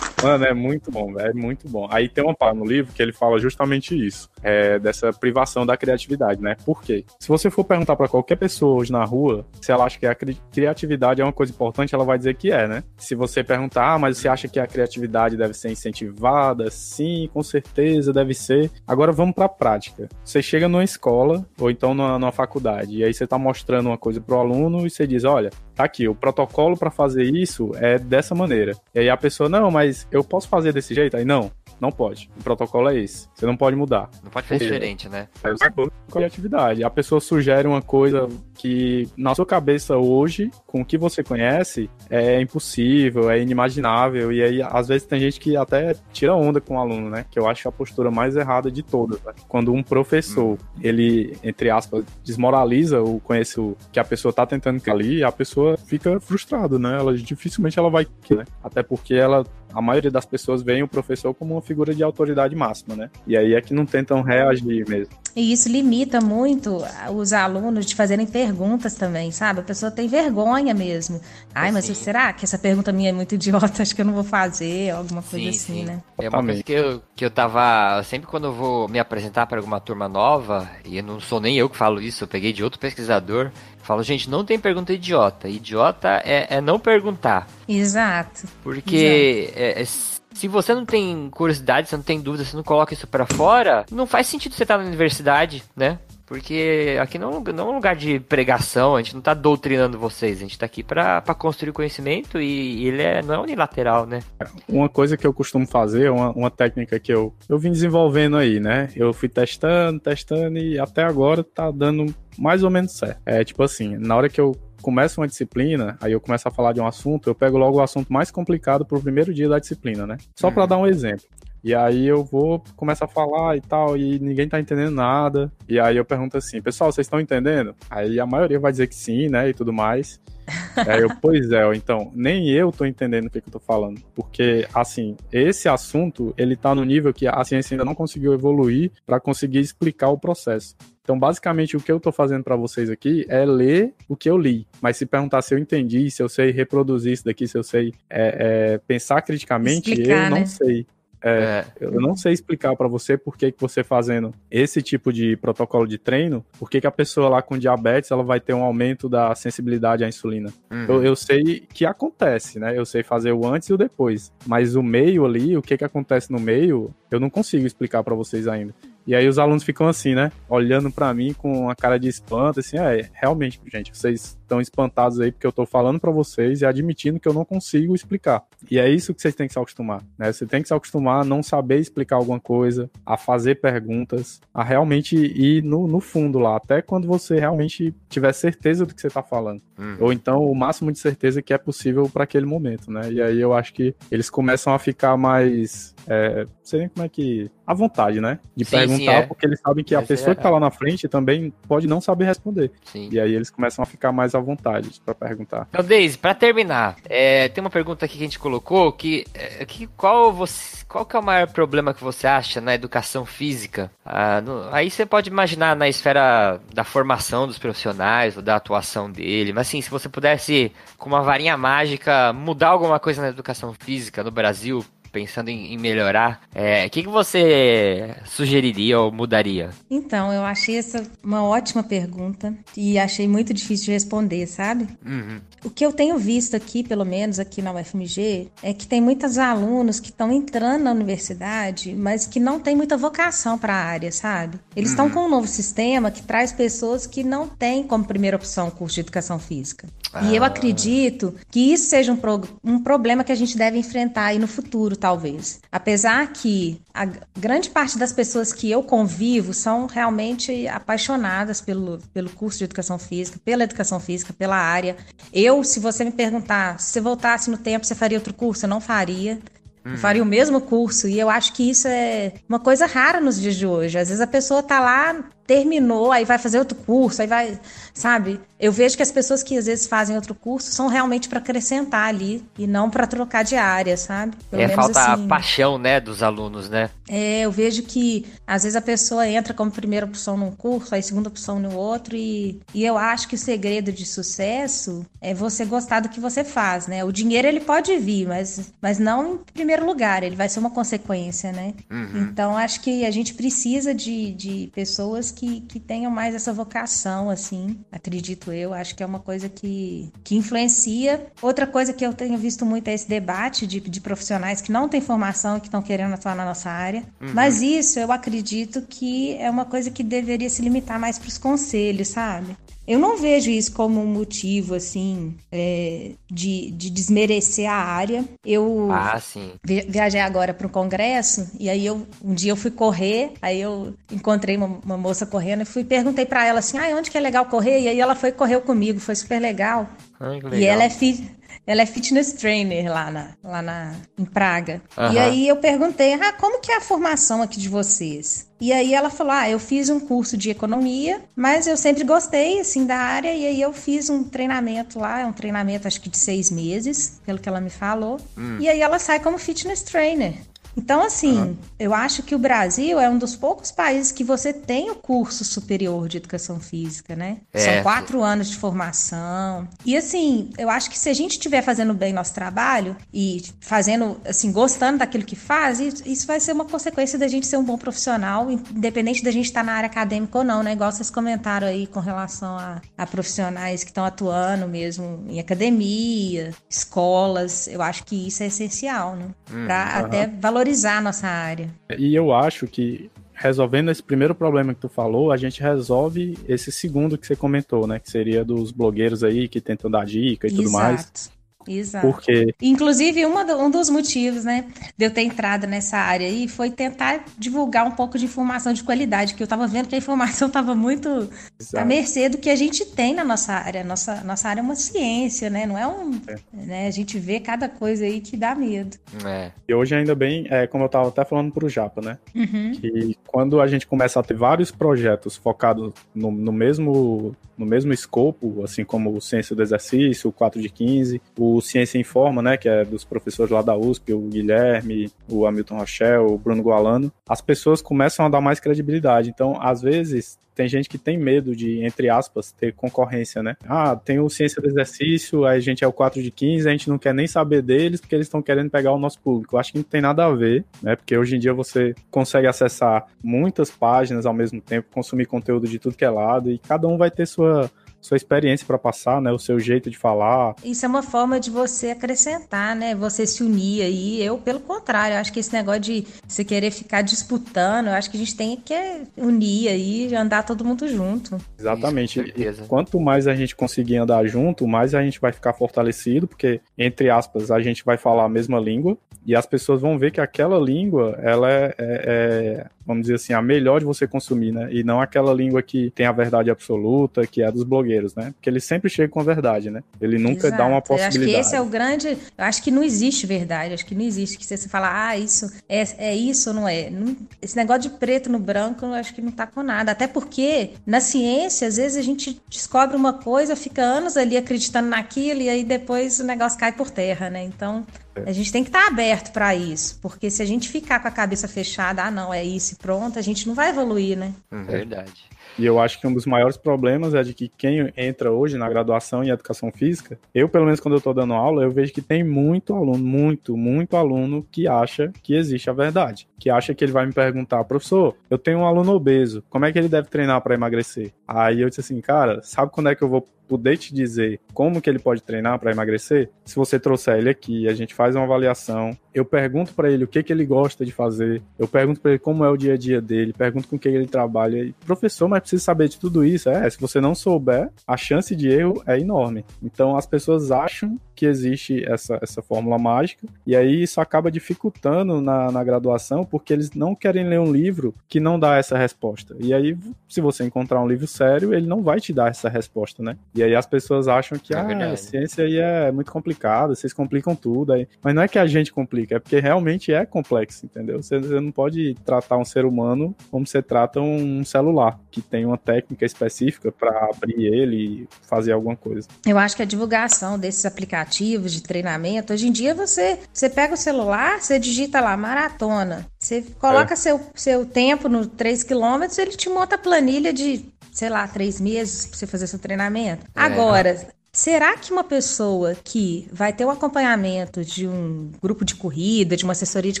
Mano, 0.22 0.44
é 0.44 0.54
muito 0.54 0.90
bom, 0.90 1.12
velho. 1.12 1.30
É 1.30 1.32
muito 1.32 1.68
bom. 1.68 1.86
Aí 1.90 2.08
tem 2.08 2.22
uma 2.24 2.34
parte 2.34 2.56
no 2.58 2.64
livro 2.64 2.92
que 2.92 3.02
ele 3.02 3.12
fala 3.12 3.38
justamente 3.38 3.94
isso. 3.94 4.28
É, 4.42 4.78
dessa 4.78 5.12
privação 5.12 5.64
da 5.66 5.76
criatividade, 5.76 6.40
né? 6.42 6.56
Por 6.64 6.82
quê? 6.82 7.04
Se 7.20 7.28
você 7.28 7.50
for 7.50 7.64
perguntar 7.64 7.96
pra 7.96 8.08
qualquer 8.08 8.36
pessoa 8.36 8.76
hoje 8.80 8.92
na 8.92 9.04
rua 9.04 9.44
se 9.60 9.70
ela 9.72 9.84
acha 9.84 9.98
que 9.98 10.06
a 10.06 10.14
cri- 10.14 10.38
criatividade 10.52 11.20
é 11.20 11.24
uma 11.24 11.32
coisa 11.32 11.52
importante, 11.52 11.94
ela 11.94 12.04
vai 12.04 12.18
dizer 12.18 12.34
que 12.34 12.50
é, 12.50 12.66
né? 12.66 12.82
Se 12.96 13.14
você 13.14 13.42
perguntar, 13.44 13.94
ah, 13.94 13.98
mas 13.98 14.18
você 14.18 14.28
acha 14.28 14.48
que 14.48 14.58
a 14.60 14.66
criatividade 14.66 15.36
deve 15.36 15.54
ser 15.54 15.70
incentivada? 15.70 16.70
Sim, 16.70 17.28
com 17.32 17.42
certeza 17.42 18.12
deve 18.12 18.34
ser. 18.34 18.70
Agora 18.86 19.12
vamos 19.12 19.34
pra 19.34 19.48
prática. 19.48 20.08
Você 20.24 20.42
chega 20.42 20.68
numa 20.68 20.84
escola 20.84 21.44
ou 21.60 21.70
então 21.70 21.94
numa, 21.94 22.18
numa 22.18 22.32
faculdade 22.32 22.96
e 22.98 23.04
aí 23.04 23.12
você 23.14 23.26
tá 23.26 23.38
mostrando 23.38 23.86
uma 23.86 23.98
coisa 23.98 24.20
pro 24.20 24.38
aluno 24.38 24.86
e 24.86 24.90
você 24.90 25.06
diz, 25.06 25.24
olha, 25.24 25.50
tá 25.74 25.84
aqui, 25.84 26.08
o 26.08 26.14
protocolo 26.14 26.76
pra 26.76 26.90
fazer 26.90 27.24
isso 27.24 27.70
é 27.76 27.98
dessa 27.98 28.34
maneira. 28.34 28.72
E 28.94 29.00
aí 29.00 29.10
a 29.10 29.16
pessoa, 29.16 29.48
não, 29.48 29.70
mas 29.70 30.06
eu 30.12 30.22
posso 30.24 30.48
fazer 30.48 30.72
desse 30.72 30.94
jeito? 30.94 31.16
Aí 31.16 31.24
não, 31.24 31.50
não 31.80 31.90
pode. 31.90 32.30
O 32.38 32.42
protocolo 32.42 32.88
é 32.88 32.98
esse. 32.98 33.28
Você 33.34 33.46
não 33.46 33.56
pode 33.56 33.76
mudar. 33.76 34.10
Não 34.22 34.30
pode 34.30 34.46
fazer 34.46 34.58
seja, 34.60 34.74
diferente, 34.74 35.08
né? 35.08 35.28
Põe 35.74 35.90
criatividade. 36.10 36.84
A 36.84 36.90
pessoa 36.90 37.20
sugere 37.20 37.66
uma 37.68 37.82
coisa 37.82 38.28
que 38.54 39.08
na 39.16 39.34
sua 39.34 39.46
cabeça 39.46 39.96
hoje, 39.96 40.50
com 40.66 40.82
o 40.82 40.84
que 40.84 40.96
você 40.96 41.22
conhece, 41.22 41.90
é 42.08 42.40
impossível, 42.40 43.30
é 43.30 43.40
inimaginável. 43.40 44.32
E 44.32 44.42
aí, 44.42 44.62
às 44.62 44.88
vezes, 44.88 45.06
tem 45.06 45.20
gente 45.20 45.40
que 45.40 45.56
até 45.56 45.94
tira 46.12 46.34
onda 46.34 46.60
com 46.60 46.76
o 46.76 46.78
aluno, 46.78 47.10
né? 47.10 47.24
Que 47.30 47.38
eu 47.38 47.48
acho 47.48 47.68
a 47.68 47.72
postura 47.72 48.10
mais 48.10 48.36
errada 48.36 48.70
de 48.70 48.82
todas. 48.82 49.20
né? 49.22 49.32
Quando 49.48 49.72
um 49.72 49.82
professor, 49.82 50.58
ele, 50.80 51.36
entre 51.42 51.70
aspas, 51.70 52.04
desmoraliza 52.24 53.02
o 53.02 53.20
conhecimento 53.20 53.52
que 53.90 54.00
a 54.00 54.04
pessoa 54.04 54.32
tá 54.32 54.46
tentando 54.46 54.80
criar 54.80 54.94
ali, 54.94 55.22
a 55.24 55.32
pessoa 55.32 55.76
fica 55.76 56.18
frustrada, 56.20 56.78
né? 56.78 56.96
Ela 56.98 57.16
dificilmente 57.16 57.78
ela 57.78 57.90
vai, 57.90 58.06
né? 58.30 58.44
Até 58.62 58.82
porque 58.82 59.14
ela 59.14 59.44
a 59.74 59.80
maioria 59.80 60.10
das 60.10 60.24
pessoas 60.24 60.62
veem 60.62 60.82
o 60.82 60.88
professor 60.88 61.34
como 61.34 61.54
uma 61.54 61.62
figura 61.62 61.94
de 61.94 62.02
autoridade 62.02 62.54
máxima, 62.54 62.94
né? 62.96 63.10
E 63.26 63.36
aí 63.36 63.54
é 63.54 63.60
que 63.60 63.74
não 63.74 63.86
tentam 63.86 64.22
reagir 64.22 64.88
mesmo. 64.88 65.22
E 65.34 65.52
isso 65.52 65.68
limita 65.68 66.20
muito 66.20 66.84
os 67.14 67.32
alunos 67.32 67.86
de 67.86 67.94
fazerem 67.94 68.26
perguntas 68.26 68.94
também, 68.94 69.30
sabe? 69.30 69.60
A 69.60 69.62
pessoa 69.62 69.90
tem 69.90 70.06
vergonha 70.06 70.74
mesmo. 70.74 71.20
Ai, 71.54 71.72
mas 71.72 71.86
Sim. 71.86 71.94
será 71.94 72.32
que 72.34 72.44
essa 72.44 72.58
pergunta 72.58 72.92
minha 72.92 73.08
é 73.08 73.12
muito 73.12 73.34
idiota? 73.34 73.80
Acho 73.82 73.94
que 73.94 74.02
eu 74.02 74.04
não 74.04 74.12
vou 74.12 74.24
fazer, 74.24 74.90
alguma 74.90 75.22
coisa 75.22 75.48
assim, 75.48 75.84
né? 75.84 76.02
É 76.18 76.28
uma 76.28 76.44
coisa 76.44 76.62
que 76.62 76.72
eu, 76.72 77.02
que 77.16 77.24
eu 77.24 77.30
tava. 77.30 78.02
Sempre 78.04 78.28
quando 78.28 78.44
eu 78.44 78.52
vou 78.52 78.88
me 78.88 78.98
apresentar 78.98 79.46
para 79.46 79.58
alguma 79.58 79.80
turma 79.80 80.06
nova, 80.06 80.68
e 80.84 80.98
eu 80.98 81.02
não 81.02 81.18
sou 81.18 81.40
nem 81.40 81.56
eu 81.56 81.68
que 81.68 81.76
falo 81.76 82.00
isso, 82.00 82.24
eu 82.24 82.28
peguei 82.28 82.52
de 82.52 82.62
outro 82.62 82.78
pesquisador, 82.78 83.50
falo, 83.82 84.02
gente, 84.02 84.30
não 84.30 84.44
tem 84.44 84.58
pergunta 84.58 84.92
idiota. 84.92 85.48
Idiota 85.48 86.22
é, 86.24 86.56
é 86.56 86.60
não 86.60 86.78
perguntar. 86.78 87.46
Exato. 87.68 88.46
Porque 88.62 89.52
é, 89.54 89.82
é, 89.82 89.84
se 89.84 90.48
você 90.48 90.74
não 90.74 90.84
tem 90.84 91.28
curiosidade, 91.30 91.88
você 91.88 91.96
não 91.96 92.02
tem 92.02 92.20
dúvida, 92.20 92.44
você 92.44 92.56
não 92.56 92.62
coloca 92.62 92.94
isso 92.94 93.06
pra 93.06 93.26
fora, 93.26 93.84
não 93.90 94.06
faz 94.06 94.26
sentido 94.26 94.54
você 94.54 94.64
estar 94.64 94.78
na 94.78 94.84
universidade, 94.84 95.62
né? 95.76 95.98
Porque 96.32 96.96
aqui 96.98 97.18
não, 97.18 97.28
é 97.28 97.30
um 97.32 97.34
lugar- 97.36 97.52
não 97.54 97.66
é 97.68 97.70
um 97.72 97.74
lugar 97.74 97.94
de 97.94 98.18
pregação, 98.18 98.96
a 98.96 99.02
gente 99.02 99.14
não 99.14 99.20
tá 99.20 99.34
doutrinando 99.34 99.98
vocês, 99.98 100.38
a 100.38 100.40
gente 100.40 100.58
tá 100.58 100.64
aqui 100.64 100.82
pra 100.82 101.20
construir 101.38 101.72
conhecimento 101.72 102.40
e 102.40 102.86
ele 102.86 103.02
é, 103.02 103.20
não 103.22 103.34
é 103.34 103.38
unilateral, 103.38 104.06
né? 104.06 104.20
Uma 104.66 104.88
coisa 104.88 105.14
que 105.14 105.26
eu 105.26 105.34
costumo 105.34 105.66
fazer, 105.66 106.10
uma, 106.10 106.30
uma 106.30 106.50
técnica 106.50 106.98
que 106.98 107.12
eu, 107.12 107.34
eu 107.50 107.58
vim 107.58 107.70
desenvolvendo 107.70 108.38
aí, 108.38 108.58
né? 108.58 108.88
Eu 108.96 109.12
fui 109.12 109.28
testando, 109.28 110.00
testando 110.00 110.56
e 110.56 110.78
até 110.78 111.04
agora 111.04 111.44
tá 111.44 111.70
dando 111.70 112.06
mais 112.38 112.62
ou 112.64 112.70
menos 112.70 112.92
certo. 112.92 113.20
É 113.26 113.44
tipo 113.44 113.62
assim, 113.62 113.98
na 113.98 114.16
hora 114.16 114.30
que 114.30 114.40
eu 114.40 114.56
começo 114.80 115.20
uma 115.20 115.28
disciplina, 115.28 115.98
aí 116.00 116.12
eu 116.12 116.20
começo 116.20 116.48
a 116.48 116.50
falar 116.50 116.72
de 116.72 116.80
um 116.80 116.86
assunto, 116.86 117.28
eu 117.28 117.34
pego 117.34 117.58
logo 117.58 117.76
o 117.76 117.82
assunto 117.82 118.10
mais 118.10 118.30
complicado 118.30 118.86
pro 118.86 119.00
primeiro 119.02 119.34
dia 119.34 119.50
da 119.50 119.58
disciplina, 119.58 120.06
né? 120.06 120.16
Só 120.34 120.48
Uhum. 120.48 120.66
dar 120.66 120.78
um 120.78 120.86
exemplo. 120.86 121.24
E 121.64 121.74
aí 121.74 122.06
eu 122.06 122.24
vou, 122.24 122.62
começo 122.76 123.04
a 123.04 123.08
falar 123.08 123.56
e 123.56 123.60
tal, 123.60 123.96
e 123.96 124.18
ninguém 124.18 124.48
tá 124.48 124.58
entendendo 124.58 124.90
nada. 124.90 125.50
E 125.68 125.78
aí 125.78 125.96
eu 125.96 126.04
pergunto 126.04 126.36
assim, 126.36 126.60
pessoal, 126.60 126.90
vocês 126.90 127.06
estão 127.06 127.20
entendendo? 127.20 127.74
Aí 127.88 128.18
a 128.18 128.26
maioria 128.26 128.58
vai 128.58 128.72
dizer 128.72 128.88
que 128.88 128.94
sim, 128.94 129.28
né, 129.28 129.48
e 129.48 129.54
tudo 129.54 129.72
mais. 129.72 130.20
Aí 130.88 131.02
eu, 131.02 131.08
pois 131.20 131.52
é, 131.52 131.62
então, 131.74 132.10
nem 132.14 132.50
eu 132.50 132.72
tô 132.72 132.84
entendendo 132.84 133.26
o 133.26 133.30
que, 133.30 133.40
que 133.40 133.48
eu 133.48 133.52
tô 133.52 133.60
falando. 133.60 134.00
Porque, 134.12 134.66
assim, 134.74 135.16
esse 135.30 135.68
assunto, 135.68 136.34
ele 136.36 136.56
tá 136.56 136.74
no 136.74 136.84
nível 136.84 137.12
que 137.12 137.26
a 137.26 137.44
ciência 137.44 137.74
ainda 137.74 137.84
não 137.84 137.94
conseguiu 137.94 138.34
evoluir 138.34 138.90
para 139.06 139.20
conseguir 139.20 139.60
explicar 139.60 140.08
o 140.08 140.18
processo. 140.18 140.74
Então, 141.02 141.18
basicamente, 141.18 141.76
o 141.76 141.80
que 141.80 141.90
eu 141.90 141.98
tô 141.98 142.12
fazendo 142.12 142.44
para 142.44 142.56
vocês 142.56 142.88
aqui 142.88 143.26
é 143.28 143.44
ler 143.44 143.92
o 144.08 144.16
que 144.16 144.30
eu 144.30 144.38
li. 144.38 144.66
Mas 144.80 144.96
se 144.96 145.06
perguntar 145.06 145.42
se 145.42 145.54
eu 145.54 145.58
entendi, 145.58 146.10
se 146.10 146.22
eu 146.22 146.28
sei 146.28 146.50
reproduzir 146.50 147.12
isso 147.12 147.24
daqui, 147.24 147.46
se 147.46 147.58
eu 147.58 147.62
sei 147.62 147.92
é, 148.08 148.74
é, 148.74 148.78
pensar 148.78 149.20
criticamente, 149.22 149.90
Explicar, 149.90 150.24
eu 150.24 150.30
não 150.30 150.38
né? 150.38 150.46
sei. 150.46 150.86
É, 151.22 151.64
Eu 151.80 152.00
não 152.00 152.16
sei 152.16 152.32
explicar 152.32 152.74
pra 152.76 152.88
você 152.88 153.16
por 153.16 153.36
que, 153.36 153.52
que 153.52 153.60
você 153.60 153.84
fazendo 153.84 154.34
esse 154.50 154.82
tipo 154.82 155.12
de 155.12 155.36
protocolo 155.36 155.86
de 155.86 155.98
treino, 155.98 156.44
por 156.58 156.68
que, 156.68 156.80
que 156.80 156.86
a 156.86 156.90
pessoa 156.90 157.28
lá 157.28 157.42
com 157.42 157.56
diabetes 157.56 158.10
ela 158.10 158.22
vai 158.22 158.40
ter 158.40 158.54
um 158.54 158.62
aumento 158.62 159.08
da 159.08 159.34
sensibilidade 159.34 160.04
à 160.04 160.08
insulina. 160.08 160.52
uhum. 160.70 160.86
Eu, 160.88 161.04
eu 161.04 161.16
sei 161.16 161.60
que 161.72 161.86
acontece, 161.86 162.58
né? 162.58 162.76
Eu 162.76 162.84
sei 162.84 163.02
fazer 163.02 163.32
o 163.32 163.46
antes 163.46 163.68
e 163.68 163.72
o 163.72 163.76
depois. 163.76 164.32
Mas 164.46 164.74
o 164.74 164.82
meio 164.82 165.24
ali, 165.24 165.56
o 165.56 165.62
que, 165.62 165.76
que 165.76 165.84
acontece 165.84 166.30
no 166.32 166.40
meio, 166.40 166.92
eu 167.10 167.20
não 167.20 167.30
consigo 167.30 167.66
explicar 167.66 168.02
pra 168.02 168.14
vocês 168.14 168.48
ainda. 168.48 168.74
E 169.06 169.14
aí 169.14 169.26
os 169.26 169.38
alunos 169.38 169.64
ficam 169.64 169.88
assim, 169.88 170.14
né? 170.14 170.30
Olhando 170.48 170.90
pra 170.90 171.12
mim 171.12 171.32
com 171.32 171.62
uma 171.62 171.74
cara 171.74 171.98
de 171.98 172.08
espanto, 172.08 172.60
assim, 172.60 172.78
é, 172.78 173.10
realmente, 173.12 173.60
gente, 173.70 173.96
vocês 173.96 174.38
estão 174.52 174.60
espantados 174.60 175.18
aí 175.18 175.32
porque 175.32 175.46
eu 175.46 175.52
tô 175.52 175.64
falando 175.64 175.98
pra 175.98 176.10
vocês 176.10 176.60
e 176.60 176.66
admitindo 176.66 177.18
que 177.18 177.26
eu 177.26 177.32
não 177.32 177.44
consigo 177.44 177.94
explicar. 177.94 178.44
E 178.70 178.78
é 178.78 178.88
isso 178.88 179.14
que 179.14 179.22
vocês 179.22 179.34
têm 179.34 179.46
que 179.46 179.52
se 179.54 179.58
acostumar, 179.58 180.02
né? 180.18 180.30
Você 180.30 180.46
tem 180.46 180.60
que 180.60 180.68
se 180.68 180.74
acostumar 180.74 181.22
a 181.22 181.24
não 181.24 181.42
saber 181.42 181.78
explicar 181.78 182.16
alguma 182.16 182.38
coisa, 182.38 182.90
a 183.04 183.16
fazer 183.16 183.56
perguntas, 183.56 184.40
a 184.52 184.62
realmente 184.62 185.16
ir 185.16 185.62
no, 185.62 185.86
no 185.86 186.00
fundo 186.00 186.38
lá, 186.38 186.56
até 186.56 186.82
quando 186.82 187.08
você 187.08 187.38
realmente 187.38 187.94
tiver 188.08 188.32
certeza 188.32 188.84
do 188.84 188.94
que 188.94 189.00
você 189.00 189.08
tá 189.08 189.22
falando. 189.22 189.62
Uhum. 189.78 189.96
Ou 190.00 190.12
então 190.12 190.44
o 190.44 190.54
máximo 190.54 190.92
de 190.92 190.98
certeza 190.98 191.40
que 191.42 191.52
é 191.54 191.58
possível 191.58 192.08
para 192.08 192.24
aquele 192.24 192.46
momento, 192.46 192.90
né? 192.90 193.10
E 193.10 193.20
aí 193.22 193.40
eu 193.40 193.52
acho 193.54 193.72
que 193.72 193.94
eles 194.10 194.28
começam 194.28 194.72
a 194.74 194.78
ficar 194.78 195.16
mais. 195.16 195.94
É, 196.06 196.44
não 196.44 196.50
sei 196.62 196.80
nem 196.80 196.88
como 196.88 197.06
é 197.06 197.08
que. 197.08 197.50
à 197.66 197.74
vontade, 197.74 198.20
né? 198.20 198.38
De 198.54 198.64
Sim, 198.64 198.70
perguntar, 198.70 198.96
sim, 198.98 199.08
é. 199.08 199.26
porque 199.26 199.46
eles 199.46 199.60
sabem 199.60 199.84
que 199.84 199.94
a 199.94 199.98
Mas 199.98 200.08
pessoa 200.08 200.32
é- 200.32 200.34
que 200.34 200.42
tá 200.42 200.50
lá 200.50 200.60
na 200.60 200.70
frente 200.70 201.08
também 201.08 201.52
pode 201.66 201.86
não 201.86 202.00
saber 202.00 202.26
responder. 202.26 202.70
Sim. 202.84 203.08
E 203.10 203.18
aí 203.18 203.32
eles 203.34 203.50
começam 203.50 203.82
a 203.82 203.86
ficar 203.86 204.12
mais 204.12 204.34
à 204.34 204.40
vontade 204.42 204.90
para 205.04 205.14
perguntar. 205.14 205.66
Então, 205.70 205.84
Deise, 205.84 206.18
pra 206.18 206.34
terminar, 206.34 206.96
é, 207.08 207.48
tem 207.48 207.62
uma 207.62 207.70
pergunta 207.70 208.04
aqui 208.04 208.16
que 208.18 208.22
a 208.24 208.26
gente 208.26 208.38
colocou 208.38 208.92
que, 208.92 209.24
é, 209.34 209.64
que 209.64 209.86
qual, 209.96 210.32
você, 210.32 210.84
qual 210.86 211.04
que 211.06 211.16
é 211.16 211.18
o 211.18 211.22
maior 211.22 211.46
problema 211.48 211.94
que 211.94 212.02
você 212.02 212.26
acha 212.26 212.60
na 212.60 212.74
educação 212.74 213.24
física? 213.24 213.90
Ah, 214.04 214.40
no- 214.40 214.68
aí 214.72 214.90
você 214.90 215.06
pode 215.06 215.30
imaginar 215.30 215.74
na 215.76 215.88
esfera 215.88 216.60
da 216.72 216.84
formação 216.84 217.46
dos 217.46 217.58
profissionais 217.58 218.36
ou 218.36 218.42
da 218.42 218.56
atuação 218.56 219.10
dele, 219.10 219.52
mas 219.52 219.68
assim, 219.68 219.80
se 219.80 219.90
você 219.90 220.08
pudesse, 220.08 220.72
com 220.98 221.08
uma 221.08 221.22
varinha 221.22 221.56
mágica, 221.56 222.32
mudar 222.32 222.68
alguma 222.68 222.98
coisa 222.98 223.22
na 223.22 223.28
educação 223.28 223.74
física 223.78 224.22
no 224.22 224.30
Brasil, 224.30 224.84
pensando 225.12 225.50
em, 225.50 225.74
em 225.74 225.78
melhorar, 225.78 226.42
é, 226.54 226.86
o 226.86 226.90
que, 226.90 227.02
que 227.02 227.08
você 227.08 228.16
sugeriria 228.24 228.98
ou 228.98 229.12
mudaria? 229.12 229.70
Então, 229.90 230.32
eu 230.32 230.42
achei 230.42 230.78
essa 230.78 231.06
uma 231.22 231.44
ótima 231.44 231.82
pergunta 231.82 232.54
e 232.76 232.98
achei 232.98 233.28
muito 233.28 233.52
difícil 233.52 233.86
de 233.86 233.92
responder, 233.92 234.46
sabe? 234.46 234.88
Uhum. 235.04 235.40
O 235.64 235.70
que 235.70 235.86
eu 235.86 235.92
tenho 235.92 236.18
visto 236.18 236.56
aqui, 236.56 236.82
pelo 236.82 237.04
menos 237.04 237.38
aqui 237.38 237.62
na 237.62 237.72
UFMG, 237.72 238.48
é 238.62 238.72
que 238.74 238.86
tem 238.86 239.00
muitos 239.00 239.38
alunos 239.38 240.00
que 240.00 240.08
estão 240.10 240.32
entrando 240.32 240.82
na 240.82 240.90
universidade, 240.90 241.94
mas 241.94 242.26
que 242.26 242.40
não 242.40 242.58
tem 242.58 242.74
muita 242.74 242.96
vocação 242.96 243.56
para 243.56 243.72
a 243.72 243.84
área, 243.84 244.10
sabe? 244.10 244.58
Eles 244.74 244.90
estão 244.90 245.08
com 245.08 245.20
um 245.20 245.28
novo 245.28 245.46
sistema 245.46 246.10
que 246.10 246.22
traz 246.22 246.50
pessoas 246.52 247.06
que 247.06 247.22
não 247.22 247.46
têm 247.46 247.84
como 247.84 248.04
primeira 248.04 248.36
opção 248.36 248.70
curso 248.70 248.96
de 248.96 249.00
educação 249.02 249.38
física. 249.38 249.86
E 250.30 250.36
eu 250.36 250.44
acredito 250.44 251.34
que 251.50 251.72
isso 251.72 251.86
seja 251.88 252.12
um, 252.12 252.16
pro- 252.16 252.42
um 252.62 252.78
problema 252.82 253.24
que 253.24 253.32
a 253.32 253.34
gente 253.34 253.56
deve 253.56 253.78
enfrentar 253.78 254.26
aí 254.26 254.38
no 254.38 254.46
futuro, 254.46 254.94
talvez. 254.96 255.60
Apesar 255.70 256.30
que 256.32 256.80
a 256.92 257.06
grande 257.38 257.70
parte 257.70 257.96
das 257.96 258.12
pessoas 258.12 258.52
que 258.52 258.70
eu 258.70 258.82
convivo 258.82 259.54
são 259.54 259.86
realmente 259.86 260.66
apaixonadas 260.68 261.60
pelo, 261.62 261.98
pelo 262.12 262.28
curso 262.30 262.58
de 262.58 262.64
educação 262.64 262.98
física, 262.98 263.40
pela 263.42 263.64
educação 263.64 263.98
física, 263.98 264.34
pela 264.34 264.56
área. 264.56 264.96
Eu, 265.32 265.51
se 265.64 265.80
você 265.80 266.04
me 266.04 266.12
perguntar, 266.12 266.78
se 266.78 266.92
você 266.92 267.00
voltasse 267.00 267.50
no 267.50 267.58
tempo, 267.58 267.84
você 267.84 267.96
faria 267.96 268.18
outro 268.18 268.32
curso? 268.32 268.66
Eu 268.66 268.70
não 268.70 268.80
faria. 268.80 269.40
Eu 269.84 269.98
faria 269.98 270.22
o 270.22 270.26
mesmo 270.26 270.60
curso 270.60 271.08
e 271.08 271.18
eu 271.18 271.28
acho 271.28 271.52
que 271.54 271.68
isso 271.68 271.88
é 271.88 272.34
uma 272.48 272.60
coisa 272.60 272.86
rara 272.86 273.20
nos 273.20 273.40
dias 273.40 273.56
de 273.56 273.66
hoje. 273.66 273.98
Às 273.98 274.08
vezes 274.08 274.20
a 274.20 274.26
pessoa 274.28 274.62
tá 274.62 274.78
lá, 274.78 275.24
terminou, 275.52 276.10
aí 276.10 276.24
vai 276.24 276.38
fazer 276.38 276.58
outro 276.58 276.76
curso, 276.76 277.20
aí 277.20 277.28
vai, 277.28 277.60
sabe? 277.92 278.40
Eu 278.58 278.72
vejo 278.72 278.96
que 278.96 279.02
as 279.02 279.10
pessoas 279.10 279.42
que 279.42 279.58
às 279.58 279.66
vezes 279.66 279.86
fazem 279.86 280.16
outro 280.16 280.34
curso 280.34 280.70
são 280.70 280.86
realmente 280.86 281.28
para 281.28 281.40
acrescentar 281.40 282.08
ali 282.08 282.42
e 282.56 282.66
não 282.66 282.88
para 282.88 283.06
trocar 283.06 283.42
de 283.42 283.56
área, 283.56 283.96
sabe? 283.96 284.36
Pelo 284.50 284.62
é 284.62 284.68
falta 284.68 284.98
assim. 284.98 285.24
a 285.24 285.28
paixão, 285.28 285.78
né, 285.78 286.00
dos 286.00 286.22
alunos, 286.22 286.70
né? 286.70 286.88
É, 287.08 287.40
eu 287.40 287.50
vejo 287.50 287.82
que 287.82 288.24
às 288.46 288.62
vezes 288.62 288.76
a 288.76 288.80
pessoa 288.80 289.28
entra 289.28 289.52
como 289.52 289.70
primeira 289.70 290.06
opção 290.06 290.36
num 290.36 290.52
curso, 290.52 290.94
aí 290.94 291.02
segunda 291.02 291.28
opção 291.28 291.58
no 291.58 291.74
outro, 291.74 292.16
e, 292.16 292.60
e 292.72 292.84
eu 292.84 292.96
acho 292.96 293.28
que 293.28 293.34
o 293.34 293.38
segredo 293.38 293.92
de 293.92 294.06
sucesso 294.06 295.04
é 295.20 295.34
você 295.34 295.64
gostar 295.64 296.00
do 296.00 296.08
que 296.08 296.20
você 296.20 296.44
faz, 296.44 296.86
né? 296.86 297.04
O 297.04 297.12
dinheiro 297.12 297.46
ele 297.46 297.60
pode 297.60 297.94
vir, 297.98 298.26
mas, 298.26 298.72
mas 298.80 298.98
não 298.98 299.34
em 299.34 299.38
primeiro 299.52 299.84
lugar, 299.84 300.22
ele 300.22 300.36
vai 300.36 300.48
ser 300.48 300.60
uma 300.60 300.70
consequência, 300.70 301.52
né? 301.52 301.74
Então 302.14 302.56
acho 302.56 302.80
que 302.80 303.04
a 303.04 303.10
gente 303.10 303.34
precisa 303.34 303.92
de, 303.92 304.32
de 304.32 304.70
pessoas 304.74 305.30
que, 305.30 305.41
que 305.68 305.80
tenham 305.80 306.10
mais 306.10 306.34
essa 306.34 306.52
vocação, 306.52 307.28
assim, 307.28 307.78
acredito 307.90 308.52
eu. 308.52 308.72
Acho 308.72 308.94
que 308.94 309.02
é 309.02 309.06
uma 309.06 309.20
coisa 309.20 309.48
que, 309.48 310.10
que 310.22 310.36
influencia. 310.36 311.26
Outra 311.40 311.66
coisa 311.66 311.92
que 311.92 312.04
eu 312.04 312.12
tenho 312.12 312.38
visto 312.38 312.64
muito 312.64 312.88
é 312.88 312.94
esse 312.94 313.08
debate 313.08 313.66
de, 313.66 313.80
de 313.80 314.00
profissionais 314.00 314.60
que 314.60 314.70
não 314.70 314.88
têm 314.88 315.00
formação 315.00 315.56
e 315.56 315.60
que 315.60 315.66
estão 315.66 315.82
querendo 315.82 316.14
atuar 316.14 316.36
na 316.36 316.44
nossa 316.44 316.70
área. 316.70 317.04
Mas 317.34 317.62
isso 317.62 317.98
eu 317.98 318.12
acredito 318.12 318.82
que 318.82 319.36
é 319.36 319.50
uma 319.50 319.64
coisa 319.64 319.90
que 319.90 320.02
deveria 320.02 320.48
se 320.48 320.62
limitar 320.62 320.98
mais 320.98 321.18
para 321.18 321.28
os 321.28 321.38
conselhos, 321.38 322.08
sabe? 322.08 322.56
Eu 322.92 322.98
não 322.98 323.16
vejo 323.16 323.50
isso 323.50 323.72
como 323.72 324.00
um 324.02 324.06
motivo, 324.06 324.74
assim, 324.74 325.34
é, 325.50 326.10
de, 326.30 326.70
de 326.72 326.90
desmerecer 326.90 327.68
a 327.70 327.74
área. 327.74 328.22
Eu 328.44 328.88
Ah, 328.90 329.18
viajei 329.64 330.20
agora 330.20 330.52
para 330.52 330.66
um 330.66 330.70
congresso 330.70 331.50
e 331.58 331.70
aí 331.70 331.86
eu 331.86 332.06
um 332.22 332.34
dia 332.34 332.52
eu 332.52 332.56
fui 332.56 332.70
correr, 332.70 333.32
aí 333.40 333.60
eu 333.60 333.94
encontrei 334.10 334.56
uma, 334.56 334.66
uma 334.84 334.98
moça 334.98 335.24
correndo 335.24 335.62
e 335.62 335.64
fui 335.64 335.84
perguntei 335.84 336.26
para 336.26 336.44
ela 336.44 336.58
assim, 336.58 336.76
ah, 336.78 336.94
onde 336.96 337.10
que 337.10 337.16
é 337.16 337.20
legal 337.20 337.46
correr? 337.46 337.80
E 337.80 337.88
aí 337.88 337.98
ela 338.00 338.14
foi 338.14 338.28
e 338.28 338.32
correu 338.32 338.60
comigo, 338.60 339.00
foi 339.00 339.14
super 339.14 339.40
legal. 339.40 339.88
Ai, 340.20 340.38
que 340.40 340.46
E 340.46 340.50
legal. 340.50 340.74
ela 340.74 340.84
é 340.84 340.90
fi- 340.90 341.30
ela 341.66 341.80
é 341.82 341.86
fitness 341.86 342.32
trainer 342.32 342.90
lá 342.92 343.10
na 343.10 343.28
lá 343.42 343.62
na 343.62 343.94
em 344.18 344.24
Praga. 344.24 344.82
E 344.96 345.00
Aham. 345.00 345.20
aí 345.20 345.48
eu 345.48 345.56
perguntei, 345.56 346.12
ah, 346.14 346.32
como 346.32 346.60
que 346.60 346.72
é 346.72 346.76
a 346.76 346.80
formação 346.80 347.40
aqui 347.40 347.58
de 347.58 347.68
vocês? 347.68 348.48
E 348.62 348.72
aí 348.72 348.94
ela 348.94 349.10
falou, 349.10 349.32
ah, 349.32 349.50
eu 349.50 349.58
fiz 349.58 349.90
um 349.90 349.98
curso 349.98 350.36
de 350.36 350.48
economia, 350.48 351.20
mas 351.34 351.66
eu 351.66 351.76
sempre 351.76 352.04
gostei 352.04 352.60
assim 352.60 352.86
da 352.86 352.96
área 352.96 353.34
e 353.34 353.44
aí 353.44 353.60
eu 353.60 353.72
fiz 353.72 354.08
um 354.08 354.22
treinamento 354.22 355.00
lá, 355.00 355.18
é 355.18 355.26
um 355.26 355.32
treinamento 355.32 355.88
acho 355.88 356.00
que 356.00 356.08
de 356.08 356.16
seis 356.16 356.48
meses, 356.48 357.20
pelo 357.26 357.40
que 357.40 357.48
ela 357.48 357.60
me 357.60 357.70
falou. 357.70 358.20
Hum. 358.38 358.58
E 358.60 358.68
aí 358.68 358.80
ela 358.80 359.00
sai 359.00 359.18
como 359.18 359.36
fitness 359.36 359.82
trainer. 359.82 360.34
Então, 360.76 361.02
assim, 361.02 361.56
eu 361.78 361.92
acho 361.92 362.22
que 362.22 362.34
o 362.34 362.38
Brasil 362.38 362.98
é 362.98 363.08
um 363.08 363.18
dos 363.18 363.36
poucos 363.36 363.70
países 363.70 364.10
que 364.10 364.24
você 364.24 364.52
tem 364.52 364.90
o 364.90 364.94
curso 364.94 365.44
superior 365.44 366.08
de 366.08 366.16
educação 366.16 366.58
física, 366.58 367.14
né? 367.14 367.38
É. 367.52 367.58
São 367.58 367.82
quatro 367.82 368.22
anos 368.22 368.48
de 368.48 368.56
formação. 368.56 369.68
E, 369.84 369.96
assim, 369.96 370.50
eu 370.56 370.70
acho 370.70 370.90
que 370.90 370.98
se 370.98 371.08
a 371.08 371.14
gente 371.14 371.32
estiver 371.32 371.62
fazendo 371.62 371.92
bem 371.92 372.12
nosso 372.12 372.32
trabalho 372.32 372.96
e 373.12 373.42
fazendo, 373.60 374.18
assim, 374.26 374.50
gostando 374.50 374.98
daquilo 374.98 375.24
que 375.24 375.36
faz, 375.36 375.78
isso 375.80 376.26
vai 376.26 376.40
ser 376.40 376.52
uma 376.52 376.64
consequência 376.64 377.18
da 377.18 377.28
gente 377.28 377.46
ser 377.46 377.58
um 377.58 377.64
bom 377.64 377.76
profissional, 377.76 378.50
independente 378.50 379.22
da 379.22 379.30
gente 379.30 379.46
estar 379.46 379.62
na 379.62 379.74
área 379.74 379.88
acadêmica 379.88 380.38
ou 380.38 380.44
não, 380.44 380.62
né? 380.62 380.72
Igual 380.72 380.90
vocês 380.90 381.10
comentaram 381.10 381.66
aí 381.66 381.86
com 381.86 382.00
relação 382.00 382.56
a, 382.56 382.80
a 382.96 383.06
profissionais 383.06 383.84
que 383.84 383.90
estão 383.90 384.04
atuando 384.04 384.66
mesmo 384.66 385.24
em 385.28 385.38
academia, 385.38 386.52
escolas. 386.68 387.66
Eu 387.68 387.82
acho 387.82 388.04
que 388.04 388.26
isso 388.26 388.42
é 388.42 388.46
essencial, 388.46 389.16
né? 389.16 389.26
Pra 389.66 389.82
até 389.98 390.26
valorizar 390.26 390.61
a 390.98 391.00
nossa 391.00 391.26
área. 391.26 391.68
E 391.98 392.14
eu 392.14 392.32
acho 392.32 392.66
que 392.66 393.10
resolvendo 393.34 393.90
esse 393.90 394.02
primeiro 394.02 394.34
problema 394.34 394.74
que 394.74 394.80
tu 394.80 394.88
falou, 394.88 395.32
a 395.32 395.36
gente 395.36 395.60
resolve 395.60 396.38
esse 396.46 396.70
segundo 396.70 397.18
que 397.18 397.26
você 397.26 397.34
comentou, 397.34 397.86
né? 397.86 397.98
Que 397.98 398.10
seria 398.10 398.44
dos 398.44 398.70
blogueiros 398.70 399.24
aí 399.24 399.48
que 399.48 399.60
tentam 399.60 399.90
dar 399.90 400.06
dica 400.06 400.46
e 400.46 400.52
tudo 400.52 400.70
mais. 400.70 401.30
Exato. 401.68 402.06
Porque 402.06 402.54
Inclusive, 402.60 403.24
uma 403.26 403.44
do- 403.44 403.58
um 403.58 403.70
dos 403.70 403.88
motivos, 403.90 404.44
né, 404.44 404.64
de 404.96 405.04
eu 405.04 405.10
ter 405.10 405.22
entrado 405.22 405.66
nessa 405.66 405.96
área 405.98 406.26
aí 406.26 406.48
foi 406.48 406.70
tentar 406.70 407.24
divulgar 407.38 407.86
um 407.86 407.90
pouco 407.92 408.18
de 408.18 408.24
informação 408.24 408.72
de 408.72 408.82
qualidade, 408.82 409.34
que 409.34 409.42
eu 409.42 409.46
tava 409.46 409.66
vendo 409.66 409.88
que 409.88 409.94
a 409.94 409.98
informação 409.98 410.48
tava 410.50 410.74
muito 410.74 411.08
à 411.08 411.28
Exato. 411.60 411.86
mercê 411.86 412.28
do 412.28 412.38
que 412.38 412.50
a 412.50 412.56
gente 412.56 412.84
tem 412.84 413.14
na 413.14 413.24
nossa 413.24 413.52
área. 413.52 413.84
Nossa, 413.84 414.22
nossa 414.24 414.48
área 414.48 414.60
é 414.60 414.62
uma 414.64 414.76
ciência, 414.76 415.48
né? 415.50 415.66
Não 415.66 415.76
é 415.78 415.86
um. 415.86 416.20
Né, 416.52 416.86
a 416.86 416.90
gente 416.90 417.18
vê 417.18 417.40
cada 417.40 417.68
coisa 417.68 418.04
aí 418.04 418.20
que 418.20 418.36
dá 418.36 418.54
medo. 418.54 418.96
É. 419.24 419.50
E 419.68 419.74
hoje 419.74 419.94
ainda 419.94 420.14
bem, 420.14 420.46
é, 420.50 420.66
como 420.66 420.84
eu 420.84 420.88
tava 420.88 421.08
até 421.08 421.24
falando 421.24 421.52
pro 421.52 421.68
Japa, 421.68 422.00
né? 422.00 422.18
Uhum. 422.34 422.72
Que 422.72 423.16
quando 423.26 423.60
a 423.60 423.66
gente 423.66 423.86
começa 423.86 424.20
a 424.20 424.22
ter 424.22 424.34
vários 424.36 424.70
projetos 424.70 425.36
focados 425.36 425.92
no, 426.14 426.30
no 426.30 426.52
mesmo 426.52 427.34
no 427.62 427.66
mesmo 427.66 427.92
escopo, 427.92 428.62
assim 428.64 428.84
como 428.84 429.16
o 429.16 429.20
Ciência 429.20 429.54
do 429.54 429.62
Exercício, 429.62 430.28
o 430.28 430.32
4 430.32 430.60
de 430.60 430.68
15, 430.68 431.22
o 431.38 431.60
Ciência 431.60 431.96
Informa, 431.96 432.42
né, 432.42 432.56
que 432.56 432.68
é 432.68 432.84
dos 432.84 433.04
professores 433.04 433.52
lá 433.52 433.62
da 433.62 433.76
USP, 433.76 434.12
o 434.12 434.20
Guilherme, 434.22 435.10
o 435.28 435.46
Hamilton 435.46 435.78
Rochelle, 435.78 436.24
o 436.24 436.36
Bruno 436.36 436.62
Gualano, 436.62 437.12
as 437.28 437.40
pessoas 437.40 437.80
começam 437.80 438.26
a 438.26 438.28
dar 438.28 438.40
mais 438.40 438.58
credibilidade. 438.58 439.30
Então, 439.30 439.56
às 439.60 439.80
vezes, 439.80 440.38
tem 440.54 440.68
gente 440.68 440.88
que 440.88 440.98
tem 440.98 441.16
medo 441.18 441.54
de, 441.56 441.82
entre 441.84 442.08
aspas, 442.08 442.52
ter 442.52 442.72
concorrência, 442.74 443.42
né? 443.42 443.56
Ah, 443.66 443.96
tem 443.96 444.20
o 444.20 444.28
Ciência 444.28 444.60
do 444.60 444.68
Exercício, 444.68 445.44
a 445.44 445.58
gente 445.58 445.84
é 445.84 445.86
o 445.86 445.92
4 445.92 446.22
de 446.22 446.30
15, 446.30 446.68
a 446.68 446.72
gente 446.72 446.88
não 446.88 446.98
quer 446.98 447.14
nem 447.14 447.26
saber 447.26 447.62
deles 447.62 448.00
porque 448.00 448.14
eles 448.14 448.26
estão 448.26 448.42
querendo 448.42 448.70
pegar 448.70 448.92
o 448.92 448.98
nosso 448.98 449.20
público. 449.20 449.56
Eu 449.56 449.60
acho 449.60 449.72
que 449.72 449.78
não 449.78 449.84
tem 449.84 450.00
nada 450.00 450.24
a 450.24 450.34
ver, 450.34 450.64
né? 450.82 450.96
Porque 450.96 451.16
hoje 451.16 451.36
em 451.36 451.38
dia 451.38 451.54
você 451.54 451.94
consegue 452.10 452.46
acessar 452.46 453.06
muitas 453.22 453.70
páginas 453.70 454.26
ao 454.26 454.34
mesmo 454.34 454.60
tempo, 454.60 454.88
consumir 454.92 455.26
conteúdo 455.26 455.66
de 455.66 455.78
tudo 455.78 455.96
que 455.96 456.04
é 456.04 456.10
lado 456.10 456.50
e 456.50 456.58
cada 456.58 456.86
um 456.86 456.96
vai 456.96 457.10
ter 457.10 457.26
sua 457.26 457.70
sua 458.02 458.16
experiência 458.16 458.66
para 458.66 458.76
passar, 458.76 459.22
né, 459.22 459.32
o 459.32 459.38
seu 459.38 459.58
jeito 459.58 459.88
de 459.88 459.96
falar. 459.96 460.56
Isso 460.62 460.84
é 460.84 460.88
uma 460.88 461.02
forma 461.02 461.38
de 461.38 461.50
você 461.50 461.90
acrescentar, 461.90 462.74
né? 462.74 462.94
Você 462.94 463.26
se 463.26 463.42
unir 463.42 463.82
aí. 463.82 464.22
Eu, 464.22 464.36
pelo 464.36 464.60
contrário, 464.60 465.16
acho 465.16 465.32
que 465.32 465.38
esse 465.40 465.52
negócio 465.52 465.80
de 465.80 466.06
você 466.26 466.44
querer 466.44 466.72
ficar 466.72 467.02
disputando, 467.02 467.86
eu 467.86 467.92
acho 467.92 468.10
que 468.10 468.16
a 468.16 468.20
gente 468.20 468.36
tem 468.36 468.56
que 468.56 468.74
unir 469.16 469.68
aí 469.68 470.08
e 470.08 470.14
andar 470.14 470.42
todo 470.42 470.64
mundo 470.64 470.86
junto. 470.88 471.38
Exatamente. 471.58 472.34
Isso, 472.36 472.64
quanto 472.64 472.98
mais 473.00 473.28
a 473.28 473.34
gente 473.34 473.54
conseguir 473.54 473.96
andar 473.96 474.26
junto, 474.26 474.66
mais 474.66 474.94
a 474.94 475.02
gente 475.02 475.20
vai 475.20 475.32
ficar 475.32 475.52
fortalecido, 475.52 476.26
porque 476.26 476.60
entre 476.76 477.08
aspas, 477.08 477.50
a 477.50 477.60
gente 477.60 477.84
vai 477.84 477.96
falar 477.96 478.24
a 478.24 478.28
mesma 478.28 478.58
língua 478.58 478.98
e 479.26 479.34
as 479.36 479.46
pessoas 479.46 479.80
vão 479.80 479.98
ver 479.98 480.10
que 480.10 480.20
aquela 480.20 480.58
língua, 480.58 481.18
ela 481.22 481.50
é, 481.50 481.64
é- 481.66 481.74
é, 481.78 482.66
vamos 482.86 483.02
dizer 483.02 483.14
assim, 483.14 483.32
a 483.32 483.40
melhor 483.40 483.78
de 483.78 483.84
você 483.86 484.06
consumir, 484.06 484.50
né? 484.52 484.68
E 484.72 484.82
não 484.82 485.00
aquela 485.00 485.32
língua 485.32 485.62
que 485.62 485.90
tem 485.94 486.06
a 486.06 486.12
verdade 486.12 486.50
absoluta, 486.50 487.26
que 487.26 487.40
é 487.42 487.46
a 487.46 487.50
dos 487.50 487.62
blogueiros, 487.62 488.14
né? 488.14 488.32
Porque 488.34 488.50
ele 488.50 488.58
sempre 488.60 488.90
chega 488.90 489.08
com 489.08 489.20
a 489.20 489.22
verdade, 489.22 489.70
né? 489.70 489.82
Ele 490.00 490.18
nunca 490.18 490.50
dá 490.50 490.66
uma 490.66 490.78
Exato. 490.78 490.92
Eu 490.92 490.96
acho 490.96 491.02
que 491.04 491.06
possibilidade. 491.10 491.46
esse 491.46 491.54
é 491.56 491.60
o 491.60 491.64
grande. 491.66 492.08
Eu 492.08 492.44
acho 492.44 492.62
que 492.62 492.70
não 492.72 492.82
existe 492.82 493.26
verdade. 493.26 493.74
Acho 493.74 493.86
que 493.86 493.94
não 493.94 494.02
existe 494.02 494.36
que 494.36 494.44
você 494.44 494.68
fala, 494.68 494.90
ah, 495.08 495.16
isso 495.16 495.50
é, 495.68 495.82
é 496.10 496.14
isso 496.16 496.50
ou 496.50 496.56
não 496.56 496.68
é. 496.68 496.90
Não- 496.90 497.16
esse 497.40 497.56
negócio 497.56 497.82
de 497.82 497.90
preto 497.90 498.30
no 498.30 498.38
branco, 498.40 498.84
eu 498.84 498.94
acho 498.94 499.14
que 499.14 499.22
não 499.22 499.30
tá 499.30 499.46
com 499.46 499.62
nada. 499.62 499.92
Até 499.92 500.06
porque 500.08 500.70
na 500.84 501.00
ciência, 501.00 501.68
às 501.68 501.76
vezes 501.76 501.96
a 501.96 502.02
gente 502.02 502.40
descobre 502.50 502.96
uma 502.96 503.12
coisa, 503.12 503.54
fica 503.54 503.82
anos 503.82 504.16
ali 504.16 504.36
acreditando 504.36 504.88
naquilo 504.88 505.40
e 505.40 505.48
aí 505.48 505.62
depois 505.64 506.18
o 506.18 506.24
negócio 506.24 506.58
cai 506.58 506.72
por 506.72 506.90
terra, 506.90 507.30
né? 507.30 507.44
Então. 507.44 507.86
É. 508.14 508.28
A 508.28 508.32
gente 508.32 508.52
tem 508.52 508.62
que 508.62 508.68
estar 508.68 508.86
aberto 508.86 509.32
para 509.32 509.54
isso, 509.54 509.98
porque 510.00 510.30
se 510.30 510.42
a 510.42 510.44
gente 510.44 510.68
ficar 510.68 511.00
com 511.00 511.08
a 511.08 511.10
cabeça 511.10 511.48
fechada, 511.48 512.04
ah, 512.04 512.10
não, 512.10 512.32
é 512.32 512.44
isso 512.44 512.74
e 512.74 512.76
pronto, 512.76 513.18
a 513.18 513.22
gente 513.22 513.46
não 513.46 513.54
vai 513.54 513.70
evoluir, 513.70 514.18
né? 514.18 514.34
Verdade. 514.50 515.32
E 515.58 515.66
eu 515.66 515.78
acho 515.78 516.00
que 516.00 516.06
um 516.06 516.14
dos 516.14 516.24
maiores 516.24 516.56
problemas 516.56 517.14
é 517.14 517.22
de 517.22 517.34
que 517.34 517.48
quem 517.48 517.92
entra 517.96 518.30
hoje 518.30 518.56
na 518.56 518.68
graduação 518.68 519.22
em 519.22 519.28
educação 519.28 519.70
física, 519.70 520.18
eu, 520.34 520.48
pelo 520.48 520.64
menos 520.64 520.80
quando 520.80 520.94
eu 520.94 520.98
estou 520.98 521.12
dando 521.12 521.34
aula, 521.34 521.62
eu 521.62 521.70
vejo 521.70 521.92
que 521.92 522.00
tem 522.00 522.24
muito 522.24 522.74
aluno, 522.74 522.98
muito, 522.98 523.56
muito 523.56 523.96
aluno 523.96 524.46
que 524.50 524.66
acha 524.66 525.12
que 525.22 525.34
existe 525.34 525.68
a 525.68 525.74
verdade. 525.74 526.26
Que 526.42 526.50
acha 526.50 526.74
que 526.74 526.84
ele 526.84 526.90
vai 526.90 527.06
me 527.06 527.12
perguntar, 527.12 527.62
professor, 527.62 528.16
eu 528.28 528.36
tenho 528.36 528.58
um 528.58 528.66
aluno 528.66 528.94
obeso, 528.94 529.44
como 529.48 529.64
é 529.64 529.70
que 529.70 529.78
ele 529.78 529.88
deve 529.88 530.08
treinar 530.08 530.40
para 530.40 530.54
emagrecer? 530.54 531.12
Aí 531.26 531.60
eu 531.60 531.68
disse 531.68 531.82
assim, 531.82 532.00
cara, 532.00 532.42
sabe 532.42 532.72
quando 532.72 532.88
é 532.88 532.96
que 532.96 533.02
eu 533.04 533.08
vou 533.08 533.24
poder 533.52 533.76
te 533.76 533.94
dizer 533.94 534.40
como 534.54 534.80
que 534.80 534.88
ele 534.88 534.98
pode 534.98 535.22
treinar 535.22 535.58
para 535.58 535.70
emagrecer, 535.70 536.30
se 536.42 536.56
você 536.56 536.80
trouxer 536.80 537.18
ele 537.18 537.28
aqui, 537.28 537.68
a 537.68 537.74
gente 537.74 537.94
faz 537.94 538.16
uma 538.16 538.24
avaliação, 538.24 538.96
eu 539.14 539.26
pergunto 539.26 539.74
para 539.74 539.90
ele 539.90 540.04
o 540.04 540.08
que 540.08 540.22
que 540.22 540.32
ele 540.32 540.46
gosta 540.46 540.86
de 540.86 540.90
fazer, 540.90 541.42
eu 541.58 541.68
pergunto 541.68 542.00
para 542.00 542.12
ele 542.12 542.18
como 542.18 542.46
é 542.46 542.48
o 542.48 542.56
dia 542.56 542.72
a 542.72 542.76
dia 542.78 542.98
dele, 542.98 543.34
pergunto 543.34 543.68
com 543.68 543.78
quem 543.78 543.94
ele 543.94 544.06
trabalha. 544.06 544.58
E, 544.58 544.72
Professor, 544.86 545.28
mas 545.28 545.40
precisa 545.40 545.62
saber 545.62 545.88
de 545.88 545.98
tudo 545.98 546.24
isso. 546.24 546.48
É, 546.48 546.68
se 546.70 546.80
você 546.80 546.98
não 546.98 547.14
souber, 547.14 547.70
a 547.86 547.96
chance 547.96 548.34
de 548.34 548.48
erro 548.48 548.82
é 548.86 548.98
enorme. 548.98 549.44
Então 549.62 549.96
as 549.96 550.06
pessoas 550.06 550.50
acham 550.50 550.98
que 551.14 551.26
existe 551.26 551.84
essa, 551.84 552.18
essa 552.22 552.40
fórmula 552.40 552.78
mágica, 552.78 553.26
e 553.46 553.54
aí 553.54 553.82
isso 553.82 554.00
acaba 554.00 554.30
dificultando 554.30 555.20
na, 555.20 555.52
na 555.52 555.62
graduação, 555.62 556.24
porque 556.32 556.50
eles 556.50 556.72
não 556.72 556.94
querem 556.94 557.28
ler 557.28 557.38
um 557.38 557.52
livro 557.52 557.94
que 558.08 558.18
não 558.18 558.40
dá 558.40 558.56
essa 558.56 558.78
resposta. 558.78 559.36
E 559.38 559.52
aí, 559.52 559.76
se 560.08 560.22
você 560.22 560.42
encontrar 560.42 560.80
um 560.80 560.88
livro 560.88 561.06
sério, 561.06 561.52
ele 561.52 561.66
não 561.66 561.82
vai 561.82 562.00
te 562.00 562.10
dar 562.10 562.30
essa 562.30 562.48
resposta, 562.48 563.02
né? 563.02 563.18
E 563.34 563.42
aí 563.42 563.54
as 563.54 563.66
pessoas 563.66 564.08
acham 564.08 564.38
que 564.38 564.54
É 564.54 564.56
ah, 564.56 564.92
a 564.92 564.96
ciência 564.96 565.44
aí 565.44 565.58
é 565.58 565.92
muito 565.92 566.10
complicada, 566.10 566.74
vocês 566.74 566.94
complicam 566.94 567.36
tudo. 567.36 567.74
Aí. 567.74 567.86
Mas 568.02 568.14
não 568.14 568.22
é 568.22 568.28
que 568.28 568.38
a 568.38 568.46
gente 568.46 568.72
complica, 568.72 569.16
é 569.16 569.18
porque 569.18 569.40
realmente 569.40 569.92
é 569.92 570.06
complexo, 570.06 570.64
entendeu? 570.64 571.02
Você, 571.02 571.18
você 571.18 571.38
não 571.38 571.52
pode 571.52 571.94
tratar 572.02 572.38
um 572.38 572.46
ser 572.46 572.64
humano 572.64 573.14
como 573.30 573.46
você 573.46 573.60
trata 573.60 574.00
um 574.00 574.42
celular, 574.42 574.98
que 575.10 575.20
tem 575.20 575.44
uma 575.44 575.58
técnica 575.58 576.06
específica 576.06 576.72
para 576.72 577.10
abrir 577.12 577.44
ele 577.44 577.76
e 577.76 578.08
fazer 578.22 578.52
alguma 578.52 578.74
coisa. 578.74 579.06
Eu 579.26 579.36
acho 579.36 579.54
que 579.54 579.62
a 579.62 579.66
divulgação 579.66 580.38
desses 580.38 580.64
aplicativos 580.64 581.52
de 581.52 581.62
treinamento, 581.62 582.32
hoje 582.32 582.48
em 582.48 582.52
dia 582.52 582.74
você, 582.74 583.18
você 583.30 583.50
pega 583.50 583.74
o 583.74 583.76
celular, 583.76 584.40
você 584.40 584.58
digita 584.58 584.98
lá 584.98 585.14
maratona, 585.14 586.06
você 586.22 586.42
coloca 586.60 586.94
seu, 586.94 587.20
seu 587.34 587.66
tempo 587.66 588.08
no 588.08 588.24
3 588.26 588.62
km, 588.62 589.02
ele 589.18 589.32
te 589.32 589.48
monta 589.48 589.74
a 589.74 589.78
planilha 589.78 590.32
de, 590.32 590.64
sei 590.92 591.08
lá, 591.08 591.26
três 591.26 591.60
meses 591.60 592.06
pra 592.06 592.16
você 592.16 592.26
fazer 592.28 592.46
seu 592.46 592.60
treinamento. 592.60 593.26
Agora, 593.34 594.06
será 594.34 594.76
que 594.78 594.90
uma 594.90 595.04
pessoa 595.04 595.76
que 595.84 596.26
vai 596.32 596.52
ter 596.54 596.64
o 596.64 596.70
acompanhamento 596.70 597.62
de 597.62 597.86
um 597.86 598.32
grupo 598.42 598.64
de 598.64 598.74
corrida, 598.74 599.36
de 599.36 599.44
uma 599.44 599.52
assessoria 599.52 599.92
de 599.92 600.00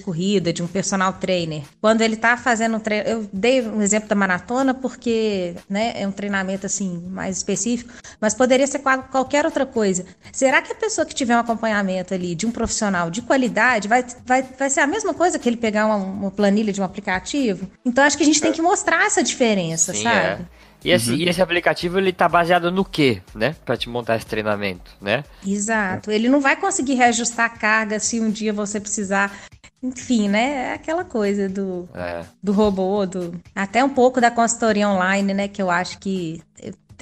corrida, 0.00 0.52
de 0.52 0.62
um 0.62 0.66
personal 0.66 1.12
trainer, 1.12 1.62
quando 1.82 2.00
ele 2.00 2.16
tá 2.16 2.34
fazendo 2.36 2.76
um 2.76 2.80
treino, 2.80 3.08
eu 3.08 3.28
dei 3.30 3.60
um 3.60 3.82
exemplo 3.82 4.08
da 4.08 4.14
maratona 4.14 4.72
porque, 4.72 5.54
né, 5.68 5.92
é 5.96 6.08
um 6.08 6.12
treinamento 6.12 6.64
assim 6.64 7.02
mais 7.10 7.36
específico, 7.36 7.92
mas 8.18 8.32
poderia 8.32 8.66
ser 8.66 8.78
qual- 8.78 9.02
qualquer 9.02 9.44
outra 9.44 9.66
coisa. 9.66 10.06
Será 10.32 10.62
que 10.62 10.72
a 10.72 10.76
pessoa 10.76 11.04
que 11.04 11.14
tiver 11.14 11.36
um 11.36 11.40
acompanhamento 11.40 12.14
ali 12.14 12.34
de 12.34 12.46
um 12.46 12.50
profissional 12.50 13.10
de 13.10 13.20
qualidade 13.20 13.86
vai, 13.86 14.02
vai, 14.24 14.42
vai 14.58 14.70
ser 14.70 14.80
a 14.80 14.86
mesma 14.86 15.12
coisa 15.12 15.38
que 15.38 15.46
ele 15.46 15.58
pegar 15.58 15.84
uma, 15.84 15.96
uma 15.96 16.30
planilha 16.30 16.72
de 16.72 16.80
um 16.80 16.84
aplicativo? 16.84 17.68
Então 17.84 18.02
acho 18.02 18.16
que 18.16 18.22
a 18.22 18.26
gente 18.26 18.40
tem 18.40 18.52
que 18.52 18.62
mostrar 18.62 19.04
essa 19.04 19.22
diferença, 19.22 19.92
Sim, 19.92 20.04
sabe? 20.04 20.42
é. 20.42 20.61
E 20.84 20.90
esse, 20.90 21.14
e 21.14 21.28
esse 21.28 21.40
aplicativo, 21.40 21.98
ele 21.98 22.12
tá 22.12 22.28
baseado 22.28 22.70
no 22.70 22.84
quê, 22.84 23.22
né? 23.34 23.54
Pra 23.64 23.76
te 23.76 23.88
montar 23.88 24.16
esse 24.16 24.26
treinamento, 24.26 24.90
né? 25.00 25.24
Exato. 25.46 26.10
Ele 26.10 26.28
não 26.28 26.40
vai 26.40 26.56
conseguir 26.56 26.94
reajustar 26.94 27.46
a 27.46 27.50
carga 27.50 28.00
se 28.00 28.20
um 28.20 28.30
dia 28.30 28.52
você 28.52 28.80
precisar. 28.80 29.32
Enfim, 29.82 30.28
né? 30.28 30.70
É 30.70 30.74
aquela 30.74 31.04
coisa 31.04 31.48
do, 31.48 31.88
É. 31.94 32.22
do 32.42 32.52
robô, 32.52 33.04
do 33.04 33.34
até 33.54 33.82
um 33.82 33.88
pouco 33.88 34.20
da 34.20 34.30
consultoria 34.30 34.88
online, 34.88 35.34
né? 35.34 35.48
Que 35.48 35.60
eu 35.60 35.70
acho 35.70 35.98
que 35.98 36.40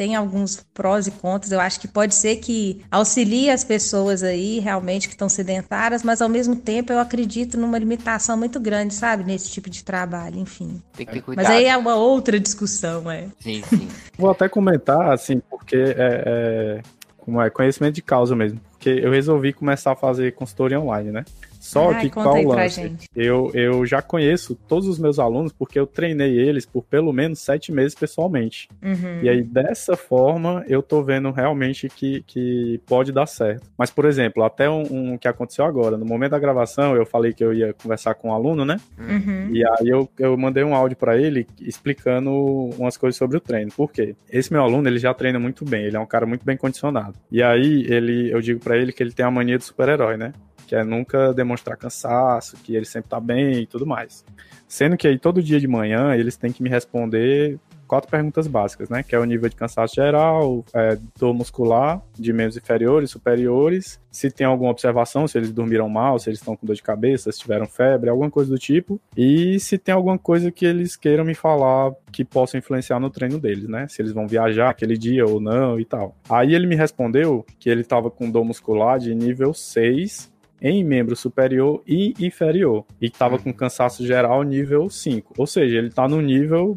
tem 0.00 0.16
alguns 0.16 0.66
prós 0.72 1.06
e 1.06 1.10
contras. 1.10 1.52
Eu 1.52 1.60
acho 1.60 1.78
que 1.78 1.86
pode 1.86 2.14
ser 2.14 2.36
que 2.36 2.80
auxilie 2.90 3.50
as 3.50 3.62
pessoas 3.62 4.22
aí 4.22 4.58
realmente 4.58 5.06
que 5.06 5.12
estão 5.12 5.28
sedentárias, 5.28 6.02
mas 6.02 6.22
ao 6.22 6.28
mesmo 6.28 6.56
tempo 6.56 6.90
eu 6.90 6.98
acredito 6.98 7.58
numa 7.58 7.78
limitação 7.78 8.34
muito 8.34 8.58
grande, 8.58 8.94
sabe? 8.94 9.24
Nesse 9.24 9.50
tipo 9.50 9.68
de 9.68 9.84
trabalho, 9.84 10.38
enfim. 10.38 10.80
Tem 10.96 11.04
que 11.04 11.12
ter 11.12 11.20
cuidado. 11.20 11.44
Mas 11.44 11.54
aí 11.54 11.66
é 11.66 11.76
uma 11.76 11.96
outra 11.96 12.40
discussão, 12.40 13.10
é. 13.10 13.26
Sim, 13.40 13.62
sim. 13.68 13.88
Vou 14.16 14.30
até 14.30 14.48
comentar, 14.48 15.12
assim, 15.12 15.42
porque 15.50 15.76
é, 15.76 15.94
é, 15.98 16.80
como 17.18 17.42
é 17.42 17.50
conhecimento 17.50 17.96
de 17.96 18.02
causa 18.02 18.34
mesmo. 18.34 18.58
Porque 18.70 18.88
eu 18.88 19.10
resolvi 19.10 19.52
começar 19.52 19.92
a 19.92 19.96
fazer 19.96 20.32
consultoria 20.32 20.80
online, 20.80 21.10
né? 21.10 21.26
Só 21.70 21.92
Ai, 21.92 22.00
que 22.00 22.10
qual 22.10 22.34
o 22.34 22.48
lance? 22.48 22.96
Eu, 23.14 23.52
eu 23.54 23.86
já 23.86 24.02
conheço 24.02 24.56
todos 24.66 24.88
os 24.88 24.98
meus 24.98 25.20
alunos 25.20 25.52
porque 25.52 25.78
eu 25.78 25.86
treinei 25.86 26.36
eles 26.36 26.66
por 26.66 26.82
pelo 26.82 27.12
menos 27.12 27.38
sete 27.38 27.70
meses 27.70 27.94
pessoalmente. 27.94 28.68
Uhum. 28.82 29.20
E 29.22 29.28
aí, 29.28 29.40
dessa 29.40 29.96
forma, 29.96 30.64
eu 30.66 30.82
tô 30.82 31.00
vendo 31.00 31.30
realmente 31.30 31.88
que, 31.88 32.24
que 32.26 32.80
pode 32.86 33.12
dar 33.12 33.26
certo. 33.26 33.70
Mas, 33.78 33.88
por 33.88 34.04
exemplo, 34.04 34.42
até 34.42 34.68
um, 34.68 34.82
um 35.12 35.16
que 35.16 35.28
aconteceu 35.28 35.64
agora, 35.64 35.96
no 35.96 36.04
momento 36.04 36.32
da 36.32 36.40
gravação, 36.40 36.96
eu 36.96 37.06
falei 37.06 37.32
que 37.32 37.44
eu 37.44 37.54
ia 37.54 37.72
conversar 37.72 38.14
com 38.14 38.30
um 38.30 38.34
aluno, 38.34 38.64
né? 38.64 38.76
Uhum. 38.98 39.50
E 39.52 39.64
aí 39.64 39.88
eu, 39.88 40.08
eu 40.18 40.36
mandei 40.36 40.64
um 40.64 40.74
áudio 40.74 40.96
pra 40.96 41.16
ele 41.16 41.46
explicando 41.60 42.32
umas 42.76 42.96
coisas 42.96 43.16
sobre 43.16 43.36
o 43.36 43.40
treino. 43.40 43.70
Por 43.70 43.92
quê? 43.92 44.16
Esse 44.28 44.52
meu 44.52 44.62
aluno, 44.62 44.88
ele 44.88 44.98
já 44.98 45.14
treina 45.14 45.38
muito 45.38 45.64
bem, 45.64 45.84
ele 45.84 45.96
é 45.96 46.00
um 46.00 46.06
cara 46.06 46.26
muito 46.26 46.44
bem 46.44 46.56
condicionado. 46.56 47.14
E 47.30 47.40
aí 47.40 47.86
ele, 47.88 48.32
eu 48.32 48.40
digo 48.40 48.58
pra 48.58 48.76
ele 48.76 48.92
que 48.92 49.00
ele 49.00 49.12
tem 49.12 49.24
a 49.24 49.30
mania 49.30 49.56
de 49.56 49.62
super-herói, 49.62 50.16
né? 50.16 50.32
Que 50.70 50.76
é 50.76 50.84
nunca 50.84 51.34
demonstrar 51.34 51.76
cansaço, 51.76 52.56
que 52.58 52.76
ele 52.76 52.84
sempre 52.84 53.10
tá 53.10 53.18
bem 53.18 53.62
e 53.62 53.66
tudo 53.66 53.84
mais. 53.84 54.24
Sendo 54.68 54.96
que 54.96 55.08
aí 55.08 55.18
todo 55.18 55.42
dia 55.42 55.58
de 55.58 55.66
manhã 55.66 56.14
eles 56.14 56.36
têm 56.36 56.52
que 56.52 56.62
me 56.62 56.70
responder 56.70 57.58
quatro 57.88 58.08
perguntas 58.08 58.46
básicas, 58.46 58.88
né? 58.88 59.02
Que 59.02 59.16
é 59.16 59.18
o 59.18 59.24
nível 59.24 59.48
de 59.48 59.56
cansaço 59.56 59.96
geral, 59.96 60.64
é, 60.72 60.96
dor 61.18 61.34
muscular, 61.34 62.00
de 62.16 62.32
membros 62.32 62.56
inferiores, 62.56 63.10
superiores, 63.10 64.00
se 64.12 64.30
tem 64.30 64.46
alguma 64.46 64.70
observação, 64.70 65.26
se 65.26 65.36
eles 65.36 65.50
dormiram 65.50 65.88
mal, 65.88 66.16
se 66.16 66.30
eles 66.30 66.38
estão 66.38 66.54
com 66.54 66.64
dor 66.64 66.76
de 66.76 66.84
cabeça, 66.84 67.32
se 67.32 67.40
tiveram 67.40 67.66
febre, 67.66 68.08
alguma 68.08 68.30
coisa 68.30 68.48
do 68.48 68.56
tipo, 68.60 69.00
e 69.16 69.58
se 69.58 69.76
tem 69.76 69.92
alguma 69.92 70.16
coisa 70.16 70.52
que 70.52 70.64
eles 70.64 70.94
queiram 70.94 71.24
me 71.24 71.34
falar 71.34 71.92
que 72.12 72.24
possa 72.24 72.56
influenciar 72.56 73.00
no 73.00 73.10
treino 73.10 73.40
deles, 73.40 73.68
né? 73.68 73.88
Se 73.88 74.00
eles 74.00 74.12
vão 74.12 74.28
viajar 74.28 74.70
aquele 74.70 74.96
dia 74.96 75.26
ou 75.26 75.40
não 75.40 75.80
e 75.80 75.84
tal. 75.84 76.14
Aí 76.28 76.54
ele 76.54 76.68
me 76.68 76.76
respondeu 76.76 77.44
que 77.58 77.68
ele 77.68 77.80
estava 77.80 78.08
com 78.08 78.30
dor 78.30 78.44
muscular 78.44 79.00
de 79.00 79.12
nível 79.12 79.52
6 79.52 80.29
em 80.60 80.84
membro 80.84 81.16
superior 81.16 81.82
e 81.86 82.14
inferior. 82.18 82.84
E 83.00 83.06
estava 83.06 83.38
com 83.38 83.52
cansaço 83.52 84.06
geral 84.06 84.42
nível 84.42 84.90
5. 84.90 85.34
Ou 85.36 85.46
seja, 85.46 85.78
ele 85.78 85.88
está 85.88 86.06
no 86.08 86.20
nível 86.20 86.76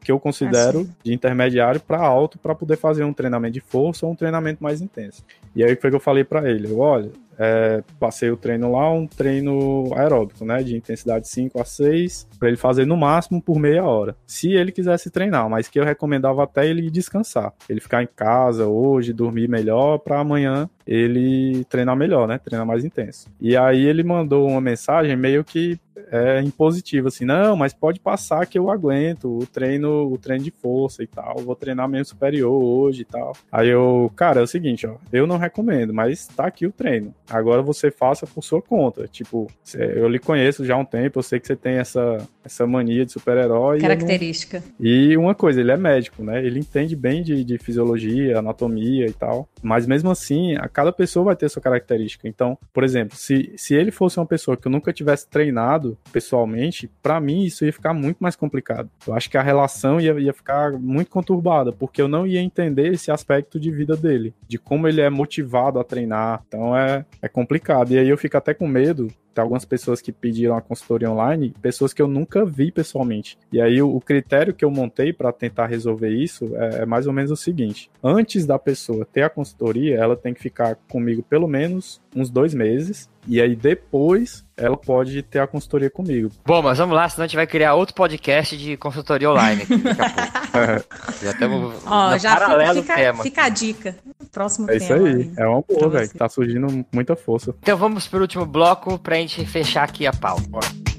que 0.00 0.10
eu 0.10 0.18
considero 0.18 0.80
Assim. 0.80 0.94
de 1.04 1.14
intermediário 1.14 1.80
para 1.80 1.98
alto 1.98 2.38
para 2.38 2.54
poder 2.54 2.76
fazer 2.76 3.04
um 3.04 3.12
treinamento 3.12 3.54
de 3.54 3.60
força 3.60 4.04
ou 4.06 4.12
um 4.12 4.16
treinamento 4.16 4.62
mais 4.62 4.80
intenso. 4.80 5.24
E 5.54 5.62
aí 5.62 5.76
foi 5.76 5.90
que 5.90 5.96
eu 5.96 6.00
falei 6.00 6.24
para 6.24 6.50
ele, 6.50 6.70
eu, 6.70 6.78
olha, 6.78 7.10
é, 7.40 7.82
passei 7.98 8.30
o 8.30 8.36
treino 8.36 8.70
lá, 8.72 8.92
um 8.92 9.06
treino 9.06 9.90
aeróbico, 9.96 10.44
né, 10.44 10.62
de 10.62 10.76
intensidade 10.76 11.26
5 11.26 11.58
a 11.58 11.64
6, 11.64 12.28
para 12.38 12.48
ele 12.48 12.58
fazer 12.58 12.86
no 12.86 12.98
máximo 12.98 13.40
por 13.40 13.58
meia 13.58 13.82
hora. 13.82 14.14
Se 14.26 14.52
ele 14.52 14.70
quisesse 14.70 15.10
treinar, 15.10 15.48
mas 15.48 15.66
que 15.66 15.80
eu 15.80 15.84
recomendava 15.84 16.44
até 16.44 16.68
ele 16.68 16.90
descansar, 16.90 17.54
ele 17.66 17.80
ficar 17.80 18.02
em 18.02 18.08
casa 18.14 18.66
hoje, 18.66 19.14
dormir 19.14 19.48
melhor 19.48 19.98
para 19.98 20.20
amanhã 20.20 20.68
ele 20.86 21.64
treinar 21.64 21.96
melhor, 21.96 22.28
né, 22.28 22.38
treinar 22.38 22.66
mais 22.66 22.84
intenso. 22.84 23.28
E 23.40 23.56
aí 23.56 23.86
ele 23.86 24.02
mandou 24.02 24.46
uma 24.46 24.60
mensagem 24.60 25.16
meio 25.16 25.42
que 25.42 25.78
é 26.10 26.40
impositivo, 26.42 27.08
assim, 27.08 27.24
não, 27.24 27.56
mas 27.56 27.72
pode 27.72 28.00
passar 28.00 28.46
que 28.46 28.58
eu 28.58 28.70
aguento 28.70 29.38
o 29.38 29.46
treino, 29.46 30.10
o 30.12 30.18
treino 30.18 30.44
de 30.44 30.50
força 30.50 31.02
e 31.02 31.06
tal, 31.06 31.36
vou 31.38 31.54
treinar 31.56 31.88
meio 31.88 32.04
superior 32.04 32.52
hoje 32.62 33.02
e 33.02 33.04
tal. 33.04 33.32
Aí 33.50 33.68
eu, 33.68 34.10
cara, 34.16 34.40
é 34.40 34.42
o 34.42 34.46
seguinte, 34.46 34.86
ó, 34.86 34.96
eu 35.12 35.26
não 35.26 35.36
recomendo, 35.36 35.92
mas 35.94 36.26
tá 36.26 36.46
aqui 36.46 36.66
o 36.66 36.72
treino. 36.72 37.14
Agora 37.28 37.62
você 37.62 37.90
faça 37.90 38.26
por 38.26 38.42
sua 38.42 38.60
conta. 38.62 39.06
Tipo, 39.08 39.46
eu 39.74 40.08
lhe 40.08 40.18
conheço 40.18 40.64
já 40.64 40.74
há 40.74 40.78
um 40.78 40.84
tempo, 40.84 41.18
eu 41.18 41.22
sei 41.22 41.38
que 41.40 41.46
você 41.46 41.56
tem 41.56 41.74
essa, 41.76 42.18
essa 42.44 42.66
mania 42.66 43.04
de 43.06 43.12
super-herói. 43.12 43.76
eu 43.78 43.82
não- 43.82 43.88
Característica. 43.88 44.62
e 44.78 45.16
uma 45.16 45.34
coisa, 45.34 45.60
ele 45.60 45.70
é 45.70 45.76
médico, 45.76 46.22
né? 46.22 46.44
Ele 46.44 46.58
entende 46.60 46.94
bem 46.96 47.22
de, 47.22 47.44
de 47.44 47.58
fisiologia, 47.58 48.38
anatomia 48.38 49.06
e 49.06 49.12
tal. 49.12 49.48
Mas 49.62 49.86
mesmo 49.86 50.10
assim, 50.10 50.56
a 50.56 50.68
cada 50.68 50.92
pessoa 50.92 51.24
vai 51.26 51.36
ter 51.36 51.48
sua 51.48 51.62
característica. 51.62 52.26
Então, 52.28 52.56
por 52.72 52.84
exemplo, 52.84 53.16
se, 53.16 53.52
se 53.56 53.74
ele 53.74 53.90
fosse 53.90 54.18
uma 54.18 54.26
pessoa 54.26 54.56
que 54.56 54.66
eu 54.66 54.72
nunca 54.72 54.92
tivesse 54.92 55.28
treinado 55.28 55.89
pessoalmente, 56.12 56.90
pra 57.02 57.20
mim 57.20 57.44
isso 57.44 57.64
ia 57.64 57.72
ficar 57.72 57.92
muito 57.92 58.18
mais 58.18 58.36
complicado. 58.36 58.88
Eu 59.06 59.14
acho 59.14 59.30
que 59.30 59.36
a 59.36 59.42
relação 59.42 60.00
ia, 60.00 60.18
ia 60.18 60.32
ficar 60.32 60.72
muito 60.72 61.10
conturbada, 61.10 61.72
porque 61.72 62.00
eu 62.00 62.08
não 62.08 62.26
ia 62.26 62.40
entender 62.40 62.92
esse 62.92 63.10
aspecto 63.10 63.58
de 63.58 63.70
vida 63.70 63.96
dele, 63.96 64.34
de 64.48 64.58
como 64.58 64.88
ele 64.88 65.00
é 65.00 65.10
motivado 65.10 65.78
a 65.78 65.84
treinar. 65.84 66.42
Então 66.46 66.76
é, 66.76 67.04
é 67.22 67.28
complicado. 67.28 67.92
E 67.92 67.98
aí 67.98 68.08
eu 68.08 68.18
fico 68.18 68.36
até 68.36 68.54
com 68.54 68.66
medo 68.66 69.08
tem 69.34 69.42
algumas 69.42 69.64
pessoas 69.64 70.00
que 70.00 70.12
pediram 70.12 70.56
a 70.56 70.60
consultoria 70.60 71.10
online, 71.10 71.54
pessoas 71.62 71.92
que 71.92 72.02
eu 72.02 72.08
nunca 72.08 72.44
vi 72.44 72.70
pessoalmente. 72.70 73.38
E 73.52 73.60
aí 73.60 73.80
o, 73.80 73.94
o 73.94 74.00
critério 74.00 74.52
que 74.54 74.64
eu 74.64 74.70
montei 74.70 75.12
para 75.12 75.32
tentar 75.32 75.66
resolver 75.66 76.10
isso 76.10 76.50
é, 76.56 76.82
é 76.82 76.86
mais 76.86 77.06
ou 77.06 77.12
menos 77.12 77.30
o 77.30 77.36
seguinte: 77.36 77.90
antes 78.02 78.46
da 78.46 78.58
pessoa 78.58 79.06
ter 79.10 79.22
a 79.22 79.30
consultoria, 79.30 79.96
ela 79.96 80.16
tem 80.16 80.34
que 80.34 80.40
ficar 80.40 80.76
comigo 80.88 81.22
pelo 81.22 81.46
menos 81.48 82.00
uns 82.14 82.30
dois 82.30 82.54
meses. 82.54 83.08
E 83.28 83.40
aí 83.40 83.54
depois 83.54 84.46
ela 84.56 84.76
pode 84.78 85.22
ter 85.22 85.40
a 85.40 85.46
consultoria 85.46 85.90
comigo. 85.90 86.30
Bom, 86.44 86.62
mas 86.62 86.78
vamos 86.78 86.96
lá, 86.96 87.06
senão 87.08 87.24
a 87.24 87.26
gente 87.26 87.36
vai 87.36 87.46
criar 87.46 87.74
outro 87.74 87.94
podcast 87.94 88.56
de 88.56 88.76
consultoria 88.78 89.30
online 89.30 89.62
aqui 89.62 89.76
daqui 89.76 90.00
a 90.00 90.04
pouco. 90.06 90.86
Já 91.22 91.30
estamos 91.30 91.82
Ó, 91.86 92.10
no 92.10 92.18
já 92.18 92.34
paralelo 92.36 92.80
fica, 92.82 92.94
tema. 92.94 93.22
fica 93.22 93.44
a 93.44 93.48
dica. 93.50 93.94
Próximo 94.32 94.70
É 94.70 94.76
isso 94.76 94.88
tema. 94.88 95.08
aí. 95.08 95.32
É 95.36 95.46
uma 95.46 95.62
boa, 95.62 95.88
velho. 95.88 96.08
que 96.08 96.16
Tá 96.18 96.28
surgindo 96.28 96.84
muita 96.92 97.16
força. 97.16 97.54
Então 97.62 97.76
vamos 97.76 98.06
pro 98.06 98.20
último 98.20 98.46
bloco 98.46 98.98
pra 98.98 99.16
gente 99.16 99.44
fechar 99.46 99.84
aqui 99.84 100.06
a 100.06 100.12
pauta. 100.12 100.89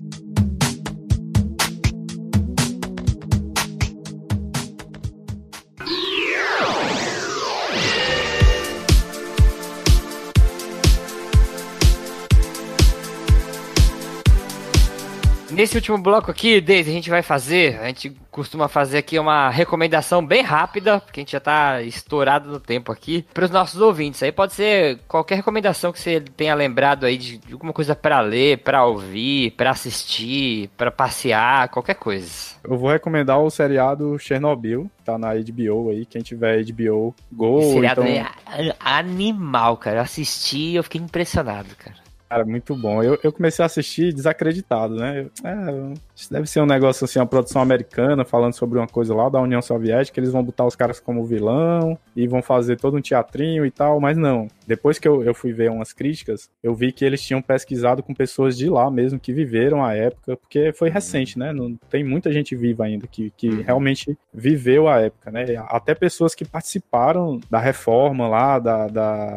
Nesse 15.61 15.75
último 15.75 15.99
bloco 15.99 16.31
aqui, 16.31 16.59
Deise, 16.59 16.89
a 16.89 16.93
gente 16.93 17.11
vai 17.11 17.21
fazer, 17.21 17.79
a 17.79 17.85
gente 17.85 18.09
costuma 18.31 18.67
fazer 18.67 18.97
aqui 18.97 19.19
uma 19.19 19.47
recomendação 19.51 20.25
bem 20.25 20.41
rápida, 20.41 20.99
porque 20.99 21.19
a 21.19 21.21
gente 21.21 21.33
já 21.33 21.39
tá 21.39 21.83
estourado 21.83 22.49
no 22.49 22.59
tempo 22.59 22.91
aqui, 22.91 23.23
para 23.31 23.45
os 23.45 23.51
nossos 23.51 23.79
ouvintes. 23.79 24.23
Aí 24.23 24.31
pode 24.31 24.53
ser 24.53 24.97
qualquer 25.07 25.35
recomendação 25.35 25.91
que 25.91 25.99
você 25.99 26.19
tenha 26.19 26.55
lembrado 26.55 27.05
aí 27.05 27.15
de 27.15 27.37
de 27.37 27.53
alguma 27.53 27.73
coisa 27.73 27.95
para 27.95 28.19
ler, 28.21 28.57
para 28.63 28.83
ouvir, 28.85 29.51
para 29.51 29.69
assistir, 29.69 30.67
para 30.75 30.89
passear, 30.89 31.69
qualquer 31.69 31.93
coisa. 31.93 32.55
Eu 32.63 32.75
vou 32.75 32.89
recomendar 32.89 33.39
o 33.39 33.51
seriado 33.51 34.17
Chernobyl, 34.17 34.89
tá 35.05 35.15
na 35.15 35.35
HBO 35.35 35.91
aí. 35.91 36.07
Quem 36.07 36.23
tiver 36.23 36.63
HBO 36.63 37.13
Go, 37.31 37.59
Esse 37.59 37.73
seriado 37.73 38.01
então... 38.01 38.25
é 38.51 38.75
animal, 38.79 39.77
cara. 39.77 39.97
Eu 39.97 40.01
assisti 40.01 40.71
e 40.71 40.75
eu 40.77 40.83
fiquei 40.83 40.99
impressionado, 40.99 41.69
cara. 41.77 42.01
Cara, 42.31 42.45
muito 42.45 42.73
bom. 42.77 43.03
Eu, 43.03 43.19
eu 43.21 43.33
comecei 43.33 43.61
a 43.61 43.65
assistir 43.65 44.13
desacreditado, 44.13 44.95
né? 44.95 45.19
Eu- 45.43 45.49
é, 45.49 45.93
isso 46.15 46.31
deve 46.31 46.47
ser 46.47 46.61
um 46.61 46.65
negócio 46.65 47.03
assim, 47.03 47.19
uma 47.19 47.25
produção 47.25 47.61
americana, 47.61 48.23
falando 48.23 48.53
sobre 48.53 48.79
uma 48.79 48.87
coisa 48.87 49.13
lá 49.13 49.27
da 49.27 49.41
União 49.41 49.61
Soviética. 49.61 50.17
Eles 50.17 50.31
vão 50.31 50.41
botar 50.41 50.65
os 50.65 50.73
caras 50.73 50.97
como 50.97 51.25
vilão 51.25 51.97
e 52.15 52.25
vão 52.29 52.41
fazer 52.41 52.77
todo 52.79 52.95
um 52.95 53.01
teatrinho 53.01 53.65
e 53.65 53.69
tal, 53.71 53.99
mas 53.99 54.15
não. 54.17 54.47
Depois 54.65 54.97
que 54.97 55.09
eu, 55.09 55.21
eu 55.25 55.33
fui 55.33 55.51
ver 55.51 55.69
umas 55.71 55.91
críticas, 55.91 56.49
eu 56.63 56.73
vi 56.73 56.93
que 56.93 57.03
eles 57.03 57.21
tinham 57.21 57.41
pesquisado 57.41 58.01
com 58.01 58.13
pessoas 58.13 58.57
de 58.57 58.69
lá 58.69 58.89
mesmo, 58.89 59.19
que 59.19 59.33
viveram 59.33 59.83
a 59.83 59.93
época, 59.93 60.37
porque 60.37 60.71
foi 60.71 60.89
recente, 60.89 61.37
né? 61.37 61.51
Não 61.51 61.75
tem 61.89 62.01
muita 62.01 62.31
gente 62.31 62.55
viva 62.55 62.85
ainda 62.85 63.07
que, 63.07 63.29
que 63.35 63.49
Uhum. 63.49 63.63
realmente 63.63 64.17
viveu 64.33 64.87
a 64.87 65.01
época, 65.01 65.29
né? 65.31 65.43
Até 65.67 65.93
pessoas 65.93 66.33
que 66.33 66.45
participaram 66.45 67.41
da 67.49 67.59
reforma 67.59 68.25
lá, 68.29 68.57
da- 68.57 68.87
da 68.87 69.35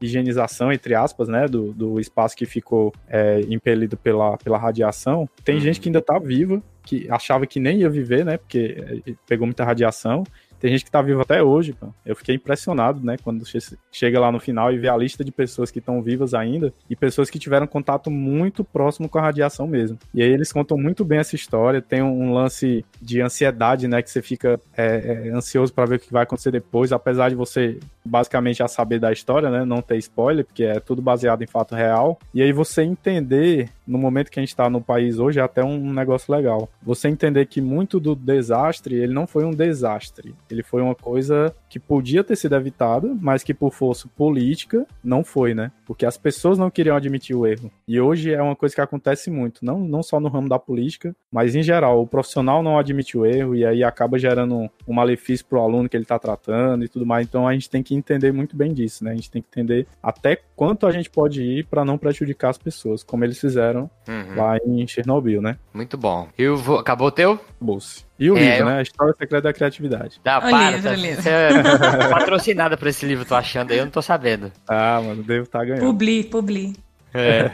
higienização, 0.00 0.72
entre 0.72 0.94
aspas, 0.94 1.28
né, 1.28 1.46
do, 1.46 1.72
do 1.72 1.98
espaço 2.00 2.36
que 2.36 2.46
ficou 2.46 2.92
é, 3.08 3.40
impelido 3.48 3.96
pela, 3.96 4.36
pela 4.38 4.58
radiação, 4.58 5.28
tem 5.44 5.56
Uhum. 5.56 5.60
gente 5.60 5.80
que 5.80 5.88
ainda 5.88 6.02
tá 6.02 6.18
viva, 6.18 6.62
que 6.84 7.06
achava 7.10 7.46
que 7.46 7.58
nem 7.58 7.80
ia 7.80 7.90
viver, 7.90 8.24
né, 8.24 8.36
porque 8.36 9.02
é, 9.06 9.12
pegou 9.26 9.46
muita 9.46 9.64
radiação. 9.64 10.24
Tem 10.60 10.70
gente 10.70 10.84
que 10.84 10.90
tá 10.90 11.02
viva 11.02 11.22
até 11.22 11.42
hoje, 11.42 11.72
pô. 11.72 11.88
Eu 12.04 12.16
fiquei 12.16 12.34
impressionado, 12.34 13.04
né, 13.04 13.16
quando 13.22 13.44
che- 13.46 13.76
chega 13.92 14.18
lá 14.20 14.30
no 14.32 14.40
final 14.40 14.72
e 14.72 14.78
vê 14.78 14.88
a 14.88 14.96
lista 14.96 15.24
de 15.24 15.30
pessoas 15.32 15.70
que 15.70 15.78
estão 15.78 16.02
vivas 16.02 16.34
ainda 16.34 16.72
e 16.88 16.96
pessoas 16.96 17.28
que 17.30 17.38
tiveram 17.38 17.66
contato 17.66 18.10
muito 18.10 18.64
próximo 18.64 19.08
com 19.08 19.18
a 19.18 19.22
radiação 19.22 19.66
mesmo. 19.66 19.98
E 20.14 20.22
aí 20.22 20.30
eles 20.30 20.52
contam 20.52 20.76
muito 20.78 21.04
bem 21.04 21.18
essa 21.18 21.34
história. 21.36 21.82
Tem 21.82 22.02
um 22.02 22.32
lance 22.32 22.84
de 23.00 23.20
ansiedade, 23.20 23.86
né, 23.88 24.02
que 24.02 24.10
você 24.10 24.22
fica 24.22 24.60
é, 24.76 25.26
é, 25.26 25.30
ansioso 25.30 25.72
para 25.72 25.86
ver 25.86 25.96
o 25.96 25.98
que 26.00 26.12
vai 26.12 26.22
acontecer 26.22 26.50
depois, 26.50 26.92
apesar 26.92 27.28
de 27.28 27.34
você 27.34 27.78
basicamente 28.04 28.58
já 28.58 28.68
saber 28.68 28.98
da 29.00 29.12
história, 29.12 29.50
né, 29.50 29.64
não 29.64 29.82
ter 29.82 29.96
spoiler, 29.98 30.44
porque 30.44 30.64
é 30.64 30.78
tudo 30.80 31.02
baseado 31.02 31.42
em 31.42 31.46
fato 31.46 31.74
real. 31.74 32.18
E 32.32 32.40
aí 32.42 32.52
você 32.52 32.82
entender, 32.82 33.68
no 33.86 33.98
momento 33.98 34.30
que 34.30 34.38
a 34.38 34.42
gente 34.42 34.50
está 34.50 34.70
no 34.70 34.80
país 34.80 35.18
hoje, 35.18 35.40
é 35.40 35.42
até 35.42 35.62
um 35.64 35.92
negócio 35.92 36.32
legal. 36.32 36.68
Você 36.82 37.08
entender 37.08 37.46
que 37.46 37.60
muito 37.60 37.98
do 37.98 38.14
desastre, 38.14 38.94
ele 38.94 39.12
não 39.12 39.26
foi 39.26 39.44
um 39.44 39.50
desastre. 39.50 40.34
Ele 40.50 40.62
foi 40.62 40.82
uma 40.82 40.94
coisa 40.94 41.54
que 41.68 41.78
podia 41.78 42.22
ter 42.24 42.36
sido 42.36 42.54
evitada, 42.54 43.14
mas 43.20 43.42
que 43.42 43.54
por 43.54 43.72
força 43.72 44.08
política 44.16 44.86
não 45.02 45.24
foi, 45.24 45.54
né? 45.54 45.70
Porque 45.84 46.04
as 46.06 46.16
pessoas 46.16 46.58
não 46.58 46.70
queriam 46.70 46.96
admitir 46.96 47.34
o 47.36 47.46
erro. 47.46 47.70
E 47.86 48.00
hoje 48.00 48.32
é 48.32 48.42
uma 48.42 48.56
coisa 48.56 48.74
que 48.74 48.80
acontece 48.80 49.30
muito, 49.30 49.64
não, 49.64 49.78
não 49.80 50.02
só 50.02 50.18
no 50.20 50.28
ramo 50.28 50.48
da 50.48 50.58
política, 50.58 51.14
mas 51.30 51.54
em 51.54 51.62
geral. 51.62 52.02
O 52.02 52.06
profissional 52.06 52.62
não 52.62 52.78
admite 52.78 53.16
o 53.16 53.24
erro 53.24 53.54
e 53.54 53.64
aí 53.64 53.82
acaba 53.84 54.18
gerando 54.18 54.54
um, 54.56 54.68
um 54.86 54.92
malefício 54.94 55.46
pro 55.46 55.60
aluno 55.60 55.88
que 55.88 55.96
ele 55.96 56.04
tá 56.04 56.18
tratando 56.18 56.84
e 56.84 56.88
tudo 56.88 57.06
mais. 57.06 57.26
Então 57.26 57.46
a 57.46 57.52
gente 57.52 57.70
tem 57.70 57.82
que 57.82 57.94
entender 57.94 58.32
muito 58.32 58.56
bem 58.56 58.72
disso, 58.72 59.04
né? 59.04 59.12
A 59.12 59.14
gente 59.14 59.30
tem 59.30 59.42
que 59.42 59.48
entender 59.48 59.86
até 60.02 60.36
quanto 60.54 60.86
a 60.86 60.90
gente 60.90 61.10
pode 61.10 61.42
ir 61.42 61.66
para 61.66 61.84
não 61.84 61.98
prejudicar 61.98 62.50
as 62.50 62.58
pessoas, 62.58 63.02
como 63.02 63.24
eles 63.24 63.40
fizeram 63.40 63.90
Uhum. 64.08 64.36
lá 64.36 64.56
em 64.64 64.86
Chernobyl, 64.86 65.42
né? 65.42 65.58
Muito 65.74 65.96
bom. 65.98 66.28
Eu 66.38 66.56
vou... 66.56 66.78
Acabou 66.78 67.08
o 67.08 67.10
teu? 67.10 67.40
Bolsa. 67.60 68.04
E 68.18 68.30
o 68.30 68.36
É, 68.36 68.40
livro, 68.40 68.56
eu- 68.58 68.66
né? 68.66 68.78
A 68.78 68.82
História 68.82 69.14
Secreta 69.18 69.42
da 69.42 69.52
Criatividade. 69.52 70.20
Dá, 70.24 70.38
O 70.38 70.40
para. 70.42 70.70
livro, 70.70 70.82
tá, 70.90 70.96
livro. 70.96 71.22
Você 71.22 71.28
é 71.30 72.08
patrocinada 72.08 72.76
por 72.76 72.88
esse 72.88 73.04
livro, 73.04 73.24
tô 73.24 73.34
achando 73.34 73.72
aí, 73.72 73.78
eu 73.78 73.84
não 73.84 73.92
tô 73.92 74.00
sabendo. 74.02 74.50
Ah, 74.66 75.00
mano, 75.04 75.22
devo 75.22 75.44
estar 75.44 75.64
ganhando. 75.64 75.80
Publi, 75.84 76.24
publi. 76.24 76.74
É. 77.12 77.50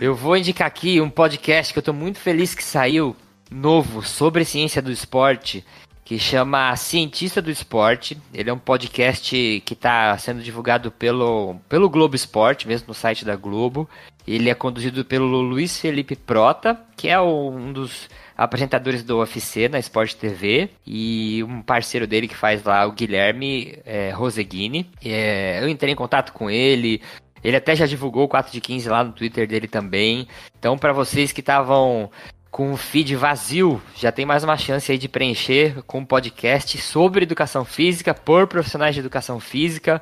Eu 0.00 0.14
vou 0.14 0.36
indicar 0.36 0.66
aqui 0.66 1.00
um 1.00 1.10
podcast 1.10 1.72
que 1.72 1.78
eu 1.78 1.82
tô 1.82 1.92
muito 1.92 2.18
feliz 2.18 2.54
que 2.54 2.64
saiu 2.64 3.14
novo 3.50 4.02
sobre 4.02 4.44
ciência 4.46 4.80
do 4.80 4.90
esporte, 4.90 5.62
que 6.04 6.18
chama 6.18 6.74
Cientista 6.76 7.42
do 7.42 7.50
Esporte. 7.50 8.16
Ele 8.32 8.48
é 8.48 8.52
um 8.52 8.58
podcast 8.58 9.62
que 9.64 9.72
está 9.74 10.16
sendo 10.18 10.40
divulgado 10.42 10.90
pelo, 10.90 11.56
pelo 11.68 11.88
Globo 11.90 12.16
Esporte, 12.16 12.66
mesmo 12.66 12.88
no 12.88 12.94
site 12.94 13.24
da 13.24 13.36
Globo. 13.36 13.88
Ele 14.26 14.48
é 14.50 14.54
conduzido 14.54 15.04
pelo 15.04 15.26
Luiz 15.40 15.78
Felipe 15.78 16.16
Prota, 16.16 16.78
que 16.96 17.08
é 17.08 17.20
um 17.20 17.72
dos 17.72 18.08
apresentadores 18.40 19.02
do 19.02 19.18
UFC 19.18 19.68
na 19.68 19.78
Sport 19.78 20.14
TV 20.14 20.70
e 20.86 21.44
um 21.44 21.60
parceiro 21.60 22.06
dele 22.06 22.26
que 22.26 22.34
faz 22.34 22.64
lá 22.64 22.86
o 22.86 22.92
Guilherme 22.92 23.78
é, 23.84 24.12
Roseguini. 24.12 24.90
É, 25.04 25.62
eu 25.62 25.68
entrei 25.68 25.92
em 25.92 25.96
contato 25.96 26.32
com 26.32 26.50
ele, 26.50 27.02
ele 27.44 27.54
até 27.54 27.76
já 27.76 27.84
divulgou 27.84 28.24
o 28.24 28.28
4 28.28 28.50
de 28.50 28.58
15 28.58 28.88
lá 28.88 29.04
no 29.04 29.12
Twitter 29.12 29.46
dele 29.46 29.68
também. 29.68 30.26
Então, 30.58 30.78
para 30.78 30.90
vocês 30.90 31.32
que 31.32 31.40
estavam 31.40 32.10
com 32.50 32.72
o 32.72 32.78
feed 32.78 33.14
vazio, 33.14 33.80
já 33.94 34.10
tem 34.10 34.24
mais 34.24 34.42
uma 34.42 34.56
chance 34.56 34.90
aí 34.90 34.96
de 34.96 35.06
preencher 35.06 35.82
com 35.82 35.98
um 35.98 36.04
podcast 36.06 36.78
sobre 36.78 37.24
educação 37.24 37.66
física 37.66 38.14
por 38.14 38.46
profissionais 38.46 38.94
de 38.94 39.00
educação 39.00 39.38
física. 39.38 40.00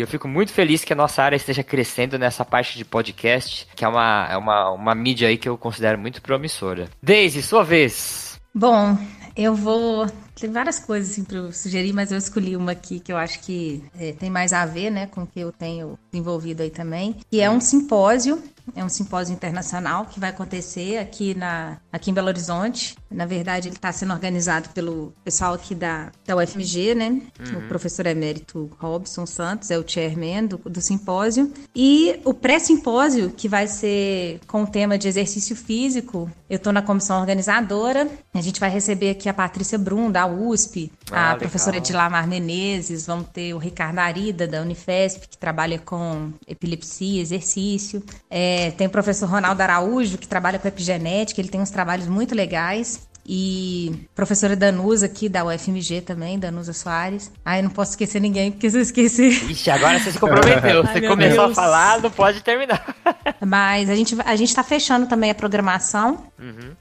Eu 0.00 0.06
fico 0.06 0.26
muito 0.26 0.52
feliz 0.52 0.84
que 0.84 0.92
a 0.92 0.96
nossa 0.96 1.22
área 1.22 1.36
esteja 1.36 1.62
crescendo 1.62 2.18
nessa 2.18 2.44
parte 2.44 2.76
de 2.76 2.84
podcast, 2.84 3.66
que 3.74 3.84
é 3.84 3.88
uma, 3.88 4.28
é 4.30 4.36
uma, 4.36 4.70
uma 4.70 4.94
mídia 4.94 5.28
aí 5.28 5.36
que 5.36 5.48
eu 5.48 5.56
considero 5.56 5.98
muito 5.98 6.22
promissora. 6.22 6.88
Daisy, 7.02 7.42
sua 7.42 7.64
vez. 7.64 8.40
Bom, 8.54 8.96
eu 9.36 9.54
vou. 9.54 10.06
Tem 10.40 10.50
várias 10.50 10.78
coisas 10.78 11.10
assim 11.10 11.22
para 11.22 11.36
eu 11.36 11.52
sugerir, 11.52 11.92
mas 11.92 12.10
eu 12.10 12.16
escolhi 12.16 12.56
uma 12.56 12.72
aqui 12.72 12.98
que 12.98 13.12
eu 13.12 13.16
acho 13.18 13.40
que 13.40 13.84
é, 13.98 14.12
tem 14.12 14.30
mais 14.30 14.54
a 14.54 14.64
ver, 14.64 14.90
né, 14.90 15.06
com 15.06 15.22
o 15.22 15.26
que 15.26 15.40
eu 15.40 15.52
tenho 15.52 15.98
desenvolvido 16.10 16.62
aí 16.62 16.70
também. 16.70 17.16
E 17.30 17.40
é 17.40 17.50
um 17.50 17.60
simpósio, 17.60 18.42
é 18.74 18.84
um 18.84 18.88
simpósio 18.88 19.34
internacional 19.34 20.06
que 20.06 20.20
vai 20.20 20.30
acontecer 20.30 20.98
aqui 20.98 21.34
na 21.34 21.78
aqui 21.92 22.10
em 22.10 22.14
Belo 22.14 22.28
Horizonte. 22.28 22.96
Na 23.10 23.26
verdade, 23.26 23.68
ele 23.68 23.76
está 23.76 23.92
sendo 23.92 24.12
organizado 24.12 24.68
pelo 24.70 25.12
pessoal 25.24 25.54
aqui 25.54 25.74
da, 25.74 26.10
da 26.24 26.36
UFMG, 26.36 26.94
né? 26.94 27.20
O 27.56 27.68
professor 27.68 28.06
emérito 28.06 28.70
Robson 28.78 29.26
Santos 29.26 29.70
é 29.70 29.78
o 29.78 29.84
chairman 29.86 30.46
do, 30.46 30.58
do 30.58 30.80
simpósio. 30.80 31.52
E 31.74 32.20
o 32.24 32.32
pré-simpósio, 32.32 33.30
que 33.30 33.48
vai 33.48 33.66
ser 33.66 34.40
com 34.46 34.62
o 34.62 34.66
tema 34.66 34.96
de 34.96 35.08
exercício 35.08 35.56
físico, 35.56 36.30
eu 36.48 36.56
estou 36.56 36.72
na 36.72 36.82
comissão 36.82 37.20
organizadora. 37.20 38.08
A 38.32 38.40
gente 38.40 38.60
vai 38.60 38.70
receber 38.70 39.10
aqui 39.10 39.28
a 39.28 39.34
Patrícia 39.34 39.78
Brum, 39.78 40.10
da 40.10 40.29
USP, 40.30 40.90
Ah, 41.10 41.16
a 41.16 41.24
legal. 41.34 41.38
professora 41.38 41.76
Edilamar 41.76 42.26
Menezes, 42.26 43.06
vamos 43.06 43.28
ter 43.32 43.52
o 43.54 43.58
Ricardo 43.58 43.98
Arida, 43.98 44.46
da 44.46 44.62
Unifesp, 44.62 45.26
que 45.28 45.36
trabalha 45.36 45.78
com 45.78 46.32
epilepsia, 46.46 47.20
exercício. 47.20 48.02
É, 48.30 48.70
tem 48.72 48.86
o 48.86 48.90
professor 48.90 49.28
Ronaldo 49.28 49.60
Araújo, 49.62 50.18
que 50.18 50.28
trabalha 50.28 50.58
com 50.58 50.68
epigenética, 50.68 51.40
ele 51.40 51.48
tem 51.48 51.60
uns 51.60 51.70
trabalhos 51.70 52.06
muito 52.06 52.34
legais. 52.34 53.08
E 53.26 54.06
professora 54.14 54.56
Danusa 54.56 55.06
aqui 55.06 55.28
da 55.28 55.44
UFMG 55.44 56.00
também, 56.00 56.38
Danusa 56.38 56.72
Soares. 56.72 57.30
Ai, 57.44 57.62
não 57.62 57.70
posso 57.70 57.92
esquecer 57.92 58.20
ninguém, 58.20 58.50
porque 58.50 58.68
se 58.70 58.76
eu 58.76 58.82
esquecer. 58.82 59.28
Ixi, 59.50 59.70
agora 59.70 59.98
você 59.98 60.12
se 60.12 60.18
comprometeu. 60.18 60.82
Ai, 60.86 60.92
Você 60.92 61.06
começou 61.06 61.42
a 61.42 61.46
Deus. 61.46 61.56
falar, 61.56 62.00
não 62.00 62.10
pode 62.10 62.42
terminar. 62.42 62.96
Mas 63.44 63.88
a 63.88 63.94
gente, 63.94 64.16
a 64.24 64.36
gente 64.36 64.54
tá 64.54 64.62
fechando 64.62 65.06
também 65.06 65.30
a 65.30 65.34
programação. 65.34 66.24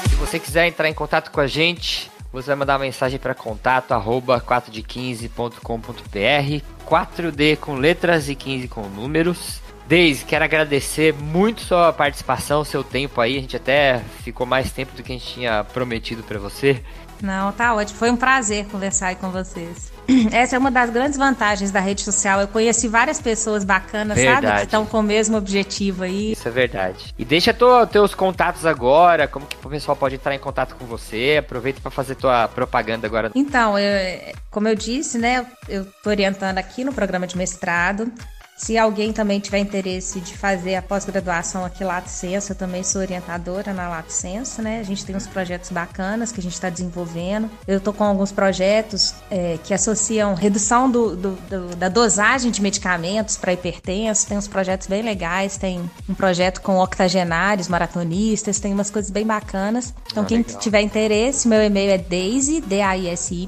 Se 0.09 0.15
você 0.15 0.39
quiser 0.39 0.67
entrar 0.67 0.87
em 0.87 0.93
contato 0.93 1.31
com 1.31 1.41
a 1.41 1.47
gente, 1.47 2.09
você 2.33 2.47
vai 2.47 2.55
mandar 2.55 2.73
uma 2.73 2.85
mensagem 2.85 3.19
para 3.19 3.35
contato 3.35 3.91
arroba 3.91 4.41
4de15.com.br 4.41 6.65
4D 6.83 7.57
com 7.57 7.75
letras 7.75 8.27
e 8.27 8.33
15 8.33 8.67
com 8.67 8.81
números. 8.89 9.61
Deise, 9.87 10.25
quero 10.25 10.43
agradecer 10.43 11.13
muito 11.13 11.61
sua 11.61 11.93
participação, 11.93 12.63
seu 12.63 12.83
tempo 12.83 13.21
aí. 13.21 13.37
A 13.37 13.41
gente 13.41 13.55
até 13.55 14.01
ficou 14.23 14.47
mais 14.47 14.71
tempo 14.71 14.95
do 14.95 15.03
que 15.03 15.11
a 15.11 15.15
gente 15.15 15.31
tinha 15.31 15.63
prometido 15.63 16.23
para 16.23 16.39
você. 16.39 16.81
Não, 17.23 17.53
tá 17.53 17.73
ótimo. 17.73 17.97
Foi 17.97 18.11
um 18.11 18.17
prazer 18.17 18.65
conversar 18.65 19.07
aí 19.07 19.15
com 19.15 19.31
vocês. 19.31 19.93
Essa 20.33 20.57
é 20.57 20.59
uma 20.59 20.69
das 20.69 20.89
grandes 20.89 21.17
vantagens 21.17 21.71
da 21.71 21.79
rede 21.79 22.01
social. 22.01 22.41
Eu 22.41 22.49
conheci 22.49 22.89
várias 22.89 23.21
pessoas 23.21 23.63
bacanas, 23.63 24.17
verdade. 24.17 24.45
sabe? 24.45 24.59
Que 24.59 24.65
estão 24.65 24.85
com 24.85 24.99
o 24.99 25.03
mesmo 25.03 25.37
objetivo 25.37 26.03
aí. 26.03 26.33
Isso 26.33 26.45
é 26.45 26.51
verdade. 26.51 27.15
E 27.17 27.23
deixa 27.23 27.53
tu, 27.53 27.87
teus 27.87 28.13
contatos 28.13 28.65
agora, 28.65 29.25
como 29.25 29.45
que 29.45 29.55
o 29.55 29.69
pessoal 29.69 29.95
pode 29.95 30.15
entrar 30.15 30.35
em 30.35 30.39
contato 30.39 30.75
com 30.75 30.85
você. 30.85 31.37
Aproveita 31.39 31.79
para 31.79 31.89
fazer 31.89 32.15
tua 32.15 32.49
propaganda 32.49 33.07
agora. 33.07 33.31
Então, 33.33 33.79
eu, 33.79 34.33
como 34.51 34.67
eu 34.67 34.75
disse, 34.75 35.17
né? 35.17 35.45
Eu 35.69 35.85
tô 36.03 36.09
orientando 36.09 36.57
aqui 36.57 36.83
no 36.83 36.91
programa 36.91 37.25
de 37.25 37.37
mestrado. 37.37 38.11
Se 38.55 38.77
alguém 38.77 39.11
também 39.11 39.39
tiver 39.39 39.59
interesse 39.59 40.19
de 40.21 40.37
fazer 40.37 40.75
a 40.75 40.81
pós-graduação 40.81 41.65
aqui 41.65 41.83
Lato 41.83 42.09
Senso, 42.09 42.51
eu 42.51 42.55
também 42.55 42.83
sou 42.83 43.01
orientadora 43.01 43.73
na 43.73 43.89
Lato 43.89 44.11
Senso, 44.11 44.61
né? 44.61 44.79
A 44.79 44.83
gente 44.83 45.03
tem 45.03 45.15
uns 45.15 45.25
projetos 45.25 45.71
bacanas 45.71 46.31
que 46.31 46.39
a 46.39 46.43
gente 46.43 46.53
está 46.53 46.69
desenvolvendo. 46.69 47.49
Eu 47.67 47.79
estou 47.79 47.93
com 47.93 48.03
alguns 48.03 48.31
projetos 48.31 49.15
é, 49.29 49.57
que 49.63 49.73
associam 49.73 50.35
redução 50.35 50.89
do, 50.89 51.15
do, 51.15 51.31
do, 51.49 51.75
da 51.75 51.89
dosagem 51.89 52.51
de 52.51 52.61
medicamentos 52.61 53.37
para 53.37 53.53
hipertenso. 53.53 54.27
Tem 54.27 54.37
uns 54.37 54.47
projetos 54.47 54.87
bem 54.87 55.01
legais, 55.01 55.57
tem 55.57 55.89
um 56.07 56.13
projeto 56.13 56.61
com 56.61 56.77
octogenários, 56.77 57.67
maratonistas, 57.67 58.59
tem 58.59 58.71
umas 58.71 58.91
coisas 58.91 59.09
bem 59.09 59.25
bacanas. 59.25 59.93
Então, 60.11 60.23
ah, 60.23 60.25
quem 60.25 60.37
legal. 60.37 60.59
tiver 60.59 60.81
interesse, 60.81 61.47
meu 61.47 61.63
e-mail 61.63 61.91
é 61.91 61.97
daisy, 61.97 62.61
D-A-I-S-Y, 62.61 63.47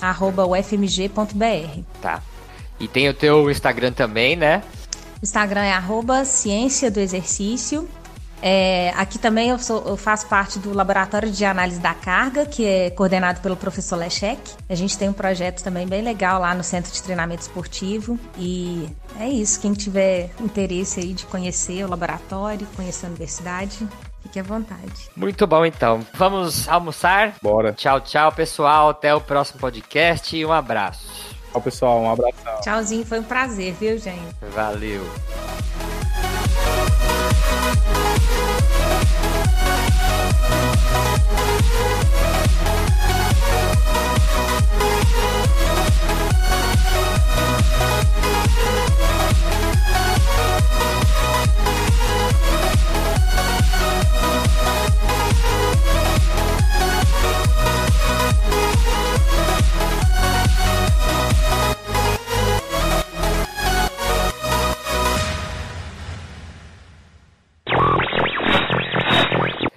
arroba 0.00 0.44
ufmg.br. 0.44 1.80
Tá. 2.00 2.22
E 2.82 2.88
tem 2.88 3.08
o 3.08 3.14
teu 3.14 3.48
Instagram 3.48 3.92
também, 3.92 4.34
né? 4.34 4.62
Instagram 5.22 5.62
é 5.62 5.72
arroba 5.72 6.24
ciência 6.24 6.90
do 6.90 6.98
exercício. 6.98 7.88
É, 8.44 8.92
aqui 8.96 9.20
também 9.20 9.50
eu, 9.50 9.58
sou, 9.60 9.84
eu, 9.86 9.96
faço 9.96 10.26
parte 10.26 10.58
do 10.58 10.74
Laboratório 10.74 11.30
de 11.30 11.44
Análise 11.44 11.78
da 11.78 11.94
Carga, 11.94 12.44
que 12.44 12.66
é 12.66 12.90
coordenado 12.90 13.40
pelo 13.40 13.56
professor 13.56 13.94
Lechek. 13.94 14.40
A 14.68 14.74
gente 14.74 14.98
tem 14.98 15.08
um 15.08 15.12
projeto 15.12 15.62
também 15.62 15.86
bem 15.86 16.02
legal 16.02 16.40
lá 16.40 16.52
no 16.52 16.64
Centro 16.64 16.92
de 16.92 17.00
Treinamento 17.00 17.42
Esportivo. 17.42 18.18
E 18.36 18.88
é 19.20 19.28
isso, 19.28 19.60
quem 19.60 19.72
tiver 19.72 20.30
interesse 20.40 20.98
aí 20.98 21.12
de 21.12 21.24
conhecer 21.26 21.84
o 21.84 21.88
laboratório, 21.88 22.66
conhecer 22.74 23.06
a 23.06 23.10
universidade, 23.10 23.86
fique 24.24 24.40
à 24.40 24.42
vontade. 24.42 25.08
Muito 25.14 25.46
bom, 25.46 25.64
então. 25.64 26.04
Vamos 26.14 26.68
almoçar? 26.68 27.36
Bora. 27.40 27.72
Tchau, 27.72 28.00
tchau, 28.00 28.32
pessoal. 28.32 28.88
Até 28.88 29.14
o 29.14 29.20
próximo 29.20 29.60
podcast 29.60 30.36
e 30.36 30.44
um 30.44 30.50
abraço. 30.50 31.41
Tchau, 31.52 31.60
pessoal. 31.60 32.00
Um 32.00 32.10
abração. 32.10 32.60
Tchauzinho. 32.62 33.04
Foi 33.04 33.20
um 33.20 33.24
prazer, 33.24 33.74
viu, 33.74 33.98
gente? 33.98 34.34
Valeu. 34.54 35.02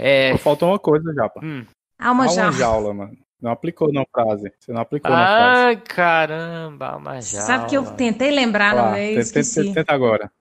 É... 0.06 0.38
Faltou 0.38 0.69
uma 0.69 0.77
coisa, 0.77 1.11
Japa. 1.15 1.41
Hum. 1.44 1.65
Alma, 1.98 2.27
alma 2.27 2.52
jaula. 2.52 2.94
mano. 2.94 3.18
Não 3.41 3.52
aplicou 3.52 3.91
na 3.91 4.06
frase. 4.06 4.53
Você 4.60 4.72
não 4.72 4.82
aplicou 4.82 5.11
ah, 5.11 5.15
na 5.15 5.26
frase. 5.26 5.61
Ai, 5.65 5.76
caramba, 5.77 6.88
alma 6.90 7.22
jaula. 7.22 7.45
Sabe 7.48 7.69
que 7.69 7.76
eu 7.76 7.86
tentei 7.94 8.30
lembrar 8.30 8.76
no 8.76 8.91
meio, 8.91 9.19
esqueci. 9.19 9.73
Tenta 9.73 9.94
agora. 9.94 10.32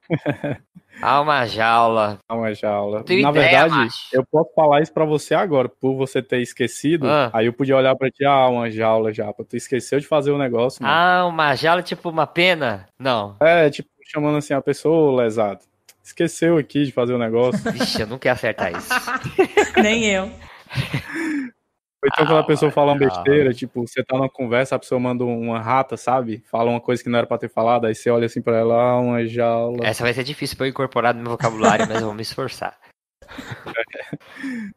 Alma 1.03 1.45
jaula. 1.47 2.19
Alma 2.28 2.55
jaula. 2.55 2.99
Na 2.99 3.15
ideia, 3.15 3.32
verdade, 3.32 3.74
macho. 3.74 4.09
eu 4.12 4.24
posso 4.24 4.51
falar 4.55 4.81
isso 4.81 4.93
pra 4.93 5.05
você 5.05 5.35
agora, 5.35 5.69
por 5.69 5.97
você 5.97 6.23
ter 6.23 6.41
esquecido. 6.41 7.09
Ah. 7.09 7.31
Aí 7.32 7.47
eu 7.47 7.53
podia 7.53 7.77
olhar 7.77 7.97
pra 7.97 8.11
ti, 8.11 8.24
ah, 8.24 8.49
uma 8.49 8.70
jaula 8.70 9.12
já. 9.12 9.32
Tu 9.32 9.57
esqueceu 9.57 9.99
de 9.99 10.07
fazer 10.07 10.31
o 10.31 10.39
negócio. 10.39 10.82
Mano. 10.82 10.95
Ah, 10.95 11.27
uma 11.27 11.55
jaula 11.57 11.82
tipo 11.82 12.09
uma 12.11 12.27
pena? 12.27 12.86
Não. 12.99 13.36
É, 13.41 13.69
tipo, 13.70 13.89
chamando 14.05 14.39
assim 14.39 14.55
a 14.55 14.62
pessoa 14.62 15.23
lesado 15.23 15.61
esqueceu 16.05 16.59
aqui 16.59 16.85
de 16.85 16.93
fazer 16.93 17.15
o 17.15 17.19
negócio. 17.19 17.59
Vixe, 17.73 18.03
eu 18.03 18.07
não 18.07 18.19
quero 18.19 18.35
acertar 18.35 18.77
isso. 18.77 18.89
Nem 19.83 20.05
eu. 20.05 20.25
Ou 20.25 22.09
então 22.13 22.27
quando 22.27 22.37
a 22.37 22.45
pessoa 22.45 22.71
fala 22.71 22.93
uma 22.93 22.99
besteira, 22.99 23.55
tipo, 23.55 23.87
você 23.87 24.05
tá 24.05 24.15
numa 24.17 24.29
conversa, 24.29 24.77
a 24.77 24.79
pessoa 24.79 25.01
manda 25.01 25.25
uma 25.25 25.59
rata, 25.59 25.97
sabe? 25.97 26.45
Fala 26.51 26.71
uma 26.71 26.81
coisa 26.81 27.03
que 27.03 27.09
não 27.09 27.19
era 27.19 27.27
pra 27.27 27.39
ter 27.39 27.49
falado, 27.49 27.87
aí 27.87 27.95
você 27.95 28.11
olha 28.11 28.27
assim 28.27 28.43
pra 28.43 28.59
ela, 28.59 28.75
ah, 28.75 29.01
uma 29.01 29.27
jaula. 29.27 29.87
Essa 29.87 30.03
vai 30.03 30.13
ser 30.13 30.23
difícil 30.23 30.57
pra 30.57 30.67
eu 30.67 30.71
incorporar 30.71 31.15
no 31.15 31.23
meu 31.23 31.31
vocabulário, 31.31 31.89
mas 31.89 32.01
eu 32.01 32.07
vou 32.07 32.15
me 32.15 32.23
esforçar. 32.23 32.79